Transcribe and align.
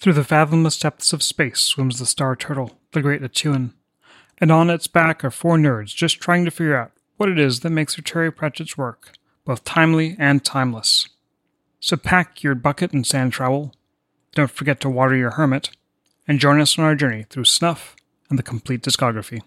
Through 0.00 0.14
the 0.14 0.24
fathomless 0.24 0.78
depths 0.78 1.12
of 1.12 1.22
space 1.22 1.60
swims 1.60 1.98
the 1.98 2.06
star 2.06 2.34
turtle, 2.34 2.78
the 2.92 3.02
great 3.02 3.20
A'Tuin. 3.20 3.74
And 4.38 4.50
on 4.50 4.70
its 4.70 4.86
back 4.86 5.22
are 5.22 5.30
four 5.30 5.58
nerds 5.58 5.94
just 5.94 6.20
trying 6.20 6.46
to 6.46 6.50
figure 6.50 6.74
out 6.74 6.92
what 7.18 7.28
it 7.28 7.38
is 7.38 7.60
that 7.60 7.68
makes 7.68 8.00
Terry 8.02 8.32
Pratchett's 8.32 8.78
work 8.78 9.12
both 9.44 9.64
timely 9.64 10.16
and 10.18 10.42
timeless. 10.42 11.08
So 11.80 11.96
pack 11.96 12.42
your 12.42 12.54
bucket 12.54 12.92
and 12.92 13.06
sand 13.06 13.32
trowel, 13.32 13.74
don't 14.34 14.50
forget 14.50 14.80
to 14.80 14.88
water 14.88 15.16
your 15.16 15.32
hermit, 15.32 15.70
and 16.26 16.38
join 16.38 16.60
us 16.60 16.78
on 16.78 16.84
our 16.84 16.94
journey 16.94 17.26
through 17.28 17.44
snuff 17.44 17.96
and 18.28 18.38
the 18.38 18.42
Compleat 18.42 18.82
Discography. 18.82 19.42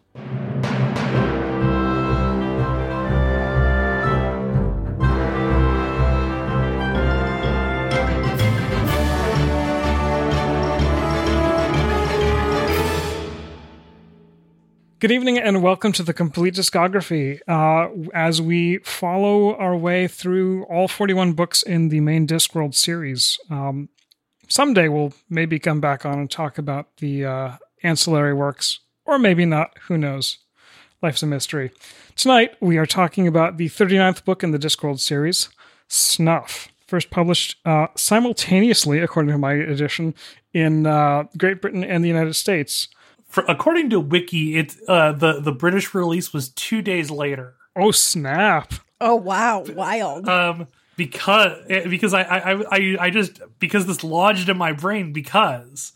Good 15.03 15.12
evening 15.12 15.38
and 15.38 15.62
welcome 15.62 15.91
to 15.91 16.03
the 16.03 16.13
Compleat 16.13 16.53
Discography. 16.53 17.41
Uh, 17.45 18.09
as 18.13 18.41
we 18.41 18.77
follow 18.77 19.53
our 19.57 19.76
way 19.76 20.07
through 20.07 20.63
all 20.67 20.88
41 20.88 21.34
books 21.34 21.62
in 21.62 21.89
the 21.89 21.99
main 21.99 22.26
Discworld 22.26 22.73
series, 22.73 23.38
um, 23.49 23.89
someday 24.48 24.88
we'll 24.88 25.12
maybe 25.29 25.59
come 25.59 25.81
back 25.81 26.05
on 26.05 26.20
and 26.20 26.31
talk 26.31 26.57
about 26.57 26.95
the 26.99 27.26
uh, 27.26 27.52
ancillary 27.84 28.34
works, 28.34 28.79
or 29.03 29.20
maybe 29.20 29.43
not. 29.43 29.77
Who 29.89 29.98
knows? 29.98 30.38
Life's 31.02 31.21
a 31.21 31.27
mystery. 31.27 31.73
Tonight 32.15 32.55
we 32.62 32.77
are 32.77 32.85
talking 32.85 33.27
about 33.27 33.57
the 33.57 33.67
39th 33.67 34.23
book 34.23 34.41
in 34.41 34.51
the 34.51 34.57
Discworld 34.57 35.01
series, 35.01 35.49
Snuff. 35.90 36.70
First 36.88 37.09
published 37.09 37.57
uh, 37.65 37.88
simultaneously, 37.95 38.99
according 38.99 39.34
to 39.34 39.38
my 39.38 39.51
edition, 39.51 40.13
in 40.54 40.88
uh, 40.88 41.26
Great 41.38 41.62
Britain 41.62 41.84
and 41.84 42.05
the 42.05 42.09
United 42.09 42.35
States 42.35 42.88
for, 43.33 43.43
according 43.47 43.89
to 43.89 43.99
Wiki, 43.99 44.57
it 44.57 44.76
uh, 44.87 45.12
the 45.12 45.39
the 45.39 45.51
British 45.51 45.95
release 45.95 46.31
was 46.31 46.49
two 46.49 46.84
days 46.84 47.09
later. 47.09 47.55
Oh 47.75 47.90
snap! 47.90 48.73
Oh 49.01 49.15
wow, 49.15 49.63
wild. 49.73 50.29
Um, 50.29 50.67
because 50.98 51.57
eh, 51.67 51.87
because 51.87 52.13
I 52.13 52.21
I 52.21 52.51
I 52.51 52.98
I 52.99 53.09
just 53.09 53.41
because 53.57 53.87
this 53.87 54.03
lodged 54.03 54.49
in 54.49 54.57
my 54.57 54.71
brain 54.71 55.13
because 55.13 55.93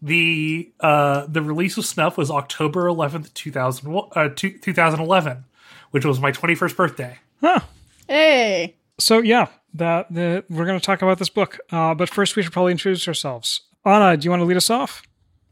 the 0.00 0.72
uh 0.80 1.26
the 1.26 1.42
release 1.42 1.76
of 1.76 1.84
Snuff 1.84 2.16
was 2.16 2.30
October 2.30 2.86
eleventh, 2.86 3.34
two 3.34 3.52
thousand 3.52 3.94
uh 4.16 4.30
two 4.34 4.72
thousand 4.72 5.00
eleven, 5.00 5.44
which 5.90 6.06
was 6.06 6.18
my 6.18 6.30
twenty 6.32 6.54
first 6.54 6.74
birthday. 6.74 7.18
Huh. 7.42 7.60
Hey. 8.08 8.76
So 8.98 9.18
yeah, 9.18 9.48
that 9.74 10.06
the 10.10 10.42
we're 10.48 10.64
going 10.64 10.80
to 10.80 10.84
talk 10.86 11.02
about 11.02 11.18
this 11.18 11.28
book. 11.28 11.58
Uh, 11.70 11.94
but 11.94 12.08
first, 12.08 12.34
we 12.34 12.42
should 12.42 12.52
probably 12.54 12.72
introduce 12.72 13.06
ourselves. 13.06 13.60
Anna, 13.84 14.16
do 14.16 14.24
you 14.24 14.30
want 14.30 14.40
to 14.40 14.46
lead 14.46 14.56
us 14.56 14.70
off? 14.70 15.02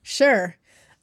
Sure. 0.02 0.56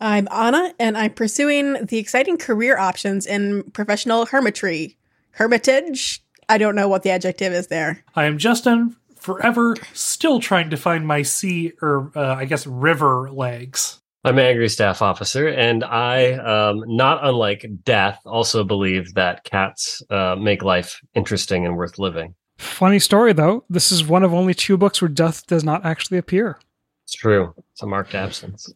I'm 0.04 0.28
Anna, 0.32 0.74
and 0.80 0.98
I'm 0.98 1.14
pursuing 1.14 1.86
the 1.86 1.98
exciting 1.98 2.38
career 2.38 2.78
options 2.78 3.26
in 3.26 3.64
professional 3.72 4.26
hermitry. 4.26 4.98
Hermitage? 5.32 6.22
I 6.50 6.58
don't 6.58 6.76
know 6.76 6.90
what 6.90 7.04
the 7.04 7.10
adjective 7.10 7.54
is 7.54 7.68
there. 7.68 8.04
I 8.14 8.26
am 8.26 8.38
Justin, 8.38 8.98
forever 9.16 9.78
still 9.94 10.42
trying 10.42 10.72
to 10.72 10.76
find 10.76 11.08
my 11.08 11.22
sea, 11.22 11.72
or 11.82 12.12
uh, 12.18 12.36
I 12.36 12.44
guess 12.44 12.68
river 12.68 13.30
legs. 13.32 14.02
I'm 14.26 14.38
an 14.38 14.44
angry 14.44 14.68
staff 14.68 15.02
officer, 15.02 15.48
and 15.48 15.86
I, 15.86 16.34
um, 16.34 16.84
not 16.86 17.24
unlike 17.26 17.66
Death, 17.86 18.20
also 18.26 18.66
believe 18.66 19.14
that 19.14 19.46
cats 19.46 20.04
uh, 20.10 20.36
make 20.38 20.64
life 20.64 21.00
interesting 21.16 21.66
and 21.66 21.78
worth 21.78 21.98
living. 21.98 22.36
Funny 22.58 23.00
story, 23.00 23.32
though. 23.32 23.64
This 23.70 23.90
is 23.90 24.06
one 24.06 24.24
of 24.24 24.34
only 24.34 24.54
two 24.54 24.76
books 24.76 25.02
where 25.02 25.08
Death 25.08 25.48
does 25.48 25.64
not 25.64 25.86
actually 25.86 26.18
appear. 26.18 26.60
It's 27.06 27.14
true. 27.14 27.54
It's 27.72 27.82
a 27.82 27.88
marked 27.88 28.16
absence. 28.16 28.70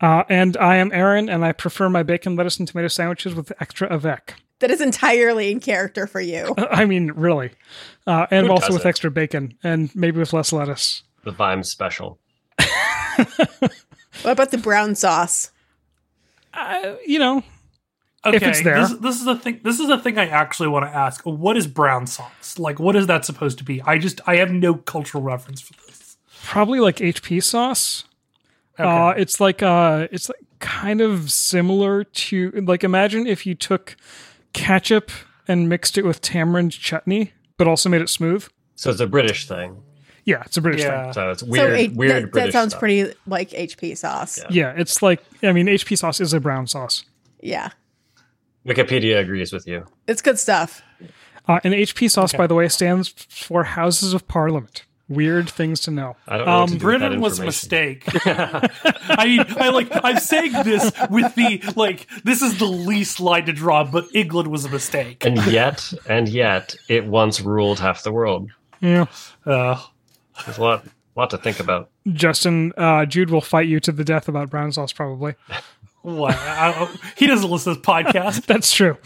Uh, 0.00 0.24
and 0.28 0.56
I 0.56 0.76
am 0.76 0.90
Aaron, 0.92 1.28
and 1.28 1.44
I 1.44 1.52
prefer 1.52 1.88
my 1.88 2.02
bacon, 2.02 2.36
lettuce, 2.36 2.58
and 2.58 2.66
tomato 2.66 2.88
sandwiches 2.88 3.34
with 3.34 3.52
extra 3.60 3.88
avec. 3.92 4.34
That 4.60 4.70
is 4.70 4.80
entirely 4.80 5.50
in 5.50 5.60
character 5.60 6.06
for 6.06 6.20
you. 6.20 6.54
I 6.58 6.84
mean, 6.84 7.12
really. 7.12 7.50
Uh, 8.06 8.26
and 8.30 8.46
Who 8.46 8.52
also 8.52 8.72
with 8.72 8.86
extra 8.86 9.10
bacon, 9.10 9.56
and 9.62 9.94
maybe 9.94 10.18
with 10.18 10.32
less 10.32 10.52
lettuce. 10.52 11.02
The 11.24 11.32
Vime 11.32 11.62
special. 11.62 12.18
what 14.22 14.32
about 14.32 14.50
the 14.50 14.58
brown 14.58 14.94
sauce? 14.94 15.50
Uh, 16.52 16.94
you 17.06 17.18
know, 17.18 17.42
okay, 18.24 18.36
if 18.36 18.42
it's 18.42 18.62
there. 18.62 18.80
This, 18.80 18.92
this 18.94 19.16
is 19.16 19.24
the 19.24 19.36
thing. 19.36 19.60
This 19.62 19.80
is 19.80 19.88
the 19.88 19.98
thing 19.98 20.18
I 20.18 20.28
actually 20.28 20.68
want 20.68 20.86
to 20.86 20.94
ask. 20.94 21.22
What 21.24 21.56
is 21.56 21.66
brown 21.66 22.06
sauce? 22.06 22.58
Like, 22.58 22.78
what 22.78 22.96
is 22.96 23.06
that 23.06 23.24
supposed 23.24 23.58
to 23.58 23.64
be? 23.64 23.82
I 23.82 23.98
just 23.98 24.20
I 24.26 24.36
have 24.36 24.50
no 24.50 24.74
cultural 24.74 25.22
reference 25.22 25.60
for 25.60 25.74
this. 25.86 26.16
Probably 26.44 26.80
like 26.80 26.96
HP 26.96 27.42
sauce. 27.42 28.04
Okay. 28.80 28.88
Uh, 28.88 29.10
it's 29.10 29.40
like 29.40 29.62
uh, 29.62 30.08
it's 30.10 30.28
like 30.28 30.40
kind 30.58 31.00
of 31.00 31.30
similar 31.30 32.04
to 32.04 32.50
like 32.52 32.84
imagine 32.84 33.26
if 33.26 33.46
you 33.46 33.54
took 33.54 33.96
ketchup 34.52 35.10
and 35.46 35.68
mixed 35.68 35.98
it 35.98 36.04
with 36.04 36.20
tamarind 36.20 36.72
chutney, 36.72 37.32
but 37.56 37.66
also 37.68 37.88
made 37.88 38.00
it 38.00 38.08
smooth. 38.08 38.48
So 38.76 38.90
it's 38.90 39.00
a 39.00 39.06
British 39.06 39.46
thing. 39.46 39.82
Yeah, 40.24 40.42
it's 40.44 40.56
a 40.56 40.60
British 40.60 40.82
yeah. 40.82 41.04
thing. 41.04 41.12
So 41.12 41.30
it's 41.30 41.42
weird. 41.42 41.70
So 41.70 41.74
it, 41.74 41.92
weird 41.94 42.24
that, 42.24 42.32
British. 42.32 42.52
That 42.52 42.58
sounds 42.58 42.72
stuff. 42.72 42.80
pretty 42.80 43.12
like 43.26 43.50
HP 43.50 43.96
sauce. 43.96 44.38
Yeah. 44.38 44.46
yeah, 44.50 44.74
it's 44.76 45.02
like 45.02 45.22
I 45.42 45.52
mean 45.52 45.66
HP 45.66 45.98
sauce 45.98 46.20
is 46.20 46.32
a 46.32 46.40
brown 46.40 46.66
sauce. 46.66 47.04
Yeah. 47.42 47.70
Wikipedia 48.66 49.18
agrees 49.20 49.52
with 49.52 49.66
you. 49.66 49.86
It's 50.06 50.20
good 50.20 50.38
stuff. 50.38 50.82
Uh, 51.48 51.58
and 51.64 51.74
HP 51.74 52.10
sauce, 52.10 52.32
okay. 52.32 52.38
by 52.38 52.46
the 52.46 52.54
way, 52.54 52.68
stands 52.68 53.08
for 53.08 53.64
Houses 53.64 54.12
of 54.12 54.28
Parliament. 54.28 54.84
Weird 55.10 55.50
things 55.50 55.80
to 55.80 55.90
know. 55.90 56.16
I 56.28 56.36
don't 56.36 56.46
know. 56.46 56.52
Um, 56.52 56.78
Britain 56.78 57.20
was 57.20 57.40
a 57.40 57.44
mistake. 57.44 58.04
I 58.24 59.24
mean, 59.26 59.44
I 59.58 59.70
like 59.70 59.88
I'm 60.04 60.18
saying 60.20 60.52
this 60.52 60.92
with 61.10 61.34
the 61.34 61.60
like 61.74 62.06
this 62.22 62.42
is 62.42 62.60
the 62.60 62.66
least 62.66 63.18
line 63.18 63.44
to 63.46 63.52
draw, 63.52 63.82
but 63.82 64.06
England 64.14 64.48
was 64.48 64.64
a 64.64 64.68
mistake. 64.68 65.26
And 65.26 65.44
yet, 65.46 65.92
and 66.08 66.28
yet, 66.28 66.76
it 66.88 67.06
once 67.06 67.40
ruled 67.40 67.80
half 67.80 68.04
the 68.04 68.12
world. 68.12 68.50
Yeah. 68.80 69.06
Uh, 69.44 69.82
There's 70.46 70.58
a 70.58 70.62
lot, 70.62 70.84
lot 71.16 71.30
to 71.30 71.38
think 71.38 71.58
about. 71.58 71.90
Justin, 72.12 72.72
uh, 72.76 73.04
Jude 73.04 73.30
will 73.30 73.40
fight 73.40 73.66
you 73.66 73.80
to 73.80 73.90
the 73.90 74.04
death 74.04 74.28
about 74.28 74.48
brown 74.48 74.70
sauce, 74.70 74.92
probably. 74.92 75.34
What? 76.02 76.36
I, 76.36 76.70
I, 76.70 76.96
he 77.16 77.26
doesn't 77.26 77.50
listen 77.50 77.74
to 77.74 77.80
this 77.80 77.86
podcast. 77.86 78.46
That's 78.46 78.72
true. 78.72 78.96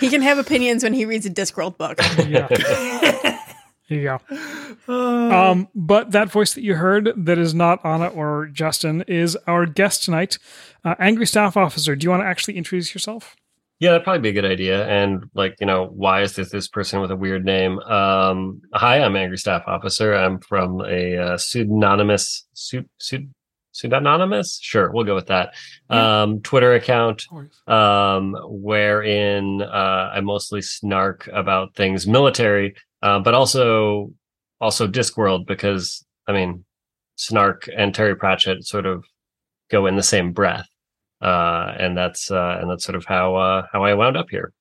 he 0.00 0.10
can 0.10 0.20
have 0.22 0.38
opinions 0.38 0.82
when 0.82 0.94
he 0.94 1.04
reads 1.04 1.26
a 1.26 1.30
Discworld 1.30 1.78
book. 1.78 2.00
Yeah. 2.26 3.42
There 3.88 3.98
you 3.98 4.04
go. 4.04 4.20
Um, 4.88 5.66
but 5.74 6.12
that 6.12 6.30
voice 6.30 6.54
that 6.54 6.62
you 6.62 6.76
heard, 6.76 7.12
that 7.16 7.38
is 7.38 7.52
not 7.52 7.84
Anna 7.84 8.06
or 8.06 8.46
Justin, 8.46 9.02
is 9.08 9.36
our 9.48 9.66
guest 9.66 10.04
tonight, 10.04 10.38
uh, 10.84 10.94
Angry 11.00 11.26
Staff 11.26 11.56
Officer. 11.56 11.96
Do 11.96 12.04
you 12.04 12.10
want 12.10 12.22
to 12.22 12.26
actually 12.26 12.56
introduce 12.56 12.94
yourself? 12.94 13.34
Yeah, 13.80 13.90
that'd 13.90 14.04
probably 14.04 14.20
be 14.20 14.28
a 14.28 14.40
good 14.40 14.50
idea. 14.50 14.86
And 14.86 15.28
like, 15.34 15.56
you 15.58 15.66
know, 15.66 15.86
why 15.86 16.22
is 16.22 16.36
this 16.36 16.50
this 16.50 16.68
person 16.68 17.00
with 17.00 17.10
a 17.10 17.16
weird 17.16 17.44
name? 17.44 17.80
Um, 17.80 18.62
hi, 18.72 19.00
I'm 19.00 19.16
Angry 19.16 19.38
Staff 19.38 19.64
Officer. 19.66 20.14
I'm 20.14 20.38
from 20.38 20.82
a 20.82 21.16
uh, 21.16 21.36
pseudonymous, 21.36 22.46
pseud, 22.54 22.88
pseud, 22.98 23.34
pseudonymous. 23.72 24.60
Sure, 24.62 24.90
we'll 24.92 25.04
go 25.04 25.16
with 25.16 25.26
that. 25.26 25.54
Um, 25.90 26.40
Twitter 26.42 26.74
account, 26.74 27.26
um, 27.66 28.36
wherein 28.44 29.62
uh, 29.62 30.10
I 30.14 30.20
mostly 30.20 30.62
snark 30.62 31.28
about 31.32 31.74
things 31.74 32.06
military 32.06 32.76
uh, 33.06 33.20
but 33.20 33.34
also 33.34 34.12
also 34.60 34.88
Discworld 34.88 35.46
because 35.46 36.04
I 36.26 36.32
mean 36.32 36.64
Snark 37.14 37.68
and 37.76 37.94
Terry 37.94 38.16
Pratchett 38.16 38.64
sort 38.64 38.84
of 38.84 39.04
go 39.70 39.86
in 39.86 39.94
the 39.94 40.02
same 40.02 40.32
breath, 40.32 40.68
uh, 41.22 41.72
and 41.78 41.96
that's 41.96 42.32
uh, 42.32 42.58
and 42.60 42.68
that's 42.68 42.84
sort 42.84 42.96
of 42.96 43.04
how 43.04 43.36
uh, 43.36 43.66
how 43.72 43.84
I 43.84 43.94
wound 43.94 44.16
up 44.16 44.26
here. 44.28 44.52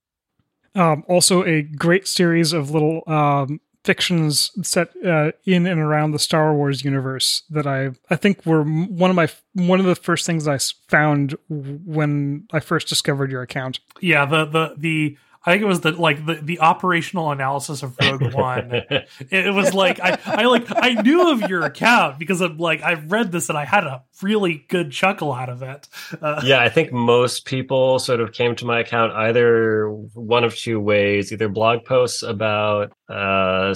Um, 0.75 1.03
also, 1.07 1.43
a 1.43 1.63
great 1.63 2.07
series 2.07 2.53
of 2.53 2.69
little 2.69 3.01
um, 3.07 3.61
fictions 3.83 4.51
set 4.61 4.89
uh, 5.03 5.31
in 5.45 5.65
and 5.65 5.81
around 5.81 6.11
the 6.11 6.19
Star 6.19 6.53
Wars 6.53 6.85
universe 6.85 7.41
that 7.49 7.65
I 7.65 7.91
I 8.11 8.15
think 8.15 8.45
were 8.45 8.63
one 8.63 9.09
of 9.09 9.15
my 9.15 9.27
one 9.53 9.79
of 9.79 9.87
the 9.87 9.95
first 9.95 10.27
things 10.27 10.47
I 10.47 10.59
found 10.87 11.35
when 11.49 12.45
I 12.53 12.59
first 12.59 12.89
discovered 12.89 13.31
your 13.31 13.41
account. 13.41 13.79
Yeah, 14.01 14.25
the 14.25 14.45
the 14.45 14.75
the 14.77 15.17
I 15.45 15.51
think 15.51 15.61
it 15.61 15.67
was 15.67 15.81
the 15.81 15.91
like 15.91 16.25
the, 16.25 16.35
the 16.35 16.59
operational 16.59 17.31
analysis 17.31 17.83
of 17.83 17.95
Rogue 18.01 18.21
One. 18.33 18.71
it, 18.73 19.07
it, 19.29 19.53
was 19.53 19.73
like 19.75 19.99
I, 19.99 20.17
I 20.25 20.45
like 20.45 20.65
I 20.75 20.93
knew 21.01 21.31
of 21.31 21.47
your 21.49 21.61
account 21.61 22.17
because 22.17 22.41
I'm 22.41 22.57
like 22.57 22.81
I've 22.81 23.11
read 23.11 23.31
this 23.31 23.49
and 23.49 23.57
I 23.57 23.65
had 23.65 23.83
a 23.83 24.03
really 24.23 24.65
good 24.69 24.91
chuckle 24.91 25.31
out 25.31 25.49
of 25.49 25.61
it. 25.61 25.87
Uh, 26.19 26.41
yeah, 26.43 26.61
I 26.61 26.69
think 26.69 26.91
most 26.91 27.45
people 27.45 27.99
sort 27.99 28.21
of 28.21 28.31
came 28.31 28.55
to 28.55 28.65
my 28.65 28.79
account 28.79 29.13
either 29.13 29.89
one 29.89 30.43
of 30.43 30.55
two 30.55 30.79
ways: 30.79 31.31
either 31.31 31.47
blog 31.47 31.85
posts 31.85 32.23
about 32.23 32.91
uh, 33.07 33.75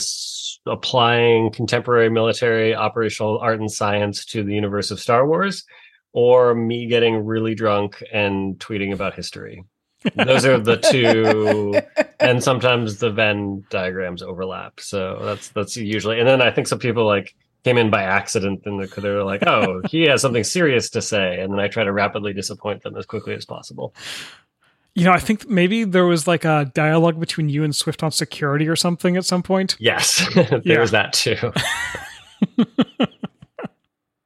applying 0.65 1.51
contemporary 1.51 2.09
military 2.09 2.73
operational 2.73 3.37
art 3.37 3.59
and 3.59 3.71
science 3.71 4.25
to 4.25 4.43
the 4.43 4.55
universe 4.55 4.89
of 4.89 4.99
Star 4.99 5.27
Wars, 5.27 5.65
or 6.13 6.55
me 6.55 6.87
getting 6.87 7.25
really 7.25 7.53
drunk 7.53 8.03
and 8.11 8.57
tweeting 8.57 8.91
about 8.91 9.13
history. 9.13 9.63
Those 10.15 10.45
are 10.45 10.57
the 10.57 10.77
two, 10.77 11.81
and 12.19 12.41
sometimes 12.43 12.99
the 12.99 13.09
Venn 13.11 13.65
diagrams 13.69 14.21
overlap. 14.21 14.79
So 14.79 15.19
that's 15.23 15.49
that's 15.49 15.75
usually. 15.77 16.19
And 16.19 16.27
then 16.27 16.41
I 16.41 16.51
think 16.51 16.67
some 16.67 16.79
people 16.79 17.05
like 17.05 17.35
came 17.65 17.77
in 17.77 17.89
by 17.89 18.03
accident 18.03 18.61
and 18.65 18.79
they're, 18.79 18.87
they're 18.87 19.23
like, 19.25 19.45
oh, 19.45 19.81
he 19.89 20.03
has 20.03 20.21
something 20.21 20.45
serious 20.45 20.89
to 20.91 21.01
say. 21.01 21.41
And 21.41 21.51
then 21.51 21.59
I 21.59 21.67
try 21.67 21.83
to 21.83 21.91
rapidly 21.91 22.31
disappoint 22.31 22.83
them 22.83 22.95
as 22.95 23.05
quickly 23.05 23.33
as 23.35 23.45
possible. 23.45 23.93
You 24.95 25.03
know, 25.03 25.11
I 25.11 25.19
think 25.19 25.49
maybe 25.49 25.83
there 25.83 26.05
was 26.05 26.25
like 26.27 26.45
a 26.45 26.71
dialogue 26.73 27.19
between 27.19 27.49
you 27.49 27.63
and 27.65 27.75
Swift 27.75 28.01
on 28.01 28.11
security 28.11 28.67
or 28.69 28.75
something 28.77 29.17
at 29.17 29.25
some 29.25 29.43
point. 29.43 29.75
Yes, 29.79 30.25
there 30.35 30.61
Yeah. 30.63 30.79
was 30.79 30.91
that 30.91 31.11
too. 31.13 31.35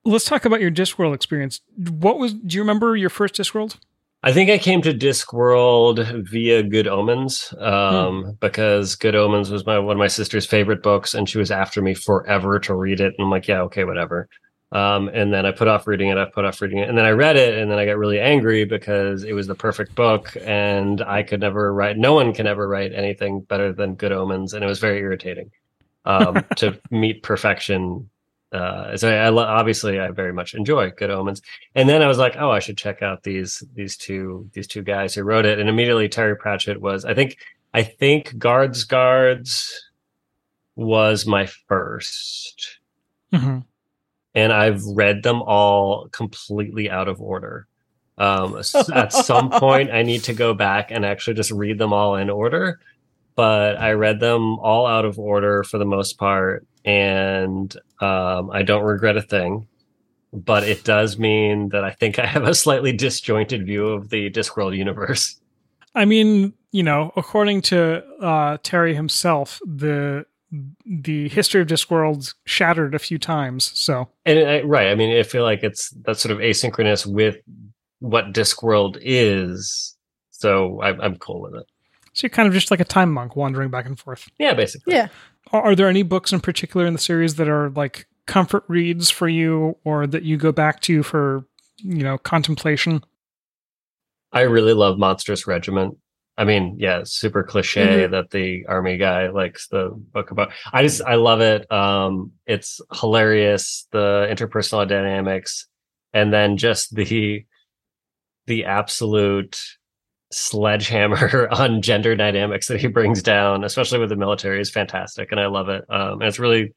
Let's 0.05 0.25
talk 0.25 0.43
about 0.45 0.59
your 0.61 0.71
Discworld 0.71 1.15
experience. 1.15 1.61
What 1.77 2.19
was? 2.19 2.33
Do 2.33 2.55
you 2.57 2.61
remember 2.61 2.95
your 2.95 3.09
first 3.09 3.35
Discworld? 3.35 3.77
I 4.25 4.31
think 4.31 4.49
I 4.49 4.57
came 4.57 4.81
to 4.83 4.93
Discworld 4.93 6.29
via 6.29 6.63
Good 6.63 6.87
Omens, 6.87 7.53
um, 7.59 8.37
because 8.39 8.95
Good 8.95 9.15
Omens 9.15 9.51
was 9.51 9.65
my 9.65 9.77
one 9.77 9.97
of 9.97 9.99
my 9.99 10.07
sister's 10.07 10.45
favorite 10.45 10.81
books, 10.81 11.13
and 11.13 11.27
she 11.27 11.37
was 11.37 11.51
after 11.51 11.81
me 11.81 11.93
forever 11.93 12.57
to 12.61 12.73
read 12.73 13.01
it. 13.01 13.13
And 13.17 13.25
I'm 13.25 13.29
like, 13.29 13.49
yeah, 13.49 13.61
okay, 13.63 13.83
whatever. 13.83 14.29
Um, 14.71 15.09
and 15.09 15.33
then 15.33 15.45
I 15.45 15.51
put 15.51 15.67
off 15.67 15.87
reading 15.87 16.07
it. 16.07 16.17
I 16.17 16.23
put 16.23 16.45
off 16.45 16.61
reading 16.61 16.77
it, 16.77 16.87
and 16.87 16.97
then 16.97 17.03
I 17.03 17.11
read 17.11 17.35
it, 17.35 17.57
and 17.57 17.69
then 17.69 17.77
I 17.77 17.85
got 17.85 17.97
really 17.97 18.19
angry 18.19 18.63
because 18.63 19.25
it 19.25 19.33
was 19.33 19.45
the 19.45 19.55
perfect 19.55 19.93
book, 19.93 20.35
and 20.41 21.01
I 21.01 21.21
could 21.21 21.41
never 21.41 21.73
write. 21.73 21.97
No 21.97 22.13
one 22.13 22.33
can 22.33 22.47
ever 22.47 22.65
write 22.65 22.93
anything 22.93 23.41
better 23.41 23.73
than 23.73 23.95
Good 23.95 24.13
Omens, 24.13 24.53
and 24.53 24.63
it 24.63 24.67
was 24.67 24.79
very 24.79 24.99
irritating 24.99 25.51
um, 26.05 26.45
to 26.55 26.79
meet 26.91 27.23
perfection. 27.23 28.09
Uh, 28.53 28.95
so 28.95 29.09
I, 29.09 29.29
lo- 29.29 29.43
obviously 29.43 29.99
I 29.99 30.11
very 30.11 30.31
much 30.31 30.53
enjoy 30.53 30.91
Good 30.91 31.09
Omens, 31.09 31.41
and 31.73 31.89
then 31.89 32.01
I 32.03 32.07
was 32.07 32.19
like, 32.19 32.35
oh, 32.37 32.51
I 32.51 32.59
should 32.59 32.77
check 32.77 33.01
out 33.01 33.23
these 33.23 33.63
these 33.73 33.97
two 33.97 34.47
these 34.53 34.67
two 34.67 34.83
guys 34.83 35.15
who 35.15 35.23
wrote 35.23 35.45
it. 35.45 35.57
And 35.59 35.67
immediately 35.67 36.07
Terry 36.07 36.35
Pratchett 36.37 36.79
was, 36.79 37.03
I 37.03 37.13
think, 37.15 37.37
I 37.73 37.81
think 37.83 38.37
Guards 38.37 38.83
Guards 38.83 39.89
was 40.75 41.25
my 41.25 41.47
first, 41.67 42.79
Mm-hmm. 43.33 43.59
and 44.35 44.53
I've 44.53 44.83
read 44.85 45.23
them 45.23 45.41
all 45.41 46.07
completely 46.09 46.89
out 46.89 47.07
of 47.07 47.19
order. 47.19 47.65
Um, 48.19 48.57
at 48.93 49.11
some 49.11 49.49
point, 49.49 49.89
I 49.91 50.03
need 50.03 50.23
to 50.25 50.33
go 50.33 50.53
back 50.53 50.91
and 50.91 51.03
actually 51.03 51.33
just 51.33 51.51
read 51.51 51.79
them 51.79 51.93
all 51.93 52.15
in 52.15 52.29
order. 52.29 52.79
But 53.35 53.77
I 53.79 53.93
read 53.93 54.19
them 54.19 54.59
all 54.59 54.85
out 54.85 55.05
of 55.05 55.17
order 55.17 55.63
for 55.63 55.79
the 55.79 55.85
most 55.85 56.19
part, 56.19 56.67
and 56.85 57.75
um, 58.01 58.49
I 58.51 58.63
don't 58.63 58.83
regret 58.83 59.17
a 59.17 59.21
thing. 59.21 59.67
But 60.35 60.63
it 60.63 60.83
does 60.83 61.19
mean 61.19 61.69
that 61.69 61.83
I 61.83 61.91
think 61.91 62.17
I 62.17 62.25
have 62.25 62.43
a 62.43 62.55
slightly 62.55 62.91
disjointed 62.91 63.67
view 63.67 63.89
of 63.89 64.09
the 64.09 64.31
Discworld 64.31 64.75
universe. 64.75 65.39
I 65.93 66.05
mean, 66.05 66.53
you 66.71 66.81
know, 66.81 67.11
according 67.15 67.61
to 67.63 68.03
uh, 68.19 68.57
Terry 68.63 68.95
himself, 68.95 69.61
the 69.63 70.25
the 70.85 71.29
history 71.29 71.61
of 71.61 71.67
Discworld 71.67 72.33
shattered 72.45 72.95
a 72.95 72.99
few 72.99 73.19
times. 73.19 73.71
So 73.79 74.09
And 74.25 74.39
I, 74.39 74.61
right, 74.61 74.87
I 74.87 74.95
mean, 74.95 75.15
I 75.15 75.21
feel 75.23 75.43
like 75.43 75.61
it's 75.61 75.91
that's 76.03 76.21
sort 76.21 76.31
of 76.31 76.39
asynchronous 76.39 77.05
with 77.05 77.37
what 77.99 78.33
Discworld 78.33 78.97
is. 79.01 79.95
So 80.31 80.81
I, 80.81 80.89
I'm 80.97 81.17
cool 81.17 81.41
with 81.41 81.53
it. 81.55 81.65
so 82.13 82.25
you're 82.25 82.29
kind 82.31 82.47
of 82.47 82.55
just 82.55 82.71
like 82.71 82.79
a 82.79 82.85
time 82.85 83.11
monk 83.11 83.35
wandering 83.35 83.69
back 83.69 83.85
and 83.85 83.99
forth. 83.99 84.27
Yeah, 84.39 84.55
basically. 84.55 84.95
Yeah. 84.95 85.09
Are, 85.53 85.75
there 85.75 85.87
any 85.87 86.01
books 86.03 86.33
in 86.33 86.39
particular 86.39 86.85
in 86.87 86.93
the 86.93 86.99
series 86.99 87.35
that 87.35 87.47
are 87.47 87.69
like 87.69 88.07
comfort 88.25 88.63
reads 88.67 89.09
for 89.11 89.27
you, 89.29 89.77
or 89.83 90.07
that 90.07 90.23
you 90.23 90.35
go 90.35 90.51
back 90.51 90.81
to 90.81 91.03
for 91.03 91.45
you 91.77 92.03
know 92.03 92.17
contemplation? 92.17 93.03
I 94.31 94.41
really 94.41 94.73
love 94.73 94.97
Monstrous 94.97 95.45
Regiment. 95.45 95.97
I 96.35 96.43
mean, 96.45 96.77
yeah, 96.79 97.01
super 97.05 97.43
cliche 97.43 98.07
Mhm. 98.07 98.11
that 98.11 98.31
the 98.31 98.65
army 98.67 98.97
guy 98.97 99.29
likes 99.29 99.67
the 99.67 99.91
book 99.91 100.31
about. 100.31 100.51
I 100.71 100.81
just 100.81 101.03
I 101.03 101.15
love 101.15 101.41
it. 101.41 101.71
Um, 101.71 102.31
it's 102.47 102.81
hilarious 102.91 103.87
the 103.91 104.27
interpersonal 104.31 104.87
dynamics, 104.87 105.67
and 106.13 106.33
then 106.33 106.57
just 106.57 106.95
the 106.95 107.45
the 108.47 108.65
absolute 108.65 109.61
sledgehammer 110.33 111.47
on 111.51 111.81
gender 111.81 112.15
dynamics 112.15 112.67
that 112.67 112.79
he 112.79 112.87
brings 112.87 113.21
down, 113.21 113.63
especially 113.63 113.99
with 113.99 114.09
the 114.09 114.15
military, 114.15 114.59
is 114.59 114.71
fantastic, 114.71 115.31
and 115.31 115.39
I 115.39 115.47
love 115.47 115.69
it. 115.69 115.85
Um, 115.89 116.13
and 116.13 116.23
it's 116.23 116.39
really 116.39 116.73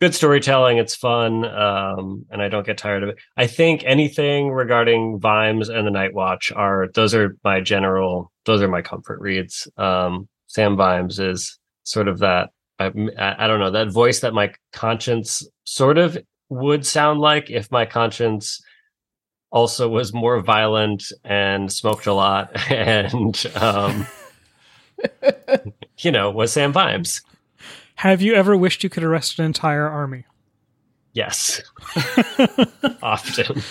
good 0.00 0.14
storytelling. 0.14 0.78
It's 0.78 0.94
fun, 0.94 1.44
um, 1.44 2.26
and 2.30 2.42
I 2.42 2.48
don't 2.48 2.66
get 2.66 2.78
tired 2.78 3.02
of 3.02 3.10
it. 3.10 3.18
I 3.36 3.46
think 3.46 3.82
anything 3.84 4.50
regarding 4.50 5.18
Vimes 5.20 5.68
and 5.68 5.86
the 5.86 5.90
Night 5.90 6.14
Watch 6.14 6.52
are 6.52 6.88
those 6.94 7.14
are 7.14 7.36
my 7.44 7.60
general 7.60 8.32
those 8.44 8.62
are 8.62 8.68
my 8.68 8.82
comfort 8.82 9.20
reads. 9.20 9.68
Um, 9.76 10.28
Sam 10.46 10.76
Vimes 10.76 11.18
is 11.18 11.58
sort 11.82 12.08
of 12.08 12.18
that 12.20 12.50
I, 12.78 12.86
I 13.18 13.46
don't 13.46 13.60
know 13.60 13.70
that 13.70 13.90
voice 13.90 14.20
that 14.20 14.34
my 14.34 14.52
conscience 14.72 15.46
sort 15.64 15.98
of 15.98 16.18
would 16.48 16.86
sound 16.86 17.20
like 17.20 17.50
if 17.50 17.70
my 17.70 17.86
conscience 17.86 18.60
also 19.56 19.88
was 19.88 20.12
more 20.12 20.38
violent 20.40 21.10
and 21.24 21.72
smoked 21.72 22.06
a 22.06 22.12
lot 22.12 22.50
and 22.70 23.46
um, 23.56 24.06
you 26.00 26.12
know 26.12 26.30
was 26.30 26.52
Sam 26.52 26.74
Vimes. 26.74 27.22
Have 27.94 28.20
you 28.20 28.34
ever 28.34 28.54
wished 28.54 28.84
you 28.84 28.90
could 28.90 29.02
arrest 29.02 29.38
an 29.38 29.46
entire 29.46 29.88
army? 29.88 30.26
Yes. 31.14 31.62
Often. 33.02 33.62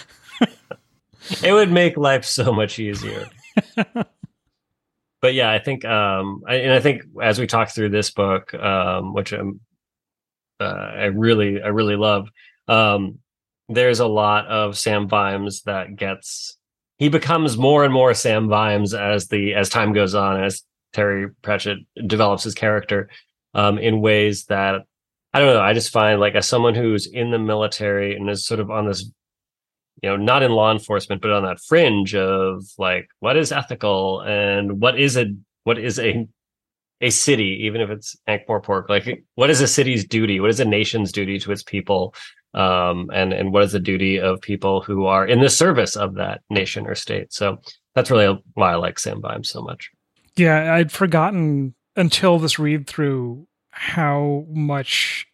it 1.43 1.53
would 1.53 1.71
make 1.71 1.97
life 1.97 2.25
so 2.25 2.51
much 2.51 2.79
easier. 2.79 3.29
but 5.21 5.35
yeah, 5.35 5.51
I 5.51 5.59
think 5.59 5.85
um 5.85 6.41
I, 6.47 6.55
and 6.55 6.73
I 6.73 6.79
think 6.79 7.03
as 7.21 7.37
we 7.39 7.45
talk 7.45 7.69
through 7.69 7.89
this 7.89 8.09
book 8.09 8.51
um 8.55 9.13
which 9.13 9.31
I'm 9.33 9.59
uh, 10.59 10.63
I 10.63 11.05
really 11.05 11.61
I 11.61 11.67
really 11.67 11.95
love 11.95 12.27
um 12.67 13.19
there's 13.69 13.99
a 13.99 14.07
lot 14.07 14.47
of 14.47 14.77
Sam 14.77 15.07
Vimes 15.07 15.63
that 15.63 15.95
gets 15.95 16.57
he 16.97 17.09
becomes 17.09 17.57
more 17.57 17.83
and 17.83 17.93
more 17.93 18.13
Sam 18.13 18.47
Vimes 18.47 18.93
as 18.93 19.27
the 19.27 19.53
as 19.53 19.69
time 19.69 19.93
goes 19.93 20.15
on 20.15 20.43
as 20.43 20.63
Terry 20.93 21.29
Pratchett 21.41 21.79
develops 22.07 22.43
his 22.43 22.53
character 22.53 23.09
um 23.53 23.77
in 23.77 24.01
ways 24.01 24.45
that 24.45 24.83
I 25.35 25.39
don't 25.39 25.53
know. 25.53 25.61
I 25.61 25.73
just 25.73 25.91
find 25.91 26.21
like 26.21 26.35
as 26.35 26.47
someone 26.47 26.75
who's 26.75 27.07
in 27.07 27.29
the 27.29 27.37
military 27.37 28.15
and 28.15 28.29
is 28.29 28.45
sort 28.45 28.61
of 28.61 28.71
on 28.71 28.87
this, 28.87 29.11
you 30.01 30.09
know, 30.09 30.15
not 30.15 30.43
in 30.43 30.51
law 30.53 30.71
enforcement, 30.71 31.21
but 31.21 31.31
on 31.31 31.43
that 31.43 31.59
fringe 31.59 32.15
of 32.15 32.63
like 32.77 33.09
what 33.19 33.35
is 33.35 33.51
ethical 33.51 34.21
and 34.21 34.79
what 34.79 34.97
is 34.97 35.17
a 35.17 35.25
what 35.65 35.77
is 35.77 35.99
a 35.99 36.25
a 37.01 37.09
city, 37.09 37.63
even 37.65 37.81
if 37.81 37.89
it's 37.89 38.15
Ankh-Morpork, 38.27 38.87
like 38.87 39.25
what 39.35 39.49
is 39.49 39.59
a 39.59 39.67
city's 39.67 40.05
duty? 40.07 40.39
What 40.39 40.51
is 40.51 40.61
a 40.61 40.65
nation's 40.65 41.11
duty 41.11 41.37
to 41.39 41.51
its 41.51 41.63
people? 41.63 42.15
Um, 42.55 43.11
and 43.13 43.33
and 43.33 43.51
what 43.51 43.63
is 43.63 43.73
the 43.73 43.79
duty 43.79 44.19
of 44.19 44.41
people 44.41 44.81
who 44.81 45.05
are 45.05 45.27
in 45.27 45.41
the 45.41 45.49
service 45.49 45.95
of 45.95 46.15
that 46.15 46.41
nation 46.49 46.87
or 46.87 46.95
state? 46.95 47.33
So 47.33 47.57
that's 47.93 48.09
really 48.09 48.41
why 48.53 48.71
I 48.71 48.75
like 48.75 48.97
Sam 48.97 49.21
Vimes 49.21 49.49
so 49.49 49.61
much. 49.61 49.91
Yeah, 50.37 50.73
I'd 50.73 50.91
forgotten 50.91 51.75
until 51.97 52.39
this 52.39 52.57
read 52.57 52.87
through 52.87 53.45
how 53.71 54.45
much 54.49 55.27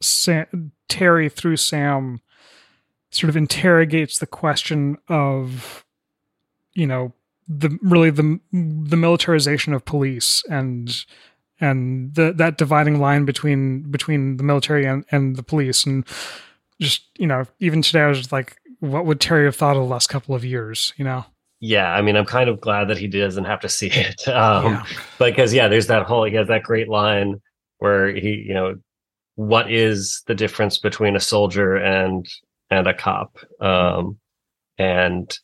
Sam, 0.00 0.72
Terry 0.88 1.28
through 1.28 1.56
Sam 1.56 2.20
sort 3.10 3.28
of 3.28 3.36
interrogates 3.36 4.20
the 4.20 4.26
question 4.26 4.98
of 5.08 5.84
you 6.74 6.86
know 6.86 7.12
the 7.48 7.76
really 7.82 8.10
the 8.10 8.38
the 8.52 8.96
militarization 8.96 9.72
of 9.72 9.84
police 9.84 10.44
and 10.48 11.04
and 11.60 12.14
the 12.14 12.32
that 12.36 12.56
dividing 12.56 13.00
line 13.00 13.24
between 13.24 13.82
between 13.90 14.36
the 14.36 14.44
military 14.44 14.84
and, 14.84 15.04
and 15.10 15.34
the 15.34 15.42
police 15.42 15.84
and 15.84 16.06
just 16.80 17.02
you 17.18 17.26
know 17.26 17.44
even 17.60 17.82
today 17.82 18.02
I 18.02 18.08
was 18.08 18.32
like 18.32 18.56
what 18.80 19.06
would 19.06 19.20
Terry 19.20 19.44
have 19.46 19.56
thought 19.56 19.76
of 19.76 19.82
the 19.82 19.88
last 19.88 20.08
couple 20.08 20.34
of 20.34 20.44
years 20.44 20.92
you 20.96 21.04
know 21.04 21.24
Yeah, 21.60 21.90
I 21.92 22.02
mean, 22.02 22.14
I'm 22.16 22.26
kind 22.26 22.48
of 22.48 22.60
glad 22.60 22.86
that 22.88 22.98
he 22.98 23.08
doesn't 23.08 23.44
have 23.44 23.60
to 23.60 23.68
see 23.78 23.90
it. 23.90 24.28
Um, 24.28 24.64
Yeah. 24.64 24.84
because 25.18 25.52
yeah, 25.52 25.66
there's 25.68 25.88
that 25.88 26.06
whole 26.06 26.24
he 26.24 26.36
has 26.36 26.48
that 26.48 26.62
great 26.62 26.88
line 26.88 27.40
where 27.78 28.14
he, 28.14 28.44
you 28.46 28.54
know, 28.54 28.76
what 29.34 29.70
is 29.70 30.22
the 30.26 30.34
difference 30.34 30.78
between 30.78 31.16
a 31.16 31.20
soldier 31.20 31.74
and 31.76 32.26
and 32.70 32.86
a 32.86 32.94
cop? 32.94 33.38
Um, 33.60 34.18
and 34.78 35.36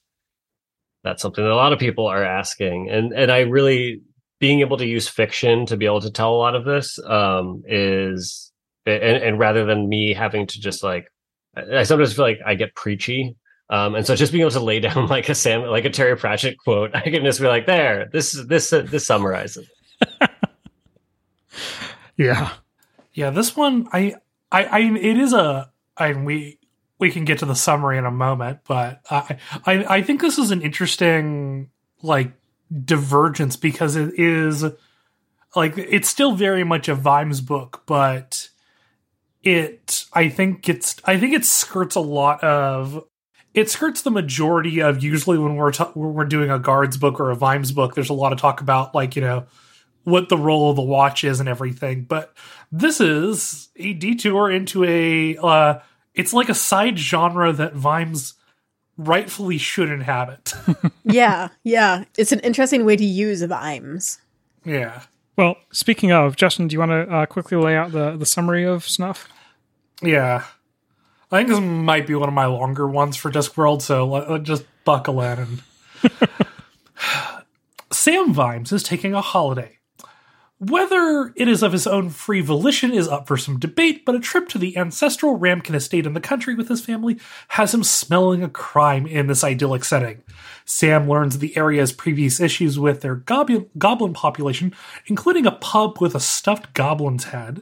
that's 1.02 1.22
something 1.22 1.42
that 1.44 1.52
a 1.52 1.56
lot 1.56 1.72
of 1.72 1.78
people 1.78 2.06
are 2.06 2.24
asking, 2.24 2.90
and 2.90 3.12
and 3.12 3.30
I 3.32 3.40
really 3.40 4.00
being 4.40 4.60
able 4.60 4.76
to 4.78 4.86
use 4.86 5.08
fiction 5.08 5.66
to 5.66 5.76
be 5.76 5.86
able 5.86 6.00
to 6.00 6.10
tell 6.10 6.34
a 6.34 6.36
lot 6.36 6.54
of 6.54 6.64
this 6.64 6.98
um, 7.06 7.62
is, 7.66 8.52
and, 8.86 9.22
and 9.22 9.38
rather 9.38 9.64
than 9.64 9.88
me 9.88 10.12
having 10.12 10.46
to 10.46 10.60
just 10.60 10.82
like, 10.82 11.06
I 11.56 11.82
sometimes 11.84 12.14
feel 12.14 12.24
like 12.24 12.40
I 12.44 12.54
get 12.54 12.74
preachy 12.74 13.36
um, 13.70 13.94
and 13.94 14.06
so 14.06 14.14
just 14.14 14.32
being 14.32 14.42
able 14.42 14.50
to 14.52 14.60
lay 14.60 14.80
down 14.88 15.06
like 15.08 15.28
a 15.28 15.34
Sam, 15.34 15.62
like 15.62 15.84
a 15.84 15.90
Terry 15.90 16.16
Pratchett 16.16 16.58
quote, 16.58 16.94
I 16.94 17.02
can 17.02 17.24
just 17.24 17.40
be 17.40 17.46
like, 17.46 17.66
there, 17.66 18.08
this 18.12 18.34
is 18.34 18.46
this 18.46 18.72
uh, 18.72 18.82
this 18.82 19.06
summarizes. 19.06 19.68
yeah 22.16 22.50
Yeah, 23.14 23.30
this 23.30 23.56
one, 23.56 23.88
I, 23.92 24.14
I, 24.52 24.64
I 24.64 24.80
it 24.80 25.18
is 25.18 25.32
a, 25.32 25.70
I 25.96 26.12
we 26.12 26.58
we 26.98 27.10
can 27.10 27.24
get 27.24 27.38
to 27.40 27.46
the 27.46 27.54
summary 27.54 27.98
in 27.98 28.06
a 28.06 28.10
moment, 28.10 28.60
but 28.66 29.00
I, 29.10 29.38
I, 29.66 29.84
I 29.96 30.02
think 30.02 30.20
this 30.20 30.38
is 30.38 30.50
an 30.50 30.62
interesting 30.62 31.70
like 32.02 32.32
divergence 32.84 33.56
because 33.56 33.96
it 33.96 34.14
is 34.18 34.64
like 35.56 35.76
it's 35.78 36.08
still 36.08 36.34
very 36.34 36.64
much 36.64 36.88
a 36.88 36.94
Vimes 36.94 37.40
book, 37.40 37.82
but 37.86 38.50
it 39.44 40.06
I 40.12 40.28
think 40.28 40.62
gets 40.62 40.96
I 41.04 41.18
think 41.18 41.34
it 41.34 41.44
skirts 41.44 41.94
a 41.94 42.00
lot 42.00 42.42
of 42.42 43.04
it 43.52 43.70
skirts 43.70 44.02
the 44.02 44.10
majority 44.10 44.80
of 44.80 45.02
usually 45.02 45.38
when 45.38 45.54
we're 45.54 45.72
ta- 45.72 45.92
when 45.94 46.14
we're 46.14 46.24
doing 46.24 46.50
a 46.50 46.58
guards 46.58 46.96
book 46.96 47.20
or 47.20 47.30
a 47.30 47.36
Vimes 47.36 47.70
book. 47.70 47.94
There's 47.94 48.10
a 48.10 48.14
lot 48.14 48.32
of 48.32 48.38
talk 48.38 48.60
about 48.60 48.94
like 48.94 49.14
you 49.14 49.22
know 49.22 49.46
what 50.02 50.28
the 50.28 50.36
role 50.36 50.70
of 50.70 50.76
the 50.76 50.82
watch 50.82 51.24
is 51.24 51.40
and 51.40 51.48
everything. 51.48 52.02
But 52.02 52.34
this 52.72 53.00
is 53.00 53.68
a 53.76 53.92
detour 53.92 54.50
into 54.50 54.84
a 54.84 55.36
uh, 55.36 55.80
it's 56.14 56.32
like 56.32 56.48
a 56.48 56.54
side 56.54 56.98
genre 56.98 57.52
that 57.52 57.74
Vimes 57.74 58.34
rightfully 58.96 59.58
should 59.58 59.90
inhabit. 59.90 60.54
yeah, 61.04 61.48
yeah. 61.62 62.04
It's 62.16 62.32
an 62.32 62.40
interesting 62.40 62.84
way 62.84 62.96
to 62.96 63.04
use 63.04 63.42
Vimes. 63.42 64.20
yeah. 64.64 65.02
Well, 65.36 65.56
speaking 65.72 66.12
of, 66.12 66.36
Justin, 66.36 66.68
do 66.68 66.74
you 66.74 66.78
want 66.78 66.92
to 66.92 67.12
uh, 67.12 67.26
quickly 67.26 67.58
lay 67.58 67.74
out 67.76 67.90
the, 67.90 68.16
the 68.16 68.24
summary 68.24 68.64
of 68.64 68.88
Snuff? 68.88 69.28
Yeah. 70.02 70.44
I 71.30 71.38
think 71.38 71.48
this 71.48 71.60
might 71.60 72.06
be 72.06 72.14
one 72.14 72.28
of 72.28 72.34
my 72.34 72.46
longer 72.46 72.86
ones 72.86 73.16
for 73.16 73.30
Discworld, 73.30 73.82
so 73.82 74.06
let- 74.06 74.28
uh, 74.28 74.38
just 74.38 74.64
buckle 74.84 75.20
in. 75.20 75.38
And 75.38 75.62
Sam 77.92 78.32
Vimes 78.32 78.72
is 78.72 78.82
taking 78.82 79.14
a 79.14 79.20
holiday. 79.20 79.78
Whether 80.58 81.32
it 81.36 81.48
is 81.48 81.62
of 81.62 81.72
his 81.72 81.86
own 81.86 82.10
free 82.10 82.40
volition 82.40 82.92
is 82.92 83.08
up 83.08 83.26
for 83.26 83.36
some 83.36 83.58
debate, 83.58 84.04
but 84.04 84.14
a 84.14 84.20
trip 84.20 84.48
to 84.50 84.58
the 84.58 84.76
ancestral 84.76 85.38
Ramkin 85.38 85.74
estate 85.74 86.06
in 86.06 86.14
the 86.14 86.20
country 86.20 86.54
with 86.54 86.68
his 86.68 86.80
family 86.80 87.18
has 87.48 87.74
him 87.74 87.82
smelling 87.82 88.42
a 88.42 88.48
crime 88.48 89.04
in 89.06 89.26
this 89.26 89.42
idyllic 89.42 89.84
setting. 89.84 90.22
Sam 90.64 91.08
learns 91.08 91.38
the 91.38 91.56
area's 91.56 91.92
previous 91.92 92.40
issues 92.40 92.78
with 92.78 93.00
their 93.00 93.16
goblin, 93.16 93.66
goblin 93.76 94.14
population, 94.14 94.72
including 95.06 95.44
a 95.44 95.52
pub 95.52 96.00
with 96.00 96.14
a 96.14 96.20
stuffed 96.20 96.72
goblin's 96.72 97.24
head, 97.24 97.60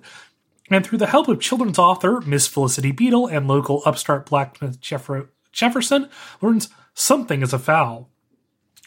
and 0.75 0.85
through 0.85 0.99
the 0.99 1.07
help 1.07 1.29
of 1.29 1.41
children's 1.41 1.79
author 1.79 2.21
Miss 2.23 2.47
Felicity 2.47 2.93
Beadle 2.93 3.27
and 3.27 3.49
local 3.49 3.83
upstart 3.85 4.27
blacksmith 4.27 4.81
Jeffro- 4.81 5.29
Jefferson, 5.53 6.09
learns 6.41 6.69
something 6.95 7.43
is 7.43 7.53
afoul. 7.53 8.09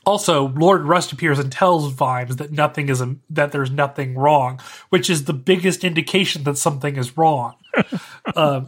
Also, 0.05 0.49
Lord 0.49 0.83
Rust 0.83 1.11
appears 1.11 1.39
and 1.39 1.51
tells 1.51 1.91
Vimes 1.91 2.35
that 2.35 2.51
nothing 2.51 2.89
is 2.89 3.01
a, 3.01 3.15
that 3.29 3.51
there's 3.51 3.71
nothing 3.71 4.15
wrong, 4.15 4.59
which 4.89 5.09
is 5.09 5.23
the 5.25 5.33
biggest 5.33 5.83
indication 5.83 6.43
that 6.43 6.57
something 6.57 6.95
is 6.95 7.17
wrong. 7.17 7.55
Um, 8.35 8.67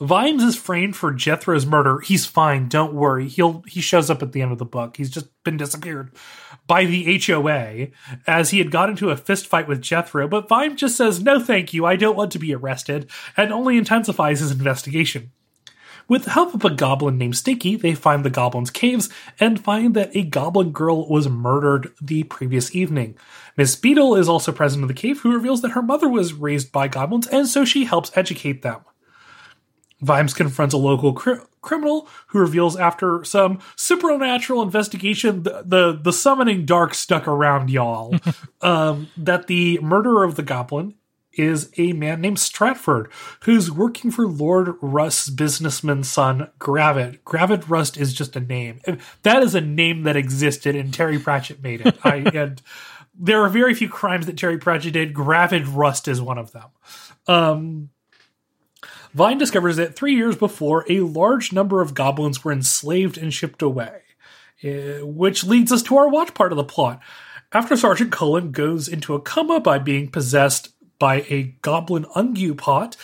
Vimes 0.00 0.42
is 0.42 0.56
framed 0.56 0.96
for 0.96 1.12
Jethro's 1.12 1.66
murder. 1.66 2.00
He's 2.00 2.24
fine. 2.24 2.68
Don't 2.68 2.94
worry. 2.94 3.28
He'll 3.28 3.62
he 3.66 3.80
shows 3.80 4.10
up 4.10 4.22
at 4.22 4.32
the 4.32 4.42
end 4.42 4.52
of 4.52 4.58
the 4.58 4.64
book. 4.64 4.96
He's 4.96 5.10
just 5.10 5.26
been 5.44 5.56
disappeared 5.56 6.12
by 6.66 6.84
the 6.84 7.18
HOA 7.18 7.88
as 8.26 8.50
he 8.50 8.58
had 8.58 8.70
got 8.70 8.88
into 8.88 9.10
a 9.10 9.16
fistfight 9.16 9.66
with 9.66 9.82
Jethro, 9.82 10.26
but 10.28 10.48
Vimes 10.48 10.80
just 10.80 10.96
says, 10.96 11.22
No, 11.22 11.40
thank 11.40 11.74
you. 11.74 11.84
I 11.84 11.96
don't 11.96 12.16
want 12.16 12.32
to 12.32 12.38
be 12.38 12.54
arrested, 12.54 13.10
and 13.36 13.52
only 13.52 13.76
intensifies 13.76 14.40
his 14.40 14.50
investigation. 14.50 15.32
With 16.06 16.24
the 16.24 16.32
help 16.32 16.52
of 16.52 16.64
a 16.64 16.70
goblin 16.70 17.16
named 17.16 17.36
Stinky, 17.36 17.76
they 17.76 17.94
find 17.94 18.24
the 18.24 18.30
goblin's 18.30 18.70
caves 18.70 19.08
and 19.40 19.64
find 19.64 19.94
that 19.94 20.14
a 20.14 20.22
goblin 20.22 20.70
girl 20.70 21.08
was 21.08 21.28
murdered 21.28 21.92
the 22.00 22.24
previous 22.24 22.74
evening. 22.74 23.16
Miss 23.56 23.74
Beadle 23.74 24.14
is 24.14 24.28
also 24.28 24.52
present 24.52 24.82
in 24.82 24.88
the 24.88 24.94
cave, 24.94 25.20
who 25.20 25.32
reveals 25.32 25.62
that 25.62 25.70
her 25.70 25.82
mother 25.82 26.08
was 26.08 26.34
raised 26.34 26.72
by 26.72 26.88
goblins, 26.88 27.26
and 27.28 27.48
so 27.48 27.64
she 27.64 27.84
helps 27.84 28.14
educate 28.16 28.60
them. 28.60 28.80
Vimes 30.04 30.34
confronts 30.34 30.74
a 30.74 30.78
local 30.78 31.12
cri- 31.12 31.40
criminal 31.60 32.08
who 32.28 32.38
reveals 32.38 32.76
after 32.76 33.24
some 33.24 33.58
supernatural 33.74 34.62
investigation 34.62 35.42
the, 35.42 35.62
the, 35.64 35.98
the 36.00 36.12
summoning 36.12 36.64
dark 36.64 36.94
stuck 36.94 37.26
around 37.26 37.70
y'all 37.70 38.14
um, 38.60 39.08
that 39.16 39.46
the 39.46 39.78
murderer 39.80 40.24
of 40.24 40.36
the 40.36 40.42
goblin 40.42 40.94
is 41.32 41.72
a 41.76 41.92
man 41.92 42.20
named 42.20 42.38
Stratford 42.38 43.10
who's 43.40 43.70
working 43.70 44.10
for 44.10 44.26
Lord 44.26 44.74
Rust's 44.80 45.30
businessman 45.30 46.04
son 46.04 46.50
Gravid. 46.58 47.18
Gravid 47.24 47.68
Rust 47.68 47.96
is 47.96 48.14
just 48.14 48.36
a 48.36 48.40
name. 48.40 48.80
That 49.22 49.42
is 49.42 49.54
a 49.54 49.60
name 49.60 50.04
that 50.04 50.16
existed 50.16 50.76
and 50.76 50.94
Terry 50.94 51.18
Pratchett 51.18 51.62
made 51.62 51.84
it. 51.84 51.96
I 52.04 52.16
and 52.34 52.62
there 53.16 53.42
are 53.42 53.48
very 53.48 53.74
few 53.74 53.88
crimes 53.88 54.26
that 54.26 54.36
Terry 54.36 54.58
Pratchett 54.58 54.92
did. 54.92 55.14
Gravid 55.14 55.66
Rust 55.66 56.08
is 56.08 56.20
one 56.20 56.38
of 56.38 56.52
them. 56.52 56.68
Um, 57.26 57.90
Vine 59.14 59.38
discovers 59.38 59.76
that 59.76 59.94
three 59.94 60.14
years 60.14 60.36
before, 60.36 60.84
a 60.88 61.00
large 61.00 61.52
number 61.52 61.80
of 61.80 61.94
goblins 61.94 62.42
were 62.42 62.52
enslaved 62.52 63.16
and 63.16 63.32
shipped 63.32 63.62
away, 63.62 64.02
eh, 64.62 64.98
which 65.02 65.44
leads 65.44 65.70
us 65.70 65.82
to 65.82 65.96
our 65.96 66.08
watch 66.08 66.34
part 66.34 66.52
of 66.52 66.56
the 66.56 66.64
plot. 66.64 67.00
After 67.52 67.76
Sergeant 67.76 68.10
Colon 68.10 68.50
goes 68.50 68.88
into 68.88 69.14
a 69.14 69.20
coma 69.20 69.60
by 69.60 69.78
being 69.78 70.10
possessed 70.10 70.70
by 70.98 71.24
a 71.28 71.54
goblin 71.62 72.04
unggue 72.16 72.58
pot, 72.58 72.96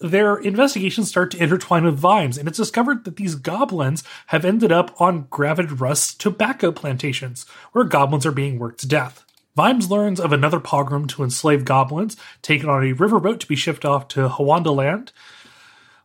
their 0.00 0.36
investigations 0.36 1.08
start 1.08 1.30
to 1.30 1.40
intertwine 1.40 1.84
with 1.84 1.96
Vimes, 1.96 2.36
and 2.36 2.48
it's 2.48 2.58
discovered 2.58 3.04
that 3.04 3.14
these 3.14 3.36
goblins 3.36 4.02
have 4.26 4.44
ended 4.44 4.72
up 4.72 5.00
on 5.00 5.28
Gravid 5.30 5.80
Rust's 5.80 6.14
tobacco 6.14 6.72
plantations, 6.72 7.46
where 7.70 7.84
goblins 7.84 8.26
are 8.26 8.32
being 8.32 8.58
worked 8.58 8.80
to 8.80 8.88
death. 8.88 9.24
Vimes 9.54 9.90
learns 9.90 10.18
of 10.18 10.32
another 10.32 10.58
pogrom 10.58 11.06
to 11.06 11.22
enslave 11.22 11.64
goblins, 11.64 12.16
taken 12.40 12.68
on 12.68 12.82
a 12.82 12.94
riverboat 12.94 13.38
to 13.38 13.46
be 13.46 13.54
shipped 13.54 13.84
off 13.84 14.08
to 14.08 14.28
Howondaland. 14.28 15.10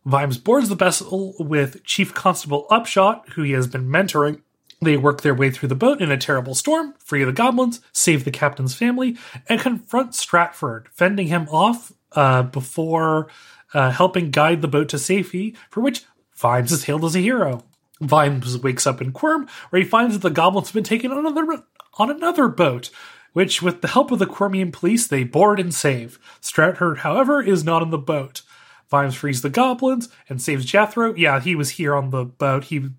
Vimes 0.04 0.38
boards 0.38 0.68
the 0.68 0.74
vessel 0.74 1.34
with 1.38 1.84
Chief 1.84 2.14
Constable 2.14 2.66
Upshot, 2.70 3.30
who 3.30 3.42
he 3.42 3.52
has 3.52 3.66
been 3.66 3.88
mentoring. 3.88 4.40
They 4.80 4.96
work 4.96 5.22
their 5.22 5.34
way 5.34 5.50
through 5.50 5.68
the 5.68 5.74
boat 5.74 6.00
in 6.00 6.10
a 6.10 6.16
terrible 6.16 6.54
storm, 6.54 6.94
free 6.98 7.24
the 7.24 7.32
goblins, 7.32 7.80
save 7.92 8.24
the 8.24 8.30
captain's 8.30 8.74
family, 8.74 9.16
and 9.48 9.60
confront 9.60 10.14
Stratford, 10.14 10.88
fending 10.92 11.26
him 11.26 11.48
off 11.48 11.92
uh, 12.12 12.44
before 12.44 13.28
uh, 13.74 13.90
helping 13.90 14.30
guide 14.30 14.62
the 14.62 14.68
boat 14.68 14.88
to 14.90 14.98
safety, 14.98 15.56
for 15.70 15.80
which 15.80 16.04
Vimes 16.36 16.70
is 16.70 16.84
hailed 16.84 17.04
as 17.04 17.16
a 17.16 17.20
hero. 17.20 17.64
Vimes 18.00 18.56
wakes 18.58 18.86
up 18.86 19.02
in 19.02 19.12
Quirm, 19.12 19.48
where 19.70 19.82
he 19.82 19.88
finds 19.88 20.14
that 20.14 20.22
the 20.26 20.32
goblins 20.32 20.68
have 20.68 20.74
been 20.74 20.84
taken 20.84 21.10
on 21.10 21.18
another, 21.18 21.64
on 21.98 22.10
another 22.10 22.46
boat, 22.48 22.90
which, 23.32 23.60
with 23.60 23.82
the 23.82 23.88
help 23.88 24.12
of 24.12 24.20
the 24.20 24.26
Quirmian 24.26 24.72
police, 24.72 25.06
they 25.06 25.24
board 25.24 25.58
and 25.58 25.74
save. 25.74 26.18
Stratford, 26.40 26.98
however, 26.98 27.42
is 27.42 27.64
not 27.64 27.82
on 27.82 27.90
the 27.90 27.98
boat. 27.98 28.42
Vimes 28.90 29.14
frees 29.14 29.42
the 29.42 29.50
goblins 29.50 30.08
and 30.28 30.40
saves 30.40 30.64
Jethro. 30.64 31.14
Yeah, 31.14 31.40
he 31.40 31.54
was 31.54 31.70
here 31.70 31.94
on 31.94 32.10
the 32.10 32.24
boat. 32.24 32.64
He 32.64 32.90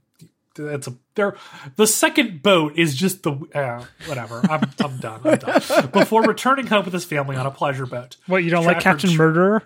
that's 0.56 0.88
a 0.88 0.96
there. 1.16 1.36
The 1.76 1.88
second 1.88 2.42
boat 2.42 2.78
is 2.78 2.96
just 2.96 3.24
the 3.24 3.32
uh, 3.54 3.84
whatever. 4.06 4.42
I'm 4.50 4.70
I'm 4.80 4.98
done. 4.98 5.22
I'm 5.24 5.38
done. 5.38 5.90
Before 5.94 6.24
returning 6.24 6.68
home 6.68 6.86
with 6.86 6.94
his 6.94 7.06
family 7.06 7.36
on 7.36 7.46
a 7.46 7.52
pleasure 7.52 7.86
boat. 7.86 8.18
What, 8.28 8.44
you 8.44 8.50
don't 8.50 8.66
like 8.66 8.82
Captain 8.82 9.10
tr- 9.12 9.18
Murderer? 9.18 9.64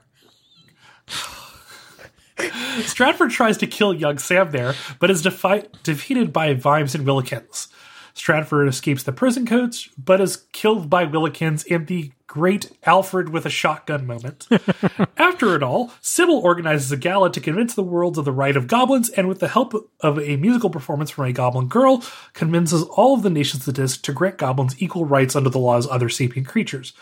Stratford 2.82 3.32
tries 3.32 3.58
to 3.60 3.68
kill 3.68 3.94
young 3.94 4.18
Sam 4.18 4.52
there, 4.52 4.74
but 5.00 5.12
is 5.12 5.22
defi- 5.22 5.68
defeated 5.84 6.34
by 6.34 6.54
Vimes 6.54 6.96
and 6.96 7.06
Willikins. 7.06 7.68
Stratford 8.14 8.68
escapes 8.68 9.04
the 9.04 9.12
prison 9.12 9.46
coach, 9.46 9.90
but 9.98 10.22
is 10.22 10.46
killed 10.52 10.90
by 10.90 11.06
Willikins 11.06 11.66
in 11.66 11.86
the 11.86 12.12
great 12.34 12.72
Alfred 12.84 13.30
with 13.30 13.46
a 13.46 13.50
shotgun 13.52 14.08
moment. 14.08 14.48
After 15.18 15.56
it 15.56 15.62
all, 15.62 15.92
Sybil 16.02 16.40
organizes 16.40 16.92
a 16.92 16.98
gala 16.98 17.32
to 17.32 17.40
convince 17.40 17.76
the 17.76 17.84
world 17.84 18.18
of 18.18 18.26
the 18.26 18.32
right 18.32 18.58
of 18.58 18.66
goblins, 18.66 19.12
and 19.12 19.28
with 19.28 19.38
the 19.38 19.50
help 19.50 19.76
of 20.00 20.18
a 20.18 20.36
musical 20.38 20.72
performance 20.72 21.12
from 21.12 21.26
a 21.26 21.32
goblin 21.32 21.68
girl, 21.68 22.04
convinces 22.34 22.82
all 22.82 23.14
of 23.14 23.22
the 23.22 23.30
nations 23.30 23.68
of 23.68 23.76
this 23.76 23.98
to 23.98 24.12
grant 24.12 24.40
goblins 24.40 24.82
equal 24.82 25.06
rights 25.06 25.36
under 25.36 25.52
the 25.52 25.60
laws 25.60 25.86
of 25.86 25.92
other 25.92 26.10
sapient 26.10 26.48
creatures. 26.48 26.94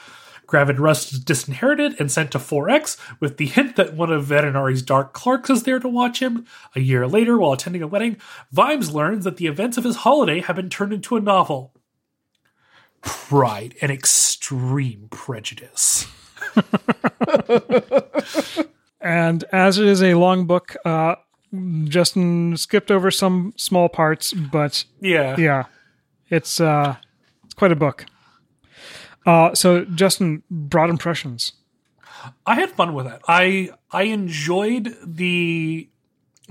Gravid 0.48 0.80
Rust 0.82 1.14
is 1.14 1.20
disinherited 1.20 1.98
and 1.98 2.12
sent 2.12 2.32
to 2.32 2.38
4X 2.38 2.98
with 3.22 3.38
the 3.38 3.46
hint 3.46 3.78
that 3.78 3.94
one 3.94 4.12
of 4.12 4.26
Vetinari's 4.26 4.82
Dark 4.82 5.14
Clerks 5.14 5.50
is 5.50 5.64
there 5.64 5.80
to 5.80 5.88
watch 5.88 6.22
him. 6.22 6.46
A 6.76 6.82
year 6.82 7.08
later, 7.08 7.38
while 7.38 7.54
attending 7.54 7.82
a 7.82 7.88
wedding, 7.88 8.18
Vimes 8.52 8.94
learns 8.94 9.24
that 9.24 9.38
the 9.38 9.48
events 9.48 9.78
of 9.78 9.86
his 9.86 9.96
holiday 9.96 10.42
have 10.42 10.58
been 10.58 10.70
turned 10.70 10.92
into 10.92 11.16
a 11.16 11.22
novel. 11.22 11.72
Pride 13.02 13.76
and 13.82 13.92
extreme 13.92 15.08
prejudice. 15.10 16.08
And 19.04 19.44
as 19.52 19.80
it 19.80 19.88
is 19.88 20.04
a 20.04 20.14
long 20.14 20.46
book, 20.46 20.76
uh, 20.86 21.16
Justin 21.86 22.56
skipped 22.56 22.92
over 22.92 23.10
some 23.10 23.52
small 23.58 23.90
parts, 23.90 24.32
but 24.32 24.84
Yeah. 25.00 25.36
yeah, 25.40 25.64
it's 26.30 26.62
uh, 26.62 26.98
it's 27.44 27.56
quite 27.56 27.72
a 27.72 27.76
book. 27.76 28.06
Uh, 29.26 29.56
so 29.56 29.86
Justin, 29.86 30.44
broad 30.52 30.92
impressions. 30.92 31.54
I 32.46 32.54
had 32.56 32.70
fun 32.70 32.94
with 32.94 33.08
it. 33.08 33.20
I 33.28 33.72
I 33.92 34.04
enjoyed 34.04 34.96
the 35.04 35.90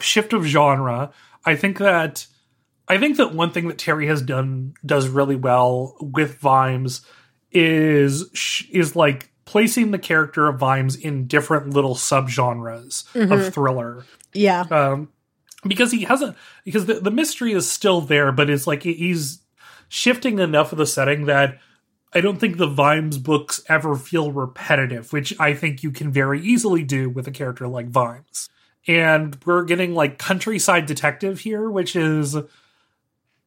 shift 0.00 0.32
of 0.32 0.44
genre. 0.44 1.12
I 1.46 1.54
think 1.54 1.78
that 1.78 2.26
I 2.90 2.98
think 2.98 3.18
that 3.18 3.32
one 3.32 3.52
thing 3.52 3.68
that 3.68 3.78
Terry 3.78 4.08
has 4.08 4.20
done 4.20 4.74
does 4.84 5.06
really 5.06 5.36
well 5.36 5.94
with 6.00 6.38
Vimes 6.38 7.02
is 7.52 8.24
is 8.72 8.96
like 8.96 9.30
placing 9.44 9.92
the 9.92 9.98
character 9.98 10.48
of 10.48 10.58
Vimes 10.58 10.96
in 10.96 11.28
different 11.28 11.70
little 11.70 11.94
subgenres 11.94 13.04
of 13.14 13.54
thriller. 13.54 14.04
Yeah. 14.34 14.62
Um, 14.62 15.08
because 15.64 15.92
he 15.92 16.02
hasn't 16.02 16.36
because 16.64 16.86
the, 16.86 16.94
the 16.94 17.12
mystery 17.12 17.52
is 17.52 17.70
still 17.70 18.00
there, 18.00 18.32
but 18.32 18.50
it's 18.50 18.66
like 18.66 18.82
he's 18.82 19.38
shifting 19.88 20.40
enough 20.40 20.72
of 20.72 20.78
the 20.78 20.86
setting 20.86 21.26
that 21.26 21.60
I 22.12 22.20
don't 22.20 22.40
think 22.40 22.56
the 22.56 22.66
Vimes 22.66 23.18
books 23.18 23.62
ever 23.68 23.94
feel 23.94 24.32
repetitive, 24.32 25.12
which 25.12 25.38
I 25.38 25.54
think 25.54 25.84
you 25.84 25.92
can 25.92 26.10
very 26.10 26.40
easily 26.40 26.82
do 26.82 27.08
with 27.08 27.28
a 27.28 27.32
character 27.32 27.68
like 27.68 27.86
Vimes. 27.86 28.48
And 28.88 29.38
we're 29.46 29.62
getting 29.62 29.94
like 29.94 30.18
countryside 30.18 30.86
detective 30.86 31.38
here, 31.38 31.70
which 31.70 31.94
is 31.94 32.36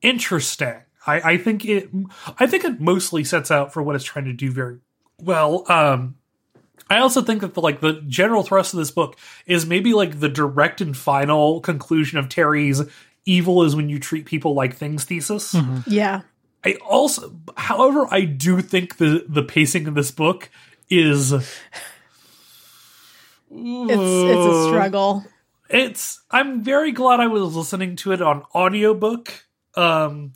interesting. 0.04 0.76
I, 1.08 1.32
I 1.34 1.38
think 1.38 1.66
it 1.66 1.90
I 2.40 2.46
think 2.46 2.64
it 2.64 2.80
mostly 2.80 3.24
sets 3.24 3.50
out 3.50 3.74
for 3.74 3.82
what 3.82 3.96
it's 3.96 4.06
trying 4.06 4.26
to 4.26 4.34
do 4.34 4.52
very 4.52 4.78
well. 5.20 5.66
Um 5.72 6.16
I 6.90 7.00
also 7.00 7.22
think 7.22 7.42
that 7.42 7.56
the 7.56 7.62
like 7.62 7.80
the 7.82 8.04
general 8.08 8.44
thrust 8.44 8.74
of 8.74 8.78
this 8.78 8.92
book 8.92 9.18
is 9.48 9.66
maybe 9.66 9.94
like 9.94 10.20
the 10.20 10.30
direct 10.30 10.82
and 10.82 10.96
final 10.96 11.60
conclusion 11.62 12.20
of 12.20 12.30
Terry's 12.30 12.82
evil 13.26 13.64
is 13.64 13.76
when 13.76 13.90
you 13.90 14.00
treat 14.00 14.26
people 14.26 14.54
like 14.54 14.76
things 14.76 15.06
thesis. 15.06 15.56
Yeah. 15.88 16.22
I 16.66 16.76
also, 16.88 17.36
however, 17.58 18.08
I 18.12 18.22
do 18.26 18.62
think 18.62 18.98
the 18.98 19.26
the 19.28 19.44
pacing 19.44 19.88
of 19.88 19.96
this 19.96 20.12
book 20.12 20.50
is 20.90 21.32
It's 21.32 21.52
it's 23.52 24.56
a 24.56 24.68
struggle. 24.68 25.26
it's 25.70 26.22
I'm 26.32 26.64
very 26.64 26.92
glad 26.92 27.20
I 27.20 27.28
was 27.28 27.56
listening 27.56 27.96
to 27.98 28.12
it 28.12 28.22
on 28.22 28.44
audiobook. 28.56 29.46
Um 29.76 30.34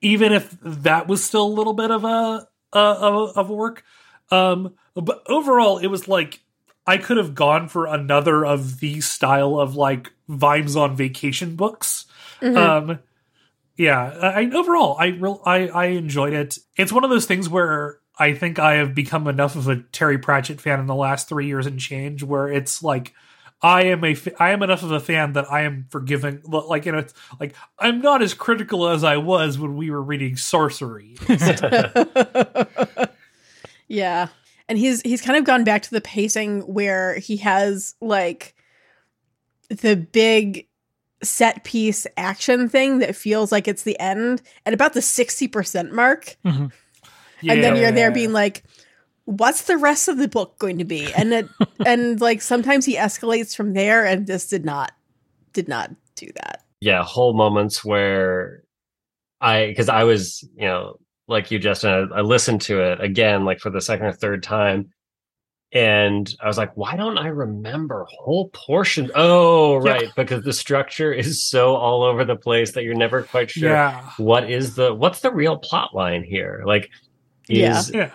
even 0.00 0.32
if 0.32 0.56
that 0.62 1.08
was 1.08 1.24
still 1.24 1.44
a 1.44 1.48
little 1.48 1.72
bit 1.72 1.90
of 1.90 2.04
a 2.04 2.46
uh, 2.72 2.96
of, 3.00 3.36
of 3.36 3.50
a 3.50 3.54
work. 3.54 3.84
Um 4.30 4.74
but 4.94 5.22
overall 5.28 5.78
it 5.78 5.88
was 5.88 6.08
like 6.08 6.40
I 6.86 6.96
could 6.96 7.16
have 7.18 7.34
gone 7.34 7.68
for 7.68 7.86
another 7.86 8.46
of 8.46 8.80
the 8.80 9.00
style 9.00 9.58
of 9.60 9.76
like 9.76 10.12
Vimes 10.28 10.76
on 10.76 10.96
vacation 10.96 11.56
books. 11.56 12.06
Um 12.56 12.98
yeah, 13.76 14.00
I, 14.20 14.50
overall 14.54 14.96
I 14.98 15.06
real 15.08 15.40
I 15.44 15.68
I 15.68 15.84
enjoyed 15.86 16.32
it. 16.32 16.58
It's 16.76 16.92
one 16.92 17.04
of 17.04 17.10
those 17.10 17.26
things 17.26 17.48
where 17.48 17.98
I 18.18 18.34
think 18.34 18.58
I 18.58 18.74
have 18.74 18.94
become 18.94 19.28
enough 19.28 19.54
of 19.54 19.68
a 19.68 19.76
Terry 19.92 20.18
Pratchett 20.18 20.60
fan 20.60 20.80
in 20.80 20.86
the 20.86 20.94
last 20.94 21.28
3 21.28 21.46
years 21.46 21.66
and 21.66 21.78
change 21.78 22.22
where 22.24 22.48
it's 22.48 22.82
like 22.82 23.14
I 23.60 23.84
am 23.84 24.04
a 24.04 24.14
fa- 24.14 24.40
I 24.40 24.50
am 24.50 24.62
enough 24.62 24.82
of 24.82 24.92
a 24.92 25.00
fan 25.00 25.32
that 25.32 25.50
I 25.50 25.62
am 25.62 25.86
forgiving. 25.90 26.42
Like 26.44 26.86
you 26.86 26.92
know, 26.92 26.98
it's 26.98 27.14
like 27.40 27.54
I'm 27.78 28.00
not 28.00 28.22
as 28.22 28.34
critical 28.34 28.88
as 28.88 29.02
I 29.04 29.16
was 29.16 29.58
when 29.58 29.76
we 29.76 29.90
were 29.90 30.02
reading 30.02 30.34
Sourcery. 30.34 31.18
Yeah. 33.88 34.28
And 34.68 34.78
he's 34.78 35.00
he's 35.00 35.22
kind 35.22 35.38
of 35.38 35.44
gone 35.44 35.64
back 35.64 35.82
to 35.82 35.90
the 35.90 36.00
pacing 36.00 36.60
where 36.60 37.18
he 37.18 37.38
has 37.38 37.94
like 38.00 38.54
the 39.68 39.96
big 39.96 40.66
set 41.22 41.64
piece 41.64 42.06
action 42.16 42.68
thing 42.68 42.98
that 42.98 43.16
feels 43.16 43.50
like 43.50 43.66
it's 43.66 43.82
the 43.82 43.98
end 43.98 44.40
at 44.64 44.74
about 44.74 44.92
the 44.92 45.00
60% 45.00 45.90
mark. 45.90 46.36
Mm-hmm. 46.44 46.66
And 47.50 47.64
then 47.64 47.76
you're 47.76 47.92
there 47.92 48.10
being 48.10 48.32
like, 48.32 48.62
what's 49.28 49.62
the 49.62 49.76
rest 49.76 50.08
of 50.08 50.16
the 50.16 50.26
book 50.28 50.58
going 50.58 50.78
to 50.78 50.84
be? 50.84 51.12
And 51.12 51.32
it 51.34 51.48
and 51.84 52.18
like 52.20 52.40
sometimes 52.40 52.86
he 52.86 52.96
escalates 52.96 53.54
from 53.54 53.74
there 53.74 54.06
and 54.06 54.26
this 54.26 54.48
did 54.48 54.64
not 54.64 54.92
did 55.52 55.68
not 55.68 55.90
do 56.16 56.26
that. 56.36 56.62
yeah, 56.80 57.02
whole 57.04 57.34
moments 57.34 57.84
where 57.84 58.62
I 59.40 59.66
because 59.66 59.88
I 59.90 60.04
was, 60.04 60.42
you 60.56 60.64
know, 60.66 60.98
like 61.28 61.50
you, 61.50 61.58
Justin, 61.58 61.90
I, 62.12 62.18
I 62.18 62.20
listened 62.22 62.62
to 62.62 62.80
it 62.82 63.00
again, 63.02 63.44
like 63.44 63.60
for 63.60 63.70
the 63.70 63.80
second 63.82 64.06
or 64.06 64.12
third 64.12 64.42
time. 64.42 64.90
And 65.70 66.34
I 66.42 66.46
was 66.46 66.56
like, 66.56 66.74
why 66.78 66.96
don't 66.96 67.18
I 67.18 67.26
remember 67.28 68.06
whole 68.08 68.48
portions? 68.54 69.10
Oh, 69.14 69.74
Yeah. 69.74 69.92
right. 69.92 70.08
Because 70.16 70.42
the 70.42 70.54
structure 70.54 71.12
is 71.12 71.44
so 71.44 71.74
all 71.76 72.02
over 72.02 72.24
the 72.24 72.36
place 72.36 72.72
that 72.72 72.84
you're 72.84 72.94
never 72.94 73.22
quite 73.24 73.50
sure 73.50 73.68
yeah, 73.68 74.10
what 74.16 74.50
is 74.50 74.74
the 74.76 74.94
what's 74.94 75.20
the 75.20 75.30
real 75.30 75.58
plot 75.58 75.94
line 75.94 76.24
here? 76.24 76.62
Like 76.64 76.88
Yeah. 77.48 77.78
is 77.80 77.90
yeah, 77.92 78.10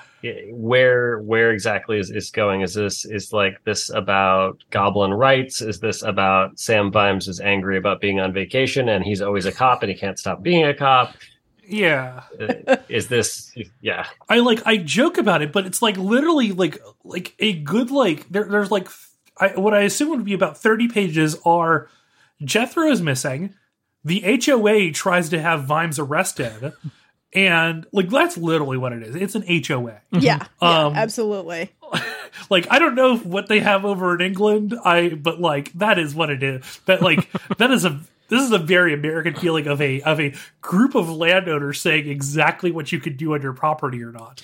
where 0.52 1.20
where 1.20 1.52
exactly 1.52 2.00
is 2.00 2.10
is 2.10 2.32
going? 2.32 2.62
Is 2.62 2.74
this 2.74 3.06
is 3.06 3.34
like 3.34 3.64
this 3.66 3.90
about 3.90 4.64
goblin 4.70 5.14
rights? 5.14 5.62
Is 5.62 5.80
this 5.80 6.02
about 6.02 6.60
Sam 6.60 6.92
Vimes 6.92 7.28
is 7.28 7.40
angry 7.40 7.78
about 7.78 8.02
being 8.02 8.20
on 8.20 8.34
vacation 8.34 8.90
and 8.90 9.04
he's 9.04 9.22
always 9.22 9.46
a 9.46 9.52
cop 9.52 9.84
and 9.84 9.92
he 9.92 9.98
can't 9.98 10.18
stop 10.18 10.42
being 10.42 10.66
a 10.66 10.74
cop? 10.74 11.16
yeah. 11.68 12.24
Uh, 12.40 12.78
is 12.90 13.08
this 13.08 13.54
yeah 13.82 14.08
I 14.30 14.40
like 14.40 14.62
I 14.66 14.78
joke 14.78 15.18
about 15.18 15.42
it, 15.42 15.52
but 15.52 15.66
it's 15.66 15.82
like 15.82 15.98
literally 15.98 16.52
like 16.52 16.80
like 17.04 17.36
a 17.40 17.54
good 17.54 17.92
like 17.92 18.30
there, 18.30 18.46
there's 18.46 18.72
like 18.72 18.90
I, 19.38 19.50
what 19.60 19.74
I 19.74 19.82
assume 19.82 20.10
would 20.10 20.26
be 20.26 20.34
about 20.34 20.58
thirty 20.58 20.88
pages 20.88 21.38
are 21.46 21.90
Jethro 22.44 22.90
is 22.90 23.02
missing. 23.02 23.56
The 24.06 24.42
HOA 24.46 24.92
tries 24.92 25.30
to 25.30 25.42
have 25.42 25.64
Vimes 25.64 25.98
arrested, 25.98 26.74
and 27.36 27.86
like 27.92 28.10
that's 28.10 28.38
literally 28.38 28.78
what 28.78 28.94
it 28.94 29.04
is. 29.04 29.16
It's 29.16 29.36
an 29.36 29.44
HOA. 29.48 30.02
Yeah. 30.12 30.20
Yeah, 30.20 30.46
Um, 30.62 30.96
absolutely. 30.96 31.72
like 32.50 32.68
I 32.70 32.80
don't 32.80 32.96
know 32.96 33.18
what 33.18 33.48
they 33.48 33.60
have 33.60 33.86
over 33.86 34.16
in 34.16 34.22
England. 34.22 34.76
I 34.84 35.10
but 35.10 35.40
like 35.40 35.72
that 35.74 36.00
is 36.00 36.16
what 36.16 36.30
it 36.30 36.44
is. 36.44 36.80
That 36.86 37.02
like 37.02 37.30
that 37.58 37.72
is 37.72 37.86
a 37.86 38.00
this 38.30 38.42
is 38.42 38.52
a 38.52 38.58
very 38.58 38.94
American 38.94 39.36
feeling 39.36 39.68
of 39.68 39.82
a 39.82 40.02
of 40.02 40.20
a 40.20 40.34
group 40.62 40.96
of 40.96 41.10
landowners 41.10 41.80
saying 41.82 42.08
exactly 42.08 42.72
what 42.72 42.92
you 42.92 43.00
could 43.00 43.18
do 43.18 43.34
on 43.34 43.42
your 43.42 43.54
property 43.54 44.02
or 44.04 44.12
not. 44.12 44.42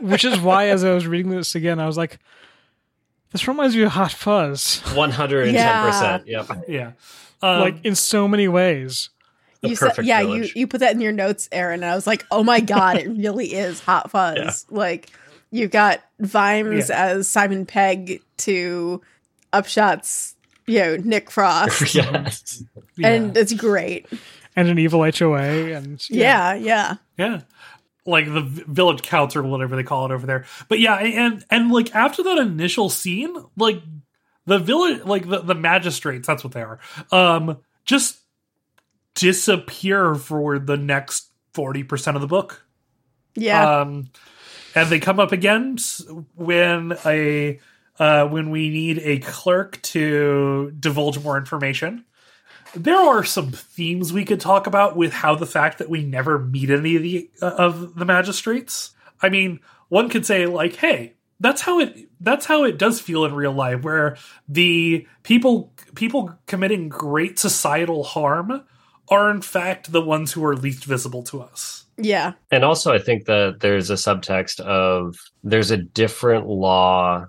Which 0.00 0.24
is 0.24 0.40
why, 0.40 0.68
as 0.68 0.84
I 0.84 0.94
was 0.94 1.06
reading 1.06 1.30
this 1.30 1.54
again, 1.54 1.78
I 1.78 1.86
was 1.86 1.96
like, 1.98 2.18
this 3.32 3.46
reminds 3.48 3.76
me 3.76 3.82
of 3.82 3.92
Hot 3.92 4.12
Fuzz, 4.12 4.80
one 4.94 5.10
hundred 5.10 5.48
and 5.48 5.56
ten 5.56 5.84
percent 5.84 6.26
yep 6.26 6.64
Yeah. 6.68 6.92
Um, 7.42 7.60
like 7.60 7.84
in 7.84 7.94
so 7.94 8.26
many 8.28 8.48
ways. 8.48 9.10
The 9.66 9.70
you 9.70 9.76
said, 9.76 10.04
yeah, 10.04 10.22
village. 10.22 10.54
you 10.54 10.60
you 10.60 10.66
put 10.66 10.80
that 10.80 10.92
in 10.94 11.00
your 11.00 11.12
notes, 11.12 11.48
Aaron, 11.52 11.82
and 11.82 11.90
I 11.90 11.94
was 11.94 12.06
like, 12.06 12.24
oh 12.30 12.42
my 12.42 12.60
god, 12.60 12.98
it 12.98 13.08
really 13.16 13.52
is 13.54 13.80
Hot 13.80 14.10
Fuzz. 14.10 14.66
Like 14.70 15.10
you've 15.50 15.70
got 15.70 16.00
Vimes 16.20 16.88
Yeah. 16.88 17.04
as 17.06 17.28
Simon 17.28 17.66
Pegg 17.66 18.22
to 18.38 19.00
Upshot's, 19.52 20.34
you 20.66 20.78
know, 20.80 20.96
Nick 20.96 21.30
Frost, 21.30 21.80
yes 21.94 22.62
yeah. 22.96 23.08
and 23.08 23.36
it's 23.36 23.52
great. 23.52 24.06
And 24.54 24.68
an 24.68 24.78
evil 24.78 25.00
HOA, 25.04 25.36
and 25.74 26.02
Yeah, 26.10 26.54
yeah, 26.54 26.94
Yeah. 27.18 27.40
Like 28.08 28.26
the 28.32 28.40
village 28.42 29.02
council 29.02 29.44
or 29.44 29.48
whatever 29.48 29.74
they 29.74 29.82
call 29.82 30.06
it 30.06 30.12
over 30.12 30.26
there. 30.26 30.44
But 30.68 30.78
yeah, 30.78 30.94
and 30.96 31.44
and 31.50 31.72
like 31.72 31.94
after 31.94 32.22
that 32.22 32.38
initial 32.38 32.88
scene, 32.88 33.34
like 33.56 33.82
the 34.46 34.58
village 34.60 35.04
like 35.04 35.28
the, 35.28 35.40
the 35.40 35.56
magistrates, 35.56 36.26
that's 36.26 36.44
what 36.44 36.52
they 36.52 36.62
are, 36.62 36.78
um, 37.10 37.58
just 37.84 38.18
disappear 39.16 40.14
for 40.14 40.60
the 40.60 40.76
next 40.76 41.30
forty 41.52 41.82
percent 41.82 42.16
of 42.16 42.20
the 42.20 42.28
book. 42.28 42.64
yeah. 43.34 43.80
Um 43.80 44.10
and 44.74 44.88
they 44.90 45.00
come 45.00 45.18
up 45.18 45.32
again 45.32 45.78
when 46.36 46.96
a 47.04 47.58
uh 47.98 48.28
when 48.28 48.50
we 48.50 48.68
need 48.68 49.00
a 49.02 49.18
clerk 49.18 49.80
to 49.82 50.72
divulge 50.78 51.18
more 51.18 51.36
information 51.36 52.04
there 52.74 52.96
are 52.96 53.24
some 53.24 53.52
themes 53.52 54.12
we 54.12 54.24
could 54.24 54.40
talk 54.40 54.66
about 54.66 54.96
with 54.96 55.12
how 55.12 55.34
the 55.34 55.46
fact 55.46 55.78
that 55.78 55.88
we 55.88 56.04
never 56.04 56.38
meet 56.38 56.68
any 56.68 56.96
of 56.96 57.02
the 57.02 57.30
uh, 57.40 57.54
of 57.56 57.94
the 57.94 58.04
magistrates. 58.04 58.92
I 59.22 59.30
mean, 59.30 59.60
one 59.88 60.10
could 60.10 60.26
say 60.26 60.46
like, 60.46 60.76
"Hey, 60.76 61.14
that's 61.40 61.62
how 61.62 61.80
it 61.80 62.08
that's 62.20 62.46
how 62.46 62.64
it 62.64 62.78
does 62.78 63.00
feel 63.00 63.24
in 63.24 63.34
real 63.34 63.52
life 63.52 63.82
where 63.82 64.16
the 64.48 65.06
people 65.22 65.72
people 65.94 66.34
committing 66.46 66.88
great 66.88 67.38
societal 67.38 68.04
harm 68.04 68.64
are 69.08 69.30
in 69.30 69.40
fact 69.42 69.92
the 69.92 70.02
ones 70.02 70.32
who 70.32 70.44
are 70.44 70.56
least 70.56 70.84
visible 70.84 71.22
to 71.24 71.40
us." 71.42 71.84
yeah. 71.98 72.32
And 72.50 72.62
also, 72.64 72.92
I 72.92 72.98
think 72.98 73.24
that 73.24 73.60
there's 73.60 73.88
a 73.90 73.94
subtext 73.94 74.60
of 74.60 75.16
there's 75.42 75.70
a 75.70 75.78
different 75.78 76.46
law 76.46 77.26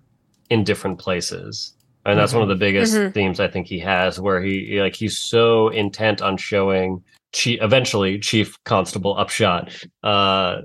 in 0.49 0.63
different 0.63 0.99
places. 0.99 1.73
And 2.05 2.17
that's 2.17 2.33
one 2.33 2.41
of 2.43 2.47
the 2.47 2.55
biggest 2.55 2.93
Mhm. 2.95 3.13
themes 3.13 3.39
I 3.41 3.49
think 3.49 3.67
he 3.67 3.79
has, 3.79 4.17
where 4.19 4.41
he 4.41 4.79
like 4.81 4.95
he's 4.95 5.17
so 5.17 5.67
intent 5.69 6.21
on 6.21 6.37
showing 6.37 7.03
chief, 7.33 7.61
eventually 7.61 8.17
Chief 8.19 8.55
Constable 8.63 9.17
Upshot 9.17 9.73
uh, 10.03 10.61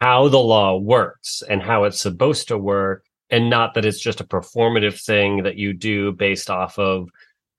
how 0.00 0.28
the 0.28 0.38
law 0.38 0.76
works 0.78 1.42
and 1.50 1.62
how 1.62 1.84
it's 1.84 2.00
supposed 2.00 2.48
to 2.48 2.56
work, 2.56 3.04
and 3.28 3.50
not 3.50 3.74
that 3.74 3.84
it's 3.84 4.00
just 4.00 4.20
a 4.22 4.24
performative 4.24 4.98
thing 5.04 5.42
that 5.42 5.56
you 5.56 5.74
do 5.74 6.12
based 6.12 6.48
off 6.48 6.78
of 6.78 7.08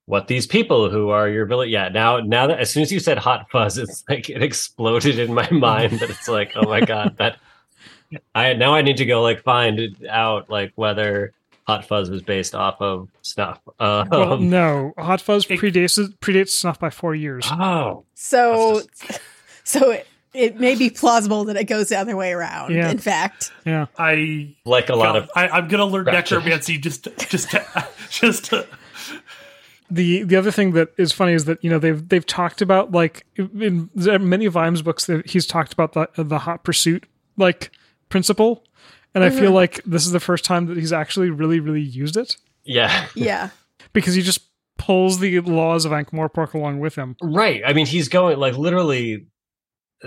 what 0.10 0.28
these 0.28 0.48
people 0.48 0.90
who 0.90 1.10
are 1.10 1.30
your 1.30 1.46
village 1.46 1.70
yeah 1.70 1.88
now 1.90 2.18
now 2.20 2.48
that 2.48 2.60
as 2.60 2.72
soon 2.72 2.82
as 2.82 2.92
you 2.92 3.00
said 3.00 3.18
hot 3.18 3.46
fuzz 3.52 3.78
it's 3.78 4.04
like 4.10 4.28
it 4.30 4.42
exploded 4.42 5.20
in 5.20 5.32
my 5.34 5.48
mind 5.52 6.00
that 6.00 6.10
it's 6.10 6.28
like 6.28 6.52
oh 6.56 6.64
my 6.68 6.82
god 6.82 7.16
that 7.18 7.38
i 8.34 8.54
now 8.54 8.74
i 8.74 8.82
need 8.82 8.98
to 8.98 9.06
go 9.06 9.22
like 9.22 9.44
find 9.44 9.80
out 10.10 10.50
like 10.50 10.72
whether 10.76 11.32
hot 11.68 11.86
fuzz 11.86 12.10
was 12.10 12.24
based 12.24 12.56
off 12.56 12.82
of 12.82 13.08
snuff 13.22 13.60
um, 13.80 14.10
Well, 14.10 14.38
no, 14.40 14.94
Hot 14.98 15.22
Fuzz 15.22 15.46
It- 15.48 15.60
predates 15.60 16.00
predates 16.18 16.50
Snuff 16.50 16.80
by 16.80 16.90
four 16.90 17.14
years. 17.14 17.46
oh 17.52 18.04
So, 18.16 18.82
so 19.64 19.92
it, 19.92 20.08
it 20.34 20.60
may 20.60 20.74
be 20.74 20.90
plausible 20.90 21.46
that 21.46 21.56
it 21.58 21.66
goes 21.66 21.90
the 21.90 21.98
other 21.98 22.16
way 22.18 22.32
around. 22.32 22.74
Yeah. 22.74 22.90
In 22.90 22.98
fact, 22.98 23.52
Yeah, 23.66 23.86
I 24.00 24.56
like 24.66 24.90
a 24.90 24.96
lot 24.96 25.16
of 25.16 25.30
I, 25.36 25.48
I'm 25.50 25.68
gonna 25.68 25.86
learn 25.86 26.06
necromancy 26.06 26.80
just 26.80 27.08
just 27.30 27.52
to, 27.52 27.88
just 28.10 28.46
to, 28.46 28.66
the 29.92 30.24
the 30.24 30.36
other 30.36 30.52
thing 30.52 30.72
that 30.74 30.90
is 30.98 31.12
funny 31.12 31.34
is 31.34 31.46
that 31.46 31.64
you 31.64 31.70
know 31.70 31.80
they've 31.80 32.08
they've 32.10 32.26
talked 32.26 32.62
about 32.62 32.92
like 32.92 33.26
in 33.38 33.90
many 33.96 34.46
of 34.46 34.54
Vimes 34.54 34.82
books 34.82 35.06
that 35.06 35.30
he's 35.30 35.46
talked 35.46 35.74
about 35.74 35.94
the 35.94 36.08
the 36.24 36.40
hot 36.40 36.64
pursuit 36.64 37.06
like 37.38 37.72
principle, 38.10 38.64
and 39.16 39.24
I 39.24 39.30
feel 39.30 39.52
Mhm. 39.52 39.56
like 39.56 39.84
this 39.86 40.06
is 40.06 40.12
the 40.12 40.20
first 40.20 40.44
time 40.46 40.66
that 40.68 40.78
he's 40.78 40.94
actually 40.94 41.30
really, 41.30 41.60
really 41.60 41.82
used 41.82 42.18
it 42.18 42.38
Yeah. 42.64 43.08
Yeah. 43.16 43.50
because 43.94 44.14
he 44.16 44.22
just 44.22 44.42
pulls 44.78 45.20
the 45.20 45.40
laws 45.42 45.86
of 45.86 45.92
Ankh-Morpork 45.92 46.54
along 46.54 46.80
with 46.80 46.96
him. 46.96 47.16
Right. 47.22 47.62
I 47.66 47.74
mean, 47.74 47.86
he's 47.86 48.08
going 48.10 48.38
like 48.40 48.58
literally 48.58 49.26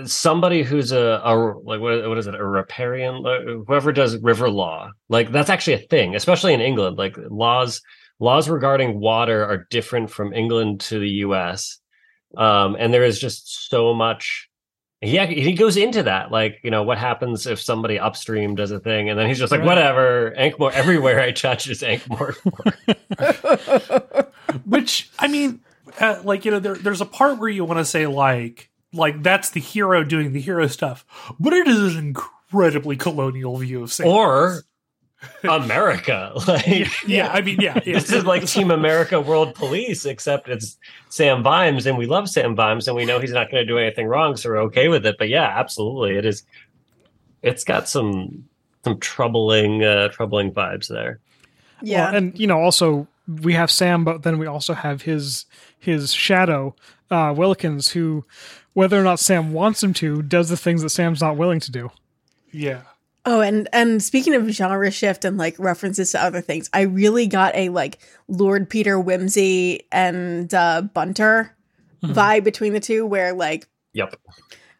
somebody 0.05 0.63
who's 0.63 0.91
a, 0.91 1.21
a 1.23 1.35
like 1.63 1.79
what, 1.79 2.07
what 2.09 2.17
is 2.17 2.25
it 2.27 2.33
a 2.33 2.43
riparian 2.43 3.21
like, 3.21 3.41
whoever 3.67 3.91
does 3.91 4.17
river 4.23 4.49
law 4.49 4.89
like 5.07 5.31
that's 5.31 5.51
actually 5.51 5.73
a 5.73 5.77
thing 5.87 6.15
especially 6.15 6.51
in 6.51 6.61
england 6.61 6.97
like 6.97 7.15
laws 7.29 7.79
laws 8.23 8.49
regarding 8.49 8.99
water 8.99 9.43
are 9.45 9.67
different 9.69 10.09
from 10.09 10.33
england 10.33 10.79
to 10.79 10.99
the 10.99 11.09
us 11.23 11.79
um 12.37 12.75
and 12.79 12.93
there 12.93 13.03
is 13.03 13.19
just 13.19 13.69
so 13.69 13.93
much 13.93 14.49
he 15.01 15.17
he 15.27 15.53
goes 15.53 15.75
into 15.77 16.03
that 16.03 16.31
like 16.31 16.59
you 16.63 16.71
know 16.71 16.83
what 16.83 16.97
happens 16.97 17.45
if 17.45 17.59
somebody 17.59 17.99
upstream 17.99 18.55
does 18.55 18.71
a 18.71 18.79
thing 18.79 19.09
and 19.09 19.19
then 19.19 19.27
he's 19.27 19.37
just 19.39 19.51
like 19.51 19.59
Right. 19.59 19.67
whatever 19.67 20.33
ankmore 20.37 20.71
everywhere 20.71 21.19
i 21.19 21.31
touch 21.31 21.69
is 21.69 21.81
ankmore 21.83 22.35
Which 24.65 25.09
I 25.19 25.27
mean, 25.27 25.61
uh, 25.99 26.21
like 26.23 26.45
you 26.45 26.51
know, 26.51 26.59
there, 26.59 26.75
there's 26.75 27.01
a 27.01 27.05
part 27.05 27.39
where 27.39 27.49
you 27.49 27.65
want 27.65 27.79
to 27.79 27.85
say 27.85 28.07
like, 28.07 28.69
like 28.93 29.23
that's 29.23 29.49
the 29.49 29.59
hero 29.59 30.03
doing 30.03 30.33
the 30.33 30.41
hero 30.41 30.67
stuff, 30.67 31.05
but 31.39 31.53
it 31.53 31.67
is 31.67 31.95
an 31.95 32.07
incredibly 32.07 32.95
colonial 32.95 33.57
view 33.57 33.83
of 33.83 33.91
Sam. 33.91 34.07
or 34.07 34.63
america 35.43 36.33
like 36.47 36.87
yeah, 37.07 37.29
I 37.31 37.41
mean, 37.41 37.59
yeah, 37.59 37.79
yeah. 37.85 37.93
this 37.99 38.11
is 38.11 38.25
like 38.25 38.45
Team 38.45 38.71
America 38.71 39.19
World 39.19 39.55
Police, 39.55 40.05
except 40.05 40.49
it's 40.49 40.77
Sam 41.09 41.43
Vimes, 41.43 41.85
and 41.85 41.97
we 41.97 42.05
love 42.05 42.29
Sam 42.29 42.55
Vimes, 42.55 42.87
and 42.87 42.95
we 42.95 43.05
know 43.05 43.19
he's 43.19 43.31
not 43.31 43.51
going 43.51 43.61
to 43.61 43.65
do 43.65 43.77
anything 43.77 44.07
wrong, 44.07 44.35
so 44.35 44.49
we're 44.49 44.61
okay 44.63 44.87
with 44.87 45.05
it. 45.05 45.17
But 45.17 45.29
yeah, 45.29 45.53
absolutely, 45.55 46.17
it 46.17 46.25
is. 46.25 46.43
It's 47.41 47.63
got 47.63 47.87
some 47.87 48.45
some 48.83 48.99
troubling 48.99 49.83
uh, 49.83 50.09
troubling 50.09 50.51
vibes 50.51 50.87
there. 50.87 51.19
Yeah. 51.81 52.05
Well, 52.05 52.15
and 52.15 52.39
you 52.39 52.47
know, 52.47 52.59
also 52.59 53.07
we 53.41 53.53
have 53.53 53.71
Sam, 53.71 54.03
but 54.03 54.23
then 54.23 54.39
we 54.39 54.47
also 54.47 54.73
have 54.73 55.03
his 55.03 55.45
his 55.79 56.13
shadow, 56.13 56.75
uh, 57.11 57.33
Willikins, 57.33 57.91
who, 57.91 58.25
whether 58.73 58.99
or 58.99 59.03
not 59.03 59.19
Sam 59.19 59.53
wants 59.53 59.83
him 59.83 59.93
to, 59.95 60.21
does 60.21 60.49
the 60.49 60.57
things 60.57 60.81
that 60.81 60.89
Sam's 60.89 61.21
not 61.21 61.37
willing 61.37 61.59
to 61.59 61.71
do. 61.71 61.91
yeah. 62.51 62.81
Oh, 63.25 63.39
and 63.41 63.69
and 63.71 64.03
speaking 64.03 64.35
of 64.35 64.47
genre 64.49 64.91
shift 64.91 65.23
and 65.23 65.37
like 65.37 65.57
references 65.57 66.11
to 66.11 66.21
other 66.21 66.41
things, 66.41 66.69
I 66.73 66.81
really 66.81 67.25
got 67.27 67.55
a 67.55 67.69
like 67.69 67.99
Lord 68.27 68.69
Peter 68.69 68.97
Wimsey 69.01 69.79
and 69.91 70.53
uh, 70.53 70.81
Bunter 70.81 71.55
Mhm. 72.03 72.13
vibe 72.13 72.43
between 72.43 72.73
the 72.73 72.81
two, 72.81 73.05
where 73.05 73.33
like 73.33 73.65
Yep. 73.93 74.15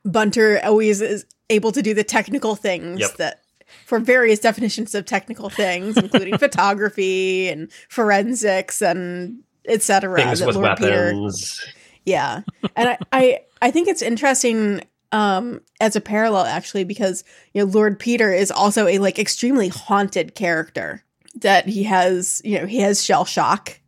Bunter 0.04 0.60
always 0.64 1.00
is 1.02 1.26
able 1.50 1.72
to 1.72 1.82
do 1.82 1.94
the 1.94 2.04
technical 2.04 2.56
things 2.56 3.00
Yep. 3.00 3.16
that 3.18 3.42
for 3.86 3.98
various 4.00 4.40
definitions 4.40 4.94
of 4.94 5.06
technical 5.06 5.50
things, 5.50 5.96
including 5.96 6.38
photography 6.40 7.48
and 7.48 7.72
forensics 7.88 8.82
and 8.82 9.40
etc. 9.66 10.18
Things 10.22 10.42
with 10.46 10.56
Lord 10.58 10.78
Peter 10.78 11.06
weapons. 11.14 11.62
yeah. 12.06 12.42
And 12.76 12.90
I, 12.90 12.98
I 13.14 13.40
I 13.62 13.72
think 13.72 13.88
it's 13.88 14.02
interesting 14.02 14.82
um 15.14 15.62
as 15.80 15.96
a 15.96 16.02
parallel 16.02 16.44
actually 16.46 16.84
because 16.84 17.24
you 17.54 17.64
know 17.66 17.72
Lord 17.72 17.98
Peter 18.00 18.34
is 18.34 18.52
also 18.52 18.88
a 18.88 18.98
like 18.98 19.18
extremely 19.18 19.70
haunted 19.70 20.36
character 20.36 21.04
that 21.36 21.68
he 21.68 21.84
has, 21.84 22.42
you 22.44 22.60
know, 22.60 22.66
he 22.68 22.80
has 22.80 23.04
shell 23.04 23.26
shock, 23.26 23.80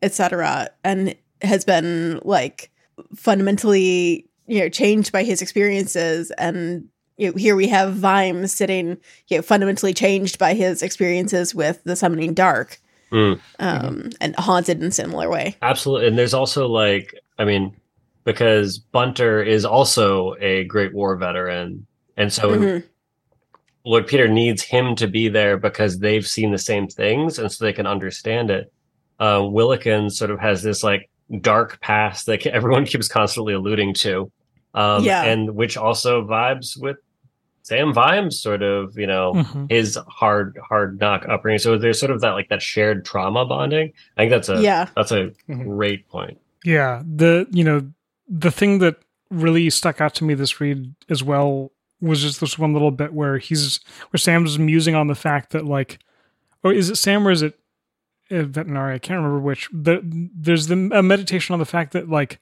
etc. 0.00 0.70
and 0.84 1.14
has 1.42 1.64
been 1.64 2.18
like 2.24 2.70
fundamentally, 3.14 4.26
you 4.46 4.60
know, 4.60 4.68
changed 4.68 5.12
by 5.12 5.22
his 5.24 5.42
experiences 5.42 6.30
and 6.38 6.88
you 7.16 7.30
know, 7.30 7.36
here 7.36 7.54
we 7.54 7.68
have 7.68 7.94
Vimes 7.94 8.52
sitting, 8.52 8.96
you 9.28 9.36
know, 9.38 9.42
fundamentally 9.42 9.94
changed 9.94 10.38
by 10.38 10.54
his 10.54 10.82
experiences 10.82 11.54
with 11.54 11.82
the 11.84 11.96
summoning 11.96 12.34
dark, 12.34 12.80
Mm. 13.12 13.38
um, 13.60 14.10
and 14.20 14.34
haunted 14.36 14.80
in 14.80 14.88
a 14.88 14.90
similar 14.90 15.30
way. 15.30 15.54
Absolutely, 15.62 16.08
and 16.08 16.18
there's 16.18 16.34
also 16.34 16.66
like, 16.66 17.14
I 17.38 17.44
mean, 17.44 17.76
because 18.24 18.78
Bunter 18.78 19.42
is 19.42 19.64
also 19.64 20.34
a 20.40 20.64
Great 20.64 20.94
War 20.94 21.16
veteran, 21.16 21.86
and 22.16 22.32
so 22.32 22.50
Mhm. 22.50 22.84
Lord 23.86 24.06
Peter 24.06 24.28
needs 24.28 24.62
him 24.62 24.96
to 24.96 25.06
be 25.06 25.28
there 25.28 25.58
because 25.58 25.98
they've 25.98 26.26
seen 26.26 26.50
the 26.52 26.58
same 26.58 26.88
things 26.88 27.38
and 27.38 27.52
so 27.52 27.64
they 27.64 27.72
can 27.72 27.86
understand 27.86 28.50
it. 28.50 28.72
Uh, 29.20 29.40
Willikins 29.40 30.12
sort 30.12 30.30
of 30.30 30.40
has 30.40 30.62
this 30.62 30.82
like 30.82 31.10
dark 31.40 31.80
past 31.80 32.24
that 32.26 32.46
everyone 32.46 32.86
keeps 32.86 33.08
constantly 33.08 33.52
alluding 33.54 33.92
to. 33.94 34.30
Um, 34.72 35.04
Yeah. 35.04 35.22
And 35.24 35.54
which 35.54 35.76
also 35.76 36.26
vibes 36.26 36.80
with 36.80 36.96
Sam 37.62 37.92
Vimes, 37.94 38.40
sort 38.40 38.62
of, 38.62 38.96
you 38.98 39.06
know, 39.06 39.34
Mhm. 39.34 39.70
his 39.70 39.98
hard, 40.08 40.58
hard 40.66 40.98
knock 41.00 41.26
upbringing. 41.28 41.58
So 41.58 41.76
there's 41.78 41.98
sort 42.00 42.10
of 42.10 42.20
that 42.22 42.30
like 42.32 42.48
that 42.48 42.62
shared 42.62 43.04
trauma 43.04 43.44
bonding. 43.46 43.92
I 44.16 44.22
think 44.22 44.30
that's 44.30 44.48
a, 44.48 44.60
Yeah. 44.62 44.88
that's 44.96 45.12
a 45.12 45.30
Mhm. 45.48 45.64
great 45.64 46.08
point. 46.08 46.38
Yeah, 46.64 47.02
the 47.06 47.46
you 47.50 47.62
know 47.64 47.82
the 48.28 48.50
thing 48.50 48.78
that 48.78 48.96
really 49.30 49.68
stuck 49.70 50.00
out 50.00 50.14
to 50.16 50.24
me 50.24 50.34
this 50.34 50.60
read 50.60 50.94
as 51.10 51.22
well 51.22 51.72
was 52.00 52.20
just 52.22 52.40
this 52.40 52.58
one 52.58 52.72
little 52.72 52.90
bit 52.90 53.12
where 53.12 53.38
he's 53.38 53.80
where 54.10 54.18
Sam's 54.18 54.58
musing 54.58 54.94
on 54.94 55.06
the 55.06 55.14
fact 55.14 55.50
that 55.50 55.64
like, 55.64 55.98
or 56.62 56.72
is 56.72 56.90
it 56.90 56.96
Sam 56.96 57.26
or 57.26 57.30
is 57.30 57.42
it 57.42 57.58
uh, 58.30 58.34
Vetinari? 58.44 58.94
I 58.94 58.98
can't 58.98 59.16
remember 59.18 59.40
which. 59.40 59.68
The, 59.72 60.00
there's 60.34 60.66
the 60.66 60.90
a 60.92 61.02
meditation 61.02 61.52
on 61.52 61.58
the 61.58 61.64
fact 61.64 61.92
that 61.92 62.08
like 62.08 62.40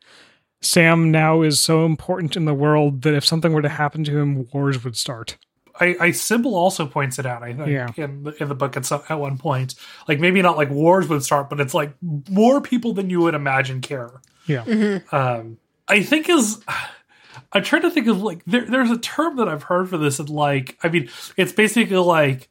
Sam 0.61 1.11
now 1.11 1.42
is 1.42 1.61
so 1.61 1.85
important 1.85 2.37
in 2.37 2.45
the 2.45 2.55
world 2.55 3.03
that 3.03 3.14
if 3.14 3.25
something 3.25 3.53
were 3.53 3.62
to 3.62 3.68
happen 3.68 4.05
to 4.05 4.18
him, 4.18 4.49
wars 4.53 4.83
would 4.85 4.97
start. 4.97 5.37
I, 5.81 5.97
I 5.99 6.11
Sybil 6.11 6.55
also 6.55 6.87
points 6.87 7.18
it 7.18 7.25
out. 7.27 7.42
I 7.42 7.55
think 7.55 7.68
Yeah. 7.68 7.88
in 7.97 8.25
the, 8.25 8.42
in 8.42 8.49
the 8.49 8.55
book 8.55 8.77
at 8.77 8.85
some, 8.85 9.03
at 9.09 9.18
one 9.18 9.38
point, 9.38 9.75
like 10.07 10.21
maybe 10.21 10.42
not 10.42 10.57
like 10.57 10.71
wars 10.71 11.09
would 11.09 11.23
start, 11.25 11.49
but 11.49 11.61
it's 11.61 11.73
like 11.75 11.95
more 12.29 12.61
people 12.61 12.92
than 12.92 13.09
you 13.11 13.21
would 13.23 13.35
imagine 13.35 13.81
care. 13.81 14.21
Yeah, 14.47 14.64
Mhm. 14.64 15.12
Um, 15.12 15.59
I 15.88 16.03
think 16.03 16.29
is 16.29 16.62
I'm 17.53 17.62
trying 17.62 17.83
to 17.83 17.90
think 17.90 18.07
of 18.07 18.23
like 18.23 18.45
there, 18.47 18.64
there's 18.64 18.90
a 18.90 18.99
term 18.99 19.37
that 19.37 19.49
I've 19.49 19.64
heard 19.64 19.88
for 19.88 19.99
this, 19.99 20.18
and 20.18 20.31
like 20.31 20.79
I 20.83 20.88
mean, 20.88 21.09
it's 21.37 21.53
basically 21.53 21.97
like. 21.97 22.49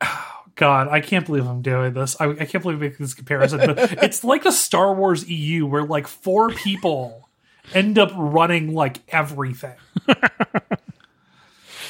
God, 0.54 0.88
I 0.88 1.00
can't 1.00 1.24
believe 1.24 1.46
I'm 1.46 1.62
doing 1.62 1.94
this. 1.94 2.16
I, 2.18 2.30
I 2.30 2.44
can't 2.44 2.64
believe 2.64 2.78
I'm 2.78 2.80
making 2.80 2.96
this 2.98 3.14
comparison, 3.14 3.60
but 3.60 3.78
it's 4.02 4.24
like 4.24 4.42
the 4.42 4.50
Star 4.50 4.92
Wars 4.92 5.28
EU 5.28 5.66
where 5.66 5.84
like 5.84 6.08
four 6.08 6.48
people 6.48 7.28
end 7.72 7.96
up 7.96 8.10
running 8.16 8.74
like 8.74 8.98
everything. 9.08 9.76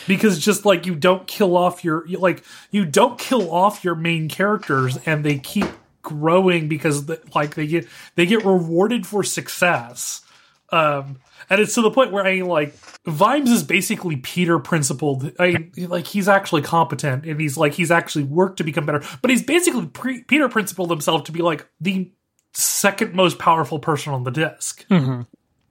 because 0.06 0.38
just 0.38 0.64
like 0.64 0.86
you 0.86 0.94
don't 0.94 1.26
kill 1.26 1.56
off 1.56 1.84
your 1.84 2.06
you- 2.06 2.18
like 2.18 2.42
you 2.70 2.84
don't 2.84 3.18
kill 3.18 3.52
off 3.52 3.84
your 3.84 3.94
main 3.94 4.28
characters 4.28 4.98
and 5.06 5.24
they 5.24 5.38
keep 5.38 5.66
growing 6.02 6.68
because 6.68 7.08
like 7.34 7.54
they 7.54 7.66
get 7.66 7.86
they 8.14 8.26
get 8.26 8.44
rewarded 8.44 9.06
for 9.06 9.22
success 9.22 10.22
um 10.70 11.18
and 11.50 11.60
it's 11.60 11.74
to 11.74 11.82
the 11.82 11.90
point 11.90 12.12
where 12.12 12.26
I 12.26 12.34
mean, 12.36 12.46
like 12.46 12.74
Vimes 13.06 13.50
is 13.50 13.62
basically 13.62 14.16
Peter 14.16 14.58
principled. 14.58 15.32
I 15.38 15.70
like 15.78 16.06
he's 16.06 16.28
actually 16.28 16.62
competent 16.62 17.24
and 17.24 17.40
he's 17.40 17.56
like 17.56 17.72
he's 17.74 17.90
actually 17.90 18.24
worked 18.24 18.58
to 18.58 18.64
become 18.64 18.84
better, 18.86 19.02
but 19.22 19.30
he's 19.30 19.42
basically 19.42 19.86
pre- 19.86 20.24
Peter 20.24 20.48
principled 20.48 20.90
himself 20.90 21.24
to 21.24 21.32
be 21.32 21.40
like 21.40 21.66
the 21.80 22.12
second 22.52 23.14
most 23.14 23.38
powerful 23.38 23.78
person 23.78 24.12
on 24.12 24.24
the 24.24 24.30
disc. 24.30 24.84
hmm 24.88 25.22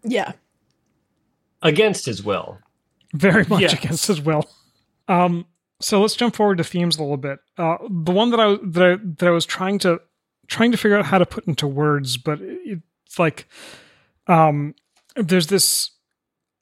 Yeah. 0.03 0.33
Against 1.62 2.05
his 2.05 2.23
will. 2.23 2.60
very 3.13 3.45
much 3.45 3.62
Yes. 3.62 3.73
against 3.73 4.07
his 4.07 4.21
will. 4.21 4.45
Um, 5.07 5.45
so 5.79 6.01
let's 6.01 6.15
jump 6.15 6.36
forward 6.36 6.57
to 6.60 6.63
themes 6.63 6.97
a 6.97 7.01
little 7.01 7.17
bit. 7.17 7.39
Uh, 7.57 7.77
the 7.89 8.12
one 8.12 8.31
that 8.31 8.39
I 8.39 8.45
was- 8.47 8.60
that 8.63 8.83
I, 8.83 8.95
that 9.19 9.27
I 9.27 9.31
was 9.31 9.45
trying 9.45 9.79
to 9.79 10.01
trying 10.47 10.71
to 10.71 10.77
figure 10.77 10.97
out 10.97 11.05
how 11.05 11.17
to 11.17 11.25
put 11.25 11.45
into 11.47 11.67
words, 11.67 12.17
but 12.17 12.39
it's 12.41 13.19
like 13.19 13.47
um, 14.27 14.75
there's 15.17 15.47
this 15.47 15.91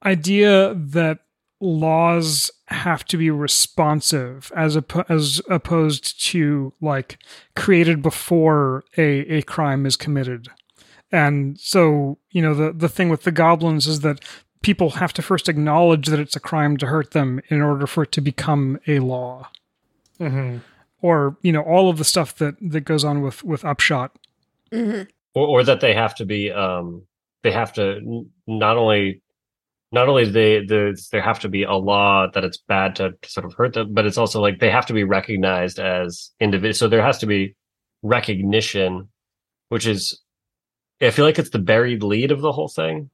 idea 0.06 0.74
that 0.76 1.20
laws 1.62 2.52
have 2.68 3.06
to 3.06 3.18
be 3.18 3.32
responsive 3.32 4.52
as 4.56 4.76
oppo- 4.76 5.10
as 5.10 5.42
opposed 5.50 6.22
to 6.24 6.74
like 6.82 7.18
created 7.56 8.02
before 8.02 8.84
a 8.98 9.20
a 9.38 9.42
crime 9.44 9.86
is 9.86 9.96
committed. 9.96 10.48
And 11.12 11.60
so, 11.60 12.18
you 12.32 12.42
know, 12.42 12.54
the 12.54 12.74
the 12.74 12.90
thing 12.90 13.10
with 13.10 13.24
the 13.24 13.32
goblins 13.32 13.88
is 13.88 14.02
that 14.02 14.20
people 14.62 14.92
have 14.92 15.14
to 15.14 15.22
first 15.22 15.48
acknowledge 15.48 16.08
that 16.08 16.20
it's 16.20 16.36
a 16.36 16.40
crime 16.40 16.76
to 16.78 16.88
hurt 16.88 17.12
them 17.12 17.40
in 17.50 17.62
order 17.62 17.86
for 17.88 18.04
it 18.04 18.12
to 18.14 18.22
become 18.22 18.80
a 18.88 19.00
law. 19.00 19.50
Mm-hmm. 20.20 20.58
Or, 21.02 21.38
you 21.44 21.52
know, 21.52 21.62
all 21.62 21.90
of 21.90 21.98
the 21.98 22.04
stuff 22.04 22.36
that 22.38 22.56
that 22.62 22.82
goes 22.82 23.04
on 23.04 23.22
with 23.22 23.44
with 23.44 23.64
Upshot. 23.64 24.18
hmm 24.72 25.04
or, 25.34 25.48
or 25.48 25.64
that 25.64 25.82
they 25.82 25.94
have 25.94 26.16
to 26.16 26.26
be 26.26 26.52
um 26.52 27.04
they 27.46 27.52
have 27.62 27.72
to 27.74 27.86
not 28.48 28.76
only 28.84 29.22
not 29.92 30.10
only 30.10 30.26
they 30.38 30.52
the 30.66 30.82
there 31.12 31.22
have 31.22 31.40
to 31.46 31.50
be 31.58 31.64
a 31.64 31.74
law 31.92 32.28
that 32.34 32.44
it's 32.44 32.58
bad 32.58 32.96
to, 32.98 33.06
to 33.22 33.30
sort 33.36 33.46
of 33.46 33.54
hurt 33.54 33.74
them 33.76 33.94
but 33.94 34.06
it's 34.08 34.18
also 34.18 34.42
like 34.42 34.60
they 34.60 34.70
have 34.78 34.88
to 34.88 34.94
be 35.00 35.04
recognized 35.18 35.78
as 35.80 36.32
individuals 36.46 36.80
so 36.80 36.88
there 36.90 37.06
has 37.10 37.20
to 37.20 37.28
be 37.28 37.56
recognition 38.02 39.08
which 39.70 39.86
is 39.94 40.02
i 41.02 41.10
feel 41.12 41.26
like 41.26 41.40
it's 41.40 41.52
the 41.52 41.60
buried 41.74 42.02
lead 42.04 42.32
of 42.32 42.42
the 42.42 42.52
whole 42.52 42.68
thing 42.82 43.10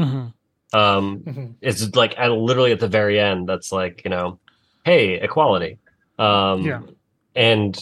Mhm. 0.00 0.32
um 0.72 1.04
Mm-hmm. 1.28 1.46
it's 1.62 1.94
like 2.02 2.14
at 2.18 2.30
literally 2.32 2.72
at 2.72 2.80
the 2.80 2.88
very 3.00 3.18
end 3.20 3.48
that's 3.48 3.70
like 3.72 4.02
you 4.04 4.10
know 4.10 4.38
hey, 4.84 5.14
equality. 5.14 5.78
Um, 6.18 6.62
Yeah. 6.62 6.82
and 7.34 7.72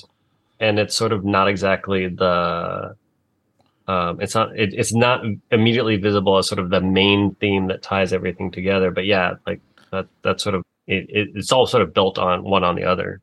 and 0.58 0.78
it's 0.78 0.94
sort 0.96 1.12
of 1.12 1.20
not 1.36 1.48
exactly 1.48 2.08
the 2.08 2.96
um, 3.87 4.20
it's 4.20 4.35
not 4.35 4.59
it, 4.59 4.73
it's 4.75 4.94
not 4.94 5.25
immediately 5.51 5.97
visible 5.97 6.38
as 6.38 6.49
sort 6.49 6.59
of 6.59 6.70
the 6.70 6.81
main 6.81 7.35
theme 7.37 7.68
that 7.68 7.83
ties 7.83 8.12
everything 8.12 8.51
together. 8.51 8.90
But 8.90 9.05
yeah, 9.05 9.35
like 9.47 9.61
that 9.90 10.07
that's 10.23 10.42
sort 10.42 10.55
of 10.55 10.64
it, 10.87 11.07
it, 11.09 11.29
it's 11.35 11.53
all 11.53 11.66
sort 11.66 11.83
of 11.83 11.94
built 11.94 12.18
on 12.18 12.42
one 12.44 12.64
on 12.64 12.77
the 12.77 12.85
other. 12.85 13.20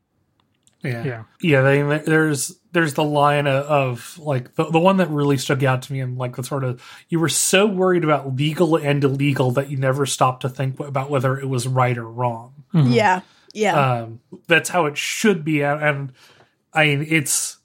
Yeah. 0.82 1.04
Yeah. 1.04 1.22
Yeah, 1.40 1.62
they, 1.62 1.82
there's 1.98 2.58
there's 2.72 2.94
the 2.94 3.04
line 3.04 3.46
of, 3.46 3.64
of 3.66 4.18
like 4.18 4.54
the, 4.56 4.64
the 4.64 4.80
one 4.80 4.96
that 4.96 5.10
really 5.10 5.36
stuck 5.36 5.62
out 5.62 5.82
to 5.82 5.92
me 5.92 6.00
and 6.00 6.18
like 6.18 6.36
the 6.36 6.42
sort 6.42 6.64
of 6.64 6.82
you 7.08 7.20
were 7.20 7.28
so 7.28 7.66
worried 7.66 8.02
about 8.02 8.34
legal 8.34 8.76
and 8.76 9.02
illegal 9.04 9.52
that 9.52 9.70
you 9.70 9.76
never 9.76 10.06
stopped 10.06 10.42
to 10.42 10.48
think 10.48 10.80
about 10.80 11.08
whether 11.10 11.38
it 11.38 11.48
was 11.48 11.68
right 11.68 11.96
or 11.96 12.08
wrong. 12.08 12.52
Mhm. 12.74 12.94
Yeah. 12.94 13.20
Yeah. 13.54 14.00
Um, 14.02 14.20
that's 14.48 14.70
how 14.70 14.86
it 14.86 14.96
should 14.96 15.44
be, 15.44 15.62
and, 15.62 15.82
and 15.82 16.12
I 16.72 16.86
mean 16.86 17.06
it's 17.08 17.58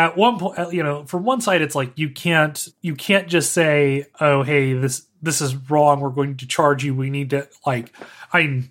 at 0.00 0.16
one 0.16 0.38
point 0.38 0.72
you 0.72 0.82
know 0.82 1.04
from 1.04 1.24
one 1.24 1.40
side 1.40 1.60
it's 1.62 1.74
like 1.74 1.92
you 1.96 2.08
can't 2.10 2.68
you 2.82 2.94
can't 2.94 3.28
just 3.28 3.52
say 3.52 4.06
oh 4.20 4.42
hey 4.42 4.72
this 4.72 5.06
this 5.22 5.40
is 5.40 5.54
wrong 5.70 6.00
we're 6.00 6.08
going 6.20 6.36
to 6.36 6.46
charge 6.46 6.84
you 6.84 6.94
we 6.94 7.10
need 7.10 7.30
to 7.30 7.46
like 7.66 7.92
i'm 8.32 8.70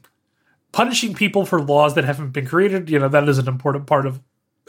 punishing 0.71 1.13
people 1.13 1.45
for 1.45 1.61
laws 1.61 1.95
that 1.95 2.03
haven't 2.05 2.31
been 2.31 2.45
created 2.45 2.89
you 2.89 2.99
know 2.99 3.07
that 3.09 3.27
is 3.27 3.37
an 3.37 3.47
important 3.47 3.85
part 3.87 4.05
of 4.05 4.19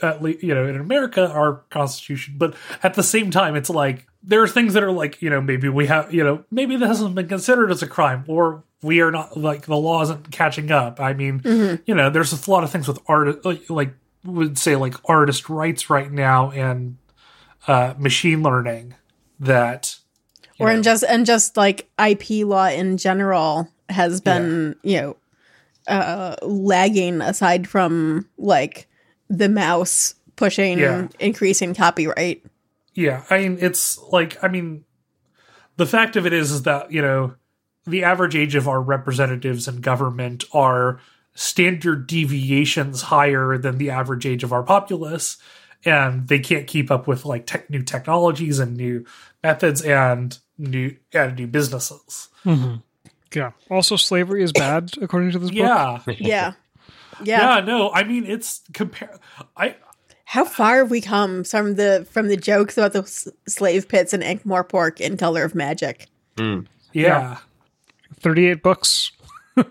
at 0.01 0.21
least 0.23 0.41
you 0.43 0.53
know 0.53 0.65
in 0.67 0.75
America 0.75 1.29
our 1.29 1.57
constitution 1.69 2.35
but 2.37 2.55
at 2.81 2.95
the 2.95 3.03
same 3.03 3.29
time 3.29 3.55
it's 3.55 3.69
like 3.69 4.07
there 4.23 4.41
are 4.41 4.47
things 4.47 4.73
that 4.73 4.83
are 4.83 4.91
like 4.91 5.21
you 5.21 5.29
know 5.29 5.39
maybe 5.41 5.69
we 5.69 5.85
have 5.87 6.11
you 6.13 6.23
know 6.23 6.43
maybe 6.49 6.75
this 6.75 6.87
hasn't 6.87 7.13
been 7.15 7.27
considered 7.27 7.69
as 7.71 7.83
a 7.83 7.87
crime 7.87 8.23
or 8.27 8.63
we 8.81 8.99
are 8.99 9.11
not 9.11 9.37
like 9.37 9.67
the 9.67 9.77
law 9.77 10.01
isn't 10.01 10.31
catching 10.31 10.71
up 10.71 10.99
I 10.99 11.13
mean 11.13 11.39
Mhm. 11.41 11.81
you 11.85 11.93
know 11.93 12.09
there's 12.09 12.33
a 12.33 12.51
lot 12.51 12.63
of 12.63 12.71
things 12.71 12.87
with 12.87 12.99
art 13.07 13.45
like, 13.45 13.69
like 13.69 13.93
would 14.23 14.57
say 14.57 14.75
like 14.75 14.93
artist 15.05 15.49
rights 15.49 15.89
right 15.89 16.11
now 16.11 16.51
and 16.51 16.97
uh 17.67 17.93
machine 17.97 18.43
learning 18.43 18.93
that 19.39 19.97
or 20.59 20.67
know, 20.69 20.75
in 20.75 20.83
just 20.83 21.03
and 21.03 21.25
just 21.25 21.57
like 21.57 21.89
IP 22.03 22.45
law 22.45 22.67
in 22.67 22.97
general 22.97 23.67
has 23.89 24.21
been 24.21 24.75
you 24.83 25.01
know 25.01 25.17
uh 25.87 26.35
lagging 26.43 27.21
aside 27.21 27.67
from 27.67 28.27
like 28.37 28.87
the 29.29 29.49
mouse 29.49 30.15
pushing 30.35 30.79
Yeah. 30.79 31.07
increasing 31.19 31.73
copyright. 31.73 32.43
Yeah, 32.93 33.23
I 33.29 33.37
mean, 33.37 33.57
it's 33.61 33.97
like, 34.11 34.43
I 34.43 34.49
mean, 34.49 34.83
the 35.77 35.85
fact 35.85 36.15
of 36.17 36.25
it 36.25 36.33
is, 36.33 36.51
is 36.51 36.63
that 36.63 36.91
you 36.91 37.01
know, 37.01 37.35
the 37.85 38.03
average 38.03 38.35
age 38.35 38.55
of 38.55 38.67
our 38.67 38.81
representatives 38.81 39.67
in 39.67 39.81
government 39.81 40.43
are 40.53 40.99
standard 41.33 42.07
deviations 42.07 43.03
higher 43.03 43.57
than 43.57 43.77
the 43.77 43.89
average 43.89 44.25
age 44.25 44.43
of 44.43 44.51
our 44.53 44.63
populace, 44.63 45.37
and 45.85 46.27
they 46.27 46.39
can't 46.39 46.67
keep 46.67 46.91
up 46.91 47.07
with 47.07 47.25
like 47.25 47.45
tech, 47.45 47.69
new 47.69 47.81
technologies 47.81 48.59
and 48.59 48.75
new 48.77 49.05
methods 49.43 49.81
and 49.81 50.37
new 50.57 50.95
and 51.13 51.35
new 51.37 51.47
businesses. 51.47 52.27
Mhm. 52.45 52.83
Yeah. 53.33 53.51
Also, 53.69 53.95
slavery 53.95 54.43
is 54.43 54.51
bad 54.51 54.91
according 55.01 55.31
to 55.31 55.39
this 55.39 55.49
book. 55.51 55.57
Yeah, 55.57 55.99
Yeah. 56.07 56.53
yeah, 57.23 57.59
Yeah. 57.59 57.59
no, 57.65 57.91
I 57.91 58.03
mean, 58.03 58.25
it's 58.25 58.61
compare. 58.73 59.17
I 59.55 59.75
How 60.25 60.43
far 60.45 60.77
have 60.79 60.91
we 60.91 61.01
come 61.01 61.43
from 61.43 61.75
the 61.75 62.05
from 62.11 62.27
the 62.27 62.37
jokes 62.37 62.77
about 62.77 62.93
the 62.93 63.03
s- 63.03 63.27
slave 63.47 63.87
pits 63.87 64.13
and 64.13 64.23
Ankh 64.23 64.43
Pork 64.69 64.99
in 65.01 65.17
Color 65.17 65.43
of 65.45 65.55
Magic? 65.55 66.07
Mm. 66.35 66.67
yeah. 66.93 67.37
Thirty-eight 68.19 68.61
books. 68.61 69.11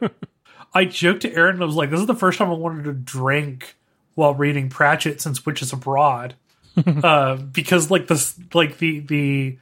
I 0.73 0.85
joked 0.85 1.23
to 1.23 1.35
Aaron, 1.35 1.63
I 1.63 1.65
was 1.67 1.75
like, 1.75 1.91
this 1.91 2.01
is 2.01 2.07
the 2.07 2.15
first 2.15 2.39
time 2.39 2.51
I 2.51 2.55
wanted 2.55 2.85
to 2.85 2.93
drink 2.93 3.77
while 4.15 4.35
reading 4.35 4.69
Pratchett 4.69 5.21
since 5.21 5.45
Witches 5.45 5.73
Abroad. 5.73 6.35
uh, 6.87 7.37
because 7.37 7.91
like 7.91 8.07
this 8.07 8.39
like 8.55 8.79
the 8.79 9.01
the 9.01 9.59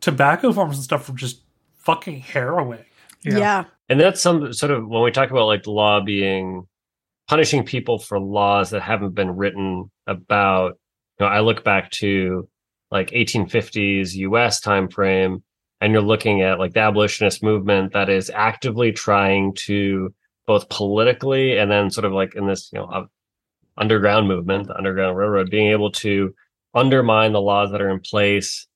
tobacco 0.00 0.52
farms 0.52 0.76
and 0.76 0.84
stuff 0.84 1.08
were 1.08 1.14
just 1.14 1.40
fucking 1.76 2.20
harrowing. 2.20 2.84
Yeah. 3.22 3.38
Yeah. 3.38 3.64
And 3.88 4.00
that's 4.00 4.20
some 4.20 4.52
sort 4.52 4.72
of 4.72 4.86
when 4.86 5.02
we 5.02 5.10
talk 5.10 5.30
about 5.30 5.46
like 5.46 5.62
the 5.62 5.70
law 5.70 6.00
being 6.00 6.66
punishing 7.28 7.64
people 7.64 7.98
for 7.98 8.18
laws 8.18 8.70
that 8.70 8.82
haven't 8.82 9.14
been 9.14 9.36
written 9.36 9.90
about. 10.06 10.78
You 11.18 11.26
know, 11.26 11.32
I 11.32 11.40
look 11.40 11.64
back 11.64 11.90
to 11.92 12.48
like 12.90 13.10
1850s 13.10 14.14
U.S. 14.14 14.60
time 14.60 14.88
frame, 14.88 15.42
and 15.80 15.92
you're 15.92 16.02
looking 16.02 16.42
at 16.42 16.58
like 16.58 16.74
the 16.74 16.80
abolitionist 16.80 17.42
movement 17.42 17.92
that 17.92 18.08
is 18.08 18.30
actively 18.30 18.92
trying 18.92 19.54
to 19.66 20.12
both 20.48 20.68
politically 20.70 21.58
and 21.58 21.70
then 21.70 21.90
sort 21.90 22.06
of 22.06 22.12
like 22.12 22.34
in 22.34 22.48
this 22.48 22.70
you 22.72 22.80
know 22.80 23.06
underground 23.76 24.26
movement, 24.26 24.66
the 24.66 24.76
Underground 24.76 25.16
Railroad, 25.16 25.50
being 25.50 25.70
able 25.70 25.92
to 25.92 26.34
undermine 26.74 27.32
the 27.32 27.40
laws 27.40 27.70
that 27.70 27.80
are 27.80 27.90
in 27.90 28.00
place 28.00 28.66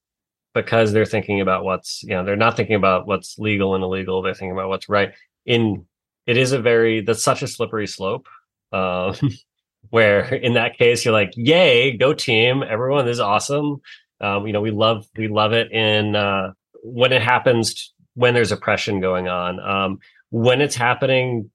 because 0.54 0.92
they're 0.92 1.06
thinking 1.06 1.40
about 1.40 1.64
what's 1.64 2.02
you 2.04 2.10
know 2.10 2.24
they're 2.24 2.36
not 2.36 2.56
thinking 2.56 2.76
about 2.76 3.06
what's 3.06 3.38
legal 3.38 3.74
and 3.74 3.82
illegal. 3.82 4.22
They're 4.22 4.34
thinking 4.34 4.52
about 4.52 4.68
what's 4.68 4.88
right. 4.88 5.12
In 5.46 5.86
it 6.26 6.36
is 6.36 6.52
a 6.52 6.60
very 6.60 7.00
that's 7.00 7.24
such 7.24 7.42
a 7.42 7.48
slippery 7.48 7.86
slope 7.86 8.26
um 8.72 9.16
where 9.90 10.32
in 10.34 10.54
that 10.54 10.78
case 10.78 11.04
you're 11.04 11.14
like 11.14 11.32
yay 11.36 11.96
go 11.96 12.12
team. 12.12 12.62
Everyone 12.62 13.06
this 13.06 13.14
is 13.14 13.20
awesome. 13.20 13.80
Um 14.20 14.46
you 14.46 14.52
know 14.52 14.60
we 14.60 14.70
love 14.70 15.06
we 15.16 15.28
love 15.28 15.52
it 15.52 15.72
in 15.72 16.14
uh 16.14 16.52
when 16.82 17.12
it 17.12 17.22
happens 17.22 17.92
when 18.14 18.34
there's 18.34 18.52
oppression 18.52 19.00
going 19.00 19.28
on. 19.28 19.58
Um 19.58 19.98
when 20.30 20.60
it's 20.60 20.76
happening 20.76 21.50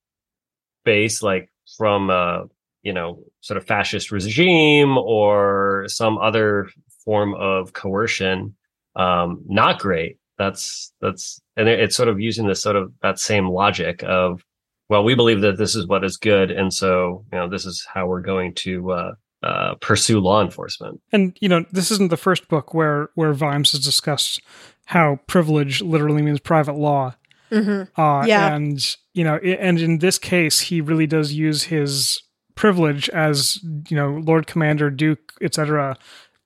based 0.88 1.22
like 1.22 1.46
from 1.78 2.10
uh 2.10 2.40
you 2.82 2.94
know 2.94 3.20
sort 3.42 3.58
of 3.58 3.66
fascist 3.68 4.12
regime 4.12 4.98
or 4.98 5.84
some 5.88 6.18
other 6.18 6.70
form 7.04 7.36
of 7.36 7.74
coercion 7.74 8.56
um 8.96 9.42
not 9.48 9.80
great 9.80 10.18
that's 10.38 10.94
that's 11.02 11.42
and 11.58 11.68
it's 11.68 11.96
sort 11.96 12.10
of 12.10 12.20
using 12.20 12.48
this 12.48 12.62
sort 12.62 12.76
of 12.76 12.92
that 13.02 13.20
same 13.20 13.48
logic 13.50 14.04
of 14.04 14.42
well 14.90 15.04
we 15.04 15.16
believe 15.16 15.42
that 15.42 15.58
this 15.58 15.76
is 15.76 15.86
what 15.88 16.04
is 16.04 16.16
good 16.18 16.50
and 16.52 16.74
so 16.74 17.26
you 17.32 17.38
know 17.38 17.50
this 17.50 17.66
is 17.66 17.86
how 17.94 18.08
we're 18.08 18.22
going 18.34 18.54
to 18.54 18.92
uh 18.92 19.12
uh 19.44 19.76
pursue 19.82 20.20
law 20.20 20.42
enforcement 20.42 21.00
And 21.12 21.38
you 21.42 21.50
know, 21.50 21.66
this 21.72 21.92
isn't 21.92 22.10
the 22.10 22.18
first 22.28 22.48
book 22.48 22.74
where 22.74 23.10
where 23.16 23.34
Vimes 23.34 23.72
has 23.74 23.82
discussed 23.84 24.42
how 24.86 25.20
privilege 25.28 25.82
literally 25.82 26.22
means 26.22 26.40
private 26.40 26.78
law. 26.78 27.14
Hmm 27.50 27.84
Uh, 27.96 28.24
Yeah. 28.26 28.54
And, 28.54 28.80
you 29.14 29.24
know, 29.24 29.38
and 29.38 29.80
in 29.80 30.00
this 30.00 30.18
case, 30.20 30.60
he 30.62 30.82
really 30.82 31.08
does 31.08 31.34
use 31.34 31.64
his 31.64 32.22
privilege 32.56 33.10
as, 33.10 33.60
you 33.90 33.96
know, 33.96 34.22
Lord 34.26 34.48
Commander, 34.48 34.90
Duke, 34.90 35.34
etc., 35.42 35.98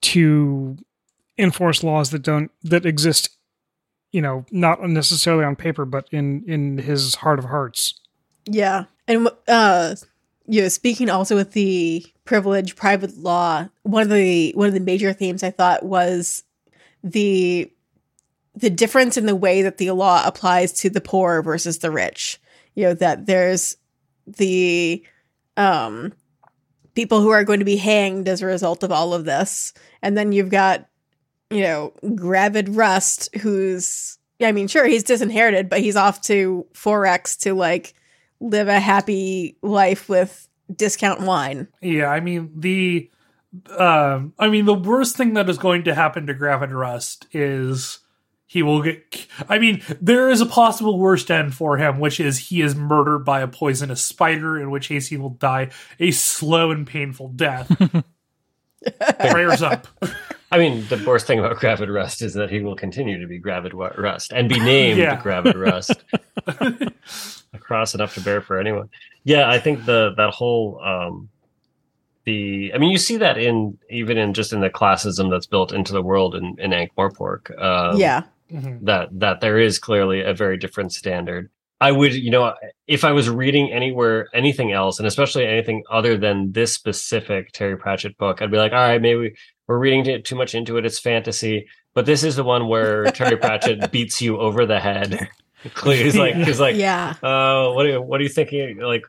to 0.01 0.77
enforce 1.37 1.83
laws 1.83 2.09
that 2.11 2.21
don't, 2.21 2.51
that 2.63 2.85
exist, 2.85 3.29
you 4.11 4.21
know, 4.21 4.45
not 4.51 4.81
necessarily 4.87 5.45
on 5.45 5.55
paper, 5.55 5.85
but 5.85 6.07
in, 6.11 6.43
in 6.47 6.77
his 6.79 7.15
heart 7.15 7.39
of 7.39 7.45
hearts. 7.45 7.99
Yeah. 8.45 8.85
And 9.07 9.29
uh 9.47 9.95
you 10.47 10.63
know, 10.63 10.67
speaking 10.67 11.09
also 11.09 11.35
with 11.35 11.53
the 11.53 12.05
privilege 12.25 12.75
private 12.75 13.15
law, 13.17 13.69
one 13.83 14.03
of 14.03 14.09
the 14.09 14.51
one 14.55 14.67
of 14.67 14.73
the 14.73 14.79
major 14.79 15.13
themes 15.13 15.43
I 15.43 15.51
thought 15.51 15.83
was 15.83 16.43
the 17.03 17.71
the 18.55 18.69
difference 18.69 19.17
in 19.17 19.25
the 19.25 19.35
way 19.35 19.61
that 19.61 19.77
the 19.77 19.91
law 19.91 20.23
applies 20.25 20.73
to 20.73 20.89
the 20.89 21.01
poor 21.01 21.41
versus 21.41 21.79
the 21.79 21.91
rich. 21.91 22.39
You 22.75 22.85
know, 22.85 22.93
that 22.95 23.25
there's 23.25 23.77
the 24.27 25.03
um 25.57 26.13
people 26.95 27.21
who 27.21 27.29
are 27.29 27.43
going 27.43 27.59
to 27.59 27.65
be 27.65 27.77
hanged 27.77 28.27
as 28.27 28.41
a 28.41 28.45
result 28.45 28.83
of 28.83 28.91
all 28.91 29.13
of 29.13 29.25
this. 29.25 29.73
And 30.01 30.17
then 30.17 30.31
you've 30.31 30.49
got, 30.49 30.87
you 31.49 31.61
know, 31.61 31.93
Gravid 32.03 32.75
Rust, 32.75 33.35
who's 33.37 34.17
I 34.41 34.51
mean, 34.51 34.67
sure, 34.67 34.85
he's 34.85 35.03
disinherited, 35.03 35.69
but 35.69 35.81
he's 35.81 35.95
off 35.95 36.21
to 36.23 36.65
Fourecks 36.73 37.37
to 37.41 37.53
like 37.53 37.93
live 38.39 38.67
a 38.67 38.79
happy 38.79 39.57
life 39.61 40.09
with 40.09 40.47
discount 40.75 41.21
wine. 41.21 41.67
Yeah, 41.81 42.07
I 42.07 42.19
mean 42.19 42.51
the 42.55 43.09
um 43.77 44.33
I 44.39 44.49
mean 44.49 44.65
the 44.65 44.73
worst 44.73 45.17
thing 45.17 45.33
that 45.33 45.49
is 45.49 45.57
going 45.57 45.83
to 45.83 45.95
happen 45.95 46.27
to 46.27 46.33
Gravid 46.33 46.71
Rust 46.71 47.27
is 47.31 47.99
he 48.51 48.63
will 48.63 48.81
get 48.81 49.27
I 49.47 49.59
mean 49.59 49.81
there 50.01 50.29
is 50.29 50.41
a 50.41 50.45
possible 50.45 50.99
worst 50.99 51.31
end 51.31 51.53
for 51.55 51.77
him 51.77 51.99
which 51.99 52.19
is 52.19 52.37
he 52.37 52.61
is 52.61 52.75
murdered 52.75 53.19
by 53.19 53.39
a 53.39 53.47
poisonous 53.47 54.01
spider 54.01 54.59
in 54.59 54.69
which 54.69 54.89
case 54.89 55.07
he 55.07 55.15
will 55.15 55.29
die 55.29 55.69
a 56.01 56.11
slow 56.11 56.69
and 56.69 56.85
painful 56.85 57.29
death. 57.29 57.71
Prayers 59.19 59.61
up. 59.61 59.87
i 60.51 60.57
mean 60.57 60.85
the 60.89 61.01
worst 61.07 61.27
thing 61.27 61.39
about 61.39 61.55
gravid 61.57 61.89
rust 61.89 62.21
is 62.21 62.33
that 62.33 62.49
he 62.49 62.59
will 62.59 62.75
continue 62.75 63.21
to 63.21 63.25
be 63.27 63.37
gravid 63.39 63.73
rust 63.73 64.33
and 64.33 64.49
be 64.49 64.59
named 64.59 64.99
Yeah. 64.99 65.21
gravid 65.21 65.55
rust 65.55 66.03
Across 67.53 67.95
enough 67.95 68.15
to 68.15 68.21
bear 68.21 68.41
for 68.41 68.59
anyone 68.59 68.89
yeah 69.23 69.49
i 69.49 69.59
think 69.59 69.85
the 69.85 70.13
that 70.17 70.31
whole 70.31 70.81
um 70.83 71.29
the 72.25 72.71
i 72.73 72.77
mean 72.77 72.91
you 72.91 72.97
see 72.97 73.15
that 73.15 73.37
in 73.37 73.77
even 73.89 74.17
in 74.17 74.33
just 74.33 74.51
in 74.51 74.59
the 74.59 74.69
classism 74.69 75.29
that's 75.29 75.45
built 75.45 75.71
into 75.71 75.93
the 75.93 76.01
world 76.01 76.35
in 76.35 76.55
in 76.59 76.73
ankh 76.73 76.91
morpork 76.97 77.57
um, 77.61 77.95
yeah. 77.97 78.23
Mhm. 78.53 78.85
that 78.85 79.09
that 79.19 79.41
there 79.41 79.57
is 79.59 79.79
clearly 79.79 80.21
a 80.21 80.33
very 80.33 80.57
different 80.57 80.91
standard 80.93 81.49
I 81.81 81.91
would, 81.91 82.13
you 82.13 82.29
know, 82.29 82.53
if 82.85 83.03
I 83.03 83.11
was 83.11 83.27
reading 83.27 83.71
anywhere, 83.73 84.27
anything 84.35 84.71
else, 84.71 84.99
and 84.99 85.07
especially 85.07 85.47
anything 85.47 85.83
other 85.89 86.15
than 86.15 86.51
this 86.51 86.75
specific 86.75 87.53
Terry 87.53 87.75
Pratchett 87.75 88.19
book, 88.19 88.39
I'd 88.39 88.51
be 88.51 88.57
like, 88.57 88.71
all 88.71 88.77
right, 88.77 89.01
maybe 89.01 89.33
we're 89.67 89.79
reading 89.79 90.03
too, 90.03 90.19
too 90.21 90.35
much 90.35 90.53
into 90.53 90.77
it. 90.77 90.85
It's 90.85 90.99
fantasy, 90.99 91.67
but 91.95 92.05
this 92.05 92.23
is 92.23 92.35
the 92.35 92.43
one 92.43 92.67
where 92.67 93.05
Terry 93.11 93.35
Pratchett 93.35 93.89
beats 93.91 94.21
you 94.21 94.37
over 94.37 94.67
the 94.67 94.79
head. 94.79 95.27
He's 95.83 96.15
like, 96.15 96.35
he's 96.35 96.59
like, 96.59 96.75
yeah. 96.75 97.15
uh, 97.23 97.71
what 97.71 97.87
are 97.87 97.89
you, 97.89 98.01
what 98.01 98.19
are 98.19 98.23
you 98.23 98.29
thinking? 98.29 98.77
Like, 98.77 99.01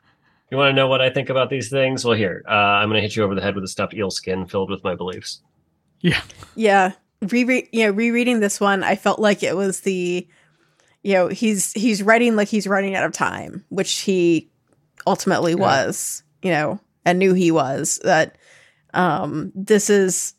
you 0.51 0.57
want 0.57 0.71
to 0.71 0.75
know 0.75 0.87
what 0.89 1.03
I 1.03 1.11
think 1.11 1.29
about 1.29 1.51
these 1.51 1.69
things? 1.69 2.07
Well, 2.07 2.17
here, 2.17 2.43
uh, 2.49 2.53
I'm 2.53 2.89
going 2.89 2.97
to 2.97 3.03
hit 3.03 3.17
you 3.17 3.23
over 3.23 3.35
the 3.35 3.43
head 3.43 3.55
with 3.55 3.65
a 3.65 3.69
stuffed 3.69 3.93
eel 3.93 4.11
skin 4.11 4.47
filled 4.47 4.71
with 4.71 4.83
my 4.83 4.95
beliefs. 4.95 5.43
Yeah. 6.01 6.23
Yeah. 6.55 6.93
Reread 7.23 7.69
yeah, 7.73 7.87
rereading 7.87 8.41
this 8.41 8.61
one, 8.61 8.83
I 8.83 8.97
felt 8.97 9.19
like 9.19 9.43
it 9.43 9.57
was 9.57 9.81
the 9.81 10.27
you 11.03 11.15
know, 11.15 11.29
he's 11.29 11.73
he's 11.73 12.03
writing 12.03 12.37
like 12.37 12.49
he's 12.49 12.67
running 12.67 12.95
out 12.95 13.05
of 13.05 13.13
time, 13.13 13.65
which 13.69 14.01
he 14.01 14.51
ultimately 15.07 15.55
was, 15.55 16.23
you 16.43 16.51
know, 16.51 16.81
and 17.05 17.19
knew 17.19 17.33
he 17.35 17.51
was. 17.51 18.01
That 18.05 18.37
um 18.95 19.53
this 19.55 19.91
is 19.91 20.35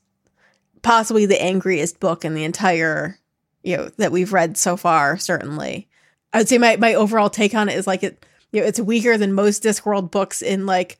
possibly 0.82 1.26
the 1.26 1.42
angriest 1.42 2.00
book 2.00 2.26
in 2.26 2.34
the 2.34 2.44
entire, 2.44 3.18
you 3.64 3.78
know, 3.78 3.90
that 3.98 4.12
we've 4.12 4.34
read 4.34 4.58
so 4.58 4.78
far, 4.78 5.18
certainly. 5.18 5.88
I 6.34 6.40
would 6.40 6.50
say 6.50 6.58
my, 6.58 6.76
my 6.78 6.96
overall 6.96 7.30
take 7.30 7.56
on 7.56 7.70
it 7.70 7.78
is 7.78 7.88
like 7.88 8.04
it 8.04 8.26
you 8.52 8.62
know, 8.62 8.68
it's 8.68 8.80
weaker 8.80 9.18
than 9.18 9.34
most 9.34 9.64
Discworld 9.64 10.12
books 10.12 10.42
in 10.42 10.66
like 10.66 11.00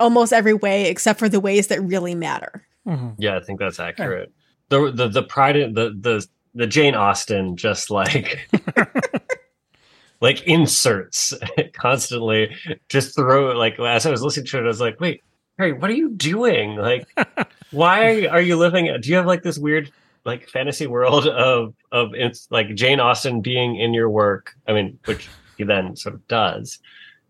almost 0.00 0.32
every 0.32 0.54
way 0.54 0.88
except 0.88 1.18
for 1.18 1.28
the 1.28 1.40
ways 1.40 1.68
that 1.68 1.82
really 1.82 2.14
matter. 2.14 2.66
Mhm. 2.86 3.14
Yeah, 3.18 3.36
I 3.36 3.40
think 3.40 3.60
that's 3.60 3.78
accurate. 3.78 4.32
The 4.72 4.90
the 4.90 5.08
the 5.08 5.22
pride 5.22 5.56
in 5.56 5.74
the 5.74 5.90
the 6.00 6.26
the 6.54 6.66
Jane 6.66 6.94
Austen 6.94 7.58
just 7.58 7.90
like 7.90 8.48
like 10.22 10.42
inserts 10.44 11.34
constantly 11.74 12.56
just 12.88 13.14
throw 13.14 13.52
like 13.52 13.78
as 13.78 14.06
I 14.06 14.10
was 14.10 14.22
listening 14.22 14.46
to 14.46 14.58
it, 14.60 14.62
I 14.62 14.68
was 14.68 14.80
like, 14.80 14.98
wait, 14.98 15.22
Harry, 15.58 15.74
what 15.74 15.90
are 15.90 15.94
you 15.94 16.08
doing? 16.08 16.76
Like 16.76 17.06
why 17.70 18.24
are 18.24 18.40
you 18.40 18.56
living 18.56 18.86
do 19.02 19.10
you 19.10 19.16
have 19.16 19.26
like 19.26 19.42
this 19.42 19.58
weird 19.58 19.92
like 20.24 20.48
fantasy 20.48 20.86
world 20.86 21.26
of 21.26 21.74
of 21.92 22.14
it's 22.14 22.48
like 22.50 22.74
Jane 22.74 22.98
Austen 22.98 23.42
being 23.42 23.76
in 23.76 23.92
your 23.92 24.08
work? 24.08 24.54
I 24.66 24.72
mean, 24.72 24.98
which 25.04 25.28
he 25.58 25.64
then 25.64 25.96
sort 25.96 26.14
of 26.14 26.26
does. 26.28 26.78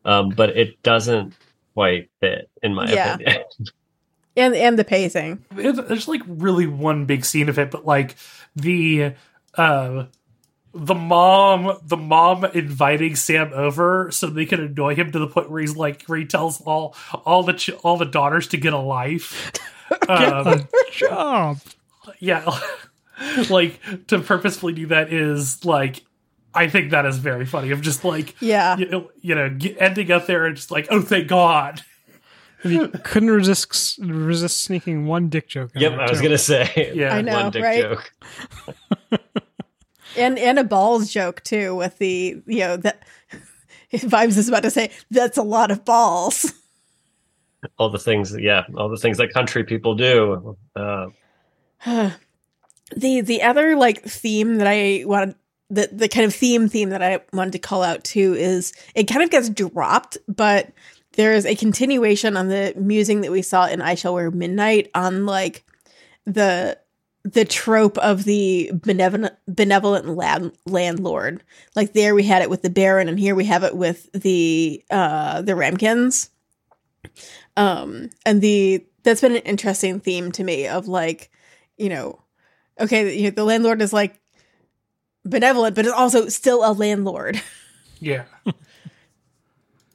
Um, 0.05 0.31
but 0.31 0.50
it 0.50 0.81
doesn't 0.85 1.35
quite 1.74 2.09
fit 2.20 2.48
in 2.62 2.72
my 2.72 2.88
Yeah. 2.88 3.14
opinion. 3.14 3.42
And 4.37 4.55
and 4.55 4.79
the 4.79 4.85
pacing. 4.85 5.45
There's 5.51 6.09
like 6.09 6.23
really 6.27 6.66
one 6.66 7.05
big 7.07 7.25
scene 7.25 7.49
of 7.49 7.59
it, 7.59 7.71
but 7.71 7.85
like 7.85 8.16
the 8.57 9.12
uh 9.57 10.07
the 10.75 10.95
mom 10.95 11.77
the 11.85 11.99
mom 11.99 12.45
inviting 12.47 13.14
Sam 13.14 13.51
over 13.53 14.11
so 14.11 14.27
they 14.29 14.47
can 14.47 14.61
annoy 14.61 14.95
him 14.95 15.12
to 15.12 15.18
the 15.18 15.27
point 15.27 15.51
where 15.51 15.61
he's 15.61 15.77
like 15.77 16.05
where 16.07 16.18
he 16.18 16.25
tells 16.25 16.62
all 16.62 16.97
all 17.27 17.42
the 17.42 17.53
ch- 17.53 17.71
all 17.83 17.99
the 17.99 18.07
daughters 18.07 18.49
to 18.49 18.57
get 18.57 18.73
a 18.73 18.79
life. 18.79 19.53
um, 20.09 20.45
Good 20.45 20.66
job. 20.92 21.59
yeah, 22.18 22.51
like 23.51 23.81
to 24.07 24.18
purposefully 24.21 24.73
do 24.73 24.87
that 24.87 25.12
is 25.12 25.62
like 25.64 26.03
I 26.55 26.68
think 26.68 26.90
that 26.92 27.05
is 27.05 27.18
very 27.18 27.45
funny. 27.45 27.71
I'm 27.71 27.83
just 27.83 28.03
like 28.05 28.35
Yeah. 28.40 28.77
you 28.79 28.88
know, 28.88 29.11
you 29.21 29.35
know 29.35 29.55
ending 29.79 30.11
up 30.11 30.27
there 30.27 30.47
and 30.47 30.57
just 30.57 30.71
like 30.71 30.87
oh 30.90 31.03
thank 31.03 31.29
God. 31.29 31.83
And 32.64 32.72
you 32.72 32.88
couldn't 32.88 33.31
resist 33.31 33.98
resist 34.03 34.62
sneaking 34.62 35.07
one 35.07 35.29
dick 35.29 35.48
joke. 35.48 35.70
in 35.75 35.81
Yep, 35.83 35.92
I 35.92 36.11
was 36.11 36.18
too. 36.18 36.22
gonna 36.25 36.38
say 36.38 36.92
Yeah. 36.94 37.14
I 37.14 37.22
know, 37.22 37.42
one 37.44 37.51
dick 37.53 37.62
right? 37.62 37.81
joke. 37.83 38.12
And 40.16 40.38
and 40.38 40.59
a 40.59 40.64
balls 40.64 41.11
joke 41.11 41.42
too 41.42 41.75
with 41.75 41.98
the 41.98 42.42
you 42.46 42.59
know 42.61 42.77
that 42.79 43.03
Vimes 43.92 44.37
is 44.37 44.48
about 44.48 44.62
to 44.64 44.70
say 44.70 44.90
that's 45.11 45.38
a 45.38 45.42
lot 45.42 45.70
of 45.70 45.85
balls. 45.85 46.53
all 47.79 47.88
the 47.88 47.98
things 47.98 48.37
yeah 48.38 48.64
all 48.77 48.88
the 48.88 48.96
things 48.96 49.16
that 49.18 49.33
country 49.33 49.64
people 49.64 49.94
do 49.94 50.57
uh 50.77 51.07
the 52.96 53.20
the 53.22 53.40
other 53.42 53.77
like 53.77 54.03
theme 54.03 54.57
that 54.57 54.66
I 54.66 55.05
wanted 55.07 55.35
the 55.70 55.88
the 55.90 56.09
kind 56.09 56.27
of 56.27 56.35
theme 56.35 56.68
theme 56.68 56.90
that 56.90 57.03
I 57.03 57.20
wanted 57.33 57.53
to 57.53 57.59
call 57.59 57.83
out 57.83 58.05
too 58.05 58.35
is 58.35 58.72
it 58.94 59.05
kind 59.05 59.22
of 59.22 59.31
gets 59.31 59.48
dropped, 59.48 60.18
but 60.29 60.70
there's 61.14 61.44
a 61.44 61.55
continuation 61.55 62.37
on 62.37 62.48
the 62.48 62.72
musing 62.77 63.20
that 63.22 63.31
we 63.31 63.42
saw 63.42 63.66
in 63.66 63.81
I 63.83 63.94
Shall 63.94 64.14
Wear 64.14 64.31
Midnight 64.31 64.90
on 64.94 65.27
like 65.27 65.64
the 66.25 66.79
the 67.25 67.44
trope 67.44 67.98
of 67.98 68.25
the 68.25 68.70
benevolent 68.75 69.35
benevolent 69.46 70.09
land, 70.09 70.53
landlord. 70.66 71.42
Like 71.77 71.92
there 71.92 72.14
we 72.14 72.25
had 72.25 72.42
it 72.42 72.51
with 72.51 72.62
the 72.62 72.70
Baron, 72.70 73.09
and 73.09 73.18
here 73.18 73.35
we 73.35 73.44
have 73.44 73.62
it 73.64 73.77
with 73.77 74.11
the 74.12 74.83
uh 74.90 75.42
the 75.42 75.55
Ramkins. 75.55 76.31
Um, 77.57 78.11
and 78.25 78.40
the 78.40 78.85
that's 79.03 79.20
been 79.20 79.37
an 79.37 79.42
interesting 79.42 80.01
theme 80.01 80.33
to 80.33 80.44
me 80.44 80.66
of 80.66 80.88
like, 80.88 81.31
you 81.77 81.88
know, 81.88 82.20
okay, 82.79 83.16
you 83.16 83.25
know, 83.25 83.31
the 83.31 83.44
landlord 83.44 83.83
is 83.83 83.92
like 83.92 84.18
benevolent, 85.25 85.75
but 85.75 85.85
it's 85.85 85.94
also 85.94 86.29
still 86.29 86.64
a 86.64 86.72
landlord, 86.72 87.40
Yeah. 88.01 88.25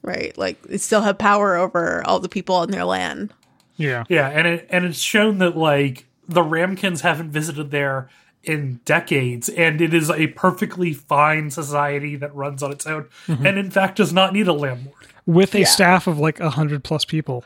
right? 0.08 0.36
Like 0.36 0.60
they 0.62 0.78
still 0.78 1.02
have 1.02 1.18
power 1.18 1.54
over 1.56 2.02
all 2.06 2.18
the 2.18 2.28
people 2.28 2.56
on 2.56 2.70
their 2.70 2.84
land. 2.84 3.32
Yeah. 3.76 4.04
Yeah, 4.08 4.28
and 4.28 4.46
it 4.48 4.66
and 4.70 4.84
it's 4.84 4.98
shown 4.98 5.38
that 5.38 5.56
like 5.56 6.06
the 6.28 6.42
Ramkins 6.42 7.02
haven't 7.02 7.30
visited 7.30 7.70
there 7.70 8.08
in 8.42 8.80
decades, 8.84 9.48
and 9.48 9.80
it 9.80 9.92
is 9.94 10.10
a 10.10 10.28
perfectly 10.28 10.92
fine 10.94 11.50
society 11.50 12.16
that 12.16 12.34
runs 12.34 12.62
on 12.62 12.72
its 12.72 12.86
own, 12.86 13.04
mm-hmm. 13.26 13.46
and 13.46 13.58
in 13.58 13.70
fact 13.70 13.96
does 13.96 14.12
not 14.12 14.32
need 14.32 14.48
a 14.48 14.52
landlord. 14.52 14.94
With 15.26 15.54
a 15.54 15.60
Yeah. 15.60 15.66
staff 15.66 16.06
of 16.06 16.18
like 16.18 16.40
a 16.40 16.50
hundred 16.50 16.82
plus 16.82 17.04
people. 17.04 17.44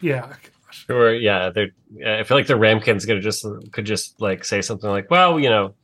Yeah, 0.00 0.34
sure 0.70 1.12
yeah 1.14 1.50
they're 1.50 1.70
i 2.06 2.22
feel 2.22 2.36
like 2.36 2.46
the 2.46 2.54
ramkins 2.56 3.04
gonna 3.04 3.20
just 3.20 3.44
could 3.72 3.84
just 3.84 4.20
like 4.20 4.44
say 4.44 4.60
something 4.62 4.88
like 4.88 5.10
well 5.10 5.40
you 5.40 5.48
know 5.48 5.74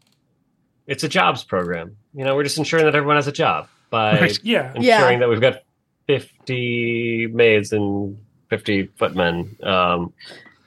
it's 0.87 1.03
a 1.03 1.09
jobs 1.09 1.43
program 1.43 1.97
you 2.15 2.23
know 2.23 2.37
we're 2.37 2.45
just 2.45 2.59
ensuring 2.59 2.85
that 2.85 2.95
everyone 2.95 3.17
has 3.17 3.27
a 3.27 3.33
job 3.33 3.67
by 3.91 4.21
Right. 4.21 4.39
yeah, 4.45 4.69
ensuring 4.75 4.85
Yeah. 4.85 5.19
that 5.19 5.29
we've 5.29 5.41
got 5.41 5.63
50 6.07 7.29
maids 7.29 7.73
and 7.73 8.19
50 8.51 8.89
footmen 8.97 9.57
um 9.63 10.13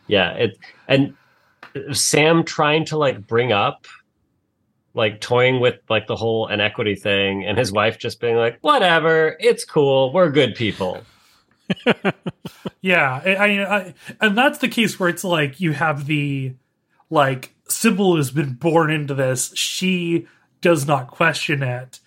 yeah 0.07 0.31
it 0.31 0.57
and 0.87 1.15
sam 1.91 2.43
trying 2.43 2.85
to 2.85 2.97
like 2.97 3.25
bring 3.27 3.51
up 3.51 3.85
like 4.93 5.21
toying 5.21 5.59
with 5.59 5.75
like 5.89 6.07
the 6.07 6.15
whole 6.15 6.47
inequity 6.47 6.95
thing 6.95 7.45
and 7.45 7.57
his 7.57 7.71
wife 7.71 7.99
just 7.99 8.19
being 8.19 8.35
like 8.35 8.57
whatever 8.61 9.37
it's 9.39 9.63
cool 9.63 10.11
we're 10.11 10.29
good 10.31 10.55
people 10.55 11.03
yeah. 12.81 13.21
I, 13.25 13.35
I, 13.35 13.77
I, 13.77 13.93
and 14.21 14.37
that's 14.37 14.59
the 14.59 14.67
case 14.67 14.99
where 14.99 15.09
it's 15.09 15.23
like 15.23 15.59
you 15.59 15.73
have 15.73 16.05
the 16.05 16.53
like 17.09 17.53
Sybil 17.67 18.17
has 18.17 18.31
been 18.31 18.53
born 18.53 18.91
into 18.91 19.13
this; 19.13 19.51
she 19.55 20.27
does 20.61 20.87
not 20.87 21.07
question 21.07 21.63
it, 21.63 21.99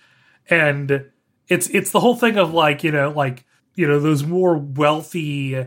and 0.48 1.06
it's 1.50 1.68
it's 1.68 1.90
the 1.90 2.00
whole 2.00 2.16
thing 2.16 2.38
of 2.38 2.54
like 2.54 2.82
you 2.82 2.90
know 2.92 3.10
like 3.10 3.44
you 3.74 3.86
know 3.86 4.00
those 4.00 4.24
more 4.24 4.56
wealthy 4.56 5.66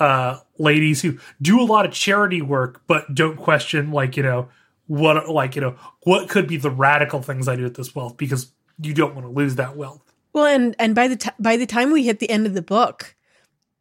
uh 0.00 0.38
ladies 0.58 1.02
who 1.02 1.18
do 1.42 1.60
a 1.60 1.64
lot 1.64 1.84
of 1.84 1.92
charity 1.92 2.40
work 2.40 2.82
but 2.86 3.14
don't 3.14 3.36
question 3.36 3.90
like 3.92 4.16
you 4.16 4.22
know 4.22 4.48
what 4.86 5.28
like 5.28 5.54
you 5.56 5.60
know 5.60 5.74
what 6.04 6.28
could 6.28 6.46
be 6.46 6.56
the 6.56 6.70
radical 6.70 7.20
things 7.20 7.46
I 7.48 7.56
do 7.56 7.64
with 7.64 7.76
this 7.76 7.94
wealth 7.94 8.16
because 8.16 8.52
you 8.80 8.94
don't 8.94 9.14
want 9.14 9.26
to 9.26 9.30
lose 9.32 9.56
that 9.56 9.76
wealth. 9.76 10.00
Well, 10.32 10.46
and 10.46 10.74
and 10.78 10.94
by 10.94 11.08
the 11.08 11.16
t- 11.16 11.30
by 11.38 11.56
the 11.56 11.66
time 11.66 11.90
we 11.90 12.04
hit 12.04 12.20
the 12.20 12.30
end 12.30 12.46
of 12.46 12.54
the 12.54 12.62
book, 12.62 13.16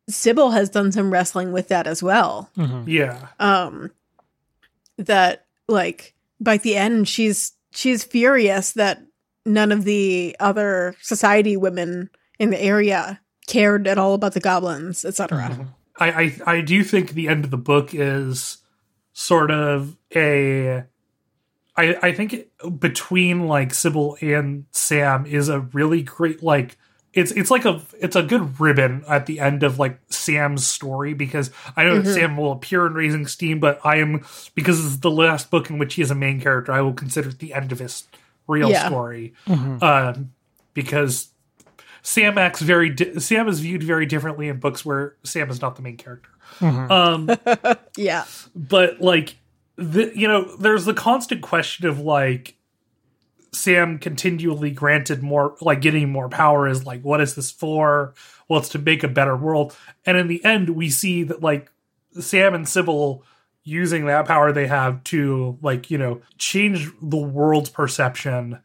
Sybil 0.10 0.52
has 0.52 0.69
done 0.69 0.91
some 0.91 1.12
wrestling 1.13 1.52
with 1.54 1.67
that 1.67 1.86
as 1.88 2.02
well. 2.02 2.50
Mhm. 2.58 2.86
Yeah, 2.88 3.28
Um, 3.39 3.91
that 4.97 5.45
like 5.67 6.13
by 6.39 6.58
the 6.58 6.76
end, 6.76 7.08
she's 7.08 7.54
she's 7.71 8.04
furious 8.04 8.71
that 8.73 9.02
none 9.48 9.72
of 9.72 9.84
the 9.86 10.36
other 10.40 10.96
society 11.02 11.58
women 11.58 12.10
in 12.38 12.50
the 12.52 12.62
area 12.62 13.20
cared 13.48 13.88
at 13.88 13.98
all 13.98 14.14
about 14.14 14.34
the 14.34 14.40
goblins, 14.40 15.04
etc. 15.06 15.68
I, 16.00 16.10
I 16.12 16.39
I 16.58 16.62
do 16.62 16.84
think 16.84 17.12
the 17.12 17.28
end 17.28 17.45
of 17.45 17.52
the 17.52 17.58
book 17.58 17.93
is 17.93 18.58
sort 19.14 19.50
of 19.50 19.98
a 20.16 20.84
I 21.76 21.95
I 22.02 22.12
think 22.12 22.48
between 22.80 23.48
like 23.48 23.74
Sybil 23.74 24.18
and 24.22 24.66
Sam 24.72 25.26
is 25.26 25.50
a 25.50 25.62
really 25.62 26.04
great 26.04 26.43
like 26.43 26.78
it's 27.14 27.32
it's 27.32 27.50
like 27.50 27.66
a 27.66 27.82
it's 28.00 28.16
a 28.16 28.22
good 28.22 28.60
ribbon 28.60 29.04
at 29.08 29.26
the 29.26 29.39
end 29.39 29.64
of 29.64 29.80
like 29.80 30.00
Sam's 30.10 30.68
story 30.68 31.14
because 31.16 31.50
I 31.76 31.84
know 31.86 32.02
Mhm. 32.02 32.14
Sam 32.14 32.38
will 32.38 32.52
appear 32.52 32.86
in 32.86 32.93
Raising 32.93 33.26
Steam, 33.26 33.60
but 33.60 33.80
I 33.84 33.95
am 33.98 34.24
because 34.54 34.86
it's 34.86 34.98
the 34.98 35.10
last 35.10 35.50
book 35.50 35.70
in 35.72 35.80
which 35.80 35.95
he 35.95 36.02
is 36.04 36.12
a 36.12 36.16
main 36.16 36.39
character. 36.39 36.72
I 36.72 36.82
will 36.82 36.93
consider 36.93 37.30
it 37.30 37.39
the 37.39 37.54
end 37.56 37.72
of 37.72 37.80
his 37.80 38.08
real 38.48 38.70
Yeah. 38.70 38.88
story 38.88 39.34
Mhm. 39.48 39.82
um, 39.84 40.32
because 40.74 41.30
Sam 42.02 42.38
acts 42.38 42.62
very 42.62 42.89
di- 42.89 43.20
Sam 43.20 43.48
is 43.48 43.60
viewed 43.60 43.84
very 43.84 44.06
differently 44.06 44.48
in 44.48 44.60
books 44.60 44.86
where 44.86 45.16
Sam 45.24 45.50
is 45.50 45.62
not 45.62 45.76
the 45.76 45.82
main 45.82 45.98
character. 45.98 46.30
Mhm. 46.60 46.89
Um, 46.91 47.78
Yeah, 47.98 48.26
but 48.56 49.02
like 49.02 49.36
the 49.76 50.12
you 50.16 50.28
know, 50.28 50.56
there's 50.58 50.86
the 50.86 50.93
constant 50.93 51.41
question 51.41 51.86
of 51.88 52.00
like 52.00 52.56
Sam 53.52 53.98
continually 53.98 54.72
granted 54.72 55.24
more, 55.24 55.56
like 55.62 55.82
getting 55.82 56.10
more 56.10 56.30
power 56.30 56.68
is 56.68 56.86
like, 56.86 57.02
what 57.02 57.22
is 57.22 57.36
this 57.36 57.50
for? 57.50 58.14
Well, 58.48 58.60
it's 58.60 58.70
to 58.70 58.80
make 58.80 59.04
a 59.04 59.08
better 59.08 59.36
world. 59.36 59.76
And 60.06 60.18
in 60.18 60.28
the 60.28 60.43
end, 60.45 60.70
we 60.72 60.89
see 60.89 61.24
that 61.24 61.41
like 61.41 61.72
Sam 62.20 62.54
and 62.54 62.68
Sybil 62.68 63.24
using 63.68 64.05
that 64.05 64.26
power 64.26 64.51
they 64.51 64.68
have 64.68 65.03
to 65.03 65.57
like, 65.61 65.91
you 65.91 65.97
know, 65.97 66.22
change 66.38 66.89
the 67.01 67.18
world's 67.18 67.70
perception 67.70 68.59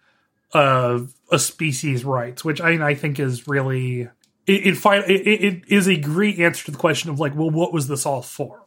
of 0.52 1.12
a 1.30 1.38
species' 1.38 2.04
rights, 2.04 2.44
which 2.44 2.60
I, 2.60 2.90
I 2.90 2.94
think 2.94 3.18
is 3.18 3.48
really 3.48 4.02
it, 4.46 4.66
it, 4.66 4.76
fi- 4.76 4.98
it, 4.98 5.26
it 5.26 5.62
is 5.68 5.88
a 5.88 5.96
great 5.96 6.38
answer 6.38 6.66
to 6.66 6.70
the 6.70 6.78
question 6.78 7.10
of 7.10 7.18
like, 7.20 7.34
well, 7.34 7.50
what 7.50 7.72
was 7.72 7.88
this 7.88 8.06
all 8.06 8.22
for? 8.22 8.62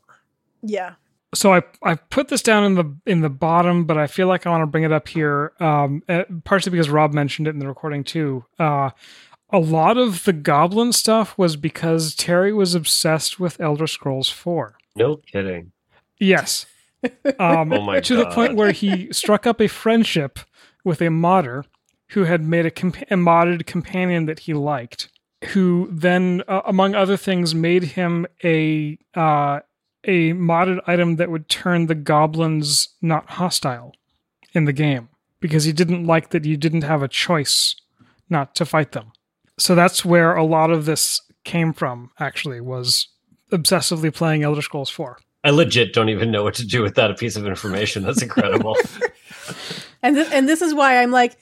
Yeah. 0.62 0.96
so 1.34 1.54
I 1.54 1.62
I 1.84 1.96
put 1.96 2.30
this 2.30 2.42
down 2.42 2.64
in 2.64 2.76
the 2.76 2.96
in 3.06 3.22
the 3.22 3.30
bottom, 3.30 3.86
but 3.86 3.98
I 3.98 4.08
feel 4.08 4.28
like 4.28 4.46
I 4.46 4.50
want 4.50 4.64
to 4.64 4.68
bring 4.68 4.84
it 4.84 4.92
up 4.92 5.08
here, 5.08 5.54
um, 5.60 6.02
uh, 6.10 6.24
partially 6.44 6.72
because 6.72 6.90
Rob 6.90 7.14
mentioned 7.14 7.48
it 7.48 7.52
in 7.52 7.60
the 7.60 7.68
recording 7.68 8.04
too. 8.04 8.46
Uh, 8.58 8.90
a 9.52 9.60
lot 9.60 9.98
of 9.98 10.24
the 10.24 10.34
goblin 10.34 10.92
stuff 10.92 11.38
was 11.38 11.56
because 11.56 12.16
Terry 12.16 12.52
was 12.52 12.74
obsessed 12.74 13.40
with 13.40 13.62
Elder 13.62 13.86
Scrolls 13.88 14.28
Four. 14.30 14.76
No 14.96 15.18
kidding. 15.18 15.72
Yes, 16.20 16.66
um, 17.40 17.74
Oh 17.74 17.82
my 17.82 18.00
to 18.00 18.16
the 18.16 18.30
point 18.30 18.56
where 18.56 18.72
he 18.72 19.12
struck 19.12 19.46
up 19.46 19.60
a 19.60 19.68
friendship 19.68 20.40
with 20.84 21.02
a 21.02 21.10
modder 21.10 21.66
who 22.10 22.24
had 22.24 22.44
made 22.44 22.66
a, 22.66 22.72
comp- 22.72 23.02
a 23.12 23.16
modded 23.16 23.66
companion 23.66 24.26
that 24.26 24.40
he 24.40 24.54
liked, 24.54 25.10
who 25.50 25.90
then, 25.92 26.44
uh, 26.48 26.62
among 26.66 26.96
other 26.96 27.18
things, 27.18 27.54
made 27.56 27.84
him 27.84 28.26
a 28.44 28.98
uh, 29.14 29.60
a 30.08 30.34
modded 30.34 30.80
item 30.88 31.16
that 31.16 31.32
would 31.32 31.50
turn 31.50 31.88
the 31.88 31.96
goblins 31.96 32.90
not 33.02 33.32
hostile 33.32 33.94
in 34.54 34.66
the 34.66 34.74
game 34.74 35.10
because 35.40 35.64
he 35.64 35.74
didn't 35.74 36.06
like 36.06 36.30
that 36.30 36.46
you 36.46 36.56
didn't 36.58 36.84
have 36.84 37.02
a 37.02 37.08
choice 37.08 37.76
not 38.30 38.56
to 38.56 38.66
fight 38.66 38.92
them. 38.92 39.12
So 39.58 39.74
that's 39.74 40.06
where 40.06 40.36
a 40.36 40.44
lot 40.44 40.70
of 40.70 40.86
this 40.86 41.22
came 41.44 41.74
from. 41.74 42.12
Actually, 42.20 42.62
was 42.62 43.08
obsessively 43.52 44.14
playing 44.14 44.44
Elder 44.44 44.62
Scrolls 44.62 44.90
Four. 44.90 45.18
I 45.46 45.52
legit 45.52 45.94
don't 45.94 46.10
even 46.10 46.32
know 46.32 46.44
what 46.44 46.56
to 46.56 46.66
do 46.66 46.82
with 46.82 46.96
that 46.96 47.18
piece 47.18 47.36
of 47.36 47.46
information. 47.46 48.04
That's 48.04 48.22
incredible. 48.22 48.76
And 50.02 50.16
th- 50.16 50.28
and 50.32 50.48
this 50.48 50.62
is 50.62 50.74
why 50.74 51.02
I'm 51.02 51.10
like, 51.10 51.36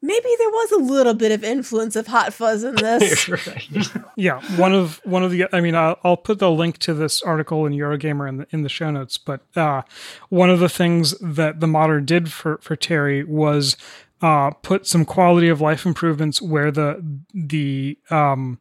maybe 0.00 0.28
there 0.38 0.50
was 0.50 0.72
a 0.72 0.78
little 0.78 1.12
bit 1.12 1.32
of 1.32 1.44
influence 1.44 1.96
of 1.96 2.06
Hot 2.06 2.32
Fuzz 2.32 2.64
in 2.64 2.74
this. 2.76 3.28
Right. 3.28 3.68
Yeah, 4.16 4.40
one 4.56 4.72
of 4.72 5.00
one 5.04 5.22
of 5.22 5.30
the. 5.30 5.46
I 5.52 5.60
mean, 5.60 5.74
I'll, 5.74 5.98
I'll 6.02 6.16
put 6.16 6.38
the 6.38 6.50
link 6.50 6.78
to 6.78 6.94
this 6.94 7.20
article 7.20 7.66
in 7.66 7.74
Eurogamer 7.74 8.26
in 8.26 8.38
the 8.38 8.46
in 8.50 8.62
the 8.62 8.70
show 8.70 8.90
notes. 8.90 9.18
But 9.18 9.42
uh, 9.54 9.82
one 10.30 10.48
of 10.48 10.60
the 10.60 10.70
things 10.70 11.14
that 11.20 11.60
the 11.60 11.66
modder 11.66 12.00
did 12.00 12.32
for 12.32 12.58
for 12.62 12.74
Terry 12.74 13.22
was 13.22 13.76
uh, 14.22 14.50
put 14.50 14.86
some 14.86 15.04
quality 15.04 15.48
of 15.48 15.60
life 15.60 15.84
improvements 15.84 16.40
where 16.40 16.70
the 16.70 17.04
the 17.34 17.98
um, 18.10 18.58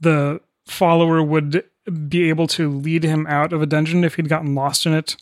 the 0.00 0.40
follower 0.66 1.22
would 1.22 1.64
be 1.90 2.28
able 2.28 2.46
to 2.48 2.70
lead 2.70 3.04
him 3.04 3.26
out 3.26 3.52
of 3.52 3.62
a 3.62 3.66
dungeon 3.66 4.04
if 4.04 4.14
he'd 4.16 4.28
gotten 4.28 4.54
lost 4.54 4.86
in 4.86 4.92
it, 4.94 5.16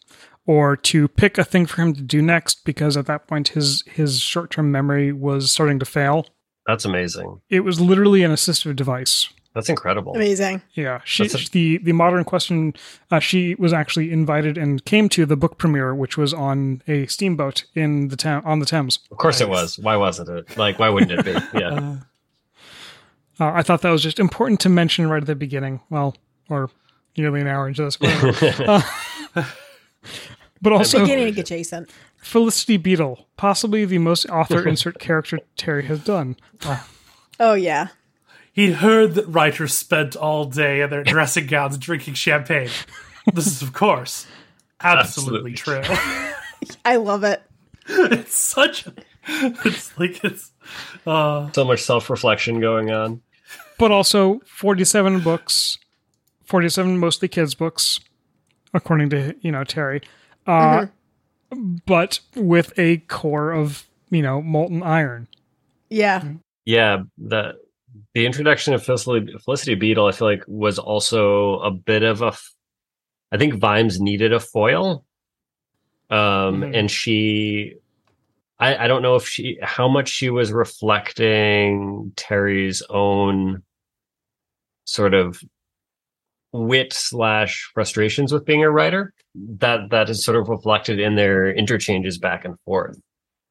or 0.47 0.77
to 0.77 1.09
pick 1.09 1.39
a 1.39 1.45
thing 1.45 1.67
for 1.67 1.83
him 1.83 1.95
to 1.95 2.01
do 2.03 2.23
next 2.23 2.65
because 2.65 2.97
at 2.97 3.07
that 3.07 3.27
point 3.27 3.49
his 3.49 3.83
his 3.87 4.21
short 4.21 4.51
term 4.51 4.71
memory 4.71 5.13
was 5.13 5.51
starting 5.51 5.79
to 5.79 5.85
fail. 5.87 6.27
That's 6.67 6.85
amazing. 6.85 7.41
It 7.49 7.61
was 7.61 7.81
literally 7.81 8.23
an 8.25 8.33
assistive 8.33 8.75
device. 8.77 9.29
That's 9.55 9.71
incredible. 9.71 10.15
Amazing. 10.15 10.61
Yeah, 10.75 11.01
she 11.05 11.25
a- 11.25 11.29
the 11.51 11.79
the 11.79 11.93
modern 11.93 12.25
question. 12.25 12.75
Uh, 13.11 13.21
she 13.21 13.55
was 13.55 13.73
actually 13.73 14.13
invited 14.13 14.59
and 14.59 14.85
came 14.85 15.09
to 15.11 15.25
the 15.25 15.37
book 15.37 15.57
premiere, 15.57 15.95
which 15.95 16.19
was 16.19 16.35
on 16.35 16.83
a 16.87 17.07
steamboat 17.07 17.65
in 17.75 18.09
the 18.09 18.17
town 18.17 18.43
on 18.45 18.59
the 18.59 18.67
Thames. 18.67 18.99
Of 19.11 19.17
course 19.17 19.41
it 19.41 19.49
was. 19.49 19.79
Why 19.79 19.97
wasn't 19.97 20.29
it? 20.29 20.59
Like, 20.59 20.79
why 20.79 20.91
wouldn't 20.91 21.13
it 21.13 21.25
be? 21.25 21.33
Yeah. 21.59 21.97
Uh, 23.39 23.53
I 23.53 23.63
thought 23.63 23.83
that 23.83 23.91
was 23.91 24.03
just 24.03 24.19
important 24.19 24.61
to 24.61 24.69
mention 24.69 25.09
right 25.09 25.23
at 25.23 25.27
the 25.27 25.35
beginning. 25.35 25.81
Well, 25.91 26.17
or 26.49 26.71
nearly 27.17 27.41
an 27.41 27.47
hour 27.49 27.69
into 27.69 27.85
this, 27.85 28.01
whatever. 28.01 28.83
Uh, 29.35 29.45
but 30.63 30.73
also 30.73 31.01
Beginning 31.01 31.39
adjacent. 31.39 31.91
Felicity 32.17 32.77
Beetle, 32.79 33.27
possibly 33.37 33.85
the 33.85 33.99
most 33.99 34.25
author 34.31 34.67
insert 34.69 34.99
character 34.99 35.39
Terry 35.57 35.85
has 35.85 36.03
done. 36.03 36.37
Oh 37.39 37.53
yeah. 37.55 37.89
He 38.53 38.73
heard 38.73 39.15
that 39.17 39.27
writers 39.27 39.75
spent 39.75 40.17
all 40.17 40.47
day 40.47 40.81
in 40.81 40.89
their 40.89 41.05
dressing 41.05 41.47
gowns 41.47 41.77
drinking 41.77 42.15
champagne. 42.15 42.71
This 43.35 43.47
is, 43.47 43.61
of 43.61 43.75
course, 43.75 44.27
absolutely, 44.81 45.53
Absolutely. 45.53 45.89
true. 45.89 46.73
I 46.85 46.97
love 46.97 47.23
it. 47.25 47.43
it's 47.89 48.35
such 48.35 48.87
a. 48.87 48.95
It's 49.29 49.99
like 49.99 50.25
it's. 50.25 50.53
Uh, 51.07 51.51
so 51.53 51.65
much 51.65 51.83
self 51.83 52.09
reflection 52.09 52.61
going 52.61 52.91
on. 52.91 53.21
But 53.79 53.91
also 53.91 54.41
forty-seven 54.47 55.21
books, 55.21 55.79
forty-seven 56.47 56.99
mostly 56.99 57.29
kids 57.29 57.55
books, 57.55 58.01
according 58.75 59.11
to 59.11 59.35
you 59.41 59.53
know 59.53 59.65
Terry. 59.65 60.03
Uh, 60.47 60.87
But 61.87 62.21
with 62.35 62.77
a 62.79 62.99
core 62.99 63.53
of 63.53 63.87
you 64.11 64.23
know 64.23 64.41
molten 64.43 64.83
iron. 64.83 65.29
Yeah. 65.91 66.25
Yeah, 66.65 67.03
the 67.19 67.55
the 68.15 68.27
introduction 68.27 68.75
of 68.75 68.85
Felicity, 68.85 69.33
Felicity 69.45 69.75
Beetle, 69.77 70.07
I 70.07 70.13
feel 70.13 70.29
like, 70.29 70.43
was 70.49 70.79
also 70.79 71.61
a 71.61 71.71
bit 71.71 72.03
of 72.03 72.23
a. 72.23 72.29
f- 72.29 72.55
I 73.33 73.39
think 73.39 73.55
Vimes 73.55 74.01
needed 74.01 74.33
a 74.33 74.41
foil, 74.41 75.05
um, 76.11 76.17
Mhm. 76.63 76.77
and 76.79 76.91
she. 76.91 77.75
I, 78.59 78.85
I 78.85 78.89
don't 78.89 79.03
know 79.03 79.17
if 79.17 79.29
she 79.29 79.59
how 79.63 79.87
much 79.87 80.09
she 80.09 80.31
was 80.31 80.51
reflecting 80.53 82.13
Terry's 82.17 82.83
own 82.89 83.63
sort 84.85 85.13
of 85.15 85.41
wit 86.57 86.93
slash 86.93 87.71
frustrations 87.75 88.33
with 88.33 88.45
being 88.45 88.63
a 88.65 88.71
writer 88.71 89.13
that 89.59 89.91
that 89.91 90.09
is 90.11 90.25
sort 90.25 90.37
of 90.37 90.49
reflected 90.49 90.99
in 90.99 91.15
their 91.17 91.51
interchanges 91.53 92.19
back 92.19 92.45
and 92.45 92.59
forth. 92.65 92.99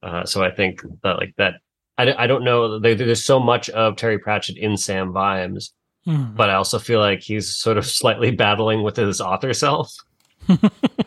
Uh, 0.04 0.26
so 0.26 0.44
I 0.44 0.52
think 0.52 0.82
that 1.04 1.18
like 1.18 1.34
that 1.38 1.56
I, 1.98 2.14
I 2.24 2.28
don't 2.28 2.44
know. 2.44 2.78
There, 2.80 2.96
there's 2.96 3.24
so 3.24 3.40
much 3.40 3.70
of 3.70 3.96
Terry 3.96 4.20
Pratchett 4.20 4.58
in 4.58 4.76
Sam 4.78 5.14
Vimes, 5.14 5.74
but 6.06 6.50
I 6.50 6.56
also 6.56 6.78
feel 6.80 7.00
like 7.00 7.22
he's 7.22 7.56
sort 7.56 7.78
of 7.78 7.86
slightly 7.86 8.32
battling 8.32 8.84
with 8.84 8.96
his 8.98 9.22
author 9.22 9.54
self. 9.54 9.92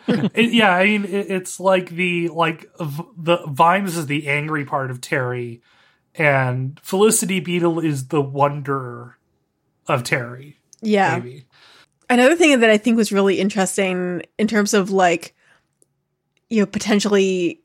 it- 0.09 0.53
yeah, 0.53 0.72
I 0.74 0.84
mean, 0.84 1.05
it, 1.05 1.30
it's 1.30 1.61
like 1.61 1.90
the 1.90 2.28
like 2.28 2.66
v- 2.80 3.03
the 3.16 3.38
Vimes 3.49 3.96
is 3.96 4.07
the 4.07 4.26
angry 4.28 4.64
part 4.64 4.90
of 4.90 5.01
Terry, 5.01 5.61
and 6.14 6.78
Felicity 6.82 7.40
Beetle 7.40 7.80
is 7.80 8.09
the 8.09 8.20
wonder 8.22 9.18
of 9.86 10.03
Terry. 10.05 10.57
Yeah. 10.80 11.18
Maybe. 11.18 11.44
Another 12.11 12.36
thing 12.36 12.59
that 12.61 12.70
I 12.70 12.78
think 12.78 12.96
was 12.96 13.12
really 13.12 13.38
interesting 13.38 14.22
in 14.38 14.46
terms 14.46 14.72
of 14.72 14.90
like, 14.90 15.34
you 16.48 16.61
know, 16.61 16.66
potentially 16.66 17.61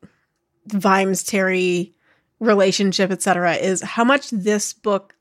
Vimes 0.68 1.24
Terry 1.24 1.94
relationship, 2.40 3.12
etc., 3.12 3.56
is 3.56 3.82
how 3.82 4.04
much 4.04 4.30
this 4.32 4.74
book, 4.74 5.16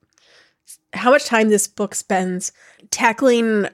how 0.92 1.10
much 1.10 1.24
time 1.24 1.48
this 1.48 1.68
book 1.68 1.94
spends 1.94 2.52
tackling 2.90 3.68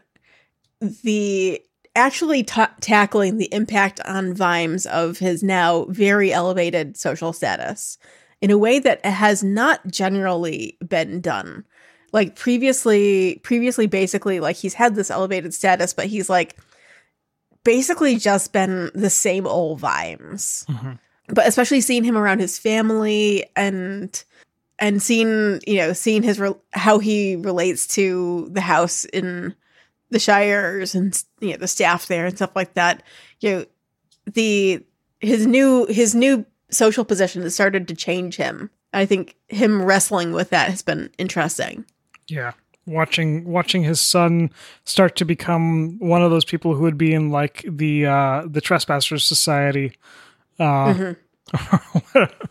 the 0.80 1.60
actually 1.96 2.44
ta 2.44 2.70
tackling 2.80 3.38
the 3.38 3.52
impact 3.52 4.00
on 4.04 4.34
Vimes 4.34 4.86
of 4.86 5.18
his 5.18 5.42
now 5.42 5.84
very 5.88 6.32
elevated 6.32 6.96
social 6.96 7.32
status 7.32 7.98
in 8.40 8.50
a 8.50 8.58
way 8.58 8.78
that 8.78 9.04
has 9.04 9.42
not 9.42 9.84
generally 9.88 10.78
been 10.86 11.20
done 11.20 11.64
like 12.12 12.36
previously 12.36 13.40
previously 13.42 13.86
basically 13.86 14.40
like 14.40 14.56
he's 14.56 14.74
had 14.74 14.94
this 14.94 15.10
elevated 15.10 15.52
status 15.54 15.92
but 15.92 16.06
he's 16.06 16.28
like 16.30 16.56
basically 17.64 18.16
just 18.16 18.52
been 18.52 18.90
the 18.94 19.10
same 19.10 19.46
old 19.46 19.80
Vimes. 19.80 20.64
Mhm. 20.68 20.98
but 21.28 21.46
especially 21.46 21.80
seeing 21.80 22.04
him 22.04 22.16
around 22.16 22.40
his 22.40 22.58
family 22.58 23.44
and 23.56 24.24
and 24.78 25.02
seeing 25.02 25.60
you 25.66 25.76
know 25.76 25.92
seeing 25.92 26.22
his 26.22 26.40
re- 26.40 26.54
how 26.72 26.98
he 26.98 27.36
relates 27.36 27.86
to 27.88 28.48
the 28.52 28.60
house 28.62 29.04
in 29.06 29.54
the 30.10 30.18
shires 30.18 30.94
and 30.94 31.22
you 31.40 31.50
know 31.50 31.56
the 31.58 31.68
staff 31.68 32.06
there 32.06 32.26
and 32.26 32.36
stuff 32.36 32.56
like 32.56 32.74
that 32.74 33.02
you 33.40 33.50
know 33.50 33.64
the 34.32 34.82
his 35.20 35.46
new 35.46 35.84
his 35.86 36.14
new 36.14 36.46
social 36.70 37.04
position 37.04 37.42
has 37.42 37.54
started 37.54 37.88
to 37.88 37.94
change 37.94 38.36
him. 38.36 38.70
I 38.92 39.04
think 39.04 39.36
him 39.48 39.82
wrestling 39.82 40.32
with 40.32 40.50
that 40.50 40.70
has 40.70 40.80
been 40.82 41.10
interesting 41.18 41.84
Yeah. 42.28 42.52
Watching 42.86 43.44
watching 43.44 43.82
his 43.82 44.00
son 44.00 44.50
start 44.84 45.16
to 45.16 45.24
become 45.26 45.98
one 45.98 46.22
of 46.22 46.30
those 46.30 46.44
people 46.44 46.74
who 46.74 46.82
would 46.82 46.96
be 46.96 47.12
in 47.12 47.30
like 47.30 47.64
the 47.68 48.06
uh 48.06 48.44
the 48.46 48.60
trespassers 48.62 49.24
society. 49.24 49.92
Uh 50.58 51.14
Mhm. 51.52 52.30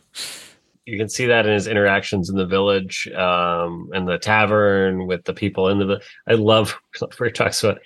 You 0.86 0.98
can 0.98 1.10
see 1.10 1.26
that 1.26 1.46
in 1.46 1.52
his 1.54 1.68
interactions 1.68 2.30
in 2.30 2.38
the 2.38 2.46
village, 2.46 3.10
um, 3.10 3.90
and 3.94 4.08
the 4.08 4.18
tavern 4.18 5.06
with 5.06 5.26
the 5.26 5.34
people 5.34 5.68
in 5.68 5.80
the. 5.80 6.02
I 6.30 6.36
love 6.36 6.80
where 7.18 7.28
he 7.28 7.34
talks 7.34 7.62
about 7.62 7.80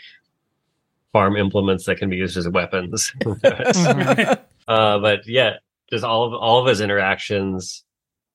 farm 1.12 1.36
implements 1.36 1.86
that 1.86 1.98
can 1.98 2.12
be 2.12 2.18
used 2.18 2.38
as 2.38 2.48
weapons. 2.48 3.12
Mhm. 3.24 4.40
uh, 4.68 5.00
but 5.00 5.28
yeah, 5.28 5.54
just 5.90 6.04
all 6.04 6.26
of 6.26 6.34
all 6.36 6.60
of 6.62 6.68
his 6.68 6.80
interactions 6.80 7.84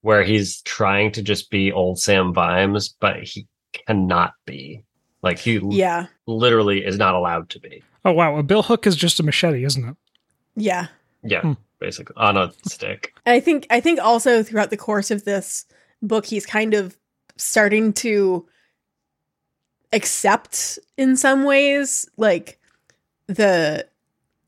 where 0.07 0.23
he's 0.23 0.63
trying 0.63 1.11
to 1.11 1.21
just 1.21 1.51
be 1.51 1.73
old 1.73 1.99
Sam 1.99 2.33
Vimes, 2.33 2.95
but 3.01 3.25
he 3.25 3.49
cannot 3.73 4.35
be. 4.45 4.85
Like 5.21 5.41
he 5.41 5.59
Yeah. 5.71 6.07
literally 6.27 6.85
is 6.87 6.97
not 6.97 7.17
allowed 7.17 7.51
to 7.51 7.59
be. 7.59 7.83
Oh 8.05 8.13
wow, 8.13 8.37
a 8.39 8.45
bill 8.45 8.63
hook 8.63 8.87
is 8.87 8.95
just 8.95 9.19
a 9.19 9.25
machete, 9.25 9.65
isn't 9.65 9.85
it? 9.85 9.97
Yeah. 10.55 10.87
Yeah, 11.25 11.41
Hmm. 11.41 11.53
basically 11.81 12.15
on 12.17 12.37
a 12.37 12.53
stick. 12.69 13.15
And 13.27 13.35
I 13.35 13.41
think 13.41 13.67
I 13.69 13.81
think 13.81 13.99
also 13.99 14.45
throughout 14.45 14.71
the 14.71 14.77
course 14.77 15.11
of 15.11 15.25
this 15.25 15.65
book, 16.01 16.25
he's 16.27 16.47
kind 16.47 16.73
of 16.75 16.97
starting 17.37 17.93
to 17.95 18.47
accept 19.93 20.79
in 20.97 21.17
some 21.17 21.43
ways 21.43 22.09
like 22.17 22.61
the 23.27 23.89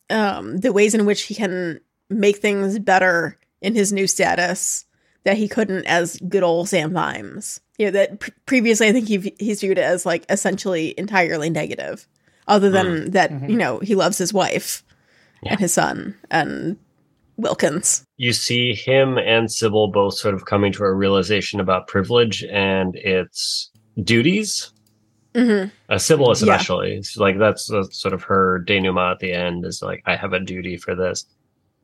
um 0.09 0.59
the 0.59 0.73
ways 0.73 0.95
in 0.95 1.05
which 1.05 1.23
he 1.23 1.35
can 1.35 1.81
make 2.11 2.37
things 2.37 2.79
better 2.79 3.37
in 3.61 3.75
his 3.75 3.93
new 3.93 4.07
status 4.07 4.85
that 5.29 5.37
he 5.37 5.47
couldn't 5.47 5.85
as 5.87 6.17
good 6.29 6.43
old 6.43 6.69
Sam 6.71 6.93
Vimes. 6.95 7.61
You 7.77 7.87
know, 7.87 7.91
that 7.93 8.19
pre- 8.19 8.33
previously 8.47 8.89
I 8.89 8.93
think 8.93 9.07
he 9.09 9.35
he's 9.39 9.61
viewed 9.61 9.77
it 9.79 9.83
as 9.83 10.07
like 10.07 10.25
essentially 10.31 10.95
entirely 10.99 11.51
negative, 11.51 12.09
other 12.47 12.71
than 12.71 13.11
that 13.11 13.31
Mhm. 13.31 13.51
you 13.51 13.57
know 13.57 13.79
he 13.81 13.95
loves 13.95 14.17
his 14.19 14.33
wife 14.33 14.83
Yeah. 15.43 15.53
and 15.53 15.61
his 15.61 15.75
son 15.75 16.15
and 16.31 16.77
Willikins. 17.39 18.03
You 18.17 18.33
see 18.33 18.75
him 18.75 19.19
and 19.19 19.51
Sybil 19.53 19.89
both 19.89 20.15
sort 20.15 20.35
of 20.35 20.47
coming 20.47 20.73
to 20.73 20.83
a 20.85 20.93
realization 20.93 21.61
about 21.61 21.87
privilege 21.87 22.43
and 22.45 22.97
its 22.97 23.71
duties. 24.03 24.73
hmm 25.35 25.65
Uh, 25.91 25.99
Sybil 25.99 26.27
Yeah. 26.29 26.33
especially, 26.33 26.95
It's 26.95 27.17
like 27.19 27.39
that's, 27.39 27.67
that's 27.69 27.97
sort 28.01 28.15
of 28.15 28.23
her 28.25 28.59
denouement 28.67 29.13
at 29.13 29.19
the 29.21 29.33
end 29.33 29.65
is 29.67 29.83
like, 29.83 30.03
I 30.07 30.17
have 30.17 30.33
a 30.33 30.41
duty 30.41 30.77
for 30.79 30.97
this. 30.97 31.27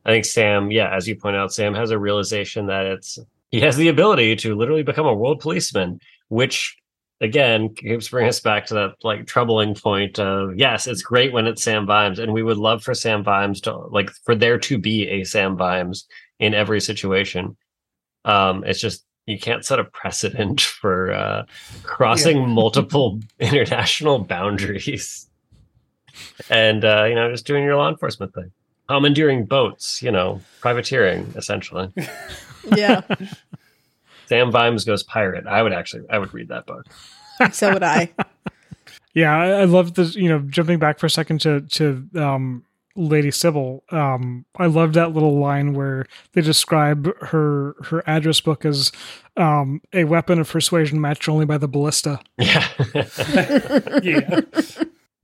I 0.07 0.11
think 0.11 0.25
Sam, 0.25 0.71
yeah, 0.73 0.95
as 0.95 1.07
you 1.07 1.15
point 1.15 1.37
out, 1.37 1.53
Sam 1.53 1.73
has 1.75 1.91
a 1.91 1.99
realization 1.99 2.67
that 2.67 2.85
it's 2.87 3.19
he 3.55 3.61
has 3.61 3.77
the 3.77 3.87
ability 3.87 4.35
to 4.35 4.57
literally 4.57 4.83
become 4.83 5.07
a 5.07 5.15
world 5.15 5.39
policeman, 5.39 6.01
which 6.27 6.77
again 7.21 7.73
keeps 7.73 8.09
bringing 8.09 8.29
us 8.29 8.41
back 8.41 8.67
to 8.67 8.75
that 8.75 8.95
like 9.05 9.27
troubling 9.27 9.77
point 9.77 10.19
of 10.19 10.57
yes, 10.57 10.89
it's 10.89 11.03
great 11.03 11.33
when 11.33 11.47
it's 11.47 11.63
Sam 11.63 11.87
Vimes, 11.87 12.19
and 12.19 12.33
we 12.33 12.43
would 12.43 12.57
love 12.57 12.83
for 12.83 12.95
Sam 12.95 13.23
Vimes 13.23 13.61
to 13.61 13.77
like 13.77 14.11
for 14.25 14.35
there 14.35 14.59
to 14.59 14.77
be 14.77 15.09
a 15.09 15.23
Sam 15.23 15.57
Vimes 15.57 16.05
in 16.41 16.53
every 16.53 16.81
situation. 16.81 17.57
Um, 18.25 18.65
it's 18.65 18.81
just 18.81 19.05
you 19.27 19.39
can't 19.39 19.65
set 19.65 19.79
a 19.79 19.85
precedent 19.85 20.61
for 20.81 21.13
uh, 21.13 21.47
crossing 21.85 22.49
multiple 22.61 23.21
international 23.39 24.19
boundaries. 24.19 25.31
And 26.51 26.85
uh, 26.85 27.05
you 27.05 27.15
know 27.15 27.31
just 27.31 27.47
doing 27.47 27.63
your 27.63 27.77
law 27.77 27.89
enforcement 27.89 28.35
thing. 28.35 28.51
Commandeering 28.89 29.45
boats 29.45 30.03
you 30.03 30.11
know 30.11 30.41
privateering 30.61 31.33
essentially 31.37 31.93
Yeah, 32.77 33.03
sam 34.27 34.51
vimes 34.51 34.85
goes 34.85 35.03
pirate 35.03 35.47
i 35.47 35.63
would 35.63 35.75
actually 35.75 36.03
i 36.09 36.19
would 36.19 36.33
read 36.33 36.49
that 36.49 36.65
book 36.65 36.87
so 37.53 37.73
would 37.73 37.83
I. 37.83 38.11
Yeah, 39.15 39.37
I, 39.37 39.47
I 39.61 39.65
love 39.65 39.95
this. 39.95 40.15
You 40.15 40.29
know, 40.29 40.39
jumping 40.41 40.79
back 40.79 40.99
for 40.99 41.07
a 41.07 41.11
second 41.11 41.41
to 41.43 41.61
to 41.63 42.09
um, 42.17 42.65
Lady 42.97 43.31
Sybil. 43.31 43.85
Um, 43.91 44.45
I 44.57 44.67
love 44.67 44.93
that 44.95 45.13
little 45.13 45.39
line 45.39 45.75
where 45.75 46.07
they 46.33 46.41
describe 46.41 47.07
her 47.21 47.77
her 47.85 48.03
address 48.07 48.41
book 48.41 48.65
as 48.65 48.93
um, 49.37 49.81
a 49.93 50.05
weapon 50.05 50.39
of 50.39 50.51
persuasion 50.51 51.01
matched 51.01 51.29
only 51.29 51.45
by 51.45 51.59
the 51.59 51.69
ballista. 51.69 52.21
yeah 52.39 52.69
yeah. 54.03 54.41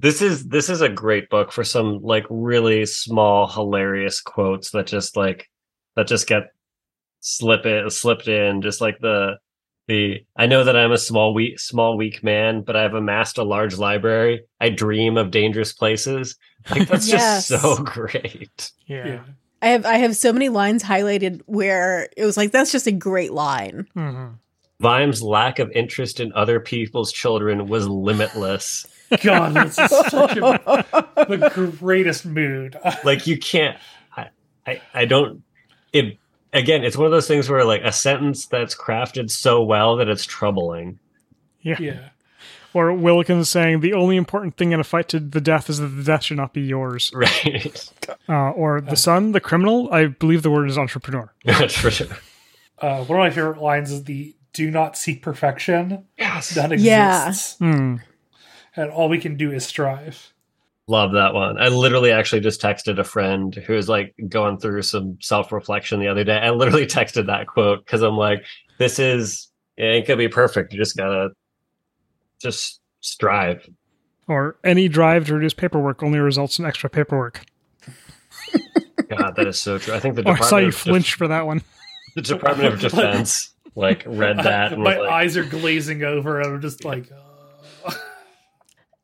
this 0.01 0.23
is 0.23 0.49
this 0.49 0.69
is 0.69 0.81
a 0.81 0.89
great 0.89 1.29
book 1.29 1.53
for 1.53 1.65
some 1.65 2.01
like 2.03 2.27
really 2.31 2.87
small 2.87 3.49
hilarious 3.49 4.21
quotes 4.21 4.71
that 4.71 4.87
just 4.87 5.17
like 5.17 5.49
that 5.97 6.07
just 6.07 6.27
get 6.27 6.53
slip 7.21 7.67
it 7.67 7.91
slipped 7.93 8.29
in 8.29 8.63
just 8.63 8.81
like 8.81 8.99
the 9.01 9.37
the 9.89 10.25
i 10.37 10.47
know 10.47 10.65
that 10.65 10.77
i'm 10.77 10.93
a 10.93 10.99
small 10.99 11.35
weak 11.35 11.59
small 11.61 11.97
weak 11.97 12.23
man 12.25 12.63
but 12.63 12.77
i've 12.77 12.95
amassed 12.95 13.39
a 13.39 13.43
large 13.45 13.77
library 13.77 14.43
i 14.61 14.69
dream 14.71 15.17
of 15.17 15.31
dangerous 15.31 15.73
places 15.73 16.37
like 16.71 16.89
that's 16.89 17.09
Yes. 17.09 17.49
just 17.49 17.63
so 17.63 17.77
great 17.85 18.73
Yeah. 18.87 19.21
I 19.63 19.69
have 19.69 19.85
I 19.85 19.95
have 19.99 20.17
so 20.17 20.33
many 20.33 20.49
lines 20.49 20.83
highlighted 20.83 21.43
where 21.47 22.09
it 22.17 22.25
was 22.25 22.37
like 22.39 22.51
that's 22.51 22.73
just 22.73 22.87
a 22.87 22.93
great 22.93 23.33
line. 23.33 23.87
Mhm. 23.95 24.37
vimes 24.81 25.23
lack 25.23 25.59
of 25.59 25.71
interest 25.73 26.19
in 26.21 26.33
other 26.33 26.61
people's 26.61 27.13
children 27.13 27.67
was 27.69 27.87
limitless 27.87 28.87
God, 29.23 29.53
that's 29.55 29.75
such 29.77 30.37
a, 30.37 30.85
the 31.29 31.75
greatest 31.79 32.25
mood. 32.25 32.79
like 33.05 33.27
you 33.27 33.37
can't 33.39 33.77
I, 34.17 34.29
I 34.67 34.81
i 34.95 35.05
don't 35.05 35.43
it 35.93 36.17
again 36.53 36.85
it's 36.85 36.97
one 36.97 37.07
of 37.07 37.13
those 37.13 37.29
things 37.29 37.49
where 37.49 37.65
like 37.65 37.83
a 37.85 37.93
sentence 37.93 38.47
that's 38.47 38.75
crafted 38.75 39.31
so 39.31 39.63
well 39.63 39.97
that 39.97 40.09
it's 40.09 40.25
troubling 40.25 40.99
yeah. 41.63 41.77
Yeah. 41.79 42.09
Or 42.73 42.91
Willikins 42.93 43.49
saying 43.49 43.81
the 43.81 43.93
only 43.93 44.17
important 44.17 44.57
thing 44.57 44.73
in 44.73 44.81
a 44.81 44.85
fight 44.85 45.09
to 45.11 45.21
the 45.21 45.41
death 45.41 45.69
is 45.69 45.79
that 45.79 45.89
the 45.89 46.03
death 46.05 46.23
should 46.23 46.37
not 46.39 46.55
be 46.55 46.63
yours. 46.63 47.11
right 47.15 47.93
Uh, 48.29 48.51
or 48.53 48.81
the 48.81 48.97
son, 48.97 49.33
the 49.33 49.41
criminal. 49.41 49.93
I 49.93 50.07
believe 50.07 50.43
the 50.43 50.51
word 50.51 50.71
is 50.71 50.79
entrepreneur. 50.79 51.31
That's 51.45 51.77
for 51.77 51.91
sure. 51.91 52.17
Uh, 52.79 53.05
one 53.05 53.19
of 53.19 53.25
my 53.25 53.29
favorite 53.31 53.61
lines 53.61 53.91
is 53.91 54.05
the 54.05 54.35
"Do 54.55 54.71
not 54.71 54.97
seek 54.97 55.21
perfection; 55.21 56.07
yes 56.17 56.57
none 56.57 56.71
Yeah. 56.79 57.27
exists, 57.29 57.59
Hmm. 57.59 57.97
and 58.77 58.91
all 58.91 59.09
we 59.11 59.19
can 59.19 59.37
do 59.37 59.51
is 59.53 59.67
strive." 59.67 60.33
Love 60.89 61.13
that 61.13 61.35
one. 61.35 61.57
I 61.61 61.69
literally 61.69 62.11
actually 62.13 62.41
just 62.41 62.61
texted 62.61 62.99
a 62.99 63.05
friend 63.05 63.55
who 63.55 63.75
was 63.75 63.89
like 63.89 64.15
going 64.29 64.59
through 64.59 64.83
some 64.83 65.19
self-reflection 65.21 66.01
the 66.01 66.09
other 66.09 66.25
day 66.25 66.37
i 66.39 66.51
literally 66.51 66.87
texted 66.99 67.27
that 67.27 67.47
quote 67.47 67.85
because 67.85 68.03
i'm 68.03 68.17
like 68.17 68.45
this 68.79 68.99
is 68.99 69.49
it 69.77 69.85
ain't 69.85 70.07
gonna 70.07 70.17
be 70.19 70.29
perfect. 70.29 70.73
You 70.73 70.79
just 70.79 70.97
gotta 70.97 71.31
just 72.43 72.81
strive. 73.01 73.67
Or 74.29 74.57
any 74.65 74.89
drive 74.89 75.27
to 75.27 75.35
reduce 75.35 75.55
paperwork 75.55 76.03
only 76.03 76.19
results 76.19 76.59
in 76.59 76.65
extra 76.67 76.91
paperwork. 76.91 77.45
god 79.09 79.35
that 79.37 79.47
is 79.47 79.59
so 79.61 79.79
true. 79.79 79.95
I 79.95 80.01
think 80.01 80.17
the 80.17 80.23
Oh, 80.23 80.31
I 80.31 80.35
department, 80.35 80.49
saw 80.51 80.57
you 80.59 80.69
of, 80.69 80.75
flinch 80.75 81.15
for 81.15 81.29
that 81.29 81.47
one. 81.47 81.63
the 82.15 82.23
department 82.23 82.75
of 82.75 82.81
defense 82.91 83.55
like 83.75 84.03
read 84.07 84.39
that 84.39 84.73
and 84.73 84.83
my 84.83 84.99
was 84.99 85.07
like, 85.07 85.11
eyes 85.11 85.37
are 85.37 85.45
glazing 85.45 86.03
over, 86.03 86.41
I'm 86.41 86.61
just 86.61 86.85
like, 86.85 87.09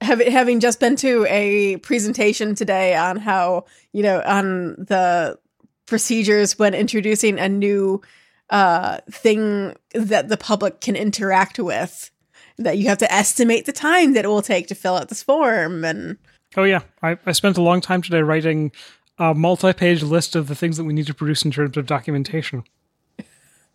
Having 0.01 0.61
just 0.61 0.79
been 0.79 0.97
to 0.97 1.27
a 1.29 1.79
presentation 1.79 2.55
today 2.55 2.95
on 2.95 3.17
how 3.17 3.65
you 3.93 4.03
know 4.03 4.23
on 4.25 4.75
the 4.79 5.39
procedures 5.87 6.59
when 6.59 6.75
introducing 6.75 7.39
a 7.39 7.49
new 7.49 8.03
uh 8.51 8.99
thing 9.11 9.75
that 9.95 10.29
the 10.29 10.37
public 10.37 10.81
can 10.81 10.95
interact 10.97 11.59
with 11.59 12.11
that 12.59 12.79
you 12.79 12.89
have 12.89 12.99
to 12.99 13.13
estimate 13.13 13.67
the 13.67 13.73
time 13.73 14.13
that 14.13 14.25
it 14.25 14.29
will 14.29 14.43
take 14.43 14.69
to 14.69 14.75
fill 14.75 14.97
out 14.97 15.09
this 15.09 15.23
form 15.23 15.85
and 15.85 16.19
Oh 16.57 16.65
yeah, 16.65 16.81
I, 17.03 17.19
I 17.27 17.33
spent 17.33 17.59
a 17.59 17.63
long 17.63 17.81
time 17.81 18.03
today 18.03 18.23
writing 18.23 18.73
a 19.19 19.35
multi-page 19.35 20.03
list 20.03 20.37
of 20.37 20.49
the 20.49 20.55
things 20.55 20.77
that 20.77 20.85
we 20.85 20.93
need 20.93 21.07
to 21.07 21.15
produce 21.15 21.45
in 21.45 21.51
terms 21.51 21.77
of 21.77 21.87
documentation. 21.87 22.65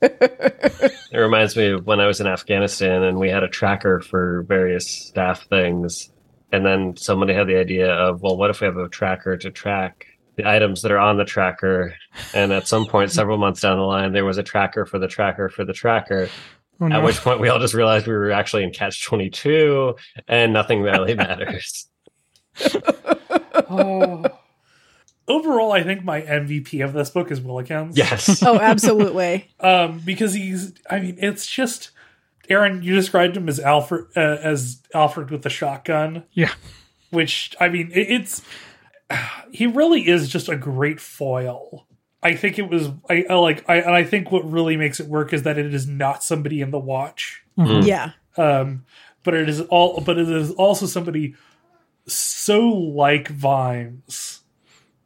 It 1.12 1.18
reminds 1.18 1.58
me 1.58 1.72
of 1.72 1.86
when 1.86 1.99
I 1.99 2.08
was 2.08 2.22
in 2.22 2.28
Afghanistan 2.28 3.04
and 3.04 3.20
we 3.20 3.30
had 3.30 3.43
a 3.43 3.49
tracker 3.49 3.99
for 3.99 4.43
various 4.43 4.88
staff 4.88 5.45
things. 5.49 6.10
And 6.54 6.66
then 6.66 6.95
somebody 6.95 7.34
had 7.34 7.47
the 7.47 7.58
idea 7.58 7.93
of, 7.93 8.22
well, 8.22 8.38
what 8.38 8.49
if 8.49 8.62
we 8.62 8.66
have 8.66 8.78
a 8.78 8.88
tracker 8.88 9.36
to 9.38 9.52
track 9.52 10.06
the 10.38 10.49
items 10.49 10.82
that 10.82 10.91
are 10.91 10.97
on 10.97 11.18
the 11.18 11.26
tracker? 11.26 11.95
And 12.34 12.54
at 12.54 12.68
some 12.68 12.86
point, 12.86 13.12
several 13.12 13.38
months 13.38 13.60
down 13.60 13.78
the 13.78 13.84
line, 13.84 14.14
there 14.14 14.24
was 14.24 14.38
a 14.38 14.43
tracker 14.43 14.86
for 14.86 14.99
the 14.99 15.08
tracker 15.10 15.49
for 15.49 15.66
the 15.66 15.74
tracker. 15.74 16.30
Oh, 16.80 16.88
no. 16.88 16.99
At 16.99 17.04
which 17.04 17.18
point, 17.18 17.41
we 17.41 17.49
all 17.49 17.60
just 17.60 17.74
realized 17.74 18.08
we 18.08 18.14
were 18.14 18.32
actually 18.32 18.64
in 18.64 18.72
catch 18.72 19.04
22 19.04 19.95
and 20.30 20.54
nothing 20.54 20.82
really 20.82 21.14
matters. 21.28 21.88
oh. 23.70 24.24
Overall, 25.32 25.71
I 25.71 25.84
think 25.84 26.03
my 26.03 26.21
MVP 26.21 26.84
of 26.84 26.93
this 26.93 27.09
book 27.09 27.32
is 27.32 27.39
Willikins. 27.39 27.95
Yes. 27.95 28.43
oh 28.45 28.59
absolutely 28.59 29.49
um, 29.59 29.99
because 30.05 30.34
he's. 30.34 30.73
I 30.89 30.99
mean, 30.99 31.17
it's 31.19 31.47
just. 31.47 31.91
Aaron, 32.49 32.84
you 32.84 32.93
described 32.95 33.38
him 33.38 33.47
as 33.47 33.59
Alfred 33.59 34.07
uh, 34.17 34.19
as 34.19 34.82
Alfred 34.93 35.32
with 35.32 35.43
the 35.43 35.49
shotgun. 35.49 36.23
Yeah. 36.34 36.51
which 37.11 37.55
I 37.59 37.69
mean, 37.69 37.91
it, 37.93 38.09
it's 38.11 38.41
he 39.51 39.67
really 39.67 40.07
is 40.07 40.27
just 40.27 40.49
a 40.49 40.55
great 40.57 40.99
foil. 40.99 41.88
I 42.23 42.36
think 42.36 42.59
it 42.59 42.69
was 42.69 42.89
I, 43.09 43.25
I 43.29 43.34
like 43.36 43.67
I 43.69 43.77
and 43.77 43.95
I 43.95 44.03
think 44.03 44.32
what 44.32 44.49
really 44.51 44.75
makes 44.77 44.99
it 44.99 45.07
work 45.07 45.34
is 45.34 45.43
that 45.43 45.57
it 45.57 45.73
is 45.73 45.88
not 45.88 46.23
somebody 46.23 46.61
in 46.61 46.71
the 46.71 46.79
watch, 46.79 47.43
Mm. 47.57 47.86
yeah 47.86 48.11
um, 48.38 48.86
but 49.23 49.34
it 49.34 49.49
is 49.49 49.61
all 49.61 50.01
but 50.01 50.17
it 50.19 50.29
is 50.29 50.51
also 50.51 50.86
somebody 50.86 51.36
so 52.07 52.61
like 52.69 53.27
Vimes, 53.27 54.40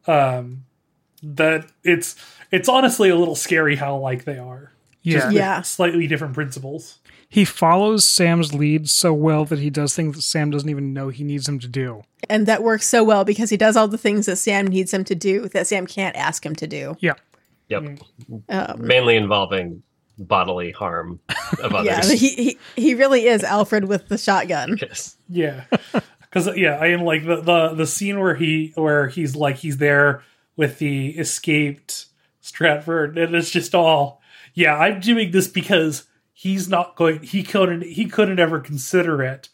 um, 0.08 0.66
that 1.24 1.66
it's 1.84 2.16
it's 2.52 2.70
honestly 2.70 3.10
a 3.10 3.16
little 3.16 3.36
scary 3.36 3.76
how 3.76 3.98
like 3.98 4.26
they 4.26 4.38
are. 4.38 4.72
Yeah. 5.02 5.20
Just 5.20 5.32
Yeah. 5.34 5.62
slightly 5.62 6.08
different 6.08 6.34
principles. 6.34 7.00
He 7.28 7.44
follows 7.46 8.06
Sam's 8.06 8.54
lead 8.54 8.88
so 8.90 9.12
well 9.14 9.46
that 9.46 9.60
he 9.60 9.70
does 9.70 9.96
things 9.96 10.16
that 10.16 10.22
Sam 10.22 10.52
doesn't 10.52 10.70
even 10.70 10.94
know 10.94 11.10
he 11.10 11.24
needs 11.24 11.48
him 11.50 11.60
to 11.60 11.68
do. 11.68 12.04
and 12.30 12.46
that 12.48 12.64
works 12.64 12.88
so 12.88 13.04
well 13.04 13.24
because 13.24 13.50
he 13.52 13.58
does 13.58 13.76
all 13.78 13.88
the 13.88 13.98
things 14.00 14.26
that 14.26 14.38
Sam 14.38 14.66
needs 14.68 14.92
him 14.94 15.04
to 15.04 15.14
do 15.16 15.48
that 15.50 15.68
Sam 15.68 15.86
can't 15.86 16.16
ask 16.16 16.44
him 16.46 16.56
to 16.56 16.66
do. 16.68 16.96
Yeah. 17.00 17.14
Yep. 17.70 18.00
Um, 18.50 18.76
Mainly 18.88 19.16
involving 19.16 19.84
bodily 20.18 20.72
harm 20.72 21.20
of 21.62 21.72
Yeah, 21.84 21.98
others. 22.00 22.12
he, 22.12 22.30
he 22.30 22.58
he 22.76 22.94
really 22.94 23.28
is 23.28 23.44
Alfred 23.44 23.86
with 23.86 24.08
the 24.08 24.18
shotgun. 24.18 24.78
Yes. 24.82 25.18
Yeah, 25.28 25.64
because 26.36 26.58
yeah, 26.58 26.78
I 26.82 26.88
am 26.88 27.04
like 27.04 27.26
the, 27.26 27.38
the 27.38 27.70
the 27.76 27.88
scene 27.88 28.20
where 28.20 28.36
he 28.36 28.74
where 28.76 29.08
he's 29.08 29.38
like 29.38 29.56
he's 29.56 29.78
there 29.78 30.22
with 30.58 30.80
the 30.80 31.12
escaped 31.18 32.08
Stratford, 32.42 33.18
and 33.18 33.34
it's 33.34 33.50
just 33.50 33.74
all 33.74 34.22
yeah. 34.54 34.76
I'm 34.78 35.00
doing 35.00 35.32
this 35.32 35.48
because 35.48 36.04
he's 36.34 36.68
not 36.68 36.98
going. 36.98 37.24
He 37.24 37.42
couldn't. 37.42 37.84
He 37.84 38.08
couldn't 38.08 38.40
ever 38.40 38.60
consider 38.60 39.24
it, 39.24 39.48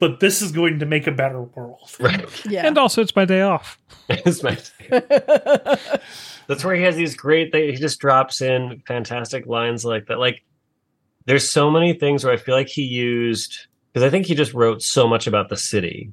but 0.00 0.18
this 0.18 0.42
is 0.42 0.50
going 0.50 0.80
to 0.80 0.86
make 0.86 1.06
a 1.06 1.12
better 1.12 1.40
world. 1.40 1.88
Right. 2.00 2.46
Yeah. 2.46 2.66
And 2.66 2.76
also, 2.78 3.00
it's 3.00 3.14
my 3.14 3.24
day 3.24 3.42
off. 3.42 3.78
It's 4.08 4.42
my- 4.42 4.58
That's 6.48 6.64
where 6.64 6.74
he 6.74 6.82
has 6.82 6.96
these 6.96 7.14
great. 7.14 7.52
They, 7.52 7.70
he 7.70 7.76
just 7.78 8.00
drops 8.00 8.42
in 8.42 8.82
fantastic 8.86 9.46
lines 9.46 9.84
like 9.84 10.06
that. 10.06 10.18
Like, 10.18 10.42
there's 11.26 11.48
so 11.48 11.70
many 11.70 11.94
things 11.94 12.24
where 12.24 12.34
I 12.34 12.36
feel 12.36 12.54
like 12.56 12.68
he 12.68 12.82
used 12.82 13.68
because 13.92 14.04
I 14.04 14.10
think 14.10 14.26
he 14.26 14.34
just 14.34 14.52
wrote 14.52 14.82
so 14.82 15.06
much 15.06 15.28
about 15.28 15.48
the 15.48 15.56
city 15.56 16.12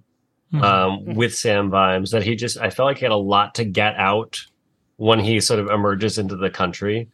Mhm. 0.53 0.63
um, 0.63 1.15
with 1.15 1.33
Sam 1.33 1.69
Vimes 1.69 2.11
that 2.11 2.23
he 2.23 2.35
just 2.35 2.57
I 2.57 2.69
felt 2.69 2.87
like 2.87 2.97
he 2.97 3.05
had 3.05 3.11
a 3.11 3.15
lot 3.15 3.55
to 3.55 3.63
get 3.63 3.95
out 3.95 4.41
when 4.97 5.19
he 5.19 5.39
sort 5.39 5.59
of 5.59 5.69
emerges 5.69 6.17
into 6.17 6.35
the 6.35 6.49
country, 6.49 7.07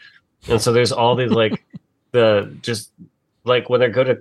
and 0.50 0.62
so 0.62 0.74
there's 0.74 0.92
all 0.92 1.16
these 1.16 1.32
like 1.32 1.64
the 2.12 2.52
just 2.62 2.92
like 3.44 3.70
when 3.70 3.80
they 3.80 3.90
go 3.90 4.04
to 4.04 4.20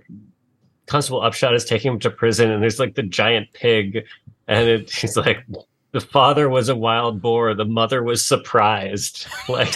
Constable 0.87 1.23
Upshot 1.23 1.55
is 1.55 1.65
taking 1.65 1.93
him 1.93 1.99
to 2.01 2.11
prison, 2.11 2.51
and 2.51 2.63
there's 2.63 2.79
like 2.79 2.95
the 2.95 3.03
giant 3.03 3.53
pig, 3.55 4.05
and 4.49 4.69
it, 4.69 4.91
he's 4.91 5.17
like. 5.17 5.45
The 5.93 6.01
father 6.03 6.51
was 6.51 6.69
a 6.69 6.77
wild 6.77 7.23
boar. 7.23 7.55
The 7.55 7.65
mother 7.65 8.03
was 8.03 8.23
surprised. 8.23 9.27
Like, 9.49 9.73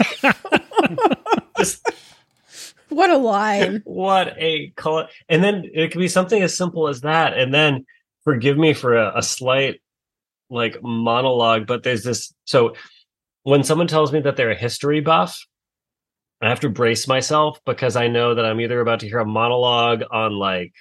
just 1.57 1.89
what 2.91 3.09
a 3.09 3.17
line. 3.17 3.81
what 3.85 4.35
a 4.37 4.69
call 4.77 5.07
and 5.29 5.43
then 5.43 5.65
it 5.73 5.93
could 5.93 6.01
be 6.01 6.09
something 6.09 6.43
as 6.43 6.55
simple 6.57 6.89
as 6.89 7.03
that 7.03 7.39
and 7.39 7.55
then 7.55 7.87
forgive 8.25 8.59
me 8.59 8.73
for 8.73 8.97
a, 8.97 9.19
a 9.19 9.23
slight 9.23 9.81
like 10.49 10.83
monologue 10.83 11.67
but 11.67 11.83
there's 11.83 12.03
this 12.03 12.35
so 12.45 12.75
when 13.45 13.63
someone 13.63 13.87
tells 13.87 14.13
me 14.13 14.21
that 14.21 14.37
they're 14.37 14.51
a 14.51 14.57
history 14.57 15.01
buff 15.01 15.47
i 16.41 16.49
have 16.49 16.61
to 16.61 16.69
brace 16.69 17.07
myself 17.07 17.61
because 17.65 17.97
i 17.97 18.09
know 18.09 18.35
that 18.35 18.45
i'm 18.45 18.61
either 18.61 18.81
about 18.81 19.01
to 19.01 19.09
hear 19.09 19.21
a 19.21 19.27
monologue 19.27 20.03
on 20.11 20.33
like 20.33 20.75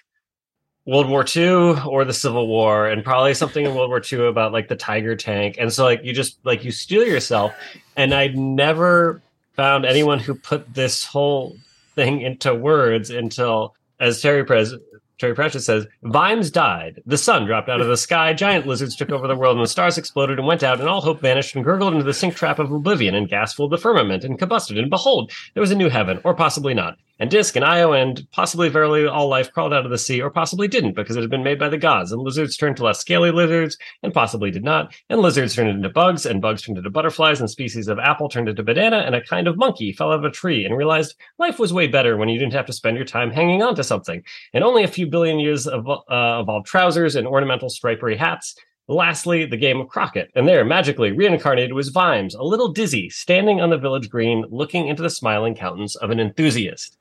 world 0.89 1.07
war 1.07 1.23
ii 1.35 1.79
or 1.85 2.03
the 2.03 2.13
civil 2.13 2.47
war 2.47 2.87
and 2.87 3.03
probably 3.03 3.33
something 3.35 3.63
in 3.63 3.75
world 3.75 3.89
war 3.89 4.01
ii 4.11 4.27
about 4.27 4.51
like 4.51 4.67
the 4.67 4.75
tiger 4.75 5.15
tank. 5.15 5.55
And 5.59 5.71
so 5.71 5.83
like 5.83 6.03
you 6.03 6.13
just 6.13 6.43
like 6.43 6.63
you 6.63 6.71
steel 6.71 7.03
yourself. 7.05 7.53
And 7.95 8.11
I'd 8.11 8.35
never 8.35 9.21
found 9.53 9.85
anyone 9.85 10.17
who 10.17 10.33
put 10.33 10.73
this 10.73 11.05
whole 11.05 11.55
thing 11.93 12.21
into 12.21 12.55
words 12.55 13.11
until, 13.11 13.75
as 13.99 14.21
Terry 14.21 14.43
Prez, 14.43 14.73
Terry 15.19 15.35
Pratchett 15.35 15.63
says, 15.63 15.85
Vimes 16.03 16.49
died. 16.49 17.01
The 17.05 17.17
sun 17.17 17.45
dropped 17.45 17.67
out 17.67 17.81
of 17.81 17.87
the 17.87 17.97
sky. 17.97 18.33
Giant 18.33 18.65
lizards 18.65 18.95
took 18.95 19.11
over 19.11 19.27
the 19.27 19.35
world, 19.35 19.57
and 19.57 19.63
the 19.63 19.69
stars 19.69 19.97
exploded 19.97 20.39
and 20.39 20.47
went 20.47 20.63
out, 20.63 20.79
and 20.79 20.87
all 20.87 21.01
hope 21.01 21.19
vanished 21.19 21.55
and 21.55 21.65
gurgled 21.65 21.93
into 21.93 22.05
the 22.05 22.13
sink 22.13 22.35
trap 22.35 22.57
of 22.57 22.71
oblivion, 22.71 23.13
and 23.13 23.27
gas 23.27 23.53
filled 23.53 23.71
the 23.71 23.77
firmament 23.77 24.23
and 24.23 24.39
combusted. 24.39 24.77
And 24.77 24.89
behold, 24.89 25.31
there 25.53 25.61
was 25.61 25.71
a 25.71 25.75
new 25.75 25.89
heaven, 25.89 26.21
or 26.23 26.33
possibly 26.33 26.73
not. 26.73 26.97
And 27.21 27.29
Disk 27.29 27.57
and 27.57 27.65
Io 27.65 27.91
and 27.91 28.25
possibly 28.31 28.69
verily 28.69 29.05
all 29.05 29.27
life 29.27 29.51
crawled 29.51 29.73
out 29.73 29.83
of 29.83 29.91
the 29.91 29.97
sea, 29.97 30.21
or 30.21 30.29
possibly 30.29 30.69
didn't, 30.69 30.95
because 30.95 31.17
it 31.17 31.21
had 31.21 31.29
been 31.29 31.43
made 31.43 31.59
by 31.59 31.67
the 31.67 31.77
gods. 31.77 32.13
And 32.13 32.21
lizards 32.21 32.55
turned 32.55 32.77
to 32.77 32.85
less 32.85 32.99
scaly 32.99 33.29
lizards, 33.29 33.77
and 34.03 34.13
possibly 34.13 34.51
did 34.51 34.63
not. 34.63 34.95
And 35.09 35.19
lizards 35.19 35.53
turned 35.53 35.69
into 35.69 35.89
bugs, 35.89 36.25
and 36.25 36.41
bugs 36.41 36.61
turned 36.61 36.77
into 36.77 36.89
butterflies, 36.89 37.41
and 37.41 37.49
species 37.49 37.89
of 37.89 37.99
apple 37.99 38.29
turned 38.29 38.47
into 38.47 38.63
banana, 38.63 38.99
and 38.99 39.15
a 39.15 39.21
kind 39.21 39.49
of 39.49 39.57
monkey 39.57 39.91
fell 39.91 40.13
out 40.13 40.19
of 40.19 40.23
a 40.23 40.31
tree 40.31 40.63
and 40.63 40.77
realized 40.77 41.15
life 41.37 41.59
was 41.59 41.73
way 41.73 41.87
better 41.87 42.15
when 42.15 42.29
you 42.29 42.39
didn't 42.39 42.53
have 42.53 42.65
to 42.67 42.73
spend 42.73 42.95
your 42.95 43.05
time 43.05 43.31
hanging 43.31 43.61
on 43.61 43.75
to 43.75 43.83
something. 43.83 44.23
And 44.53 44.63
only 44.63 44.85
a 44.85 44.87
few 44.87 45.08
billion 45.09 45.39
years 45.39 45.67
of 45.67 45.87
uh, 45.89 46.39
evolved 46.41 46.67
trousers 46.67 47.15
and 47.15 47.27
ornamental 47.27 47.69
stripery 47.69 48.17
hats. 48.17 48.55
Lastly, 48.87 49.45
the 49.45 49.57
game 49.57 49.79
of 49.79 49.87
Crockett, 49.87 50.31
and 50.33 50.47
there, 50.47 50.65
magically 50.65 51.11
reincarnated 51.11 51.73
was 51.73 51.89
Vimes, 51.89 52.33
a 52.33 52.41
little 52.41 52.69
dizzy, 52.69 53.07
standing 53.11 53.61
on 53.61 53.69
the 53.69 53.77
village 53.77 54.09
green, 54.09 54.45
looking 54.49 54.87
into 54.87 55.03
the 55.03 55.11
smiling 55.11 55.53
countenance 55.53 55.95
of 55.95 56.09
an 56.09 56.19
enthusiast. 56.19 56.97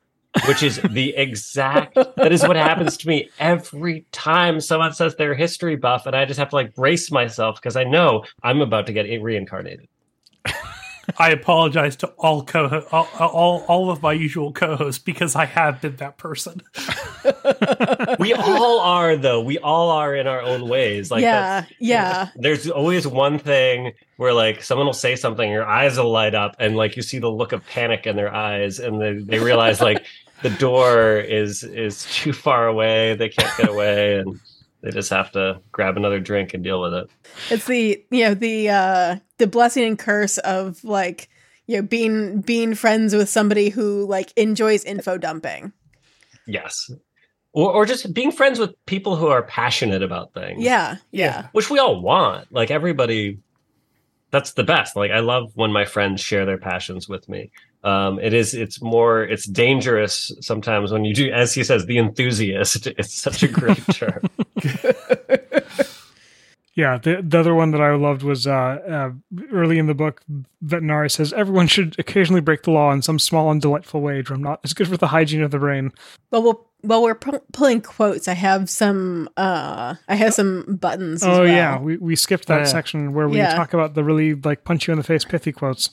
Which 0.47 0.61
is 0.61 0.79
the 0.91 1.15
exact 1.17 1.95
that 1.95 2.31
is 2.31 2.47
what 2.47 2.55
happens 2.55 2.97
to 2.97 3.07
me 3.07 3.31
every 3.39 4.05
time 4.11 4.61
someone 4.61 4.93
says 4.93 5.15
they're 5.15 5.31
a 5.31 5.37
history 5.37 5.75
buff, 5.75 6.05
and 6.05 6.15
I 6.15 6.25
just 6.25 6.39
have 6.39 6.49
to 6.49 6.55
like 6.55 6.75
brace 6.75 7.09
myself 7.11 7.55
because 7.55 7.75
I 7.75 7.83
know 7.83 8.23
I'm 8.43 8.61
about 8.61 8.85
to 8.85 8.93
get 8.93 9.07
reincarnated. 9.21 9.87
I 11.17 11.31
apologize 11.31 11.95
to 11.97 12.07
all 12.17 12.43
co 12.43 12.85
all, 12.91 13.07
all 13.19 13.65
all 13.67 13.91
of 13.91 14.01
my 14.01 14.13
usual 14.13 14.51
co-hosts 14.51 15.01
because 15.03 15.35
I 15.35 15.45
have 15.45 15.81
been 15.81 15.95
that 15.97 16.17
person. 16.17 16.61
we 18.19 18.33
all 18.33 18.79
are 18.79 19.15
though 19.15 19.41
we 19.41 19.57
all 19.59 19.89
are 19.89 20.15
in 20.15 20.27
our 20.27 20.41
own 20.41 20.67
ways 20.67 21.11
like 21.11 21.21
yeah, 21.21 21.61
that's- 21.61 21.71
yeah. 21.79 22.29
there's 22.35 22.69
always 22.69 23.05
one 23.07 23.39
thing 23.39 23.93
where 24.17 24.33
like 24.33 24.63
someone 24.63 24.85
will 24.87 24.93
say 24.93 25.15
something 25.15 25.49
your 25.49 25.65
eyes 25.65 25.97
will 25.97 26.11
light 26.11 26.35
up 26.35 26.55
and 26.59 26.75
like 26.75 26.95
you 26.95 27.01
see 27.01 27.19
the 27.19 27.29
look 27.29 27.51
of 27.51 27.65
panic 27.67 28.05
in 28.07 28.15
their 28.15 28.33
eyes 28.33 28.79
and 28.79 29.01
they, 29.01 29.13
they 29.13 29.39
realize 29.39 29.81
like 29.81 30.05
the 30.41 30.49
door 30.51 31.17
is 31.17 31.63
is 31.63 32.05
too 32.11 32.33
far 32.33 32.67
away 32.67 33.15
they 33.15 33.29
can't 33.29 33.57
get 33.57 33.69
away 33.69 34.19
and 34.19 34.39
they 34.81 34.91
just 34.91 35.09
have 35.09 35.31
to 35.31 35.59
grab 35.71 35.97
another 35.97 36.19
drink 36.19 36.53
and 36.53 36.63
deal 36.63 36.81
with 36.81 36.93
it 36.93 37.09
It's 37.49 37.65
the 37.65 38.03
you 38.11 38.23
know 38.25 38.33
the 38.33 38.69
uh 38.69 39.15
the 39.37 39.47
blessing 39.47 39.83
and 39.85 39.99
curse 39.99 40.37
of 40.39 40.83
like 40.83 41.29
you 41.67 41.77
know 41.77 41.81
being 41.83 42.41
being 42.41 42.75
friends 42.75 43.13
with 43.15 43.29
somebody 43.29 43.69
who 43.69 44.05
like 44.07 44.31
enjoys 44.37 44.83
info 44.83 45.17
dumping. 45.17 45.71
yes 46.47 46.89
or, 47.51 47.71
or 47.73 47.85
just 47.85 48.13
being 48.13 48.31
friends 48.31 48.59
with 48.59 48.71
people 48.85 49.15
who 49.15 49.27
are 49.27 49.41
passionate 49.43 50.03
about 50.03 50.33
things 50.33 50.61
Yeah, 50.63 50.97
yeah. 51.11 51.47
which 51.51 51.69
we 51.71 51.79
all 51.79 51.99
want. 51.99 52.51
Like 52.51 52.69
everybody, 52.69 53.39
that's 54.29 54.53
the 54.53 54.63
best. 54.63 54.95
Like 54.95 55.09
I 55.09 55.21
love 55.21 55.51
when 55.55 55.71
my 55.71 55.83
friends 55.85 56.21
share 56.21 56.45
their 56.45 56.59
passions 56.59 57.09
with 57.09 57.27
me. 57.27 57.49
Um, 57.83 58.19
it 58.19 58.33
is, 58.35 58.53
it's 58.53 58.81
more, 58.83 59.23
it's 59.23 59.47
dangerous 59.47 60.31
sometimes 60.41 60.91
when 60.91 61.05
you 61.05 61.13
do, 61.15 61.31
as 61.31 61.51
he 61.55 61.63
says, 61.63 61.87
the 61.87 61.97
enthusiast. 61.97 62.85
It's 62.99 63.15
such 63.15 63.41
a 63.41 63.47
great 63.47 63.83
term. 63.93 64.21
Yeah, 66.75 66.97
the, 66.97 67.21
the 67.21 67.39
other 67.39 67.53
one 67.53 67.71
that 67.71 67.81
I 67.81 67.93
loved 67.95 68.23
was 68.23 68.47
uh, 68.47 68.53
uh, 68.53 69.11
early 69.51 69.79
in 69.79 69.87
the 69.87 69.93
book. 69.93 70.21
Vetinari 70.63 71.11
says 71.11 71.33
everyone 71.33 71.67
should 71.67 71.99
occasionally 71.99 72.39
break 72.39 72.63
the 72.63 72.71
law 72.71 72.93
in 72.93 73.01
some 73.01 73.19
small 73.19 73.51
and 73.51 73.61
delightful 73.61 73.99
way. 73.99 74.21
Drumknott 74.23 74.59
is 74.63 74.73
good 74.73 74.87
for 74.87 74.95
the 74.95 75.07
hygiene 75.07 75.41
of 75.41 75.51
the 75.51 75.59
brain. 75.59 75.91
Well, 76.31 76.41
we'll 76.43 76.65
while 76.81 77.03
we're 77.03 77.15
pu- 77.15 77.41
pulling 77.51 77.81
quotes, 77.81 78.29
I 78.29 78.33
have 78.35 78.69
some 78.69 79.27
uh 79.35 79.95
I 80.07 80.15
have 80.15 80.33
some 80.33 80.77
buttons. 80.79 81.21
as 81.21 81.27
Oh 81.27 81.41
well. 81.43 81.47
yeah, 81.47 81.77
we, 81.79 81.97
we 81.97 82.15
skipped 82.15 82.47
that 82.47 82.59
Yeah. 82.59 82.63
section 82.65 83.13
where 83.13 83.27
we 83.27 83.37
Yeah. 83.37 83.55
talk 83.55 83.73
about 83.73 83.95
the 83.95 84.03
really 84.05 84.35
like 84.35 84.63
punch 84.63 84.87
you 84.87 84.93
in 84.93 84.97
the 84.97 85.03
face 85.03 85.25
pithy 85.25 85.51
quotes. 85.51 85.89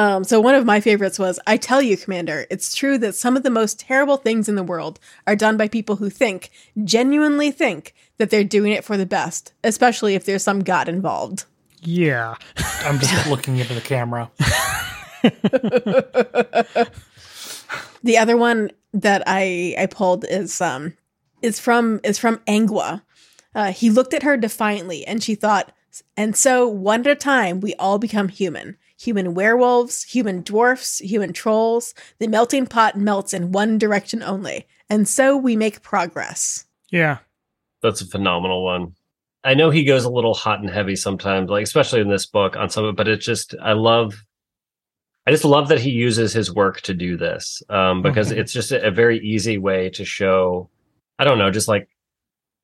Um, 0.00 0.24
so 0.24 0.40
one 0.40 0.54
of 0.54 0.64
my 0.64 0.80
favorites 0.80 1.18
was, 1.18 1.38
I 1.46 1.58
tell 1.58 1.82
you, 1.82 1.94
Commander, 1.94 2.46
it's 2.48 2.74
true 2.74 2.96
that 2.98 3.14
some 3.14 3.36
of 3.36 3.42
the 3.42 3.50
most 3.50 3.78
terrible 3.78 4.16
things 4.16 4.48
in 4.48 4.54
the 4.54 4.62
world 4.62 4.98
are 5.26 5.36
done 5.36 5.58
by 5.58 5.68
people 5.68 5.96
who 5.96 6.08
think, 6.08 6.48
genuinely 6.84 7.50
think, 7.50 7.94
that 8.16 8.30
they're 8.30 8.42
doing 8.42 8.72
it 8.72 8.82
for 8.82 8.96
the 8.96 9.04
best, 9.04 9.52
especially 9.62 10.14
if 10.14 10.24
there's 10.24 10.42
some 10.42 10.60
god 10.60 10.88
involved. 10.88 11.44
Yeah, 11.82 12.36
I'm 12.82 12.98
just 12.98 13.28
looking 13.28 13.58
into 13.58 13.74
the 13.74 13.82
camera. 13.82 14.30
The 18.02 18.16
other 18.16 18.36
one 18.36 18.70
that 18.94 19.22
I 19.26 19.74
I 19.78 19.84
pulled 19.84 20.24
is 20.24 20.58
um 20.62 20.94
is 21.42 21.60
from 21.60 22.00
is 22.02 22.18
from 22.18 22.38
Angua. 22.48 23.02
Uh, 23.54 23.72
he 23.72 23.90
looked 23.90 24.14
at 24.14 24.22
her 24.22 24.38
defiantly, 24.38 25.06
and 25.06 25.22
she 25.22 25.34
thought, 25.34 25.70
and 26.16 26.34
so 26.34 26.66
one 26.66 27.00
at 27.00 27.06
a 27.08 27.14
time 27.14 27.60
we 27.60 27.74
all 27.74 27.98
become 27.98 28.28
human. 28.28 28.78
Human 29.00 29.32
werewolves, 29.34 30.02
human 30.02 30.42
dwarfs, 30.42 30.98
human 30.98 31.32
trolls. 31.32 31.94
The 32.18 32.28
melting 32.28 32.66
pot 32.66 32.98
melts 32.98 33.32
in 33.32 33.50
one 33.50 33.78
direction 33.78 34.22
only, 34.22 34.66
and 34.90 35.08
so 35.08 35.36
we 35.36 35.56
make 35.56 35.82
progress. 35.82 36.66
yeah. 36.90 37.18
That's 37.82 38.02
a 38.02 38.06
phenomenal 38.06 38.62
one. 38.62 38.94
I 39.42 39.54
know 39.54 39.70
he 39.70 39.84
goes 39.84 40.04
a 40.04 40.10
little 40.10 40.34
hot 40.34 40.60
and 40.60 40.68
heavy 40.68 40.96
sometimes, 40.96 41.48
like 41.48 41.62
especially 41.62 42.02
in 42.02 42.10
this 42.10 42.26
book 42.26 42.56
on 42.56 42.68
some 42.68 42.84
of 42.84 42.90
it, 42.90 42.96
but 42.96 43.08
it's 43.08 43.24
just 43.24 43.54
I 43.62 43.72
love 43.72 44.22
I 45.26 45.30
just 45.30 45.46
love 45.46 45.68
that 45.68 45.80
he 45.80 45.88
uses 45.88 46.34
his 46.34 46.52
work 46.54 46.82
to 46.82 46.92
do 46.92 47.16
this. 47.16 47.62
Um, 47.70 48.02
because 48.02 48.30
Mhm. 48.32 48.36
it's 48.36 48.52
just 48.52 48.70
a, 48.70 48.86
a 48.86 48.90
very 48.90 49.18
easy 49.20 49.56
way 49.56 49.88
to 49.90 50.04
show 50.04 50.68
I 51.18 51.24
don't 51.24 51.38
know, 51.38 51.50
just 51.50 51.68
like 51.68 51.88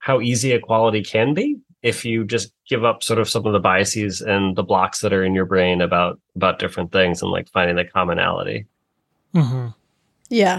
how 0.00 0.20
easy 0.20 0.52
equality 0.52 1.02
can 1.02 1.32
be 1.32 1.56
if 1.86 2.04
you 2.04 2.24
just 2.24 2.52
give 2.68 2.84
up 2.84 3.04
sort 3.04 3.20
of 3.20 3.28
some 3.28 3.46
of 3.46 3.52
the 3.52 3.60
biases 3.60 4.20
and 4.20 4.56
the 4.56 4.64
blocks 4.64 5.00
that 5.02 5.12
are 5.12 5.22
in 5.22 5.36
your 5.36 5.44
brain 5.44 5.80
about 5.80 6.18
about 6.34 6.58
different 6.58 6.90
things 6.90 7.22
and 7.22 7.30
like 7.30 7.48
finding 7.50 7.76
the 7.76 7.84
commonality. 7.84 8.66
hmm 9.32 9.68
Yeah, 10.28 10.58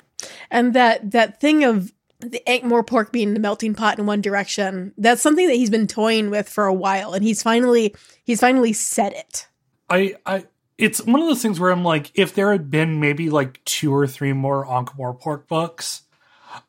and 0.50 0.74
that 0.74 1.12
that 1.12 1.42
thing 1.42 1.66
of 1.66 1.92
the 2.20 2.42
Ankh-Morpork 2.50 3.12
being 3.12 3.34
the 3.34 3.40
melting 3.42 3.76
pot 3.76 4.00
in 4.00 4.06
one 4.06 4.22
direction. 4.22 4.94
That's 4.98 5.22
something 5.22 5.46
that 5.48 5.56
he's 5.56 5.70
been 5.70 5.86
toying 5.86 6.30
with 6.30 6.48
for 6.48 6.66
a 6.66 6.74
while, 6.74 7.14
and 7.14 7.26
he's 7.26 7.44
finally 7.44 7.94
he's 8.24 8.40
finally 8.40 8.72
said 8.72 9.12
it. 9.12 9.48
I 9.90 10.16
I 10.26 10.46
it's 10.78 11.04
one 11.04 11.20
of 11.20 11.28
those 11.28 11.42
things 11.42 11.60
where 11.60 11.72
I'm 11.72 11.84
like, 11.84 12.10
if 12.16 12.36
there 12.36 12.54
had 12.54 12.72
been 12.72 13.02
maybe 13.02 13.30
like 13.30 13.62
two 13.66 13.94
or 13.94 14.08
three 14.08 14.32
more 14.32 14.66
Ankh-Morpork 14.66 15.50
books, 15.50 16.04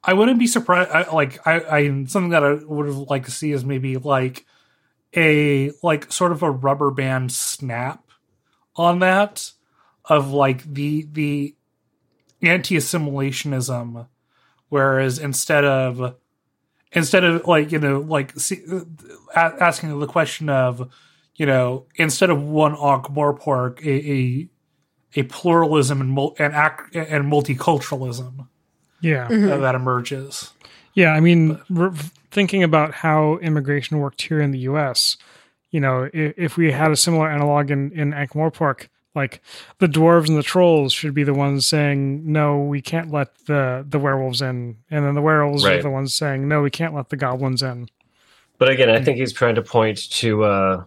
I 0.03 0.15
wouldn't 0.15 0.39
be 0.39 0.47
surprised. 0.47 0.91
I, 0.91 1.11
like, 1.13 1.47
I, 1.47 1.61
I 1.61 2.05
something 2.07 2.31
that 2.31 2.45
I 2.45 2.55
would 2.55 2.87
have 2.87 2.97
liked 2.97 3.27
to 3.27 3.31
see 3.31 3.53
is 3.53 3.65
maybe 3.65 3.97
like 3.97 4.47
a 5.17 5.73
like 5.83 6.13
sort 6.13 6.33
of 6.33 6.43
a 6.43 6.51
rubber 6.51 6.91
band 6.91 7.33
snap 7.33 8.05
on 8.77 9.01
that 9.01 9.53
of 10.05 10.33
like 10.33 10.63
the 10.65 11.07
the 11.13 11.55
anti-assimilationism, 12.43 14.07
whereas 14.69 15.19
instead 15.19 15.65
of 15.65 16.17
instead 16.93 17.25
of 17.25 17.47
like 17.47 17.73
you 17.73 17.79
know 17.79 18.01
like 18.01 18.39
see, 18.39 18.63
uh, 19.35 19.51
asking 19.61 19.99
the 19.99 20.07
question 20.07 20.49
of 20.49 20.93
you 21.37 21.47
know 21.47 21.87
instead 21.97 22.31
of 22.31 22.43
one 22.43 22.75
Ankh-Morpork 22.75 23.85
a, 23.85 24.13
a 24.13 24.49
a 25.21 25.23
pluralism 25.25 26.01
and 26.01 26.19
and 26.39 26.55
act 26.55 26.95
and 26.95 27.31
multiculturalism 27.31 28.49
Yeah. 29.01 29.29
Mhm. 29.29 29.61
that 29.61 29.75
emerges. 29.75 30.53
Yeah, 30.95 31.13
I 31.13 31.21
mean, 31.21 31.61
we're 31.71 31.93
thinking 32.31 32.63
about 32.63 32.93
how 32.95 33.37
immigration 33.39 33.99
worked 33.99 34.23
here 34.23 34.41
in 34.41 34.51
the 34.51 34.59
U.S. 34.61 35.17
You 35.71 35.81
know, 35.81 36.09
if, 36.13 36.35
if 36.37 36.57
we 36.57 36.73
had 36.73 36.91
a 36.91 36.97
similar 36.97 37.31
analog 37.31 37.71
in 37.71 37.93
in 37.93 38.13
Ankh-Morpork, 38.13 38.89
like 39.15 39.41
the 39.79 39.87
dwarves 39.87 40.29
and 40.29 40.37
the 40.37 40.43
trolls 40.43 40.93
should 40.93 41.15
be 41.15 41.23
the 41.25 41.35
ones 41.35 41.67
saying, 41.67 42.31
"No, 42.31 42.59
we 42.59 42.81
can't 42.81 43.11
let 43.13 43.29
the 43.47 43.85
the 43.89 43.99
werewolves 43.99 44.43
in," 44.43 44.77
and 44.91 45.05
then 45.05 45.15
the 45.15 45.23
werewolves 45.23 45.65
are 45.79 45.83
the 45.83 45.91
ones 45.91 46.15
saying, 46.15 46.49
"No, 46.49 46.63
we 46.63 46.71
can't 46.71 46.95
let 46.95 47.11
the 47.11 47.17
goblins 47.17 47.63
in." 47.63 47.89
But 48.59 48.69
again, 48.71 48.91
I 48.91 49.01
think 49.03 49.19
he's 49.19 49.33
trying 49.33 49.55
to 49.55 49.63
point 49.63 50.11
to 50.13 50.43
uh 50.45 50.85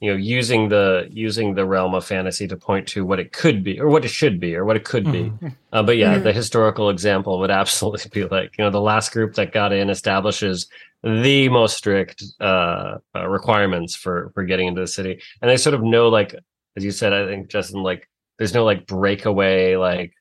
you 0.00 0.10
know 0.10 0.16
using 0.16 0.68
the 0.68 1.08
using 1.10 1.54
the 1.54 1.64
realm 1.64 1.94
of 1.94 2.04
fantasy 2.04 2.46
to 2.48 2.56
point 2.56 2.86
to 2.88 3.04
what 3.04 3.18
it 3.18 3.32
could 3.32 3.64
be 3.64 3.80
or 3.80 3.88
what 3.88 4.04
it 4.04 4.08
should 4.08 4.38
be 4.38 4.54
or 4.54 4.64
what 4.64 4.76
it 4.76 4.84
could 4.84 5.10
be. 5.10 5.32
Uh, 5.72 5.82
but 5.82 5.96
yeah, 5.96 6.18
Mhm. 6.18 6.22
the 6.24 6.32
historical 6.32 6.90
example 6.90 7.38
would 7.38 7.50
absolutely 7.62 8.10
be 8.12 8.24
like 8.28 8.56
you 8.58 8.64
know 8.64 8.70
the 8.70 8.80
last 8.80 9.12
group 9.12 9.34
that 9.34 9.52
got 9.52 9.72
in 9.72 9.88
establishes 9.90 10.68
the 11.02 11.48
most 11.48 11.76
strict 11.76 12.22
uh, 12.40 12.98
uh, 13.14 13.26
requirements 13.28 13.94
for 13.94 14.30
for 14.34 14.44
getting 14.44 14.66
into 14.68 14.80
the 14.80 14.86
city, 14.86 15.20
and 15.40 15.50
they 15.50 15.56
sort 15.56 15.74
of 15.74 15.82
know 15.82 16.08
like 16.08 16.34
as 16.76 16.84
you 16.84 16.90
said, 16.90 17.12
I 17.14 17.26
think 17.26 17.48
Justin 17.48 17.82
like 17.82 18.08
there's 18.38 18.52
no 18.52 18.64
like 18.64 18.86
breakaway 18.86 19.76
like 19.76 20.12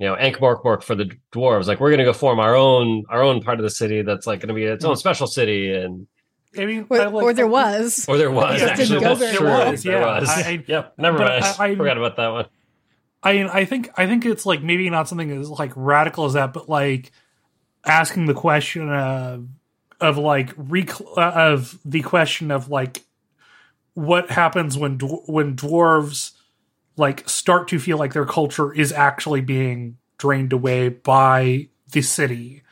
you 0.00 0.08
know 0.08 0.16
Ankh 0.16 0.38
Mork 0.38 0.64
Mork 0.64 0.82
for 0.82 0.96
the 0.96 1.08
dwarves 1.32 1.66
like 1.68 1.78
we're 1.78 1.90
gonna 1.92 2.04
go 2.04 2.12
form 2.12 2.40
our 2.40 2.56
own 2.56 3.04
our 3.10 3.22
own 3.22 3.40
part 3.40 3.60
of 3.60 3.62
the 3.62 3.70
city 3.70 4.02
that's 4.02 4.26
like 4.26 4.40
gonna 4.40 4.54
be 4.54 4.64
its 4.64 4.84
own 4.84 4.96
special 4.96 5.28
city 5.28 5.72
and 5.72 6.08
I 6.58 6.66
mean, 6.66 6.86
Or, 6.88 7.00
I 7.00 7.04
like- 7.06 7.24
or 7.24 7.32
there 7.34 7.46
was. 7.46 8.04
or 8.08 8.16
there 8.16 8.30
was 8.30 8.56
It 8.56 8.58
just 8.58 8.70
actually 8.72 8.86
didn't 8.86 9.02
go 9.02 9.08
that's 9.08 9.20
very 9.20 9.36
true. 9.36 9.46
well. 9.46 9.76
There 9.76 9.92
Yeah, 10.00 10.20
was. 10.20 10.28
I- 10.28 10.40
I- 10.50 10.64
yep 10.68 10.94
never 10.98 11.18
mind 11.18 11.44
I- 11.44 11.64
I- 11.64 11.74
forgot 11.76 11.96
about 11.98 12.16
that 12.16 12.28
one 12.32 12.46
I 13.22 13.60
I 13.60 13.64
think 13.64 13.90
I 13.96 14.06
think 14.06 14.26
it's 14.26 14.44
like 14.44 14.62
maybe 14.62 14.88
not 14.90 15.08
something 15.08 15.30
as 15.30 15.48
like 15.48 15.72
radical 15.76 16.26
as 16.26 16.34
that, 16.34 16.52
but 16.52 16.68
like 16.68 17.10
asking 17.86 18.26
the 18.26 18.34
question 18.34 18.90
of 18.92 19.48
of 20.00 20.18
like 20.18 20.52
rec- 20.56 21.00
uh, 21.16 21.20
of 21.34 21.78
the 21.86 22.02
question 22.02 22.50
of 22.50 22.68
like 22.68 23.02
what 23.94 24.30
happens 24.30 24.76
when 24.76 24.98
dw- 24.98 25.26
when 25.28 25.56
dwarves 25.56 26.32
like 26.96 27.26
start 27.28 27.68
to 27.68 27.78
feel 27.78 27.96
like 27.96 28.12
their 28.12 28.26
culture 28.26 28.72
is 28.74 28.92
actually 28.92 29.40
being 29.40 29.96
drained 30.18 30.52
away 30.52 30.88
by 30.90 31.68
the 31.92 32.02
city 32.02 32.62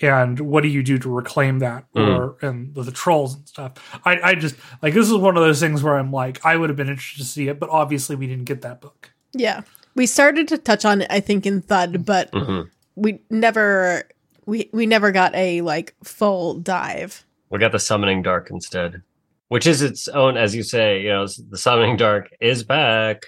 and 0.00 0.40
what 0.40 0.62
do 0.62 0.68
you 0.68 0.82
do 0.82 0.98
to 0.98 1.10
reclaim 1.10 1.58
that 1.58 1.84
or 1.94 2.36
and 2.42 2.74
the, 2.74 2.82
the 2.82 2.90
trolls 2.92 3.34
and 3.36 3.46
stuff 3.46 3.72
I, 4.04 4.18
I 4.30 4.34
just 4.34 4.56
like 4.80 4.94
this 4.94 5.06
is 5.10 5.14
one 5.16 5.36
of 5.36 5.42
those 5.42 5.60
things 5.60 5.82
where 5.82 5.96
i'm 5.98 6.10
like 6.10 6.44
i 6.44 6.56
would 6.56 6.70
have 6.70 6.76
been 6.76 6.88
interested 6.88 7.18
to 7.18 7.28
see 7.28 7.48
it 7.48 7.60
but 7.60 7.68
obviously 7.68 8.16
we 8.16 8.26
didn't 8.26 8.44
get 8.46 8.62
that 8.62 8.80
book 8.80 9.10
Yeah. 9.34 9.62
We 9.94 10.06
started 10.06 10.48
to 10.48 10.56
touch 10.56 10.86
on 10.86 11.02
it, 11.02 11.08
I 11.10 11.20
think, 11.20 11.44
in 11.44 11.60
Thud, 11.60 12.06
but 12.06 12.32
Mhm. 12.32 12.70
we 12.96 13.20
never 13.28 14.04
we 14.46 14.70
we 14.72 14.86
never 14.86 15.12
got 15.12 15.34
a 15.34 15.60
like 15.60 15.94
full 16.02 16.54
dive. 16.54 17.26
We 17.50 17.58
got 17.58 17.72
the 17.72 17.78
Summoning 17.78 18.22
Dark 18.22 18.48
instead, 18.50 19.02
which 19.48 19.66
is 19.66 19.82
its 19.82 20.08
own, 20.08 20.38
as 20.38 20.54
you 20.56 20.62
say. 20.62 21.02
You 21.02 21.10
know, 21.10 21.26
the 21.26 21.58
Summoning 21.58 21.98
Dark 21.98 22.30
is 22.40 22.64
back. 22.64 23.26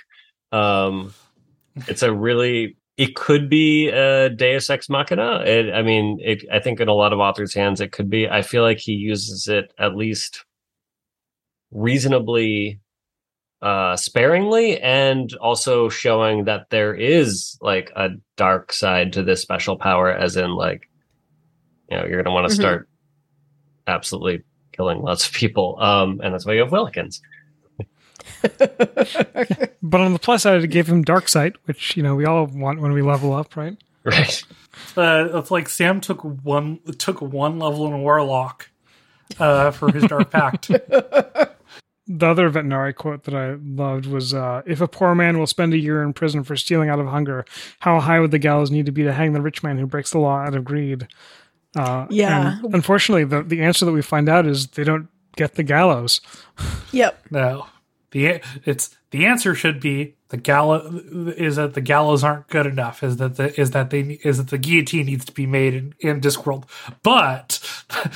Um, 0.52 1.12
it's 1.86 2.02
a 2.02 2.10
really. 2.10 2.76
It 2.97 3.16
could 3.16 3.49
be 3.51 3.88
a 3.88 4.30
Deus 4.30 4.70
Ex 4.70 4.88
Machina. 4.88 5.40
It, 5.45 5.72
I 5.74 5.82
mean, 5.82 6.20
it, 6.22 6.45
I 6.53 6.61
think 6.61 6.78
in 6.80 6.88
a 6.88 6.95
lot 6.95 7.12
of 7.12 7.18
authors' 7.18 7.53
hands, 7.55 7.80
it 7.80 7.90
could 7.90 8.09
be. 8.09 8.28
I 8.28 8.42
feel 8.42 8.62
like 8.62 8.78
he 8.78 8.92
uses 8.92 9.49
it 9.49 9.72
at 9.78 9.97
least 9.97 10.45
reasonably 11.72 12.80
uh 13.62 13.97
sparingly 13.97 14.80
and 14.80 15.34
also 15.40 15.88
showing 15.88 16.45
that 16.45 16.66
there 16.70 16.95
is 16.95 17.57
like 17.61 17.90
a 17.97 18.11
dark 18.36 18.72
side 18.72 19.12
to 19.12 19.22
this 19.22 19.40
special 19.40 19.76
power 19.76 20.11
as 20.11 20.36
in 20.36 20.55
like 20.55 20.88
you 21.90 21.97
know 21.97 22.05
you're 22.05 22.22
going 22.22 22.24
to 22.26 22.30
want 22.30 22.47
to 22.49 22.53
Mhm. 22.55 22.59
start 22.59 22.88
absolutely 23.86 24.42
killing 24.72 25.01
lots 25.03 25.26
of 25.26 25.32
people 25.32 25.76
um 25.80 26.20
and 26.22 26.32
that's 26.34 26.47
why 26.47 26.53
you 26.53 26.61
have 26.61 26.70
willikins 26.70 27.20
But 29.82 30.00
on 30.00 30.12
the 30.12 30.18
plus 30.18 30.42
side, 30.42 30.64
it 30.64 30.68
gave 30.68 30.86
him 30.88 31.02
dark 31.02 31.28
sight, 31.28 31.54
which 31.66 31.96
you 31.96 32.02
know 32.02 32.14
we 32.14 32.24
all 32.24 32.46
want 32.46 32.80
when 32.80 32.92
we 32.92 33.02
level 33.02 33.32
up, 33.34 33.56
right? 33.56 33.76
right 34.04 34.44
Uh, 34.96 35.28
it's 35.34 35.50
like 35.50 35.68
Sam 35.68 36.00
took 36.00 36.22
one 36.24 36.80
took 36.98 37.20
one 37.20 37.58
level 37.58 37.86
in 37.86 38.00
Warlock 38.00 38.70
uh, 39.38 39.70
for 39.72 39.92
his 39.92 40.04
Dark 40.04 40.30
Pact. 40.30 40.70
The 42.06 42.26
other 42.26 42.50
Vetinari 42.50 42.94
quote 42.94 43.24
that 43.24 43.34
I 43.34 43.54
loved 43.64 44.04
was 44.04 44.34
uh, 44.34 44.60
If 44.66 44.82
a 44.82 44.86
poor 44.88 45.14
man 45.14 45.38
will 45.38 45.46
spend 45.46 45.72
a 45.72 45.78
year 45.78 46.02
in 46.02 46.12
prison 46.12 46.44
for 46.44 46.54
stealing 46.54 46.90
out 46.90 47.00
of 47.00 47.06
hunger, 47.06 47.46
how 47.80 47.98
high 47.98 48.20
would 48.20 48.30
the 48.30 48.38
gallows 48.38 48.70
need 48.70 48.84
to 48.84 48.92
be 48.92 49.04
to 49.04 49.12
hang 49.14 49.32
the 49.32 49.40
rich 49.40 49.62
man 49.62 49.78
who 49.78 49.86
breaks 49.86 50.10
the 50.10 50.18
law 50.18 50.36
out 50.40 50.54
of 50.54 50.64
greed? 50.64 51.08
Uh, 51.74 52.06
Yeah. 52.10 52.58
unfortunately, 52.74 53.24
the, 53.24 53.42
the 53.42 53.62
answer 53.62 53.86
that 53.86 53.92
we 53.92 54.02
find 54.02 54.28
out 54.28 54.44
is 54.46 54.66
they 54.66 54.84
don't 54.84 55.08
get 55.36 55.54
the 55.54 55.62
gallows. 55.62 56.20
Yep. 56.92 57.24
no, 57.30 57.66
the 58.14 58.40
it's 58.64 58.96
the 59.10 59.26
answer 59.26 59.54
should 59.54 59.78
be 59.80 60.14
the 60.30 60.36
gallows 60.38 60.92
is 61.36 61.56
that 61.56 61.74
the 61.74 61.80
gallows 61.80 62.24
aren't 62.24 62.48
good 62.48 62.66
enough. 62.66 63.02
Is 63.04 63.18
that 63.18 63.36
the 63.36 63.60
is 63.60 63.70
that 63.72 63.90
they 63.90 64.00
is 64.24 64.38
that 64.38 64.48
the 64.48 64.58
guillotine 64.58 65.06
needs 65.06 65.24
to 65.26 65.32
be 65.32 65.46
made 65.46 65.74
in, 65.74 65.94
in 66.00 66.20
Discworld, 66.20 66.64
but 67.02 67.60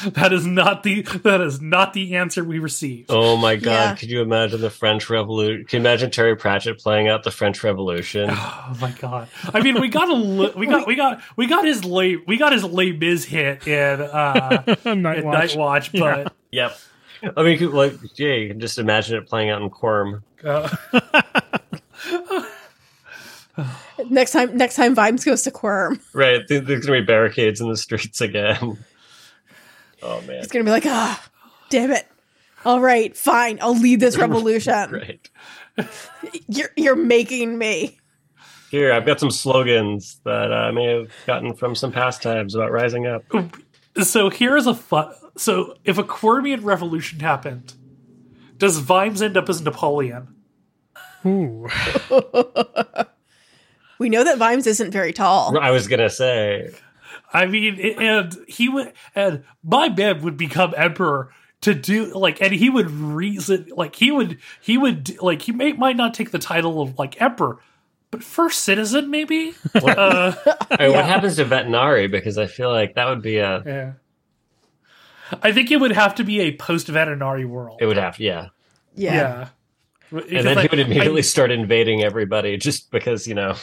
that 0.15 0.33
is 0.33 0.47
not 0.47 0.83
the 0.83 1.03
that 1.03 1.41
is 1.41 1.61
not 1.61 1.93
the 1.93 2.17
answer 2.17 2.43
we 2.43 2.59
received. 2.59 3.11
oh 3.11 3.37
my 3.37 3.57
god 3.57 3.71
Yeah. 3.73 3.95
could 3.97 4.11
you 4.11 4.23
imagine 4.23 4.61
the 4.61 4.71
french 4.71 5.11
revolution 5.11 5.65
can 5.67 5.77
you 5.77 5.81
imagine 5.89 6.11
terry 6.11 6.35
pratchett 6.37 6.79
playing 6.79 7.07
out 7.09 7.23
the 7.25 7.31
french 7.31 7.63
revolution 7.63 8.31
Oh 8.33 8.77
my 8.81 8.91
god! 8.93 9.29
I 9.55 9.61
mean, 9.61 9.81
we 9.81 9.89
got 9.89 10.09
a 10.09 10.15
li- 10.15 10.53
we 10.57 10.67
got 10.67 10.87
we 10.87 10.95
got 10.97 11.21
we 11.37 11.47
got 11.47 11.65
his 11.65 11.85
late 11.85 12.27
we 12.27 12.37
got 12.37 12.53
his 12.53 12.65
late 12.65 12.99
biz 12.99 13.25
hit 13.25 13.67
in 13.67 14.01
uh, 14.01 14.63
Night 14.85 15.25
Watch. 15.25 15.55
Night 15.55 15.57
Watch, 15.57 15.93
but 15.93 16.33
yep 16.51 16.77
i 17.37 17.43
mean 17.43 17.71
like 17.73 17.95
yeah 18.17 18.35
you 18.35 18.49
can 18.49 18.61
just 18.61 18.79
imagine 18.79 19.17
it 19.17 19.27
playing 19.27 19.51
out 19.51 19.61
in 19.63 19.71
quirm 19.71 20.23
uh, 20.45 20.69
Next 24.11 24.31
time 24.31 24.57
next 24.57 24.77
time 24.77 24.95
Vimes 24.95 25.25
goes 25.25 25.43
to 25.43 25.51
Quirm. 25.51 26.01
right 26.13 26.43
there's 26.49 26.87
gonna 26.87 27.01
be 27.01 27.05
barricades 27.05 27.61
in 27.61 27.69
the 27.69 27.77
streets 27.77 28.21
again 28.21 28.79
oh 30.03 30.21
man 30.23 30.37
It's 30.37 30.53
gonna 30.53 30.65
be 30.65 30.71
like, 30.71 30.87
ah, 30.87 31.29
damn 31.71 31.91
it. 31.91 32.07
All 32.65 32.81
right, 32.81 33.17
fine. 33.17 33.59
I'll 33.61 33.77
lead 33.79 33.99
this 34.01 34.17
revolution. 34.25 34.91
right 34.93 35.29
You're 36.49 36.71
you're 36.77 36.97
making 36.97 37.59
me. 37.59 37.99
Here, 38.71 38.93
I've 38.93 39.07
got 39.07 39.19
some 39.19 39.31
slogans 39.31 40.21
that 40.25 40.53
I 40.53 40.71
may 40.71 40.87
have 40.87 41.11
gotten 41.27 41.55
from 41.55 41.75
some 41.75 41.91
pastimes 41.91 42.55
about 42.55 42.71
rising 42.71 43.07
up. 43.07 43.25
so 44.03 44.29
here's 44.31 44.67
a 44.67 44.75
fun. 44.75 45.13
So 45.39 45.77
if 45.85 45.99
a 45.99 46.03
Quirmian 46.03 46.65
revolution 46.65 47.21
happened, 47.21 47.75
does 48.59 48.79
Vimes 48.79 49.23
end 49.23 49.37
up 49.37 49.49
as 49.49 49.63
Napoleon? 49.63 50.35
Ooh. 51.25 51.69
We 53.99 54.09
know 54.09 54.25
that 54.25 54.39
Vimes 54.39 54.67
isn't 54.67 54.93
very 54.93 55.13
tall. 55.13 55.59
I 55.59 55.71
was 55.73 55.89
gonna 55.89 56.11
say, 56.11 56.71
I 57.33 57.47
mean, 57.47 57.79
and 57.99 58.37
he 58.47 58.69
would, 58.69 58.93
and 59.15 59.45
my 59.63 59.89
man 59.89 60.23
would 60.23 60.37
become 60.37 60.73
emperor 60.77 61.31
to 61.63 61.75
do 61.75 62.15
like, 62.15 62.41
and 62.41 62.53
he 62.53 62.71
would 62.71 62.91
reason 62.91 63.71
like 63.77 63.97
he 63.97 64.11
would 64.11 64.39
he 64.61 64.79
would 64.79 65.21
like 65.21 65.43
he 65.43 65.53
may 65.53 65.73
might 65.73 65.97
not 65.97 66.15
take 66.15 66.31
the 66.31 66.39
title 66.39 66.81
of 66.81 66.99
like 66.99 67.21
emperor, 67.21 67.59
but 68.13 68.23
first 68.23 68.61
citizen 68.61 69.11
maybe. 69.11 69.53
what, 69.81 69.99
uh, 69.99 70.33
I 70.71 70.87
mean, 70.87 70.93
what 70.93 71.05
happens 71.05 71.37
to 71.37 71.45
Vetinari? 71.45 72.09
Because 72.09 72.39
I 72.39 72.47
feel 72.47 72.71
like 72.71 72.95
that 72.95 73.09
would 73.09 73.23
be 73.23 73.39
a. 73.39 73.63
yeah. 73.67 73.93
I 75.43 75.53
think 75.53 75.71
it 75.71 75.77
would 75.79 75.93
have 75.93 76.15
to 76.17 76.25
be 76.25 76.41
a 76.41 76.57
post 76.57 76.87
Vetinari 76.89 77.47
world. 77.47 77.79
It 77.81 77.87
would 77.87 77.97
have, 77.97 78.19
yeah. 78.19 78.49
Yeah. 78.95 79.49
yeah. 80.13 80.21
And 80.31 80.47
then 80.47 80.59
he 80.59 80.69
would 80.71 80.79
immediately 80.79 81.23
start 81.23 81.51
invading 81.51 82.03
everybody 82.03 82.57
just 82.57 82.91
because 82.91 83.27
you 83.29 83.35
know 83.35 83.57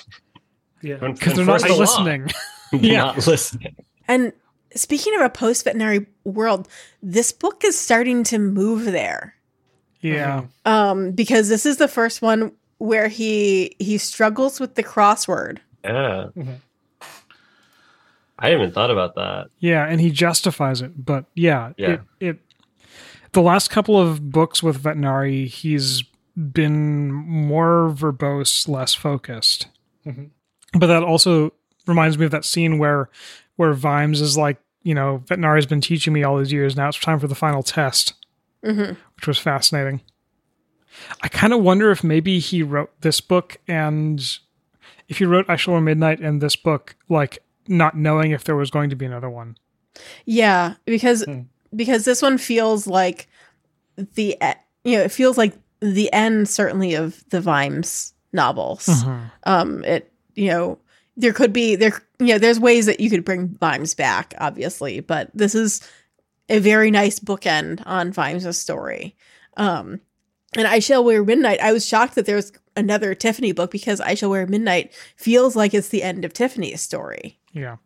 yeah. 0.82 0.98
Because 0.98 1.34
they're 1.34 1.46
not 1.46 1.62
the 1.62 1.74
listening. 1.74 2.30
Yeah. 2.72 2.98
not 2.98 3.28
listening. 3.28 3.76
And 4.08 4.34
speaking 4.76 5.16
of 5.16 5.22
a 5.22 5.30
post 5.30 5.66
Vetinari 5.66 6.08
world, 6.24 6.68
this 7.02 7.32
book 7.32 7.64
is 7.64 7.78
starting 7.80 8.24
to 8.26 8.40
move 8.40 8.86
there. 8.86 9.36
Yeah. 10.02 10.46
Um, 10.66 11.12
because 11.12 11.48
this 11.48 11.66
is 11.66 11.78
the 11.78 11.88
first 11.88 12.22
one 12.22 12.52
where 12.78 13.08
he 13.08 13.76
he 13.80 13.98
struggles 13.98 14.60
with 14.60 14.76
the 14.76 14.84
crossword. 14.84 15.60
Yeah. 15.84 16.28
Mhm. 16.36 16.58
I 18.38 18.46
hadn't 18.50 18.62
even 18.62 18.74
thought 18.74 18.92
about 18.92 19.16
that. 19.16 19.48
Yeah, 19.60 19.86
and 19.86 20.02
he 20.02 20.12
justifies 20.12 20.82
it. 20.82 21.06
But 21.06 21.26
yeah, 21.36 21.72
Yeah. 21.78 21.92
It, 21.94 22.02
it 22.28 22.40
the 23.32 23.42
last 23.42 23.70
couple 23.70 24.00
of 24.00 24.32
books 24.32 24.62
with 24.64 24.82
Vetinari, 24.82 25.48
he's 25.48 26.04
been 26.38 27.12
more 27.12 27.90
verbose, 27.94 28.68
less 28.68 28.94
focused. 28.94 29.68
Mhm. 30.06 30.30
But 30.78 30.88
that 30.88 31.04
also 31.04 31.54
reminds 31.88 32.18
me 32.18 32.26
of 32.26 32.32
that 32.32 32.46
scene 32.46 32.78
where 32.78 33.10
where 33.56 33.74
Vimes 33.74 34.20
is 34.22 34.38
like, 34.38 34.58
you 34.84 34.94
know, 34.94 35.22
Vetinari's 35.26 35.66
been 35.66 35.82
teaching 35.82 36.12
me 36.14 36.24
all 36.24 36.38
these 36.38 36.52
years. 36.52 36.76
Now 36.76 36.90
it's 36.90 37.00
time 37.00 37.20
for 37.20 37.28
the 37.28 37.36
final 37.36 37.64
test, 37.64 38.14
hmm 38.64 38.94
which 39.16 39.28
was 39.28 39.38
fascinating. 39.38 40.02
I 41.22 41.28
kind 41.30 41.54
of 41.54 41.62
wonder 41.62 41.92
if 41.92 42.04
maybe 42.04 42.40
he 42.40 42.64
wrote 42.64 42.92
this 43.02 43.20
book 43.22 43.58
and 43.68 44.22
if 45.08 45.18
he 45.20 45.26
wrote 45.26 45.46
I 45.50 45.56
Shall 45.56 45.74
Wear 45.74 45.82
Midnight 45.82 46.20
and 46.20 46.42
this 46.42 46.56
book, 46.56 46.96
like 47.10 47.40
not 47.68 47.96
knowing 47.98 48.32
if 48.32 48.44
there 48.44 48.56
was 48.56 48.70
going 48.72 48.90
to 48.90 48.96
be 48.96 49.06
another 49.06 49.30
one. 49.30 49.58
Yeah, 50.26 50.76
because 50.86 51.24
Hmm. 51.24 51.42
because 51.76 52.06
this 52.06 52.22
one 52.22 52.38
feels 52.38 52.86
like 52.88 53.28
the 53.98 54.38
you 54.84 54.98
know 54.98 55.04
it 55.04 55.12
feels 55.12 55.38
like 55.38 55.54
the 55.80 56.12
end 56.14 56.50
certainly 56.50 56.96
of 56.96 57.24
the 57.30 57.42
Vimes 57.42 58.14
novels. 58.34 58.86
Mhm. 58.88 59.32
Um, 59.44 59.84
it 59.86 60.12
you 60.36 60.50
know 60.50 60.80
there 61.18 61.34
could 61.34 61.54
be 61.54 61.76
there 61.76 62.02
you 62.20 62.28
know 62.28 62.38
there's 62.38 62.60
ways 62.60 62.86
that 62.88 63.00
you 63.00 63.10
could 63.10 63.24
bring 63.26 63.56
Vimes 63.60 63.94
back, 63.94 64.34
obviously, 64.38 65.00
but 65.00 65.30
this 65.34 65.56
is 65.56 65.82
a 66.50 66.60
very 66.60 66.92
nice 66.92 67.20
bookend 67.20 67.82
on 67.86 68.12
Vimes' 68.12 68.58
story. 68.58 69.16
Um, 69.58 70.02
and 70.56 70.68
I 70.68 70.80
Shall 70.80 71.04
Wear 71.04 71.24
Midnight. 71.24 71.60
I 71.62 71.72
was 71.74 71.86
shocked 71.86 72.16
that 72.16 72.26
there 72.26 72.36
was 72.36 72.52
another 72.78 73.16
Tiffany 73.16 73.52
book 73.54 73.72
because 73.72 74.00
I 74.02 74.14
Shall 74.14 74.30
Wear 74.30 74.46
Midnight 74.46 74.94
feels 75.16 75.56
like 75.56 75.74
it's 75.74 75.90
the 75.90 76.04
end 76.04 76.24
of 76.26 76.34
Tiffany's 76.34 76.82
story. 76.82 77.40
Yeah. 77.56 77.78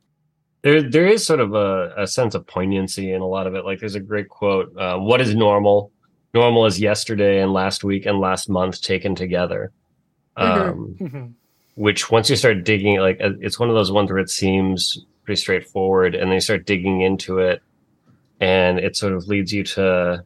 There, 0.62 0.82
there 0.82 1.08
is 1.08 1.26
sort 1.26 1.40
of 1.40 1.54
a, 1.54 1.94
a 1.96 2.06
sense 2.08 2.36
of 2.36 2.46
poignancy 2.46 3.14
in 3.14 3.22
a 3.22 3.26
lot 3.28 3.48
of 3.48 3.56
it. 3.56 3.64
Like, 3.64 3.80
there's 3.80 3.96
a 3.96 4.02
great 4.02 4.28
quote: 4.28 4.76
uh, 4.78 4.98
"What 4.98 5.22
is 5.22 5.34
normal? 5.34 5.94
Normal 6.34 6.66
is 6.66 6.80
yesterday 6.82 7.42
and 7.42 7.54
last 7.54 7.84
week 7.86 8.06
and 8.06 8.20
last 8.20 8.50
month 8.50 8.82
taken 8.82 9.16
together." 9.16 9.72
Mhm. 10.38 10.70
Um, 10.70 10.96
Mhm. 11.00 11.34
which 11.76 12.12
once 12.12 12.30
you 12.30 12.36
start 12.36 12.66
digging, 12.66 13.00
like 13.00 13.22
uh, 13.22 13.32
it's 13.40 13.58
one 13.60 13.70
of 13.70 13.76
those 13.76 13.92
ones 13.92 14.10
where 14.12 14.20
it 14.20 14.30
seems 14.30 15.06
pretty 15.24 15.40
straightforward, 15.40 16.14
and 16.16 16.26
then 16.28 16.34
you 16.36 16.42
start 16.42 16.66
digging 16.66 17.02
into 17.02 17.38
it, 17.40 17.62
and 18.42 18.80
it 18.80 18.98
sort 18.98 19.14
of 19.14 19.28
leads 19.28 19.54
you 19.54 19.64
to 19.64 20.24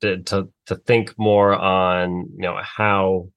to 0.00 0.22
to, 0.22 0.48
to 0.66 0.76
think 0.76 1.18
more 1.18 1.54
on 1.54 2.30
you 2.36 2.42
know 2.42 2.58
how 2.62 3.28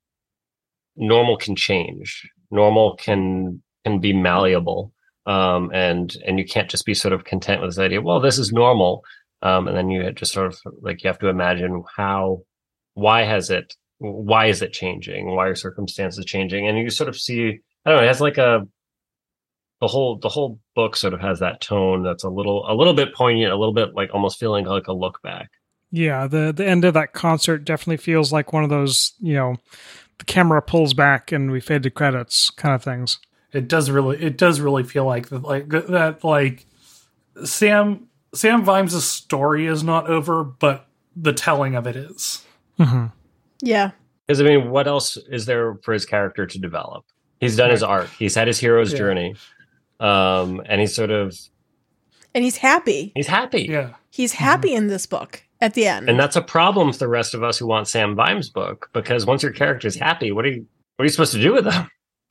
normal 0.96 1.36
can 1.38 1.56
change. 1.56 2.30
Normal 2.52 2.96
can 2.96 3.62
can 3.86 4.00
be 4.00 4.14
malleable, 4.14 4.94
um, 5.26 5.72
and 5.74 6.16
and 6.26 6.40
you 6.40 6.46
can't 6.46 6.70
just 6.70 6.86
be 6.86 6.94
sort 6.94 7.14
of 7.14 7.26
content 7.26 7.62
with 7.62 7.72
this 7.72 7.80
idea. 7.80 8.02
Well, 8.02 8.20
this 8.20 8.40
is 8.40 8.52
normal, 8.52 9.04
um, 9.42 9.68
and 9.68 9.76
then 9.76 9.90
you 9.90 10.12
just 10.12 10.34
sort 10.34 10.48
of 10.48 10.60
like 10.82 11.04
you 11.04 11.08
have 11.08 11.20
to 11.20 11.28
imagine 11.28 11.84
how, 11.96 12.42
why 12.94 13.24
has 13.24 13.50
it, 13.50 13.76
why 14.00 14.48
is 14.48 14.62
it 14.62 14.74
changing? 14.74 15.36
Why 15.36 15.48
are 15.48 15.56
circumstances 15.56 16.26
changing? 16.26 16.68
And 16.68 16.78
you 16.78 16.90
sort 16.90 17.10
of 17.10 17.20
see, 17.20 17.60
I 17.86 17.90
don't 17.90 18.00
know, 18.00 18.04
it 18.04 18.08
has 18.08 18.22
like 18.22 18.38
a 18.38 18.68
the 19.82 19.88
whole 19.88 20.18
the 20.18 20.30
whole 20.30 20.60
book 20.76 20.96
sort 20.96 21.14
of 21.14 21.22
has 21.22 21.40
that 21.40 21.62
tone 21.62 22.04
that's 22.04 22.24
a 22.24 22.30
little 22.30 22.66
a 22.70 22.76
little 22.76 22.94
bit 22.94 23.14
poignant, 23.14 23.54
a 23.54 23.58
little 23.58 23.74
bit 23.74 23.96
like 23.96 24.10
almost 24.14 24.40
feeling 24.40 24.66
like 24.66 24.88
a 24.88 24.94
look 24.94 25.22
back. 25.22 25.50
Yeah, 25.92 26.28
the 26.28 26.54
the 26.56 26.68
end 26.68 26.86
of 26.86 26.94
that 26.94 27.14
concert 27.14 27.60
definitely 27.60 27.98
feels 27.98 28.32
like 28.32 28.54
one 28.54 28.64
of 28.64 28.70
those, 28.70 29.14
you 29.20 29.34
know, 29.34 29.56
the 30.18 30.26
camera 30.26 30.62
pulls 30.62 30.94
back 30.94 31.32
and 31.32 31.52
we 31.52 31.60
fade 31.60 31.84
to 31.84 31.90
credits 31.90 32.50
kind 32.50 32.76
of 32.76 32.84
things. 32.84 33.20
It 33.54 33.68
does 33.68 33.90
really 33.90 34.22
it 34.22 34.38
does 34.38 34.60
really 34.60 34.84
feel 34.84 35.06
like 35.06 35.30
that 35.30 35.42
like 35.44 35.70
that 35.70 36.24
like 36.24 36.66
Sam 37.44 38.08
Sam 38.34 38.64
Vimes' 38.64 39.04
story 39.04 39.66
is 39.66 39.84
not 39.84 40.08
over, 40.10 40.44
but 40.44 40.88
the 41.16 41.34
telling 41.34 41.76
of 41.76 41.88
it 41.88 41.96
is. 41.96 42.46
hmm 42.78 43.06
Yeah. 43.62 43.92
Because 44.28 44.42
I 44.42 44.44
mean, 44.44 44.70
what 44.70 44.88
else 44.88 45.18
is 45.32 45.46
there 45.48 45.76
for 45.84 45.94
his 45.94 46.06
character 46.06 46.46
to 46.46 46.60
develop? 46.60 47.06
He's 47.40 47.56
done 47.56 47.72
his 47.72 47.82
arc. 47.84 48.10
He's 48.12 48.36
had 48.36 48.48
his 48.48 48.60
hero's 48.60 48.92
Yeah. 48.92 48.98
journey, 49.00 49.36
um, 50.00 50.62
and 50.66 50.80
he's 50.82 50.94
sort 50.96 51.10
of 51.10 51.36
And 52.36 52.44
he's 52.44 52.58
happy. 52.58 53.12
he's 53.16 53.28
happy. 53.28 53.64
Yeah. 53.64 53.94
He's 54.12 54.34
happy 54.34 54.74
in 54.74 54.88
this 54.88 55.06
book 55.06 55.42
at 55.62 55.74
the 55.74 55.86
end. 55.88 56.10
And 56.10 56.20
that's 56.20 56.36
a 56.36 56.42
problem 56.42 56.92
for 56.92 57.00
the 57.00 57.08
rest 57.08 57.34
of 57.34 57.44
us 57.44 57.58
who 57.58 57.66
want 57.68 57.88
Sam 57.88 58.16
Vimes' 58.16 58.50
book 58.50 58.90
because 58.94 59.26
once 59.26 59.42
your 59.44 59.52
character's 59.54 59.96
happy, 59.96 60.32
what 60.32 60.46
are 60.46 60.50
you 60.50 60.66
what 60.98 61.04
are 61.04 61.06
you 61.06 61.10
supposed 61.12 61.34
to 61.34 61.42
do 61.42 61.54
with 61.54 61.64
them? 61.66 61.90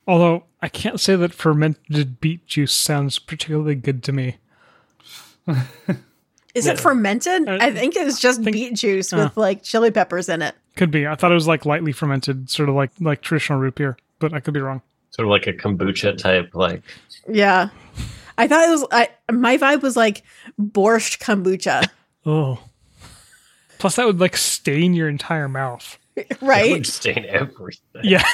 Although 0.09 0.45
I 0.59 0.69
can't 0.69 0.99
say 0.99 1.15
that 1.15 1.35
fermented 1.35 2.19
beet 2.19 2.47
juice 2.47 2.73
sounds 2.73 3.19
particularly 3.19 3.75
good 3.75 4.01
to 4.05 4.11
me. 4.11 4.37
Is 6.55 6.65
it 6.65 6.79
fermented? 6.79 7.47
Uh, 7.47 7.59
I 7.61 7.71
think 7.71 7.95
it's 7.95 8.19
just 8.19 8.41
think- 8.43 8.55
beet 8.55 8.73
juice 8.73 9.13
uh. 9.13 9.17
with 9.17 9.37
like 9.37 9.61
chili 9.61 9.91
peppers 9.91 10.27
in 10.27 10.41
it. 10.41 10.55
Could 10.75 10.89
be. 10.89 11.05
I 11.05 11.13
thought 11.13 11.29
it 11.31 11.35
was 11.35 11.47
like 11.47 11.63
lightly 11.67 11.91
fermented, 11.91 12.49
sort 12.49 12.69
of 12.69 12.75
like 12.75 12.89
like 12.99 13.21
traditional 13.21 13.59
root 13.59 13.75
beer, 13.75 13.97
but 14.17 14.33
I 14.33 14.39
could 14.39 14.55
be 14.55 14.61
wrong. 14.61 14.81
Sort 15.11 15.27
of 15.27 15.29
like 15.29 15.45
a 15.45 15.53
kombucha 15.53 16.17
type, 16.17 16.55
like 16.55 16.81
Yeah. 17.27 17.69
I 18.35 18.47
thought 18.47 18.67
it 18.67 18.71
was 18.71 18.85
I 18.91 19.09
my 19.31 19.57
vibe 19.57 19.83
was 19.83 19.95
like 19.95 20.23
borscht 20.59 21.19
kombucha, 21.19 21.87
Oh. 22.25 22.59
Plus, 23.77 23.95
that 23.97 24.07
would 24.07 24.19
like 24.19 24.35
stain 24.37 24.95
your 24.95 25.07
entire 25.07 25.47
mouth. 25.47 25.99
it 26.15 26.35
right? 26.41 26.71
would 26.71 26.87
stain 26.87 27.25
everything. 27.29 28.01
Yeah. 28.03 28.25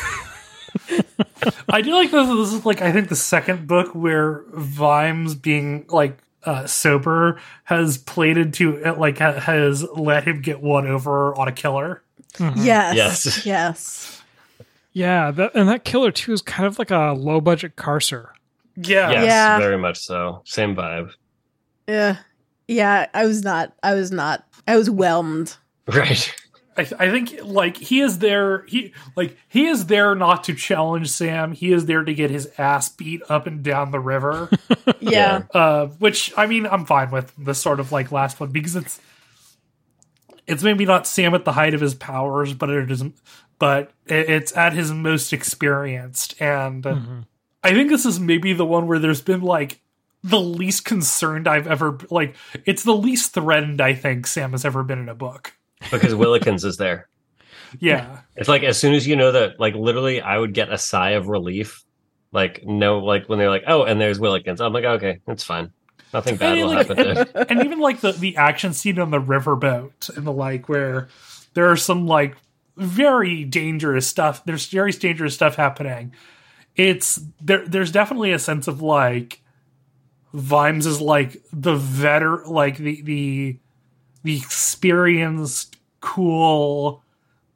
I 1.69 1.82
do 1.82 1.93
like 1.93 2.11
this. 2.11 2.28
This 2.28 2.53
is 2.53 2.65
like 2.65 2.82
I 2.82 2.91
think 2.91 3.09
the 3.09 3.15
second 3.15 3.67
book 3.67 3.93
where 3.93 4.43
Vimes 4.53 5.36
being 5.36 5.86
like 5.89 6.17
uh, 6.43 6.67
sober 6.67 7.39
has 7.63 7.97
plated 7.97 8.53
to 8.55 8.84
uh, 8.86 8.95
like 8.95 9.17
ha- 9.19 9.39
has 9.39 9.84
let 9.95 10.28
him 10.28 10.41
get 10.41 10.61
one 10.61 10.88
over 10.88 11.36
on 11.36 11.47
a 11.47 11.51
killer. 11.51 12.01
Yes. 12.39 12.95
Yes. 12.95 13.45
Yes. 13.45 14.21
Yeah. 14.93 15.32
That, 15.32 15.51
and 15.55 15.67
that 15.69 15.84
killer, 15.86 16.11
too, 16.11 16.34
is 16.34 16.41
kind 16.41 16.67
of 16.67 16.78
like 16.80 16.91
a 16.91 17.13
low 17.17 17.41
budget 17.41 17.76
carcer. 17.76 18.30
Yeah, 18.78 19.09
Yes, 19.11 19.26
Yeah. 19.26 19.57
very 19.59 19.78
much 19.78 19.97
so. 19.99 20.41
Same 20.45 20.76
vibe. 20.76 21.11
Yeah. 21.88 22.17
Yeah, 22.67 23.07
I 23.13 23.26
was 23.26 23.43
not 23.43 23.73
I 23.84 23.93
was 23.93 24.11
not 24.11 24.45
I 24.67 24.76
was 24.76 24.89
whelmed. 24.89 25.55
Right. 25.88 26.34
I, 26.78 26.84
th- 26.84 26.99
I 26.99 27.09
think 27.09 27.39
like 27.43 27.78
he 27.78 28.01
is 28.01 28.19
there. 28.19 28.65
He 28.65 28.93
like 29.15 29.38
he 29.47 29.67
is 29.67 29.86
there 29.86 30.13
not 30.13 30.43
to 30.45 30.53
challenge 30.55 31.09
Sam. 31.09 31.53
He 31.53 31.71
is 31.71 31.86
there 31.86 32.03
to 32.03 32.13
get 32.13 32.30
his 32.30 32.51
ass 32.57 32.89
beat 32.89 33.21
up 33.30 33.47
and 33.47 33.63
down 33.63 33.91
the 33.91 33.99
river. 33.99 34.49
Yeah. 34.99 35.43
uh, 35.53 35.88
which 35.88 36.34
I 36.36 36.47
mean, 36.47 36.65
I'm 36.65 36.86
fine 36.86 37.11
with 37.11 37.32
the 37.38 37.53
sort 37.53 37.80
of 37.80 37.91
like 37.91 38.11
last 38.11 38.39
one 38.39 38.51
because 38.51 38.76
it's 38.76 38.99
it's 40.47 40.63
maybe 40.63 40.86
not 40.86 41.07
Sam 41.07 41.34
at 41.34 41.45
the 41.45 41.51
height 41.51 41.73
of 41.73 41.82
his 41.82 41.93
powers, 41.95 42.53
but 42.53 42.69
it 42.69 42.89
is, 42.91 43.03
but 43.59 43.91
it, 44.07 44.30
it's 44.30 44.55
at 44.57 44.73
his 44.73 44.91
most 44.91 45.32
experienced, 45.34 46.39
and 46.41 46.86
uh, 46.86 46.99
I 47.63 47.73
think 47.73 47.89
this 47.89 48.05
is 48.05 48.19
maybe 48.19 48.53
the 48.53 48.65
one 48.65 48.88
where 48.88 48.99
there's 48.99 49.21
been 49.21 49.41
like 49.41 49.80
the 50.23 50.39
least 50.39 50.86
concerned 50.86 51.47
I've 51.47 51.67
ever 51.67 51.97
like. 52.09 52.36
It's 52.65 52.84
the 52.84 52.95
least 52.95 53.34
threatened 53.34 53.82
I 53.82 53.93
think 53.93 54.28
Sam 54.28 54.51
has 54.51 54.65
ever 54.65 54.84
been 54.84 54.99
in 54.99 55.09
a 55.09 55.15
book. 55.15 55.53
Because 55.92 56.14
Willikins 56.14 56.66
is 56.66 56.78
there. 56.78 57.08
Yeah, 57.80 58.22
It's 58.36 58.48
like 58.48 58.64
as 58.64 58.78
soon 58.78 58.94
as 58.94 59.06
you 59.06 59.16
know 59.16 59.32
that, 59.34 59.60
like 59.60 59.76
literally, 59.76 60.22
I 60.22 60.38
would 60.38 60.54
get 60.54 60.72
a 60.72 60.78
sigh 60.78 61.12
of 61.12 61.28
relief. 61.28 61.84
Like 62.32 62.64
no, 62.66 63.00
like 63.00 63.28
when 63.28 63.40
they're 63.40 63.50
like, 63.50 63.64
"Oh, 63.68 63.84
and 63.84 64.00
there's 64.00 64.20
Willikins," 64.20 64.62
I'm 64.62 64.74
like, 64.74 64.84
"Okay, 64.84 65.20
it's 65.28 65.44
fine. 65.44 65.72
Nothing 66.14 66.38
bad 66.38 66.58
And, 66.58 66.62
will 66.62 66.76
like, 66.76 66.88
happen." 66.88 67.18
And, 67.18 67.52
and 67.52 67.66
even 67.66 67.80
like 67.80 68.02
the 68.02 68.12
the 68.14 68.38
action 68.38 68.74
scene 68.74 69.00
on 69.00 69.12
the 69.12 69.22
riverboat 69.22 70.16
and 70.16 70.26
the 70.26 70.32
like 70.32 70.70
where 70.70 71.10
there 71.54 71.70
are 71.72 71.78
some 71.78 72.08
like 72.08 72.36
very 72.78 73.46
dangerous 73.46 74.06
stuff 74.06 74.44
there's 74.44 74.66
very 74.68 74.92
dangerous 74.92 75.34
stuff 75.34 75.56
happening 75.56 76.14
it's 76.76 77.22
there 77.42 77.66
there's 77.66 77.92
definitely 77.92 78.34
a 78.34 78.40
sense 78.40 78.68
of 78.68 78.82
like 78.82 79.42
Vimes 80.34 80.86
is 80.86 81.00
like 81.00 81.42
the 81.54 81.76
veteran 81.76 82.52
like 82.52 82.76
the 82.78 83.02
the 83.04 83.60
the 84.26 84.38
experienced 84.38 85.78
cool 86.01 87.01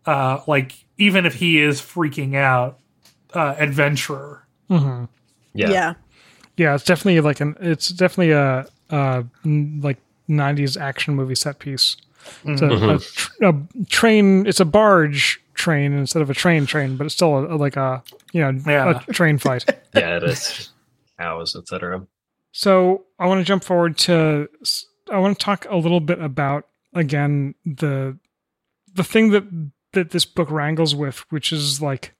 uh 0.05 0.39
like 0.47 0.73
even 0.97 1.25
if 1.25 1.33
he 1.35 1.59
is 1.61 1.81
freaking 1.81 2.35
out 2.35 2.79
uh 3.33 3.55
adventurer 3.57 4.45
hmm 4.69 5.05
yeah. 5.53 5.69
yeah. 5.71 5.93
Yeah, 6.57 6.75
it's 6.75 6.83
definitely 6.83 7.21
like 7.21 7.39
an. 7.39 7.55
It's 7.61 7.87
definitely 7.87 8.31
a, 8.33 8.67
uh 8.91 9.23
n- 9.45 9.79
like 9.81 9.97
'90s 10.29 10.79
action 10.79 11.15
movie 11.15 11.33
set 11.35 11.57
piece. 11.59 11.95
It's 12.43 12.61
a, 12.61 12.67
a, 12.67 12.99
tr- 12.99 13.45
a 13.45 13.85
train. 13.89 14.45
It's 14.45 14.59
a 14.59 14.65
barge 14.65 15.41
train 15.53 15.93
instead 15.93 16.21
of 16.21 16.29
a 16.29 16.33
train 16.33 16.65
train, 16.65 16.97
but 16.97 17.05
it's 17.05 17.15
still 17.15 17.39
a, 17.39 17.55
like 17.55 17.77
a 17.77 18.03
you 18.33 18.41
know 18.41 18.59
Yeah. 18.67 19.01
a 19.07 19.13
train 19.13 19.37
fight. 19.37 19.65
yeah, 19.95 20.17
it 20.17 20.23
is. 20.23 20.69
Cows, 21.17 21.55
etc. 21.55 22.05
So 22.51 23.05
I 23.17 23.25
want 23.27 23.39
to 23.39 23.45
jump 23.45 23.63
forward 23.63 23.97
to. 23.99 24.49
I 25.11 25.17
want 25.17 25.37
to 25.37 25.43
talk 25.43 25.65
a 25.69 25.77
little 25.77 25.99
bit 25.99 26.19
about 26.19 26.67
again 26.93 27.55
the 27.65 28.17
the 28.93 29.03
thing 29.03 29.29
that 29.31 29.43
that 29.93 30.11
this 30.11 30.25
book 30.25 30.51
wrangles 30.51 30.95
with, 30.95 31.19
which 31.31 31.51
is 31.51 31.81
like 31.81 32.13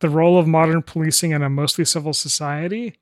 the 0.00 0.08
role 0.08 0.38
of 0.38 0.46
modern 0.46 0.82
policing 0.82 1.32
in 1.32 1.42
a 1.42 1.48
mostly 1.48 1.84
civil 1.84 2.12
society. 2.12 2.98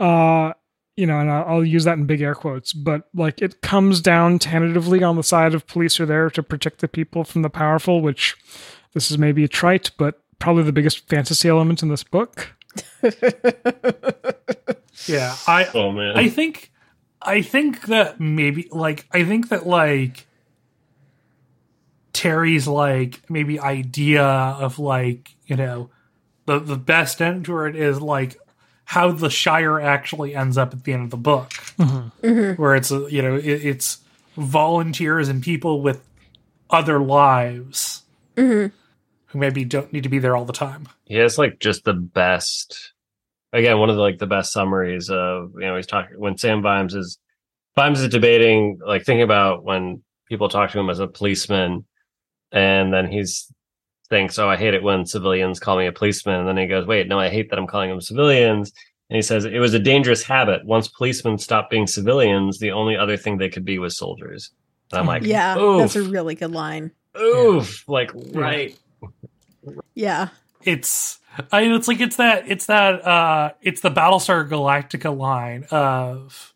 Uh, 0.00 0.52
you 0.96 1.06
know, 1.06 1.20
and 1.20 1.30
I'll, 1.30 1.44
I'll 1.44 1.64
use 1.64 1.84
that 1.84 1.98
in 1.98 2.06
big 2.06 2.20
air 2.20 2.34
quotes, 2.34 2.72
but 2.72 3.08
like 3.14 3.40
it 3.40 3.62
comes 3.62 4.00
down 4.00 4.38
tentatively 4.38 5.02
on 5.02 5.16
the 5.16 5.22
side 5.22 5.54
of 5.54 5.66
police 5.66 5.98
are 6.00 6.06
there 6.06 6.30
to 6.30 6.42
protect 6.42 6.80
the 6.80 6.88
people 6.88 7.24
from 7.24 7.42
the 7.42 7.50
powerful, 7.50 8.00
which 8.00 8.36
this 8.92 9.10
is 9.10 9.18
maybe 9.18 9.44
a 9.44 9.48
trite, 9.48 9.90
but 9.96 10.20
probably 10.38 10.62
the 10.64 10.72
biggest 10.72 11.08
fantasy 11.08 11.48
element 11.48 11.82
in 11.82 11.88
this 11.88 12.04
book. 12.04 12.54
Yeah, 15.06 15.34
I 15.46 15.68
Oh 15.74 15.90
man. 15.90 16.16
I 16.16 16.28
think 16.28 16.70
I 17.24 17.42
think 17.42 17.86
that 17.86 18.20
maybe 18.20 18.68
like 18.70 19.06
I 19.12 19.24
think 19.24 19.48
that 19.50 19.66
like 19.66 20.26
Terry's 22.12 22.68
like 22.68 23.20
maybe 23.30 23.58
idea 23.58 24.24
of 24.24 24.78
like, 24.78 25.34
you 25.46 25.56
know, 25.56 25.90
the 26.46 26.58
the 26.58 26.76
best 26.76 27.22
end 27.22 27.46
to 27.46 27.64
it 27.64 27.76
is 27.76 28.00
like 28.00 28.38
how 28.84 29.10
the 29.10 29.30
Shire 29.30 29.80
actually 29.80 30.34
ends 30.34 30.58
up 30.58 30.72
at 30.72 30.84
the 30.84 30.92
end 30.92 31.04
of 31.04 31.10
the 31.10 31.16
book. 31.16 31.50
Mm-hmm. 31.78 32.26
Mm-hmm. 32.26 32.62
Where 32.62 32.74
it's 32.74 32.90
you 32.90 33.22
know, 33.22 33.36
it, 33.36 33.46
it's 33.46 33.98
volunteers 34.36 35.28
and 35.28 35.42
people 35.42 35.82
with 35.82 36.02
other 36.70 36.98
lives 36.98 38.02
mm-hmm. 38.36 38.74
who 39.26 39.38
maybe 39.38 39.64
don't 39.64 39.92
need 39.92 40.02
to 40.02 40.08
be 40.08 40.18
there 40.18 40.36
all 40.36 40.44
the 40.44 40.52
time. 40.52 40.88
Yeah, 41.06 41.24
it's 41.24 41.38
like 41.38 41.58
just 41.60 41.84
the 41.84 41.94
best. 41.94 42.92
Again, 43.52 43.78
one 43.78 43.90
of 43.90 43.96
the 43.96 44.02
like 44.02 44.18
the 44.18 44.26
best 44.26 44.52
summaries 44.52 45.10
of 45.10 45.52
you 45.54 45.66
know 45.66 45.76
he's 45.76 45.86
talking 45.86 46.18
when 46.18 46.38
Sam 46.38 46.62
Vimes 46.62 46.94
is 46.94 47.18
Vimes 47.76 48.00
is 48.00 48.08
debating 48.08 48.78
like 48.86 49.04
thinking 49.04 49.22
about 49.22 49.64
when 49.64 50.02
people 50.28 50.48
talk 50.48 50.70
to 50.70 50.78
him 50.78 50.88
as 50.90 50.98
a 51.00 51.06
policeman, 51.06 51.84
and 52.50 52.92
then 52.92 53.10
he's 53.10 53.52
thinks, 54.08 54.38
"Oh, 54.38 54.48
I 54.48 54.56
hate 54.56 54.74
it 54.74 54.82
when 54.82 55.04
civilians 55.06 55.60
call 55.60 55.76
me 55.76 55.86
a 55.86 55.92
policeman," 55.92 56.40
and 56.40 56.48
then 56.48 56.56
he 56.56 56.66
goes, 56.66 56.86
"Wait, 56.86 57.08
no, 57.08 57.18
I 57.18 57.28
hate 57.28 57.50
that 57.50 57.58
I'm 57.58 57.66
calling 57.66 57.90
them 57.90 58.00
civilians." 58.00 58.72
And 59.10 59.16
he 59.16 59.22
says 59.22 59.44
it 59.44 59.58
was 59.58 59.74
a 59.74 59.78
dangerous 59.78 60.22
habit. 60.22 60.64
Once 60.64 60.88
policemen 60.88 61.36
stopped 61.36 61.70
being 61.70 61.86
civilians, 61.86 62.58
the 62.58 62.70
only 62.72 62.96
other 62.96 63.18
thing 63.18 63.36
they 63.36 63.50
could 63.50 63.64
be 63.64 63.78
was 63.78 63.98
soldiers. 63.98 64.50
And 64.90 65.00
I'm 65.00 65.06
like, 65.06 65.22
Yeah, 65.22 65.58
oof, 65.58 65.80
that's 65.80 65.96
a 65.96 66.02
really 66.02 66.34
good 66.34 66.52
line. 66.52 66.92
oof, 67.20 67.86
like 67.86 68.10
right. 68.32 68.74
Yeah. 69.94 70.28
it's 70.64 71.18
I 71.50 71.62
mean 71.62 71.72
it's 71.72 71.88
like 71.88 72.00
it's 72.00 72.16
that 72.16 72.44
it's 72.48 72.66
that 72.66 73.06
uh 73.06 73.52
it's 73.62 73.80
the 73.80 73.90
Battlestar 73.90 74.48
Galactica 74.48 75.16
line 75.16 75.64
of 75.70 76.54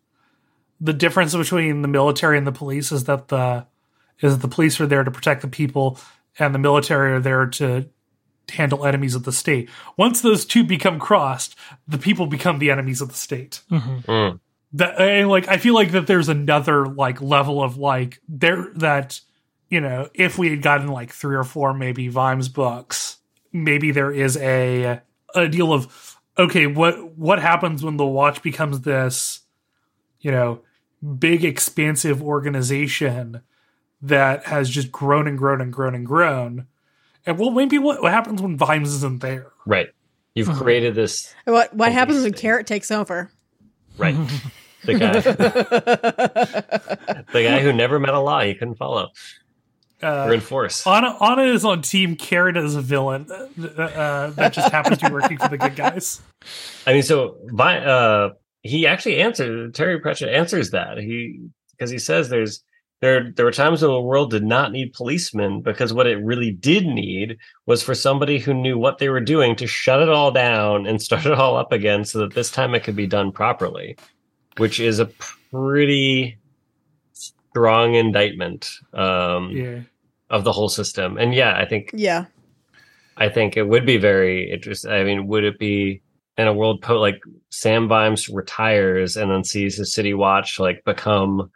the 0.81 0.93
difference 0.93 1.35
between 1.35 1.83
the 1.83 1.89
military 1.89 2.37
and 2.39 2.47
the 2.47 2.53
police 2.53 2.93
is 2.93 3.05
that 3.05 3.29
the 3.29 3.67
is 4.21 4.35
that 4.35 4.43
the 4.43 4.55
police 4.55 4.81
are 4.81 4.87
there 4.87 5.05
to 5.05 5.11
protect 5.11 5.43
the 5.43 5.49
people 5.49 5.99
and 6.39 6.55
the 6.55 6.59
military 6.59 7.13
are 7.13 7.21
there 7.21 7.47
to 7.47 7.89
handle 8.51 8.87
enemies 8.87 9.15
of 9.15 9.25
the 9.25 9.33
state. 9.33 9.69
Once 9.97 10.21
those 10.21 10.45
two 10.45 10.65
become 10.65 10.99
crossed, 10.99 11.57
the 11.89 11.99
people 11.99 12.27
become 12.27 12.59
the 12.59 12.71
enemies 12.71 13.01
of 13.01 13.09
the 13.09 13.15
state. 13.15 13.63
Mm. 13.71 14.41
That 14.75 15.01
and 15.01 15.29
like 15.29 15.49
I 15.49 15.59
feel 15.59 15.75
like 15.75 15.93
that 15.93 16.07
there's 16.07 16.29
another 16.29 16.87
like 16.87 17.21
level 17.23 17.63
of 17.63 17.77
like 17.77 18.21
there 18.29 18.71
that 18.77 19.21
you 19.71 19.81
know 19.81 20.09
if 20.15 20.39
we 20.39 20.51
had 20.51 20.63
gotten 20.63 20.89
like 20.89 21.13
three 21.13 21.37
or 21.37 21.45
four 21.45 21.73
maybe 21.73 22.09
Vimes 22.09 22.49
books, 22.49 23.19
maybe 23.65 23.91
there 23.91 24.13
is 24.13 24.37
a 24.39 25.01
a 25.35 25.49
deal 25.49 25.73
of 25.73 26.19
okay 26.39 26.67
what 26.67 27.17
what 27.17 27.41
happens 27.41 27.83
when 27.83 27.97
the 27.97 28.07
watch 28.07 28.43
becomes 28.43 28.81
this 28.83 29.41
you 30.21 30.31
know 30.31 30.61
big 31.19 31.45
expansive 31.45 32.23
organization 32.23 33.41
that 34.03 34.45
has 34.47 34.69
just 34.71 34.93
grown 34.93 35.27
and 35.27 35.39
grown 35.39 35.61
and 35.61 35.73
grown 35.73 35.95
and 35.95 36.07
grown 36.07 36.67
and 37.25 37.39
well 37.39 37.51
maybe 37.51 37.79
what, 37.79 38.03
what 38.03 38.13
happens 38.13 38.41
when 38.43 38.57
Vimes 38.57 38.93
isn't 38.95 39.21
there 39.21 39.51
Right. 39.67 39.89
You've 40.35 40.49
Uh-huh. 40.51 40.63
created 40.63 40.95
this 40.95 41.35
What 41.45 41.75
what 41.75 41.87
Holy 41.89 41.93
happens 41.95 42.23
when 42.23 42.33
shit. 42.33 42.41
Carrot 42.41 42.67
takes 42.67 42.91
over? 42.91 43.31
right. 43.99 44.15
the 44.85 44.95
guy 44.95 45.21
the 47.33 47.43
guy 47.43 47.61
who 47.61 47.73
never 47.73 47.99
met 47.99 48.15
a 48.15 48.21
law 48.21 48.41
he 48.43 48.55
couldn't 48.55 48.77
follow 48.77 49.09
uh, 50.03 50.31
enforce. 50.33 50.87
Anna, 50.87 51.17
Anna 51.21 51.43
is 51.43 51.65
on 51.65 51.83
Team 51.83 52.17
Carrot 52.17 52.57
as 52.57 52.75
a 52.75 52.81
villain 52.81 53.27
uh, 53.31 53.81
uh, 53.81 54.31
that 54.31 54.53
just 54.53 54.71
happens 54.71 54.99
to 54.99 55.09
be 55.09 55.13
working 55.13 55.39
for 55.39 55.49
the 55.49 55.59
good 55.59 55.77
guys. 55.77 56.21
I 56.87 56.93
mean, 56.93 57.03
so 57.03 57.37
Vi- 57.47 57.85
uh, 57.85 58.31
he 58.63 58.87
actually 58.87 59.21
answered 59.21 59.75
Terry 59.75 60.01
Pratchett 60.01 60.29
answers 60.29 60.71
that 60.71 60.99
he 60.99 61.49
because 61.71 61.91
he 61.91 61.99
says 61.99 62.29
there's 62.29 62.63
there 63.01 63.31
there 63.33 63.45
were 63.45 63.53
times 63.53 63.83
when 63.83 63.91
the 63.91 64.01
world 64.01 64.31
did 64.31 64.45
not 64.45 64.73
need 64.73 64.93
policemen 64.93 65.61
because 65.61 65.93
what 65.93 66.07
it 66.07 66.17
really 66.17 66.51
did 66.51 66.87
need 66.87 67.39
was 67.67 67.83
for 67.83 67.95
somebody 67.95 68.39
who 68.39 68.55
knew 68.55 68.79
what 68.79 68.99
they 68.99 69.09
were 69.09 69.21
doing 69.21 69.55
to 69.57 69.67
shut 69.67 70.01
it 70.01 70.09
all 70.09 70.31
down 70.31 70.87
and 70.87 71.01
start 71.03 71.27
it 71.27 71.33
all 71.33 71.57
up 71.57 71.73
again 71.73 72.05
so 72.05 72.19
that 72.21 72.35
this 72.35 72.51
time 72.51 72.75
it 72.75 72.85
could 72.85 72.97
be 72.97 73.07
done 73.07 73.31
properly, 73.33 73.97
which 74.57 74.81
is 74.81 74.99
a 74.99 75.07
pretty 75.51 76.39
strong 77.57 77.95
indictment 77.95 78.69
um, 78.93 79.51
Yeah. 79.51 79.81
of 80.29 80.45
the 80.45 80.53
whole 80.53 80.69
system. 80.69 81.17
And 81.17 81.35
yeah, 81.35 81.57
I 81.57 81.65
think 81.65 81.91
Yeah. 81.95 82.27
I 83.17 83.31
think 83.31 83.57
it 83.57 83.63
would 83.67 83.87
be 83.87 83.97
very 83.97 84.51
interesting. 84.51 84.91
I 84.91 85.03
mean, 85.05 85.27
would 85.29 85.43
it 85.45 85.59
be 85.59 86.03
in 86.37 86.47
a 86.47 86.53
world 86.53 86.83
po- 86.83 87.01
like 87.01 87.19
Sam 87.51 87.89
Vimes 87.89 88.29
retires 88.29 89.17
and 89.17 89.31
then 89.31 89.43
sees 89.43 89.79
his 89.79 89.95
city 89.95 90.13
watch 90.13 90.61
like 90.61 90.85
become 90.85 91.51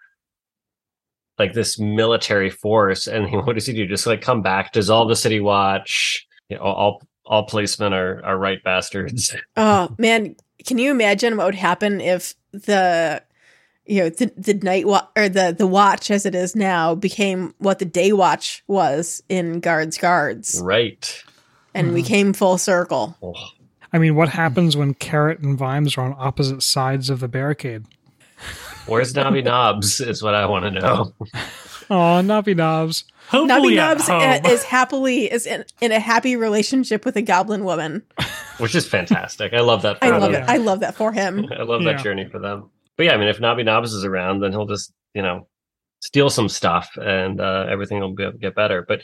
like 1.39 1.53
this 1.53 1.79
military 1.79 2.49
force, 2.51 3.07
and 3.07 3.27
he, 3.29 3.37
what 3.45 3.55
does 3.57 3.67
he 3.67 3.75
do? 3.75 3.87
Just 3.87 4.07
like 4.07 4.23
come 4.23 4.41
back, 4.43 4.73
dissolve 4.73 5.09
the 5.11 5.17
city 5.17 5.41
watch. 5.41 6.27
You 6.49 6.57
know, 6.57 6.63
all 6.63 7.03
all 7.27 7.45
policemen 7.45 7.93
are 7.93 8.25
are 8.25 8.39
right 8.39 8.63
bastards. 8.65 9.37
Oh 9.57 9.95
man, 9.99 10.37
can 10.67 10.79
you 10.79 10.91
imagine 10.91 11.37
what 11.37 11.45
would 11.45 11.55
happen 11.55 12.01
if 12.01 12.35
the 12.53 13.23
you 13.91 14.03
know 14.05 14.09
the 14.09 14.33
the 14.37 14.55
night 14.55 14.87
wa- 14.87 15.07
or 15.17 15.29
the 15.29 15.55
the 15.57 15.67
watch 15.67 16.11
as 16.11 16.25
it 16.25 16.35
is 16.35 16.55
now 16.55 16.95
became 16.95 17.55
what 17.59 17.79
the 17.81 17.85
day 17.85 18.13
watch 18.13 18.63
was 18.69 19.23
in 19.29 19.61
Guards 19.61 19.99
Guards 19.99 20.61
right. 20.63 21.23
and 21.75 21.93
we 21.93 22.03
came 22.03 22.33
full 22.33 22.57
circle. 22.57 23.17
Oh, 23.23 23.35
I 23.93 23.99
mean, 23.99 24.15
what 24.15 24.29
happens 24.29 24.77
when 24.77 24.95
Carrot 24.95 25.41
and 25.41 25.59
Vimes 25.59 25.99
are 25.99 26.03
on 26.03 26.15
opposite 26.19 26.63
sides 26.63 27.11
of 27.11 27.19
the 27.21 27.29
barricade? 27.29 27.85
where's 28.87 29.15
Nobby 29.15 29.43
Nobbs? 29.43 30.01
Is 30.01 30.23
what 30.23 30.35
I 30.35 30.47
want 30.47 30.65
to 30.67 30.71
know. 30.71 31.13
Oh, 31.91 32.21
Nobby 32.21 32.55
Nobbs. 32.55 33.03
Nubby 33.33 33.49
Hopefully 33.49 33.79
at 33.79 33.89
Nubs 33.89 34.09
home. 34.09 34.23
uh, 34.23 34.41
is 34.49 34.63
happily 34.65 35.31
is 35.31 35.47
in, 35.47 35.65
in 35.81 35.91
a 35.93 35.99
happy 36.01 36.37
relationship 36.37 37.05
with 37.05 37.17
a 37.17 37.23
goblin 37.23 37.65
woman. 37.65 38.03
Which 38.59 38.75
is 38.75 38.87
fantastic. 38.87 39.53
I 39.53 39.61
love 39.61 39.83
that. 39.83 39.99
I 40.03 40.11
love 40.11 40.33
them. 40.33 40.43
it. 40.43 40.49
I 40.49 40.57
love 40.59 40.81
that 40.81 40.95
for 40.97 41.13
him. 41.13 41.47
I 41.57 41.63
love 41.63 41.83
Yeah. 41.83 41.93
that 41.95 42.03
journey 42.05 42.29
for 42.31 42.39
them. 42.39 42.71
But 43.01 43.07
yeah, 43.07 43.15
I 43.15 43.17
mean, 43.17 43.29
if 43.29 43.41
Nobby 43.41 43.63
Nobbs 43.63 43.95
is 43.95 44.05
around, 44.05 44.41
then 44.41 44.53
he'll 44.53 44.67
just 44.67 44.93
you 45.15 45.23
know 45.23 45.49
steal 46.01 46.29
some 46.29 46.51
stuff, 46.51 46.99
and 47.01 47.41
uh, 47.41 47.65
everything 47.67 47.99
will 47.99 48.15
be, 48.15 48.31
get 48.39 48.55
better. 48.55 48.85
But 48.87 49.01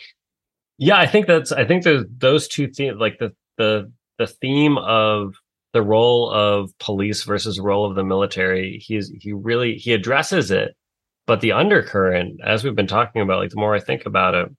yeah, 0.77 0.99
I 0.99 1.07
think 1.07 1.27
that's 1.27 1.51
I 1.51 1.65
think 1.65 1.83
there's 1.83 2.05
those 2.19 2.47
two 2.47 2.69
themes, 2.69 2.99
like 3.01 3.19
the 3.19 3.33
the 3.57 3.91
the 4.19 4.27
theme 4.27 4.77
of 4.77 5.37
the 5.73 5.81
role 5.81 6.31
of 6.31 6.77
police 6.79 7.23
versus 7.23 7.59
role 7.59 7.89
of 7.89 7.97
the 7.97 8.05
military. 8.05 8.83
He's 8.85 9.11
he 9.19 9.33
really 9.33 9.77
he 9.77 9.95
addresses 9.95 10.51
it, 10.51 10.77
but 11.27 11.41
the 11.41 11.53
undercurrent, 11.53 12.43
as 12.45 12.65
we've 12.65 12.77
been 12.77 12.87
talking 12.87 13.23
about, 13.23 13.39
like 13.39 13.49
the 13.49 13.57
more 13.57 13.75
I 13.75 13.81
think 13.81 14.05
about 14.05 14.35
it, 14.35 14.55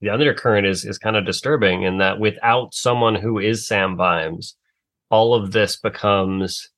the 0.00 0.10
undercurrent 0.10 0.66
is 0.66 0.84
is 0.84 0.98
kind 0.98 1.14
of 1.14 1.24
disturbing 1.24 1.84
in 1.84 1.98
that 1.98 2.18
without 2.18 2.74
someone 2.74 3.14
who 3.14 3.38
is 3.38 3.64
Sam 3.64 3.96
Vimes, 3.96 4.56
all 5.08 5.34
of 5.34 5.52
this 5.52 5.76
becomes 5.76 6.68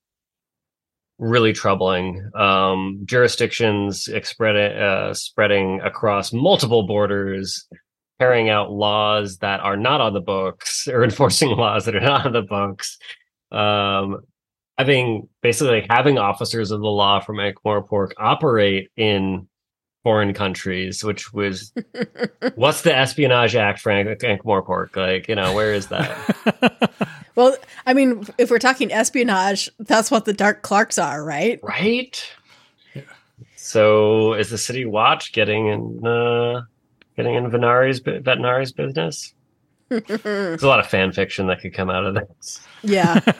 really 1.18 1.52
troubling. 1.52 2.30
Um, 2.34 3.00
jurisdictions 3.04 4.08
spread, 4.22 4.56
uh, 4.56 5.14
spreading 5.14 5.80
across 5.80 6.32
multiple 6.32 6.86
borders, 6.86 7.66
carrying 8.20 8.48
out 8.48 8.70
laws 8.70 9.38
that 9.38 9.60
are 9.60 9.76
not 9.76 10.00
on 10.00 10.12
the 10.12 10.20
books 10.20 10.88
or 10.92 11.04
enforcing 11.04 11.50
laws 11.50 11.84
that 11.84 11.96
are 11.96 12.00
not 12.00 12.26
on 12.26 12.32
the 12.32 12.42
books. 12.42 12.98
Um, 13.50 14.20
having 14.76 15.28
basically 15.42 15.80
like 15.80 15.90
having 15.90 16.18
officers 16.18 16.70
of 16.70 16.80
the 16.80 16.86
law 16.86 17.20
from 17.20 17.40
Ankh-Morpork 17.40 18.12
operate 18.16 18.90
in 18.96 19.48
foreign 20.04 20.32
countries, 20.32 21.02
which 21.02 21.32
was 21.32 21.72
what's 22.54 22.82
the 22.82 22.96
Espionage 22.96 23.56
Act 23.56 23.80
for 23.80 23.90
Ankh- 23.90 24.22
Ankh-Morpork? 24.22 24.94
Like, 24.96 25.28
you 25.28 25.34
know, 25.34 25.52
where 25.54 25.74
is 25.74 25.88
that? 25.88 27.08
Well, 27.38 27.56
I 27.86 27.94
mean, 27.94 28.26
if 28.36 28.50
we're 28.50 28.58
talking 28.58 28.92
espionage, 28.92 29.70
that's 29.78 30.10
what 30.10 30.24
the 30.24 30.32
Dark 30.32 30.62
Clerks 30.62 30.98
are, 30.98 31.24
right? 31.24 31.60
right? 31.62 32.20
So 33.54 34.34
is 34.34 34.50
the 34.50 34.58
City 34.58 34.84
Watch 34.84 35.32
getting 35.32 35.68
in 35.68 36.04
uh 36.04 36.62
getting 37.16 37.36
in 37.36 37.48
Venari's 37.48 38.00
bu- 38.00 38.22
Vetinari's 38.22 38.72
business? 38.72 39.34
There's 39.88 40.64
a 40.64 40.66
lot 40.66 40.80
of 40.80 40.88
fan 40.88 41.12
fiction 41.12 41.46
that 41.46 41.60
could 41.60 41.72
come 41.72 41.90
out 41.90 42.06
of 42.06 42.14
this. 42.14 42.60
Yeah. 42.82 43.20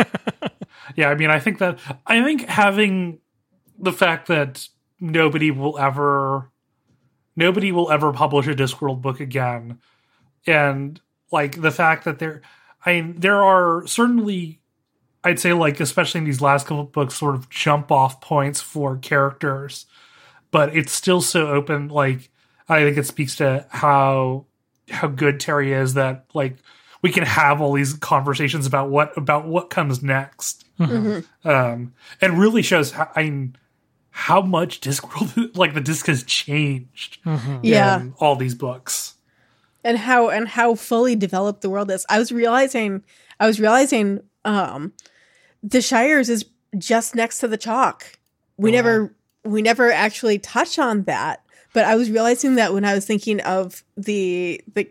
Yeah, 0.97 1.11
I 1.11 1.15
mean, 1.17 1.31
I 1.31 1.39
think 1.39 1.59
that 1.59 1.79
I 2.07 2.23
think 2.25 2.49
having 2.49 3.19
the 3.79 3.93
fact 3.93 4.27
that 4.29 4.67
nobody 4.99 5.51
will 5.51 5.79
ever, 5.79 6.51
nobody 7.37 7.73
will 7.73 7.91
ever 7.91 8.11
publish 8.11 8.47
a 8.47 8.55
Discworld 8.55 9.03
book 9.03 9.21
again, 9.21 9.79
and 10.47 10.99
like 11.31 11.61
the 11.61 11.71
fact 11.71 12.05
that 12.05 12.19
there, 12.19 12.41
I 12.87 12.95
mean, 13.01 13.21
there 13.21 13.43
are 13.43 13.87
certainly, 13.87 14.61
I'd 15.25 15.39
say, 15.41 15.53
like 15.53 15.81
especially 15.81 16.19
in 16.21 16.25
these 16.25 16.41
last 16.41 16.67
couple 16.67 16.81
of 16.85 16.93
books, 16.93 17.15
sort 17.15 17.35
of 17.35 17.51
jump 17.51 17.91
off 17.91 18.21
points 18.21 18.61
for 18.61 18.97
characters, 18.97 19.87
but 20.51 20.75
it's 20.77 20.93
still 20.93 21.21
so 21.21 21.49
open. 21.49 21.89
Like 21.89 22.31
I 22.69 22.81
think 22.85 22.97
it 22.97 23.07
speaks 23.07 23.37
to 23.37 23.67
how 23.71 24.47
how 24.91 25.09
good 25.09 25.39
Terry 25.41 25.73
is 25.73 25.95
that 25.95 26.25
like 26.35 26.57
we 27.03 27.11
can 27.13 27.25
have 27.25 27.61
all 27.61 27.73
these 27.75 27.95
conversations 27.95 28.67
about 28.67 28.91
what 28.91 29.17
about 29.19 29.47
what 29.47 29.71
comes 29.71 30.03
next, 30.03 30.65
Mhm. 30.79 31.25
um, 31.45 31.93
and 32.21 32.39
really 32.39 32.63
shows 32.63 32.93
how 32.93 33.11
I 33.15 33.25
mean, 33.25 33.57
how 34.11 34.41
much 34.41 34.81
Discworld 34.81 35.57
like 35.57 35.75
the 35.75 35.81
disc 35.81 36.07
has 36.07 36.23
changed 36.23 37.19
Mhm. 37.25 37.61
Yeah. 37.63 38.05
all 38.19 38.37
these 38.37 38.55
books. 38.55 39.15
And 39.85 39.99
how 39.99 40.29
and 40.29 40.49
how 40.49 40.75
fully 40.75 41.17
developed 41.17 41.63
the 41.63 41.71
world 41.71 41.91
is. 41.91 42.05
I 42.09 42.19
was 42.19 42.33
realizing 42.33 43.03
I 43.41 43.47
was 43.47 43.61
realizing 43.61 44.21
um 44.45 44.93
the 45.63 45.83
Shires 45.83 46.29
is 46.29 46.45
just 46.77 47.15
next 47.15 47.39
to 47.39 47.49
the 47.49 47.57
chalk. 47.57 48.19
We 48.57 48.71
Oh, 48.71 48.73
never 48.73 49.17
we 49.45 49.63
never 49.63 49.91
actually 49.91 50.39
touch 50.39 50.79
on 50.79 51.05
that, 51.05 51.43
but 51.73 51.85
I 51.85 51.97
was 51.97 52.11
realizing 52.11 52.57
that 52.57 52.73
when 52.73 52.85
I 52.85 52.95
was 52.95 53.07
thinking 53.07 53.41
of 53.41 53.83
the 53.97 54.61
the 54.75 54.91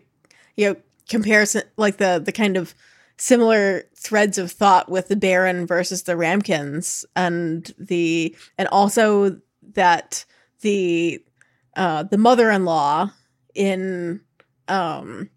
you 0.56 0.68
know 0.68 0.76
comparison 1.08 1.62
like 1.76 1.98
the 1.98 2.20
the 2.24 2.32
kind 2.32 2.56
of 2.56 2.74
similar 3.16 3.82
threads 3.96 4.38
of 4.38 4.52
thought 4.52 4.88
with 4.88 5.08
the 5.08 5.16
Baron 5.16 5.66
versus 5.66 6.04
the 6.04 6.16
Ramkins 6.16 7.04
and 7.16 7.72
the 7.78 8.34
and 8.56 8.68
also 8.68 9.40
that 9.74 10.24
the 10.60 11.22
uh 11.76 12.04
the 12.04 12.18
mother-in-law 12.18 13.10
in 13.54 14.20
um 14.68 15.30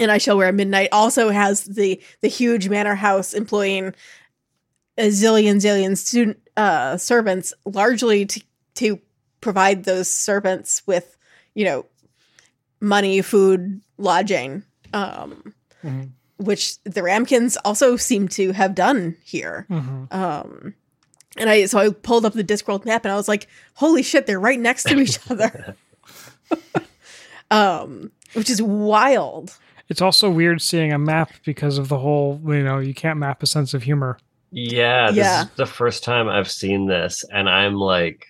and 0.00 0.10
I 0.12 0.18
shall 0.18 0.36
wear 0.36 0.52
midnight 0.52 0.90
also 0.92 1.30
has 1.30 1.64
the 1.64 2.00
the 2.20 2.28
huge 2.28 2.68
manor 2.68 2.94
house 2.94 3.34
employing 3.34 3.94
a 4.96 5.08
zillion 5.08 5.56
zillion 5.56 5.96
student 5.96 6.38
uh 6.56 6.96
servants 6.96 7.52
largely 7.64 8.26
to 8.26 8.42
to 8.74 9.00
provide 9.40 9.84
those 9.84 10.08
servants 10.08 10.82
with 10.86 11.16
you 11.54 11.64
know 11.64 11.86
money 12.80 13.22
food 13.22 13.80
lodging 13.96 14.62
um 14.92 15.54
Mhm. 15.84 16.10
which 16.38 16.82
the 16.82 17.02
ramkins 17.04 17.56
also 17.64 17.96
seem 17.96 18.26
to 18.28 18.52
have 18.52 18.74
done 18.74 19.16
here 19.24 19.66
Mhm. 19.70 20.12
um 20.12 20.74
and 21.36 21.48
i 21.50 21.66
so 21.66 21.78
i 21.78 21.90
pulled 21.90 22.24
up 22.24 22.32
the 22.34 22.42
discworld 22.44 22.84
map 22.84 23.04
and 23.04 23.12
i 23.12 23.16
was 23.16 23.28
like 23.28 23.46
holy 23.74 24.02
shit 24.02 24.26
they're 24.26 24.40
right 24.40 24.58
next 24.58 24.84
to 24.84 24.98
each 24.98 25.18
other 25.30 25.76
um 27.50 28.10
which 28.34 28.50
is 28.50 28.60
wild 28.62 29.56
It's 29.88 30.02
also 30.02 30.28
weird 30.30 30.60
seeing 30.60 30.92
a 30.92 30.98
map 30.98 31.30
because 31.44 31.78
of 31.78 31.88
the 31.88 31.98
whole, 31.98 32.40
you 32.44 32.62
know, 32.62 32.78
you 32.78 32.92
can't 32.94 33.18
map 33.18 33.42
a 33.42 33.46
sense 33.46 33.72
of 33.74 33.82
humor. 33.84 34.18
Yeah, 34.50 35.08
this 35.08 35.16
Yeah. 35.16 35.42
is 35.44 35.50
the 35.56 35.66
first 35.66 36.04
time 36.04 36.28
I've 36.28 36.50
seen 36.50 36.86
this, 36.86 37.24
and 37.32 37.48
I'm 37.48 37.74
like, 37.74 38.26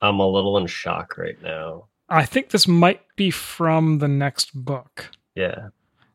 I'm 0.00 0.18
a 0.18 0.26
little 0.28 0.58
in 0.58 0.66
shock 0.66 1.16
right 1.18 1.40
now. 1.42 1.86
I 2.08 2.24
think 2.24 2.50
this 2.50 2.66
might 2.66 3.02
be 3.16 3.30
from 3.30 3.98
the 3.98 4.08
next 4.08 4.52
book 4.52 5.10
Yeah, 5.36 5.68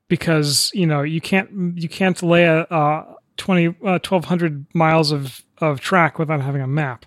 because, 0.10 0.72
you 0.74 0.86
know, 0.86 1.02
you 1.04 1.22
can't 1.22 1.50
you 1.78 1.88
can't 1.88 2.22
lay 2.22 2.44
a 2.44 2.62
uh 2.64 3.14
20 3.38 3.68
uh, 3.68 4.00
1200 4.00 4.66
miles 4.74 5.12
of 5.12 5.42
of 5.60 5.80
track 5.80 6.20
without 6.20 6.42
having 6.42 6.62
a 6.62 6.68
map. 6.68 7.06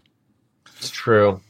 it's 0.79 0.91
true. 0.91 1.41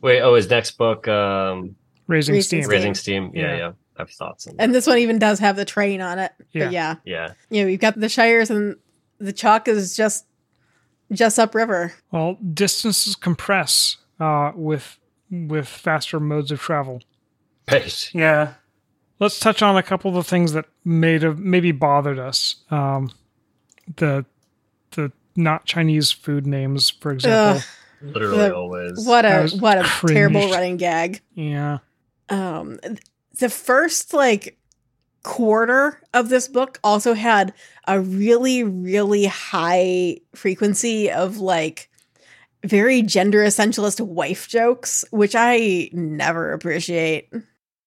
Wait, 0.00 0.20
oh, 0.22 0.34
his 0.36 0.48
next 0.48 0.72
book, 0.78 1.06
um, 1.08 1.74
Raising, 2.08 2.34
Raising 2.34 2.42
steam. 2.42 2.62
Steam. 2.62 2.70
Raising 2.70 2.94
Steam. 2.94 3.30
Yeah, 3.34 3.42
Yeah. 3.42 3.56
yeah, 3.56 3.70
I 3.96 4.02
have 4.02 4.10
thoughts 4.10 4.46
on 4.48 4.56
that. 4.56 4.62
and 4.64 4.74
this 4.74 4.86
one 4.86 4.98
even 4.98 5.18
does 5.18 5.38
have 5.38 5.54
the 5.56 5.64
train 5.64 6.00
on 6.00 6.18
it 6.18 6.32
Yeah. 6.52 6.64
but 6.64 6.72
yeah 6.72 6.94
Yeah, 7.04 7.32
you 7.50 7.62
know 7.62 7.66
we've 7.66 7.78
got 7.80 7.98
the 8.00 8.08
shires 8.08 8.50
and 8.50 8.76
the 9.18 9.32
chalk 9.32 9.68
is 9.68 9.96
just 9.96 10.24
just 11.12 11.38
upriver 11.38 11.92
Well, 12.10 12.34
distances 12.54 13.14
compress 13.16 13.96
uh, 14.20 14.52
with 14.54 14.98
with 15.30 15.68
faster 15.68 16.18
modes 16.18 16.50
of 16.50 16.60
travel. 16.60 17.02
right. 17.70 18.10
Yeah. 18.14 18.54
Let's 19.20 19.38
touch 19.40 19.62
on 19.62 19.76
a 19.76 19.82
couple 19.82 20.10
of 20.10 20.14
the 20.14 20.22
things 20.28 20.52
that 20.52 20.64
made 20.84 21.22
have 21.22 21.38
maybe 21.38 21.72
bothered 21.72 22.18
us. 22.18 22.56
Um, 22.70 23.10
the 23.96 24.24
the 24.92 25.12
not 25.36 25.64
Chinese 25.66 26.10
food 26.12 26.46
names, 26.46 26.88
for 26.90 27.10
example. 27.12 27.58
Ugh. 27.60 27.62
Literally 28.00 28.36
The- 28.38 28.54
always. 28.54 29.06
what 29.06 29.26
I 29.26 29.30
a 29.30 29.42
was 29.42 29.54
what 29.60 29.78
a 29.78 29.82
cringed. 29.82 30.14
terrible 30.14 30.50
running 30.50 30.76
gag 30.76 31.20
Yeah. 31.34 31.78
Um 32.30 32.78
the 33.38 33.48
first 33.48 34.14
like 34.14 34.58
quarter 35.24 36.00
of 36.14 36.28
this 36.28 36.48
book 36.48 36.78
also 36.82 37.14
had 37.14 37.52
a 37.86 38.00
really 38.00 38.62
really 38.62 39.26
high 39.26 40.16
frequency 40.34 41.10
of 41.10 41.38
like 41.38 41.90
very 42.64 43.02
gender 43.02 43.44
essentialist 43.44 44.00
wife 44.00 44.48
jokes 44.48 45.04
which 45.10 45.34
i 45.36 45.88
never 45.92 46.52
appreciate. 46.52 47.32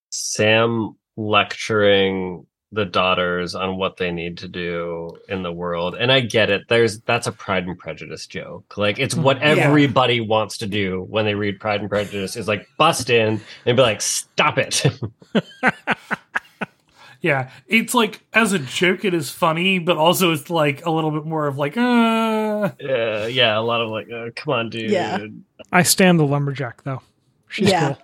Sam 0.09 0.95
lecturing 1.17 2.45
the 2.73 2.85
daughters 2.85 3.53
on 3.53 3.75
what 3.77 3.97
they 3.97 4.11
need 4.11 4.37
to 4.37 4.47
do 4.47 5.17
in 5.27 5.43
the 5.43 5.51
world. 5.51 5.93
And 5.99 6.09
I 6.11 6.21
get 6.21 6.49
it. 6.49 6.63
There's 6.69 6.99
that's 7.01 7.27
a 7.27 7.31
Pride 7.33 7.65
and 7.67 7.77
Prejudice 7.77 8.25
joke. 8.27 8.77
Like 8.77 8.97
it's 8.97 9.13
what 9.15 9.37
Yeah. 9.41 9.47
everybody 9.47 10.21
wants 10.21 10.57
to 10.59 10.67
do 10.67 11.05
when 11.09 11.25
they 11.25 11.35
read 11.35 11.59
Pride 11.59 11.81
and 11.81 11.89
Prejudice 11.89 12.37
is 12.37 12.47
like 12.47 12.67
bust 12.77 13.09
in 13.09 13.41
and 13.65 13.75
be 13.77 13.81
like, 13.83 14.01
stop 14.01 14.57
it. 14.57 14.85
Yeah. 17.23 17.51
It's 17.67 17.93
like 17.93 18.21
as 18.33 18.51
a 18.51 18.57
joke 18.57 19.05
it 19.05 19.13
is 19.13 19.29
funny, 19.29 19.77
but 19.77 19.95
also 19.95 20.31
it's 20.31 20.49
like 20.49 20.83
a 20.87 20.89
little 20.89 21.11
bit 21.11 21.23
more 21.23 21.45
of 21.45 21.55
like 21.55 21.77
uh 21.77 21.81
uh, 21.81 23.27
yeah, 23.29 23.55
a 23.57 23.61
lot 23.61 23.79
of 23.81 23.89
like, 23.89 24.11
uh, 24.11 24.29
come 24.35 24.53
on, 24.55 24.69
dude. 24.71 24.89
Yeah. 24.89 25.19
I 25.71 25.83
stand 25.83 26.19
the 26.19 26.25
lumberjack 26.25 26.81
though. 26.83 27.03
She's 27.47 27.69
Yeah. 27.69 27.93
cool. 27.93 27.97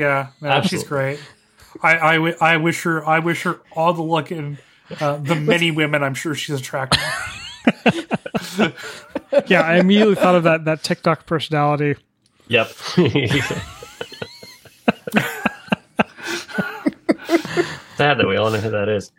yeah, 0.00 0.28
no, 0.40 0.62
she's 0.62 0.84
great. 0.84 1.20
I, 1.82 2.16
I, 2.16 2.30
I 2.40 2.56
wish 2.56 2.82
her 2.82 3.06
I 3.06 3.18
wish 3.18 3.42
her 3.42 3.60
all 3.72 3.92
the 3.92 4.02
luck 4.02 4.30
in 4.30 4.58
uh, 5.00 5.16
the 5.16 5.34
many 5.34 5.70
women 5.70 6.02
I'm 6.02 6.14
sure 6.14 6.34
she's 6.34 6.60
attracted. 6.60 7.00
Yeah, 9.46 9.62
I 9.62 9.76
immediately 9.78 10.14
thought 10.14 10.34
of 10.34 10.42
that 10.42 10.66
that 10.66 10.82
TikTok 10.82 11.24
personality. 11.26 11.96
Yep. 12.48 12.68
Sad 17.96 18.18
that 18.18 18.26
we 18.26 18.36
all 18.36 18.50
know 18.50 18.58
who 18.58 18.70
that 18.70 18.88
is. 18.88 19.10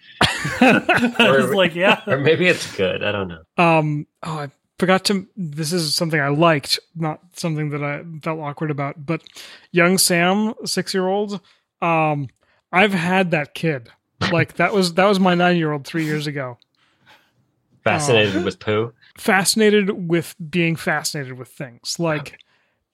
Was 0.61 1.51
like, 1.51 1.73
yeah. 1.73 2.01
Or 2.05 2.17
maybe 2.17 2.47
it's 2.47 2.75
good. 2.75 3.03
I 3.03 3.11
don't 3.11 3.27
know. 3.27 3.41
Um, 3.57 4.05
oh, 4.21 4.37
I 4.39 4.51
forgot 4.77 5.05
to. 5.05 5.27
This 5.35 5.73
is 5.73 5.95
something 5.95 6.19
I 6.19 6.27
liked, 6.27 6.79
not 6.95 7.19
something 7.35 7.69
that 7.69 7.83
I 7.83 8.03
felt 8.21 8.39
awkward 8.39 8.69
about. 8.71 9.03
But 9.03 9.23
young 9.71 9.97
Sam, 9.97 10.53
six 10.65 10.93
year 10.93 11.07
old, 11.07 11.41
um, 11.81 12.27
I've 12.73 12.93
had 12.93 13.31
that 13.31 13.53
kid. 13.53 13.89
Like 14.31 14.55
that 14.55 14.73
was 14.73 14.95
that 14.95 15.05
was 15.05 15.19
my 15.19 15.35
nine 15.35 15.57
year 15.57 15.71
old 15.71 15.85
three 15.85 16.05
years 16.05 16.27
ago. 16.27 16.57
Fascinated 17.83 18.37
um, 18.37 18.43
with 18.43 18.59
poo. 18.59 18.93
Fascinated 19.17 20.09
with 20.09 20.35
being 20.49 20.75
fascinated 20.75 21.37
with 21.37 21.49
things, 21.49 21.99
like, 21.99 22.39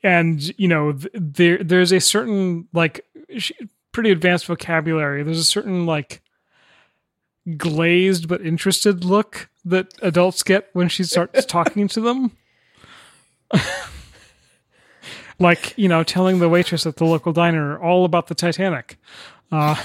and 0.03 0.59
you 0.59 0.67
know, 0.67 0.93
th- 0.93 1.13
there 1.13 1.63
there's 1.63 1.91
a 1.91 1.99
certain 1.99 2.67
like 2.73 3.05
sh- 3.37 3.51
pretty 3.91 4.11
advanced 4.11 4.47
vocabulary. 4.47 5.23
There's 5.23 5.39
a 5.39 5.43
certain 5.43 5.85
like 5.85 6.21
glazed 7.57 8.27
but 8.27 8.41
interested 8.41 9.05
look 9.05 9.49
that 9.63 9.93
adults 10.01 10.43
get 10.43 10.69
when 10.73 10.89
she 10.89 11.03
starts 11.03 11.45
talking 11.47 11.87
to 11.89 12.01
them. 12.01 12.35
like, 15.39 15.77
you 15.77 15.87
know, 15.87 16.03
telling 16.03 16.39
the 16.39 16.49
waitress 16.49 16.85
at 16.85 16.97
the 16.97 17.05
local 17.05 17.33
diner 17.33 17.79
all 17.79 18.05
about 18.05 18.27
the 18.27 18.35
Titanic. 18.35 18.97
Uh, 19.51 19.75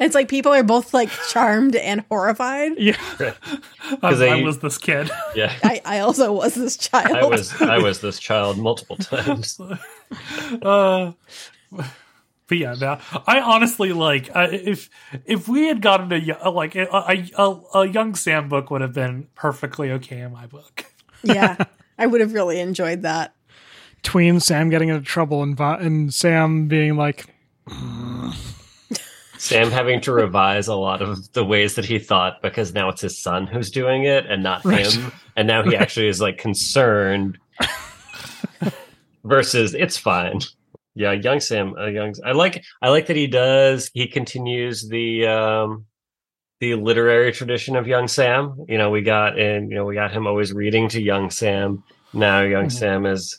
it's 0.00 0.14
like 0.14 0.28
people 0.28 0.52
are 0.52 0.62
both 0.62 0.92
like 0.94 1.10
charmed 1.28 1.76
and 1.76 2.04
horrified 2.10 2.72
yeah. 2.78 2.96
I, 4.02 4.14
they- 4.14 4.30
I 4.30 4.42
was 4.42 4.58
this 4.58 4.78
kid. 4.78 5.10
Yeah. 5.34 5.56
i 5.62 5.80
i 5.84 5.98
also 6.00 6.32
was 6.32 6.54
this 6.54 6.76
child 6.76 7.16
I 7.16 7.24
was 7.24 7.60
I 7.62 7.78
was 7.78 8.00
this 8.00 8.18
child 8.18 8.58
multiple 8.58 8.96
times. 8.96 9.60
uh, 10.62 11.12
but 11.70 12.58
yeah, 12.58 12.74
no, 12.80 12.98
I 13.28 13.38
honestly 13.40 13.92
like 13.92 14.28
uh, 14.34 14.48
if 14.50 14.90
if 15.24 15.46
we 15.46 15.66
had 15.68 15.80
gotten 15.80 16.12
a 16.12 16.50
like 16.50 16.74
a, 16.74 16.86
a, 16.86 17.28
a, 17.38 17.60
a 17.80 17.88
young 17.88 18.16
Sam 18.16 18.48
book 18.48 18.70
would 18.72 18.80
have 18.80 18.92
been 18.92 19.28
perfectly 19.36 19.92
okay 19.92 20.20
in 20.20 20.32
my 20.32 20.46
book. 20.46 20.84
yeah 21.22 21.56
i 21.98 22.06
would 22.06 22.20
have 22.20 22.32
really 22.32 22.58
enjoyed 22.58 23.02
that 23.02 23.34
Tween 24.02 24.40
Sam 24.40 24.70
getting 24.70 24.88
into 24.88 25.04
trouble 25.04 25.42
and, 25.42 25.58
and 25.60 26.12
Sam 26.14 26.66
being 26.68 26.96
like, 26.96 27.26
Sam 29.38 29.70
having 29.70 30.00
to 30.02 30.12
revise 30.12 30.68
a 30.68 30.74
lot 30.74 31.00
of 31.00 31.32
the 31.32 31.44
ways 31.44 31.74
that 31.76 31.84
he 31.86 31.98
thought 31.98 32.42
because 32.42 32.74
now 32.74 32.88
it's 32.90 33.00
his 33.00 33.16
son 33.18 33.46
who's 33.46 33.70
doing 33.70 34.04
it 34.04 34.26
and 34.26 34.42
not 34.42 34.64
Right. 34.64 34.86
him. 34.92 35.10
And 35.36 35.48
now 35.48 35.62
he 35.62 35.74
actually 35.74 36.08
is 36.08 36.20
like 36.20 36.36
concerned 36.36 37.38
versus 39.24 39.74
it's 39.74 39.96
fine. 39.96 40.40
Yeah, 40.94 41.12
young 41.12 41.40
Sam, 41.40 41.74
uh, 41.78 41.86
young 41.86 42.14
I 42.24 42.32
like 42.32 42.62
I 42.82 42.90
like 42.90 43.06
that 43.06 43.16
he 43.16 43.26
does 43.26 43.90
he 43.94 44.06
continues 44.06 44.86
the 44.88 45.26
um 45.26 45.86
the 46.60 46.74
literary 46.74 47.32
tradition 47.32 47.76
of 47.76 47.86
young 47.86 48.08
Sam. 48.08 48.56
You 48.68 48.76
know, 48.76 48.90
we 48.90 49.00
got 49.00 49.38
in, 49.38 49.70
you 49.70 49.76
know, 49.76 49.86
we 49.86 49.94
got 49.94 50.12
him 50.12 50.26
always 50.26 50.52
reading 50.52 50.88
to 50.90 51.00
young 51.00 51.30
Sam. 51.30 51.82
Now 52.12 52.42
young 52.42 52.66
Mhm. 52.66 52.72
Sam 52.72 53.06
is 53.06 53.38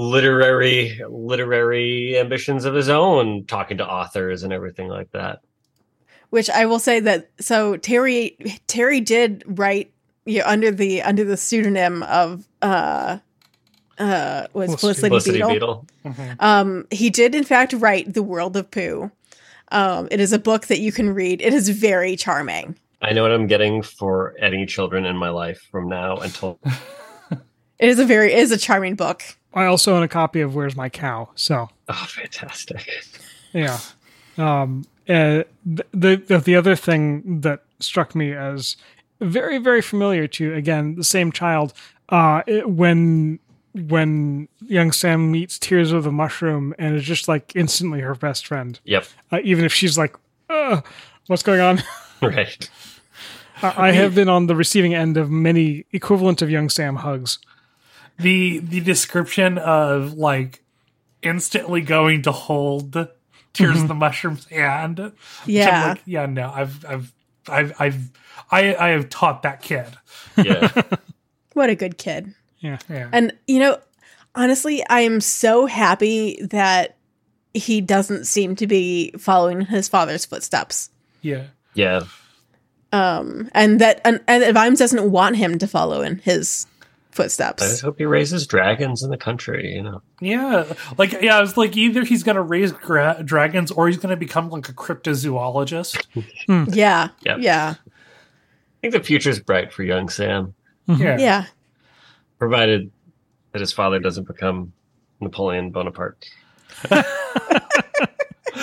literary 0.00 1.00
literary 1.08 2.18
ambitions 2.18 2.64
of 2.64 2.74
his 2.74 2.88
own, 2.88 3.44
talking 3.46 3.76
to 3.78 3.86
authors 3.86 4.42
and 4.42 4.52
everything 4.52 4.88
like 4.88 5.10
that. 5.12 5.40
which 6.30 6.48
I 6.48 6.66
will 6.66 6.78
say 6.78 7.00
that 7.00 7.30
so 7.40 7.76
Terry 7.76 8.36
Terry 8.66 9.00
did 9.00 9.42
write 9.46 9.92
you 10.24 10.38
know, 10.38 10.46
under 10.46 10.70
the 10.70 11.02
under 11.02 11.24
the 11.24 11.36
pseudonym 11.36 12.02
of 12.04 12.46
uh 12.62 13.18
uh 13.98 14.46
was 14.52 14.74
Felicity 14.76 15.08
Felicity, 15.08 15.38
Felicity 15.38 15.54
Beetle. 15.54 15.86
Beetle. 16.04 16.36
Um 16.40 16.86
he 16.90 17.10
did 17.10 17.34
in 17.34 17.44
fact 17.44 17.72
write 17.74 18.14
The 18.14 18.22
World 18.22 18.56
of 18.56 18.70
Poo. 18.70 19.10
Um 19.72 20.08
it 20.10 20.20
is 20.20 20.32
a 20.32 20.38
book 20.38 20.66
that 20.68 20.80
you 20.80 20.92
can 20.92 21.10
read. 21.10 21.42
It 21.42 21.52
is 21.52 21.68
very 21.68 22.16
charming. 22.16 22.76
I 23.02 23.12
know 23.12 23.22
what 23.22 23.32
I'm 23.32 23.46
getting 23.46 23.82
for 23.82 24.34
any 24.40 24.66
children 24.66 25.04
in 25.06 25.16
my 25.16 25.30
life 25.30 25.60
from 25.70 25.88
now 25.88 26.16
until 26.18 26.58
It 27.78 27.88
is 27.88 27.98
a 27.98 28.04
very 28.04 28.32
it 28.32 28.38
is 28.38 28.52
a 28.52 28.58
charming 28.58 28.94
book. 28.94 29.22
I 29.54 29.64
also 29.64 29.96
own 29.96 30.02
a 30.02 30.08
copy 30.08 30.40
of 30.40 30.54
Where's 30.54 30.76
My 30.76 30.88
Cow. 30.88 31.28
So 31.34 31.68
oh 31.88 32.06
fantastic. 32.08 32.88
yeah. 33.52 33.78
Um, 34.38 34.84
uh, 35.08 35.42
the, 35.66 35.84
the 35.92 36.38
the 36.44 36.56
other 36.56 36.76
thing 36.76 37.40
that 37.40 37.62
struck 37.80 38.14
me 38.14 38.32
as 38.32 38.76
very 39.20 39.58
very 39.58 39.82
familiar 39.82 40.26
to 40.28 40.54
again 40.54 40.94
the 40.94 41.04
same 41.04 41.32
child 41.32 41.72
uh, 42.10 42.42
it- 42.46 42.68
when 42.70 43.38
when 43.74 44.48
young 44.66 44.90
Sam 44.92 45.30
meets 45.30 45.58
Tears 45.58 45.92
of 45.92 46.04
the 46.04 46.10
Mushroom 46.12 46.74
and 46.78 46.96
is 46.96 47.04
just 47.04 47.28
like 47.28 47.54
instantly 47.54 48.00
her 48.00 48.14
best 48.16 48.46
friend, 48.46 48.78
Yep. 48.84 49.06
uh, 49.30 49.38
even 49.44 49.64
if 49.64 49.72
she's 49.72 49.96
like, 49.96 50.16
"What's 51.26 51.42
going 51.42 51.60
on?" 51.60 51.82
Right. 52.22 52.68
I 53.62 53.88
I 53.88 53.90
have 53.92 54.14
been 54.14 54.28
on 54.28 54.46
the 54.46 54.54
receiving 54.56 54.94
end 54.94 55.16
of 55.16 55.30
many 55.30 55.86
equivalent 55.92 56.42
of 56.42 56.50
young 56.50 56.68
Sam 56.68 56.96
hugs. 56.96 57.38
The 58.20 58.58
the 58.58 58.80
description 58.80 59.58
of 59.58 60.14
like 60.14 60.62
instantly 61.22 61.80
going 61.80 62.22
to 62.22 62.32
hold 62.32 63.08
Tears 63.52 63.82
of 63.82 63.88
the 63.88 63.94
Mushroom's 63.94 64.46
hand. 64.46 65.12
Yeah. 65.46 65.88
like, 65.88 66.02
yeah, 66.06 66.26
no, 66.26 66.50
I've 66.54 66.84
I've 66.84 67.12
I've 67.48 67.80
I've 67.80 68.10
I 68.50 68.74
I 68.74 68.88
have 68.90 69.08
taught 69.08 69.42
that 69.42 69.62
kid. 69.62 69.86
Yeah. 70.36 70.70
What 71.54 71.68
a 71.68 71.74
good 71.74 71.98
kid. 71.98 72.32
Yeah, 72.60 72.78
Yeah. 72.88 73.08
And 73.12 73.32
you 73.48 73.58
know, 73.58 73.80
honestly, 74.36 74.84
I 74.88 75.00
am 75.00 75.20
so 75.20 75.66
happy 75.66 76.38
that 76.42 76.96
he 77.52 77.80
doesn't 77.80 78.26
seem 78.26 78.54
to 78.56 78.68
be 78.68 79.10
following 79.18 79.62
his 79.62 79.88
father's 79.88 80.24
footsteps. 80.24 80.90
yeah. 81.22 81.46
yeah. 81.74 82.02
Um 82.92 83.50
and 83.52 83.80
that 83.80 84.00
and, 84.04 84.20
and 84.28 84.42
that 84.44 84.54
Vimes 84.54 84.78
doesn't 84.78 85.10
want 85.10 85.36
him 85.36 85.58
to 85.58 85.66
follow 85.66 86.02
in 86.02 86.18
his 86.18 86.66
I 87.12 87.16
footsteps. 87.16 87.62
just 87.62 87.82
hope 87.82 87.98
he 87.98 88.04
raises 88.04 88.46
dragons 88.46 89.02
in 89.02 89.10
the 89.10 89.16
country, 89.16 89.74
you 89.74 89.82
know. 89.82 90.00
Yeah, 90.20 90.72
like 90.96 91.12
yeah, 91.20 91.36
I 91.38 91.40
was 91.40 91.56
like 91.56 91.76
either 91.76 92.04
he's 92.04 92.22
gonna 92.22 92.42
raise 92.42 92.72
gra- 92.72 93.22
dragons 93.24 93.70
or 93.70 93.88
he's 93.88 93.96
gonna 93.96 94.16
become 94.16 94.48
like 94.50 94.68
a 94.68 94.72
cryptozoologist. 94.72 96.06
Hmm. 96.46 96.64
Yeah. 96.68 97.08
Yep. 97.22 97.38
Yeah. 97.40 97.74
I 97.86 98.80
think 98.80 98.94
the 98.94 99.02
future 99.02 99.30
is 99.30 99.40
bright 99.40 99.72
for 99.72 99.82
young 99.82 100.08
Sam, 100.08 100.54
mm-hmm. 100.88 101.02
Yeah, 101.02 101.18
Yeah. 101.18 101.44
provided 102.38 102.90
that 103.52 103.60
his 103.60 103.72
father 103.72 103.98
doesn't 103.98 104.26
become 104.26 104.72
Napoleon 105.20 105.70
Bonaparte. 105.70 106.30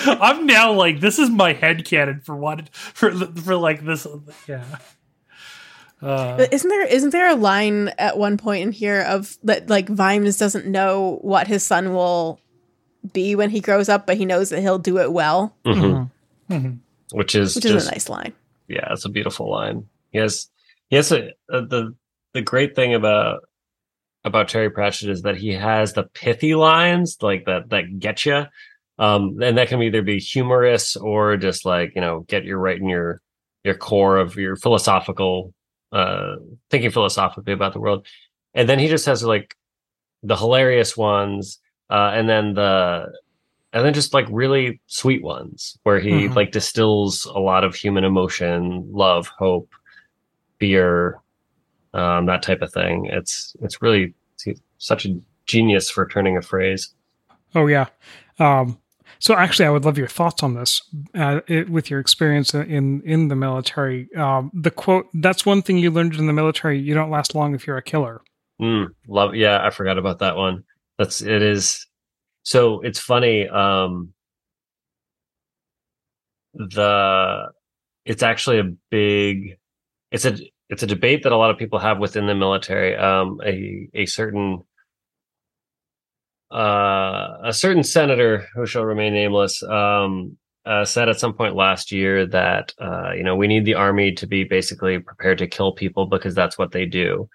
I'm 0.04 0.46
now 0.46 0.72
like 0.72 1.00
this 1.00 1.18
is 1.18 1.30
my 1.30 1.52
head 1.52 1.84
canon 1.84 2.20
for 2.20 2.36
what 2.36 2.68
for 2.74 3.10
for 3.14 3.56
like 3.56 3.84
this. 3.84 4.06
Yeah, 4.46 4.64
uh, 6.02 6.46
isn't 6.52 6.68
there 6.68 6.86
isn't 6.86 7.10
there 7.10 7.28
a 7.30 7.34
line 7.34 7.88
at 7.98 8.18
one 8.18 8.36
point 8.36 8.62
in 8.62 8.72
here 8.72 9.02
of 9.02 9.36
that 9.44 9.68
like 9.68 9.88
Vimes 9.88 10.38
doesn't 10.38 10.66
know 10.66 11.18
what 11.22 11.46
his 11.48 11.64
son 11.64 11.92
will 11.92 12.40
be 13.12 13.34
when 13.34 13.50
he 13.50 13.60
grows 13.60 13.88
up, 13.88 14.06
but 14.06 14.16
he 14.16 14.24
knows 14.24 14.50
that 14.50 14.60
he'll 14.60 14.78
do 14.78 14.98
it 14.98 15.12
well, 15.12 15.54
Mhm. 15.64 16.10
mhm. 16.50 16.78
Which 17.12 17.34
is 17.34 17.54
which 17.54 17.62
just 17.64 17.74
is 17.74 17.86
a 17.86 17.90
nice 17.90 18.08
line. 18.08 18.32
yeah, 18.68 18.92
it's 18.92 19.04
a 19.04 19.08
beautiful 19.08 19.50
line. 19.50 19.86
Yes, 20.12 20.48
yes. 20.90 21.10
A, 21.12 21.30
a, 21.50 21.62
the 21.64 21.94
the 22.34 22.42
great 22.42 22.74
thing 22.76 22.94
about 22.94 23.40
about 24.24 24.48
Terry 24.48 24.68
Pratchett 24.70 25.08
is 25.10 25.22
that 25.22 25.36
he 25.36 25.52
has 25.52 25.92
the 25.94 26.02
pithy 26.04 26.54
lines 26.54 27.16
like 27.22 27.46
that 27.46 27.70
that 27.70 27.98
get 27.98 28.26
you, 28.26 28.44
um, 28.98 29.38
and 29.42 29.56
that 29.56 29.68
can 29.68 29.80
either 29.82 30.02
be 30.02 30.18
humorous 30.18 30.96
or 30.96 31.36
just 31.36 31.64
like 31.64 31.92
you 31.94 32.00
know 32.00 32.20
get 32.28 32.44
you 32.44 32.56
right 32.56 32.78
in 32.78 32.88
your 32.88 33.20
your 33.64 33.74
core 33.74 34.18
of 34.18 34.36
your 34.36 34.56
philosophical 34.56 35.54
uh 35.92 36.36
thinking 36.70 36.90
philosophically 36.90 37.52
about 37.52 37.72
the 37.72 37.80
world. 37.80 38.06
And 38.54 38.68
then 38.68 38.78
he 38.78 38.88
just 38.88 39.06
has 39.06 39.22
like 39.22 39.54
the 40.22 40.36
hilarious 40.36 40.96
ones, 40.96 41.58
uh, 41.90 42.10
and 42.14 42.28
then 42.28 42.54
the 42.54 43.06
and 43.72 43.84
then 43.84 43.92
just 43.94 44.14
like 44.14 44.26
really 44.30 44.80
sweet 44.86 45.22
ones 45.22 45.78
where 45.82 46.00
he 46.00 46.10
Mhm. 46.28 46.34
like 46.34 46.50
distills 46.52 47.24
a 47.26 47.38
lot 47.38 47.64
of 47.64 47.74
human 47.74 48.04
emotion 48.04 48.88
love 48.90 49.28
hope 49.38 49.68
fear 50.58 51.20
um 51.94 52.26
that 52.26 52.42
type 52.42 52.62
of 52.62 52.72
thing 52.72 53.06
it's 53.12 53.54
it's 53.62 53.80
really 53.82 54.14
he's 54.42 54.60
such 54.78 55.04
a 55.06 55.14
genius 55.46 55.90
for 55.90 56.06
turning 56.08 56.36
a 56.36 56.42
phrase 56.42 56.94
Oh 57.54 57.66
yeah. 57.66 57.86
Um, 58.38 58.78
so 59.20 59.34
actually, 59.34 59.66
I 59.66 59.70
would 59.70 59.84
love 59.84 59.98
your 59.98 60.08
thoughts 60.08 60.42
on 60.42 60.54
this 60.54 60.82
uh, 61.14 61.40
it, 61.46 61.70
with 61.70 61.90
your 61.90 62.00
experience 62.00 62.54
in 62.54 63.02
in 63.02 63.28
the 63.28 63.36
military. 63.36 64.08
Um, 64.14 64.50
the 64.54 64.70
quote: 64.70 65.06
"That's 65.14 65.44
one 65.46 65.62
thing 65.62 65.78
you 65.78 65.90
learned 65.90 66.14
in 66.14 66.26
the 66.26 66.32
military. 66.32 66.78
You 66.80 66.94
don't 66.94 67.10
last 67.10 67.34
long 67.34 67.54
if 67.54 67.66
you're 67.66 67.76
a 67.76 67.82
killer." 67.82 68.22
Mm, 68.60 68.88
love 69.06 69.36
yeah 69.36 69.64
i 69.64 69.70
forgot 69.70 69.98
about 69.98 70.18
that 70.18 70.34
one 70.34 70.64
that's 70.98 71.22
it 71.22 71.42
is 71.42 71.86
so 72.42 72.80
it's 72.80 72.98
funny 72.98 73.46
um 73.48 74.12
the 76.54 77.46
it's 78.04 78.24
actually 78.24 78.58
a 78.58 78.72
big 78.90 79.58
it's 80.10 80.24
a 80.24 80.36
it's 80.68 80.82
a 80.82 80.88
debate 80.88 81.22
that 81.22 81.30
a 81.30 81.36
lot 81.36 81.52
of 81.52 81.56
people 81.56 81.78
have 81.78 82.00
within 82.00 82.26
the 82.26 82.34
military 82.34 82.96
um 82.96 83.40
a 83.46 83.88
a 83.94 84.06
certain 84.06 84.64
uh 86.50 87.38
a 87.44 87.52
certain 87.52 87.82
senator 87.82 88.46
who 88.54 88.66
shall 88.66 88.84
remain 88.84 89.12
nameless 89.12 89.62
um 89.64 90.36
uh, 90.64 90.84
said 90.84 91.08
at 91.08 91.18
some 91.18 91.32
point 91.32 91.56
last 91.56 91.90
year 91.90 92.26
that 92.26 92.74
uh, 92.78 93.12
you 93.12 93.22
know 93.22 93.34
we 93.34 93.46
need 93.46 93.64
the 93.64 93.74
army 93.74 94.12
to 94.12 94.26
be 94.26 94.44
basically 94.44 94.98
prepared 94.98 95.38
to 95.38 95.46
kill 95.46 95.72
people 95.72 96.06
because 96.06 96.34
that's 96.34 96.58
what 96.58 96.72
they 96.72 96.84
do 96.84 97.26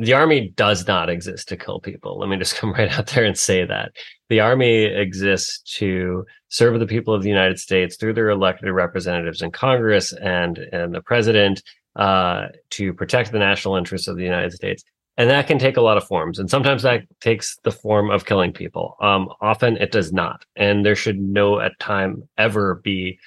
the 0.00 0.12
army 0.12 0.52
does 0.54 0.86
not 0.86 1.10
exist 1.10 1.48
to 1.48 1.56
kill 1.56 1.80
people. 1.80 2.18
Let 2.18 2.28
me 2.28 2.36
just 2.36 2.54
come 2.56 2.72
right 2.72 2.90
out 2.90 3.08
there 3.08 3.24
and 3.24 3.36
say 3.36 3.64
that. 3.64 3.92
The 4.28 4.40
army 4.40 4.84
exists 4.84 5.60
to 5.78 6.24
serve 6.48 6.78
the 6.78 6.86
people 6.86 7.14
of 7.14 7.22
the 7.22 7.28
United 7.28 7.58
States 7.58 7.96
through 7.96 8.14
their 8.14 8.30
elected 8.30 8.70
representatives 8.70 9.42
in 9.42 9.50
Congress 9.50 10.12
and, 10.12 10.58
and 10.72 10.94
the 10.94 11.02
president 11.02 11.62
uh, 11.96 12.46
to 12.70 12.94
protect 12.94 13.32
the 13.32 13.38
national 13.38 13.76
interests 13.76 14.06
of 14.06 14.16
the 14.16 14.24
United 14.24 14.52
States. 14.52 14.84
And 15.18 15.28
that 15.28 15.48
can 15.48 15.58
take 15.58 15.76
a 15.76 15.82
lot 15.82 15.98
of 15.98 16.06
forms. 16.06 16.38
And 16.38 16.48
sometimes 16.48 16.82
that 16.82 17.02
takes 17.20 17.58
the 17.64 17.72
form 17.72 18.08
of 18.10 18.24
killing 18.24 18.52
people. 18.52 18.96
Um, 19.00 19.28
often 19.40 19.76
it 19.76 19.92
does 19.92 20.12
not. 20.12 20.44
And 20.56 20.86
there 20.86 20.94
should 20.94 21.18
no 21.18 21.60
at 21.60 21.78
time 21.80 22.26
ever 22.38 22.76
be 22.76 23.18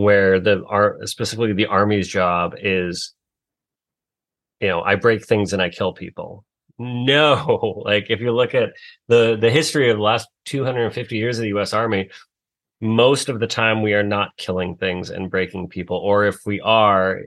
where 0.00 0.40
the 0.40 0.64
ar- 0.66 0.96
specifically 1.04 1.52
the 1.52 1.66
army's 1.66 2.08
job 2.08 2.54
is 2.62 3.12
you 4.60 4.68
know 4.68 4.80
i 4.82 4.94
break 4.94 5.24
things 5.24 5.52
and 5.52 5.60
i 5.60 5.68
kill 5.68 5.92
people 5.92 6.44
no 6.78 7.82
like 7.84 8.06
if 8.08 8.20
you 8.20 8.32
look 8.32 8.54
at 8.54 8.70
the 9.08 9.36
the 9.38 9.50
history 9.50 9.90
of 9.90 9.98
the 9.98 10.02
last 10.02 10.26
250 10.46 11.16
years 11.16 11.38
of 11.38 11.42
the 11.42 11.50
us 11.50 11.74
army 11.74 12.08
most 12.80 13.28
of 13.28 13.40
the 13.40 13.46
time 13.46 13.82
we 13.82 13.92
are 13.92 14.02
not 14.02 14.34
killing 14.38 14.74
things 14.74 15.10
and 15.10 15.30
breaking 15.30 15.68
people 15.68 15.98
or 15.98 16.24
if 16.24 16.38
we 16.46 16.60
are 16.60 17.20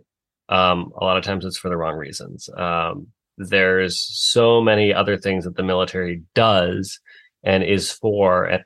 um 0.50 0.92
a 1.00 1.04
lot 1.04 1.18
of 1.18 1.24
times 1.24 1.46
it's 1.46 1.58
for 1.58 1.70
the 1.70 1.78
wrong 1.78 1.96
reasons 1.96 2.50
um 2.58 3.08
there's 3.38 4.00
so 4.00 4.62
many 4.62 4.94
other 4.94 5.18
things 5.18 5.44
that 5.46 5.56
the 5.56 5.64
military 5.64 6.22
does 6.36 7.00
and 7.44 7.64
is 7.64 7.92
for 7.92 8.48
at 8.48 8.64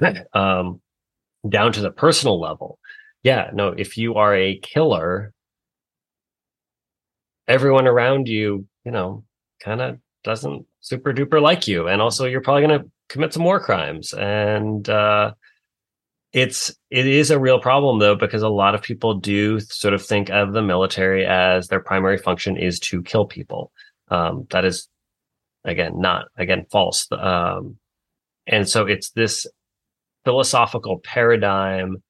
um 0.34 0.80
down 1.48 1.72
to 1.72 1.80
the 1.80 1.90
personal 1.90 2.38
level 2.38 2.78
yeah 3.22 3.50
no 3.54 3.68
if 3.68 3.96
you 3.96 4.14
are 4.14 4.34
a 4.34 4.58
killer 4.58 5.32
everyone 7.50 7.88
around 7.88 8.28
you, 8.28 8.64
you 8.84 8.92
know, 8.92 9.24
kind 9.62 9.82
of 9.82 9.98
doesn't 10.22 10.64
super 10.80 11.12
duper 11.12 11.42
like 11.42 11.66
you. 11.66 11.88
And 11.88 12.00
also 12.00 12.24
you're 12.24 12.40
probably 12.40 12.66
going 12.66 12.80
to 12.80 12.90
commit 13.08 13.34
some 13.34 13.42
more 13.42 13.60
crimes. 13.60 14.14
And 14.14 14.88
uh 14.88 15.32
it's 16.32 16.72
it 16.90 17.08
is 17.08 17.32
a 17.32 17.40
real 17.40 17.58
problem 17.58 17.98
though 17.98 18.14
because 18.14 18.42
a 18.42 18.48
lot 18.48 18.76
of 18.76 18.82
people 18.82 19.14
do 19.14 19.58
sort 19.58 19.94
of 19.94 20.06
think 20.06 20.30
of 20.30 20.52
the 20.52 20.62
military 20.62 21.26
as 21.26 21.66
their 21.66 21.80
primary 21.80 22.18
function 22.18 22.56
is 22.56 22.78
to 22.78 23.02
kill 23.02 23.26
people. 23.26 23.72
Um 24.10 24.46
that 24.50 24.64
is 24.64 24.88
again 25.64 26.00
not 26.00 26.26
again 26.36 26.66
false. 26.70 27.06
Um 27.12 27.76
and 28.46 28.68
so 28.68 28.86
it's 28.86 29.10
this 29.10 29.46
philosophical 30.24 30.98
paradigm 30.98 32.02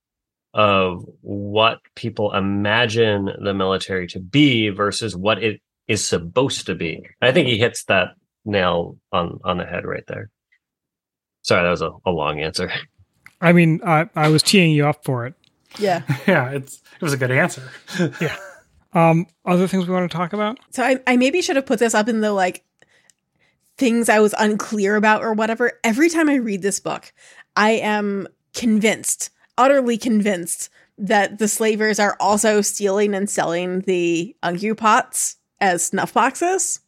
of 0.53 1.05
what 1.21 1.79
people 1.95 2.33
imagine 2.33 3.31
the 3.41 3.55
military 3.55 4.07
to 4.09 4.19
be 4.19 4.69
versus 4.69 5.17
what 5.17 5.43
it 5.43 5.61
is 5.87 6.07
supposed 6.07 6.67
to 6.67 6.75
be. 6.75 7.07
I 7.23 7.31
think 7.33 7.47
he 7.47 7.59
hits 7.59 7.85
that 7.85 8.09
nail 8.45 8.97
on 9.13 9.39
on 9.45 9.59
the 9.59 9.67
head 9.67 9.85
right 9.85 10.05
there. 10.09 10.31
Sorry, 11.43 11.63
that 11.63 11.71
was 11.71 11.83
a, 11.83 11.91
a 12.05 12.11
long 12.11 12.41
answer. 12.41 12.71
I 13.41 13.53
mean, 13.53 13.81
I, 13.85 14.09
I 14.15 14.29
was 14.29 14.43
teeing 14.43 14.73
you 14.73 14.87
up 14.87 15.05
for 15.05 15.27
it. 15.27 15.35
Yeah. 15.79 16.03
Yeah, 16.27 16.51
it's 16.51 16.83
it 17.01 17.03
was 17.03 17.13
a 17.13 17.17
good 17.17 17.31
answer. 17.31 17.63
Um, 18.93 19.27
other 19.45 19.69
things 19.69 19.87
we 19.87 19.95
want 19.95 20.11
to 20.11 20.17
talk 20.17 20.33
about? 20.33 20.59
So 20.71 20.83
I, 20.83 20.99
I 21.07 21.17
maybe 21.17 21.43
should 21.43 21.57
have 21.57 21.67
put 21.67 21.79
this 21.79 21.95
up 21.95 22.09
in 22.09 22.21
the 22.21 22.33
like 22.33 22.65
things 23.79 24.09
I 24.09 24.21
was 24.21 24.35
unclear 24.39 24.97
about 24.97 25.23
or 25.23 25.33
whatever. 25.33 25.79
Every 25.85 26.09
time 26.09 26.29
I 26.29 26.35
read 26.35 26.63
this 26.63 26.81
book, 26.81 27.13
I 27.57 27.73
am 27.73 28.29
convinced, 28.53 29.31
utterly 29.57 29.97
convinced, 29.97 30.71
that 30.99 31.39
the 31.39 31.49
slavers 31.49 31.99
are 31.99 32.17
also 32.21 32.61
stealing 32.61 33.15
and 33.15 33.31
selling 33.31 33.81
the 33.81 34.37
unggue 34.43 34.77
pots 34.77 35.37
as 35.61 35.87
snuff 35.87 36.13
boxes. 36.13 36.81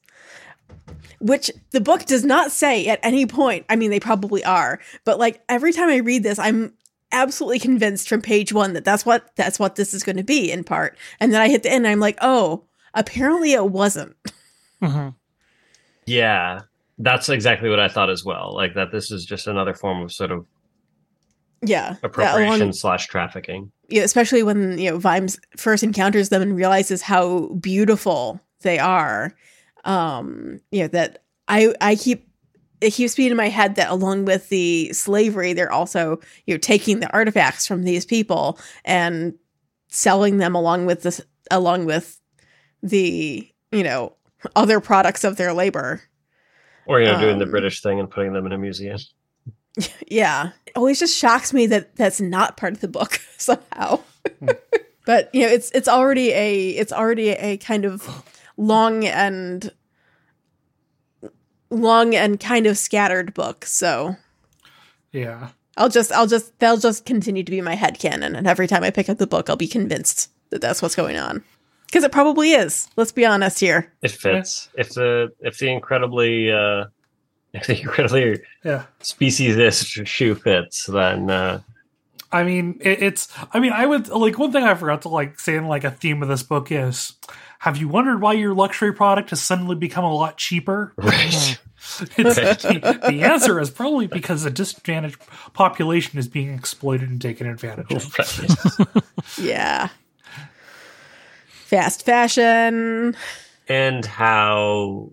Which 1.18 1.50
the 1.70 1.80
book 1.80 2.04
does 2.04 2.24
not 2.24 2.50
say 2.50 2.88
at 2.88 2.98
any 3.02 3.26
point. 3.26 3.64
I 3.70 3.76
mean, 3.76 3.90
they 3.90 4.00
probably 4.00 4.44
are, 4.44 4.80
but 5.04 5.18
like 5.18 5.40
every 5.48 5.72
time 5.72 5.88
I 5.88 5.98
read 5.98 6.24
this, 6.24 6.38
I'm 6.38 6.74
absolutely 7.12 7.58
convinced 7.58 8.08
from 8.08 8.22
page 8.22 8.52
one 8.52 8.72
that 8.72 8.84
that's 8.84 9.04
what 9.06 9.30
that's 9.36 9.58
what 9.58 9.76
this 9.76 9.94
is 9.94 10.02
going 10.02 10.16
to 10.16 10.24
be 10.24 10.50
in 10.50 10.64
part. 10.64 10.96
And 11.20 11.32
then 11.32 11.40
I 11.40 11.48
hit 11.48 11.62
the 11.62 11.70
end, 11.70 11.86
and 11.86 11.92
I'm 11.92 12.00
like, 12.00 12.18
oh, 12.22 12.64
apparently 12.94 13.52
it 13.52 13.70
wasn't. 13.70 14.16
hmm 14.82 15.10
Yeah, 16.06 16.60
that's 16.98 17.28
exactly 17.28 17.68
what 17.70 17.80
I 17.80 17.88
thought 17.88 18.10
as 18.10 18.24
well. 18.24 18.54
Like 18.54 18.74
that 18.74 18.90
this 18.92 19.10
is 19.10 19.24
just 19.24 19.46
another 19.46 19.74
form 19.74 20.02
of 20.02 20.12
sort 20.12 20.32
of 20.32 20.46
Yeah, 21.62 21.96
appropriation 22.02 22.62
along- 22.62 22.72
slash 22.72 23.06
trafficking. 23.06 23.70
yeah, 23.88 24.02
especially 24.02 24.42
when 24.42 24.78
you 24.78 24.90
know 24.90 24.98
Vimes 24.98 25.38
first 25.56 25.82
encounters 25.82 26.28
them 26.30 26.42
and 26.42 26.56
realizes 26.56 27.02
how 27.02 27.48
beautiful 27.60 28.40
they 28.62 28.78
are. 28.78 29.34
Um, 29.84 30.60
you 30.70 30.82
know 30.82 30.88
that 30.88 31.22
I 31.48 31.74
I 31.80 31.96
keep 31.96 32.28
it 32.82 32.92
keeps 32.92 33.14
being 33.14 33.30
in 33.30 33.36
my 33.36 33.48
head 33.48 33.76
that 33.76 33.90
along 33.90 34.24
with 34.24 34.48
the 34.48 34.92
slavery, 34.92 35.52
they're 35.52 35.72
also 35.72 36.20
you 36.46 36.54
know 36.54 36.58
taking 36.58 37.00
the 37.00 37.12
artifacts 37.12 37.66
from 37.66 37.84
these 37.84 38.04
people 38.04 38.58
and 38.84 39.34
selling 39.88 40.38
them 40.38 40.54
along 40.54 40.86
with 40.86 41.02
this 41.02 41.20
along 41.50 41.84
with 41.84 42.20
the 42.82 43.48
you 43.70 43.82
know 43.82 44.14
other 44.56 44.80
products 44.80 45.24
of 45.24 45.36
their 45.36 45.52
labor. 45.52 46.02
Or 46.86 47.00
you 47.00 47.06
know, 47.06 47.20
doing 47.20 47.38
the 47.38 47.44
Um, 47.44 47.50
British 47.50 47.80
thing 47.80 48.00
and 48.00 48.10
putting 48.10 48.32
them 48.32 48.46
in 48.46 48.52
a 48.52 48.58
museum. 48.58 48.98
Yeah. 50.06 50.50
It 50.66 50.72
always 50.76 50.98
just 50.98 51.16
shocks 51.16 51.54
me 51.54 51.66
that 51.68 51.96
that's 51.96 52.20
not 52.20 52.58
part 52.58 52.74
of 52.74 52.80
the 52.80 52.88
book 52.88 53.20
somehow. 53.38 54.00
but 55.06 55.34
you 55.34 55.42
know, 55.42 55.48
it's 55.48 55.70
it's 55.70 55.88
already 55.88 56.30
a 56.32 56.70
it's 56.70 56.92
already 56.92 57.30
a 57.30 57.56
kind 57.56 57.86
of 57.86 58.22
long 58.58 59.06
and 59.06 59.72
long 61.72 62.14
and 62.14 62.38
kind 62.38 62.66
of 62.66 62.76
scattered 62.78 63.34
book. 63.34 63.64
So 63.64 64.16
Yeah. 65.12 65.48
I'll 65.76 65.88
just 65.88 66.12
I'll 66.12 66.26
just 66.26 66.58
they'll 66.58 66.76
just 66.76 67.04
continue 67.06 67.42
to 67.42 67.50
be 67.50 67.60
my 67.60 67.74
head 67.74 67.98
canon 67.98 68.36
and 68.36 68.46
every 68.46 68.66
time 68.66 68.84
I 68.84 68.90
pick 68.90 69.08
up 69.08 69.18
the 69.18 69.26
book 69.26 69.48
I'll 69.48 69.56
be 69.56 69.66
convinced 69.68 70.30
that 70.50 70.60
that's 70.60 70.82
what's 70.82 70.94
going 70.94 71.16
on. 71.16 71.42
Cuz 71.92 72.04
it 72.04 72.12
probably 72.12 72.52
is. 72.52 72.88
Let's 72.96 73.12
be 73.12 73.24
honest 73.24 73.58
here. 73.60 73.90
It 74.02 74.10
fits. 74.10 74.68
If 74.76 74.90
the 74.94 75.32
if 75.40 75.58
the 75.58 75.68
incredibly 75.70 76.50
uh 76.52 76.84
if 77.54 77.66
the 77.66 77.80
incredibly 77.80 78.40
Yeah. 78.64 78.84
speciesist 79.02 80.06
shoe 80.06 80.34
fits, 80.34 80.86
then 80.86 81.30
uh 81.30 81.60
I 82.34 82.44
mean, 82.44 82.78
it, 82.80 83.02
it's. 83.02 83.28
I 83.52 83.60
mean, 83.60 83.72
I 83.72 83.84
would 83.84 84.08
like 84.08 84.38
one 84.38 84.52
thing 84.52 84.64
I 84.64 84.74
forgot 84.74 85.02
to 85.02 85.10
like 85.10 85.38
say 85.38 85.54
in 85.54 85.66
like 85.68 85.84
a 85.84 85.90
theme 85.90 86.22
of 86.22 86.30
this 86.30 86.42
book 86.42 86.72
is: 86.72 87.12
Have 87.62 87.76
you 87.76 87.86
wondered 87.86 88.20
why 88.20 88.32
your 88.32 88.54
luxury 88.54 88.92
product 88.92 89.30
has 89.30 89.40
suddenly 89.40 89.76
become 89.76 90.02
a 90.04 90.12
lot 90.12 90.36
cheaper? 90.36 90.92
right. 90.96 91.58
It's, 92.16 92.36
the, 92.62 93.00
the 93.08 93.22
answer 93.22 93.58
is 93.60 93.68
probably 93.68 94.06
because 94.06 94.44
a 94.44 94.50
disadvantaged 94.50 95.18
population 95.52 96.16
is 96.18 96.28
being 96.28 96.54
exploited 96.54 97.10
and 97.10 97.20
taken 97.20 97.46
advantage 97.48 97.90
of. 97.92 98.18
Right. 98.18 99.02
Yeah. 99.38 99.88
Fast 101.48 102.04
fashion. 102.04 103.16
and 103.68 104.04
how 104.06 105.10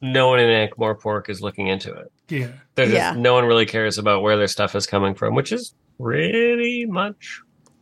no 0.00 0.28
one 0.28 0.38
in 0.40 0.48
Ankh-Morpork 0.48 1.28
is 1.28 1.40
looking 1.40 1.66
into 1.68 1.92
it. 1.92 2.12
Yeah. 2.28 2.48
There's 2.76 2.92
Yeah. 2.92 3.10
just 3.10 3.18
no 3.18 3.34
one 3.34 3.44
really 3.44 3.66
cares 3.66 3.98
about 3.98 4.22
where 4.22 4.36
their 4.36 4.46
stuff 4.48 4.74
is 4.76 4.86
coming 4.86 5.14
from, 5.14 5.34
which 5.34 5.50
is 5.52 5.74
pretty 6.00 6.86
much 6.86 7.40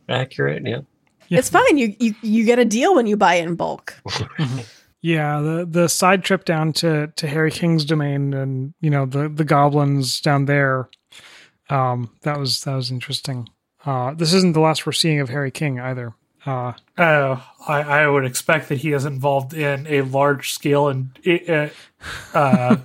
accurate. 0.09 0.63
Yeah. 0.65 0.81
Yeah. 1.29 1.39
It's 1.39 1.49
fine. 1.49 1.77
You, 1.77 1.95
you 1.99 2.13
you 2.21 2.45
get 2.45 2.59
a 2.59 2.65
deal 2.65 2.95
when 2.95 3.07
you 3.07 3.17
buy 3.17 3.35
it 3.35 3.47
in 3.47 3.55
bulk. 3.55 3.95
Yeah, 5.01 5.39
the 5.39 5.67
the 5.69 5.87
side 5.87 6.23
trip 6.23 6.45
down 6.45 6.73
to 6.73 7.07
to 7.15 7.27
Harry 7.27 7.51
King's 7.51 7.85
domain 7.85 8.33
and 8.33 8.73
you 8.81 8.89
know 8.89 9.05
the 9.05 9.29
the 9.29 9.43
goblins 9.43 10.19
down 10.19 10.45
there. 10.45 10.89
Um, 11.69 12.09
that 12.23 12.39
was 12.39 12.61
that 12.63 12.73
was 12.73 12.89
interesting. 12.89 13.47
Uh, 13.85 14.15
this 14.15 14.33
isn't 14.33 14.53
the 14.53 14.59
last 14.61 14.83
we're 14.83 14.93
seeing 14.93 15.19
of 15.19 15.29
Harry 15.29 15.51
King 15.51 15.79
either. 15.79 16.15
Uh, 16.43 16.73
Uh, 16.97 17.39
I, 17.67 17.81
I 17.81 18.07
would 18.07 18.25
expect 18.25 18.67
that 18.69 18.79
he 18.79 18.93
is 18.93 19.05
involved 19.05 19.53
in 19.53 19.85
a 19.85 20.01
large 20.01 20.51
scale 20.53 20.87
and 20.87 21.09
uh, 21.49 21.67
uh, 22.33 22.77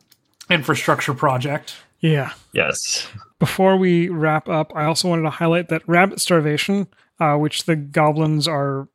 infrastructure 0.50 1.14
project. 1.14 1.74
yeah. 2.00 2.32
Yes. 2.52 3.08
Before 3.40 3.76
we 3.76 4.08
wrap 4.10 4.48
up, 4.48 4.72
I 4.76 4.84
also 4.84 5.08
wanted 5.08 5.22
to 5.22 5.30
highlight 5.30 5.68
that 5.70 5.82
rabbit 5.88 6.20
starvation, 6.20 6.86
uh, 7.20 7.36
which 7.36 7.64
the 7.64 7.76
goblins 7.76 8.48
are 8.48 8.88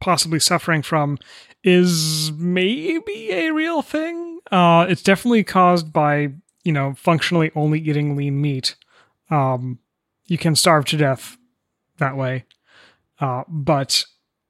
possibly 0.00 0.38
suffering 0.38 0.82
from, 0.82 1.18
is 1.64 2.30
maybe 2.32 3.30
a 3.30 3.50
real 3.50 3.82
thing. 3.82 4.40
Uh, 4.50 4.86
it's 4.88 5.02
definitely 5.02 5.44
caused 5.44 5.92
by 5.92 6.32
you 6.64 6.72
know 6.72 6.94
functionally 6.94 7.50
only 7.54 7.80
eating 7.80 8.16
lean 8.16 8.40
meat. 8.40 8.76
Um, 9.30 9.78
you 10.26 10.38
can 10.38 10.54
starve 10.54 10.84
to 10.86 10.96
death 10.96 11.36
that 11.98 12.16
way, 12.16 12.44
uh, 13.20 13.44
but 13.48 14.04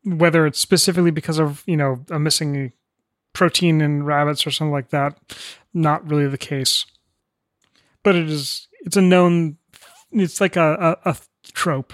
whether 0.04 0.46
it's 0.46 0.60
specifically 0.60 1.10
because 1.10 1.38
of 1.38 1.62
you 1.66 1.76
know 1.76 2.04
a 2.10 2.18
missing 2.18 2.72
protein 3.32 3.80
in 3.80 4.02
rabbits 4.02 4.46
or 4.46 4.50
something 4.50 4.72
like 4.72 4.90
that, 4.90 5.18
not 5.74 6.08
really 6.08 6.26
the 6.26 6.38
case. 6.38 6.86
But 8.02 8.14
it 8.14 8.28
is 8.28 8.68
it's 8.80 8.96
a 8.96 9.02
known 9.02 9.58
it's 10.12 10.40
like 10.40 10.56
a, 10.56 10.96
a, 11.04 11.10
a 11.10 11.16
trope. 11.52 11.92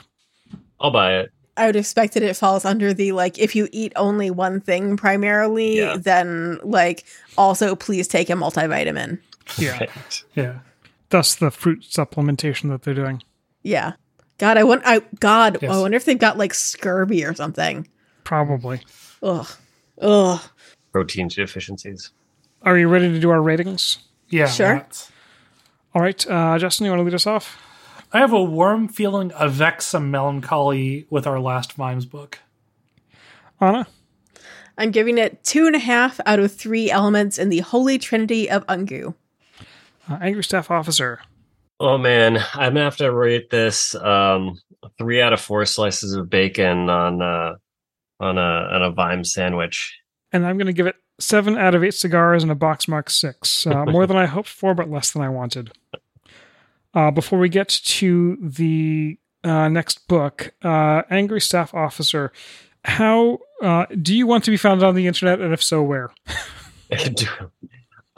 I'll 0.83 0.91
buy 0.91 1.21
it. 1.21 1.31
I 1.57 1.67
would 1.67 1.77
expect 1.77 2.15
that 2.15 2.23
it 2.23 2.35
falls 2.37 2.65
under 2.65 2.93
the 2.95 3.13
like 3.13 3.39
if 3.39 3.55
you 3.55 3.69
eat 3.73 3.93
only 3.97 4.31
one 4.31 4.61
thing 4.61 4.97
primarily, 4.97 5.79
Yeah. 5.79 5.97
then 5.99 6.59
like 6.63 7.05
also 7.39 7.77
please 7.77 8.09
take 8.09 8.31
a 8.31 8.35
multivitamin. 8.35 9.19
Yeah. 9.59 9.79
Right. 9.79 10.25
Yeah. 10.35 10.59
Thus 11.11 11.35
the 11.35 11.51
fruit 11.51 11.83
supplementation 11.83 12.71
that 12.71 12.83
they're 12.83 12.95
doing. 12.95 13.23
Yeah. 13.63 13.93
God, 14.39 14.57
I 14.57 14.65
want 14.65 14.83
I 14.87 15.01
God, 15.21 15.59
Yes. 15.61 15.71
I 15.73 15.79
wonder 15.81 15.97
if 15.97 16.05
they've 16.07 16.19
got 16.19 16.39
like 16.39 16.55
scurvy 16.55 17.23
or 17.25 17.35
something. 17.35 17.87
Probably. 18.25 18.81
Ugh. 19.23 19.47
Ugh. 20.01 20.41
Protein 20.91 21.29
deficiencies. 21.29 22.11
Are 22.63 22.79
you 22.79 22.89
ready 22.89 23.11
to 23.13 23.21
do 23.21 23.31
our 23.31 23.43
ratings? 23.43 23.99
Yeah. 24.31 24.47
Sure. 24.49 24.75
that's- 24.75 25.11
All 25.95 26.01
right, 26.01 26.27
uh, 26.31 26.59
Justin, 26.59 26.87
you 26.87 26.91
want 26.93 27.01
to 27.01 27.05
lead 27.05 27.15
us 27.15 27.27
off? 27.27 27.59
I 28.13 28.19
have 28.19 28.33
a 28.33 28.43
warm 28.43 28.89
feeling 28.89 29.33
of 29.33 29.55
vexum 29.55 30.11
melancholy 30.11 31.07
with 31.09 31.27
our 31.27 31.41
last 31.41 31.73
Vimes 31.73 32.05
book. 32.05 32.41
Anna? 33.61 33.87
I'm 34.77 34.91
giving 34.91 35.19
it 35.19 35.43
two 35.45 35.67
and 35.67 35.75
a 35.75 35.79
half 35.79 36.21
out 36.27 36.39
of 36.39 36.53
three 36.53 36.91
elements 36.91 37.39
in 37.39 37.49
the 37.49 37.61
holy 37.61 37.99
trinity 37.99 38.51
of 38.51 38.67
Unggue. 38.67 39.15
Uh, 40.11 40.19
Angry 40.21 40.45
Staff 40.45 40.71
Officer. 40.71 41.21
Oh 41.81 41.97
man, 41.97 42.39
I'm 42.55 42.75
gonna 42.75 42.85
have 42.85 42.97
to 42.99 43.11
rate 43.13 43.51
this 43.51 43.95
um 43.95 44.61
three 44.99 45.21
out 45.23 45.33
of 45.33 45.41
four 45.41 45.65
slices 45.65 46.15
of 46.15 46.29
bacon 46.29 46.91
on 46.91 47.23
uh 47.23 47.55
on 48.21 48.39
a 48.39 48.41
on 48.41 48.83
a 48.83 48.91
Vime 48.91 49.25
sandwich. 49.25 49.99
And 50.33 50.47
I'm 50.47 50.57
going 50.57 50.67
to 50.67 50.73
give 50.73 50.87
it 50.87 50.97
seven 51.19 51.59
out 51.59 51.75
of 51.75 51.85
eight 51.85 51.95
cigars 51.95 52.43
and 52.43 52.51
a 52.51 52.55
box 52.55 52.89
mark 52.89 53.11
six. 53.11 53.67
Uh, 53.67 53.85
more 53.87 54.07
than 54.07 54.17
I 54.17 54.27
hoped 54.27 54.49
for, 54.49 54.75
but 54.75 54.91
less 54.91 55.11
than 55.11 55.23
I 55.23 55.29
wanted. 55.29 55.73
Uh, 56.95 57.11
before 57.11 57.39
we 57.39 57.49
get 57.49 57.69
to 57.69 58.37
the 58.41 59.19
uh, 59.45 59.69
next 59.69 60.07
book, 60.09 60.53
uh, 60.63 61.03
Angry 61.11 61.41
Staff 61.41 61.75
Officer, 61.75 62.33
how 62.85 63.39
uh, 63.63 63.87
do 64.01 64.15
you 64.15 64.27
want 64.27 64.45
to 64.45 64.51
be 64.51 64.57
found 64.57 64.83
on 64.83 64.95
the 64.95 65.07
internet, 65.07 65.41
and 65.41 65.53
if 65.53 65.63
so, 65.63 65.83
where? 65.83 66.13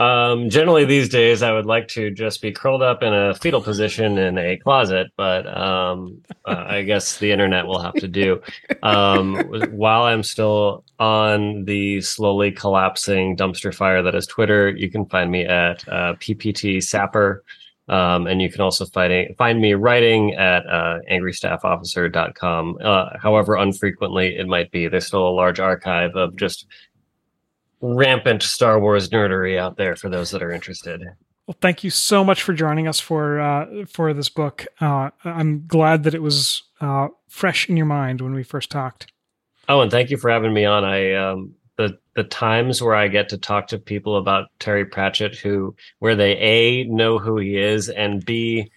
um 0.01 0.51
generally 0.51 0.85
these 0.85 1.09
days 1.09 1.41
I 1.41 1.53
would 1.53 1.67
like 1.67 1.87
to 1.89 2.11
just 2.11 2.43
be 2.43 2.51
curled 2.51 2.83
up 2.83 3.05
in 3.05 3.15
a 3.15 3.33
fetal 3.35 3.63
position 3.63 4.19
in 4.19 4.37
a 4.39 4.57
closet, 4.57 5.13
but 5.17 5.47
um 5.47 6.21
uh, 6.45 6.65
I 6.67 6.83
guess 6.83 7.19
the 7.19 7.31
internet 7.31 7.67
will 7.67 7.79
have 7.79 7.95
to 7.95 8.09
do. 8.09 8.43
Um 8.83 9.37
while 9.71 10.03
I'm 10.03 10.25
still 10.25 10.85
on 10.99 11.65
the 11.65 12.01
slowly 12.01 12.51
collapsing 12.51 13.37
dumpster 13.37 13.73
fire 13.73 14.03
that 14.03 14.17
is 14.17 14.27
Twitter, 14.27 14.71
you 14.71 14.91
can 14.91 15.07
find 15.07 15.31
me 15.31 15.45
at 15.45 15.87
uh, 15.87 16.15
PPT 16.15 16.83
Sapper 16.83 17.45
Um, 17.87 18.27
and 18.27 18.41
you 18.41 18.51
can 18.51 18.63
also 18.63 18.87
find, 18.87 19.37
find 19.37 19.61
me 19.61 19.75
writing 19.75 20.35
at 20.35 20.67
uh, 20.67 21.01
angrystaffofficer.com. 21.11 22.79
Uh, 22.83 23.19
however 23.19 23.57
unfrequently 23.57 24.37
it 24.37 24.47
might 24.47 24.71
be, 24.71 24.89
there's 24.89 25.07
still 25.07 25.29
a 25.29 25.31
large 25.31 25.61
archive 25.61 26.17
of 26.17 26.35
just 26.37 26.67
rampant 27.81 28.43
Star 28.43 28.81
Wars 28.81 29.11
nerdery 29.11 29.59
out 29.59 29.77
there 29.77 29.97
for 29.97 30.09
those 30.09 30.31
that 30.31 30.43
are 30.43 30.51
interested. 30.51 31.03
Well, 31.47 31.57
thank 31.61 31.85
you 31.85 31.91
so 31.91 32.25
much 32.25 32.43
for 32.43 32.55
joining 32.55 32.89
us 32.89 33.01
for 33.01 33.39
uh, 33.39 33.85
for 33.87 34.15
this 34.15 34.31
book. 34.31 34.67
Uh, 34.81 35.11
I'm 35.25 35.67
glad 35.67 36.05
that 36.05 36.15
it 36.15 36.23
was 36.23 36.63
uh, 36.81 37.09
fresh 37.29 37.69
in 37.69 37.77
your 37.77 37.85
mind 37.85 38.23
when 38.23 38.33
we 38.33 38.43
first 38.43 38.71
talked. 38.71 39.13
Oh, 39.69 39.83
and 39.83 39.91
thank 39.91 40.11
you 40.11 40.17
for 40.17 40.31
having 40.31 40.55
me 40.55 40.65
on. 40.65 40.85
I 40.85 41.13
um, 41.13 41.55
the 41.77 41.99
the 42.15 42.25
times 42.25 42.81
where 42.81 42.95
I 42.95 43.09
get 43.09 43.31
to 43.31 43.39
talk 43.39 43.69
to 43.69 43.79
people 43.79 44.17
about 44.17 44.49
Terry 44.59 44.85
Pratchett 44.85 45.35
who 45.35 45.75
where 45.99 46.17
they 46.17 46.37
a 46.39 46.85
know 46.85 47.19
who 47.19 47.39
he 47.39 47.57
is 47.57 47.89
and 47.89 48.25
b 48.25 48.71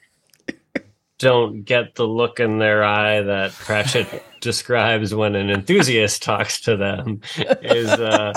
don't 1.20 1.64
get 1.64 1.96
the 1.96 2.08
look 2.08 2.40
in 2.40 2.60
their 2.60 2.84
eye 2.84 3.22
that 3.22 3.52
Pratchett 3.54 4.24
describes 4.42 5.14
when 5.14 5.36
an 5.36 5.50
enthusiast 5.50 6.22
talks 6.22 6.62
to 6.62 6.78
them 6.78 7.22
is 7.62 7.90
uh, 7.90 8.34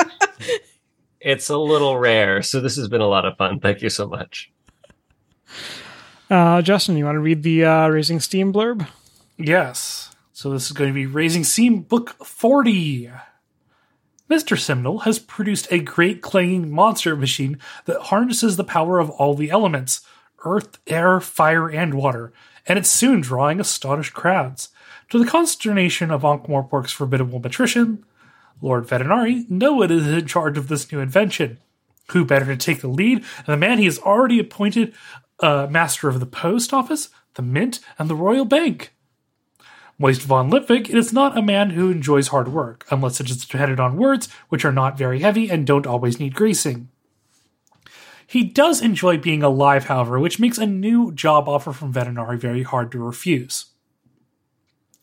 it's 1.20 1.50
a 1.50 1.58
little 1.58 1.98
rare. 1.98 2.42
So 2.42 2.60
this 2.60 2.76
has 2.76 2.88
been 2.88 3.02
a 3.02 3.06
lot 3.06 3.26
of 3.26 3.36
fun. 3.36 3.60
Thank 3.60 3.82
you 3.82 3.90
so 3.90 4.08
much. 4.08 4.50
Uh, 6.30 6.62
Justin, 6.62 6.96
you 6.96 7.04
want 7.04 7.16
to 7.16 7.20
read 7.20 7.42
the 7.42 7.64
uh, 7.64 7.88
Raising 7.88 8.20
Steam 8.20 8.52
blurb? 8.52 8.86
Yes. 9.36 10.14
So 10.32 10.50
this 10.50 10.66
is 10.66 10.72
going 10.72 10.88
to 10.88 10.94
be 10.94 11.06
Raising 11.06 11.44
Steam 11.44 11.82
Book 11.82 12.24
40. 12.24 13.10
Mr. 14.30 14.56
Simnel 14.56 15.00
has 15.00 15.18
produced 15.18 15.66
a 15.72 15.80
great 15.80 16.22
clanging 16.22 16.70
monster 16.70 17.16
machine 17.16 17.58
that 17.86 18.00
harnesses 18.00 18.56
the 18.56 18.62
power 18.62 19.00
of 19.00 19.10
all 19.10 19.34
the 19.34 19.50
elements 19.50 20.02
earth, 20.44 20.78
air, 20.86 21.20
fire, 21.20 21.68
and 21.68 21.92
water, 21.92 22.32
and 22.66 22.78
it's 22.78 22.88
soon 22.88 23.20
drawing 23.20 23.60
astonished 23.60 24.14
crowds. 24.14 24.68
To 25.10 25.18
the 25.18 25.28
consternation 25.28 26.10
of 26.10 26.24
Ankh-Morpork's 26.24 26.92
formidable 26.92 27.40
patrician, 27.40 28.06
Lord 28.62 28.86
Vetinari, 28.86 29.50
no 29.50 29.74
one 29.74 29.90
is 29.90 30.06
in 30.06 30.26
charge 30.26 30.56
of 30.56 30.68
this 30.68 30.90
new 30.90 31.00
invention. 31.00 31.58
Who 32.12 32.24
better 32.24 32.46
to 32.46 32.56
take 32.56 32.80
the 32.80 32.88
lead 32.88 33.24
than 33.44 33.46
the 33.46 33.56
man 33.56 33.78
he 33.78 33.84
has 33.84 33.98
already 33.98 34.38
appointed 34.38 34.94
uh, 35.40 35.66
master 35.68 36.08
of 36.08 36.20
the 36.20 36.26
post 36.26 36.72
office, 36.72 37.10
the 37.34 37.42
mint, 37.42 37.80
and 37.98 38.08
the 38.08 38.14
royal 38.14 38.44
bank? 38.44 38.94
Moist 40.00 40.22
von 40.22 40.50
Lipwig 40.50 40.88
is 40.88 41.12
not 41.12 41.36
a 41.36 41.42
man 41.42 41.70
who 41.70 41.90
enjoys 41.90 42.28
hard 42.28 42.48
work, 42.48 42.86
unless 42.90 43.20
it 43.20 43.28
is 43.28 43.44
dependent 43.44 43.78
on 43.78 43.98
words, 43.98 44.30
which 44.48 44.64
are 44.64 44.72
not 44.72 44.96
very 44.96 45.20
heavy 45.20 45.50
and 45.50 45.66
don't 45.66 45.86
always 45.86 46.18
need 46.18 46.34
greasing. 46.34 46.88
He 48.26 48.42
does 48.42 48.80
enjoy 48.80 49.18
being 49.18 49.42
alive, 49.42 49.84
however, 49.84 50.18
which 50.18 50.40
makes 50.40 50.56
a 50.56 50.64
new 50.64 51.12
job 51.12 51.50
offer 51.50 51.74
from 51.74 51.92
Vetinari 51.92 52.38
very 52.38 52.62
hard 52.62 52.90
to 52.92 52.98
refuse. 52.98 53.66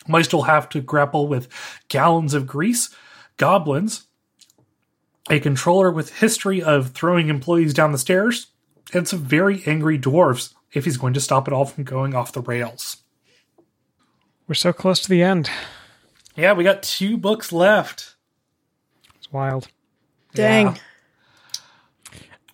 Moist 0.08 0.34
will 0.34 0.44
have 0.44 0.68
to 0.70 0.82
grapple 0.82 1.28
with 1.28 1.48
gallons 1.90 2.34
of 2.34 2.48
grease, 2.48 2.90
goblins, 3.38 4.08
a 5.30 5.40
controller 5.40 5.92
with 5.92 6.22
history 6.22 6.64
of 6.64 6.90
throwing 6.94 7.30
employees 7.30 7.76
down 7.76 7.92
the 7.92 8.00
stairs, 8.00 8.48
and 8.96 9.08
some 9.08 9.20
very 9.20 9.62
angry 9.68 10.00
dwarves 10.00 10.56
if 10.74 10.86
he's 10.86 10.98
going 10.98 11.14
to 11.14 11.22
stop 11.22 11.48
it 11.48 11.54
all 11.54 11.66
from 11.66 11.84
going 11.84 12.16
off 12.16 12.34
the 12.34 12.42
rails. 12.42 13.04
We're 14.48 14.56
so 14.56 14.72
close 14.74 15.00
to 15.02 15.10
the 15.10 15.22
end. 15.22 15.50
Yeah, 16.36 16.54
we 16.54 16.64
got 16.64 16.84
two 16.84 17.18
books 17.18 17.52
left. 17.52 18.16
It's 19.18 19.32
wild. 19.32 19.68
Dang. 20.34 20.68
Yeah. 20.68 20.76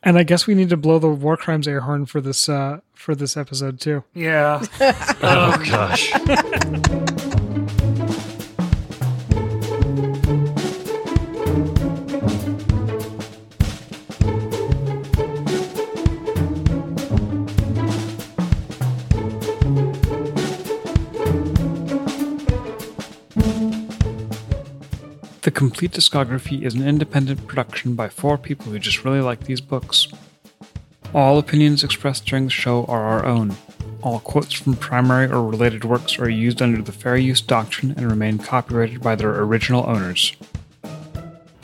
And 0.01 0.17
I 0.17 0.23
guess 0.23 0.47
we 0.47 0.55
need 0.55 0.69
to 0.69 0.77
blow 0.77 0.99
the 0.99 1.09
war 1.09 1.37
crimes 1.37 1.67
air 1.67 1.81
horn 1.81 2.05
for 2.05 2.19
this 2.19 2.49
uh, 2.49 2.79
for 2.93 3.15
this 3.15 3.37
episode 3.37 3.79
too. 3.79 4.03
Yeah. 4.13 4.65
Oh 5.25 5.63
gosh. 5.65 6.11
Compleat 25.53 25.91
Discography 25.91 26.63
is 26.63 26.73
an 26.73 26.87
independent 26.87 27.45
production 27.47 27.93
by 27.93 28.09
four 28.09 28.37
people 28.39 28.71
who 28.71 28.79
just 28.79 29.05
really 29.05 29.21
like 29.21 29.41
these 29.41 29.61
books. 29.61 30.07
All 31.13 31.37
opinions 31.37 31.83
expressed 31.83 32.25
during 32.25 32.45
the 32.45 32.51
show 32.51 32.85
are 32.85 33.03
our 33.03 33.25
own. 33.25 33.55
All 34.01 34.19
quotes 34.19 34.53
from 34.53 34.75
primary 34.75 35.31
or 35.31 35.43
related 35.43 35.85
works 35.85 36.17
are 36.17 36.29
used 36.29 36.61
under 36.61 36.81
the 36.81 36.91
fair 36.91 37.17
use 37.17 37.39
doctrine 37.39 37.91
and 37.91 38.09
remain 38.09 38.39
copyrighted 38.39 39.01
by 39.01 39.15
their 39.15 39.41
original 39.41 39.87
owners. 39.87 40.35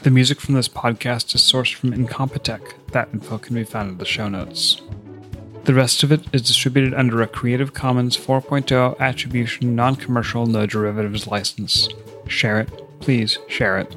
The 0.04 0.12
music 0.12 0.40
from 0.40 0.54
this 0.54 0.70
podcast 0.70 1.34
is 1.34 1.42
sourced 1.42 1.74
from 1.74 1.92
Incompetech. 1.92 2.74
That 2.92 3.10
info 3.12 3.40
can 3.40 3.56
be 3.56 3.64
found 3.64 3.90
in 3.90 3.98
the 3.98 4.06
show 4.06 4.30
notes. 4.30 4.82
The 5.64 5.74
rest 5.74 6.04
of 6.04 6.12
it 6.12 6.22
is 6.32 6.44
distributed 6.44 6.94
under 6.94 7.22
a 7.22 7.28
Creative 7.28 7.74
Commons 7.74 8.16
4.0 8.16 9.00
attribution, 9.00 9.76
non 9.76 9.96
commercial, 9.96 10.46
no 10.46 10.66
derivatives 10.66 11.28
license. 11.28 11.90
Share 12.28 12.62
it, 12.62 12.89
please 13.00 13.38
share 13.48 13.78
it. 13.78 13.96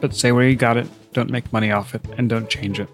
But 0.00 0.14
say 0.14 0.32
where 0.32 0.48
you 0.48 0.56
got 0.56 0.76
it, 0.76 0.88
don't 1.12 1.30
make 1.30 1.52
money 1.52 1.70
off 1.70 1.94
it, 1.94 2.02
and 2.16 2.28
don't 2.28 2.48
change 2.48 2.80
it. 2.80 2.88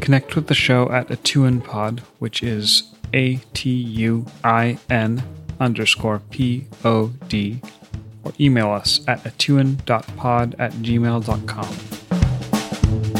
Connect 0.00 0.36
with 0.36 0.46
the 0.46 0.54
show 0.54 0.90
at 0.90 1.08
AtuinPod, 1.08 2.00
which 2.18 2.42
is 2.42 2.94
A 3.12 3.36
T 3.54 3.70
U 3.70 4.26
I 4.44 4.78
N 4.88 5.22
underscore 5.60 6.20
P 6.30 6.66
O 6.84 7.08
D, 7.28 7.60
or 8.24 8.32
email 8.40 8.70
us 8.70 9.00
at 9.08 9.22
atuin.pod 9.24 10.56
at 10.58 10.72
gmail.com. 10.72 13.17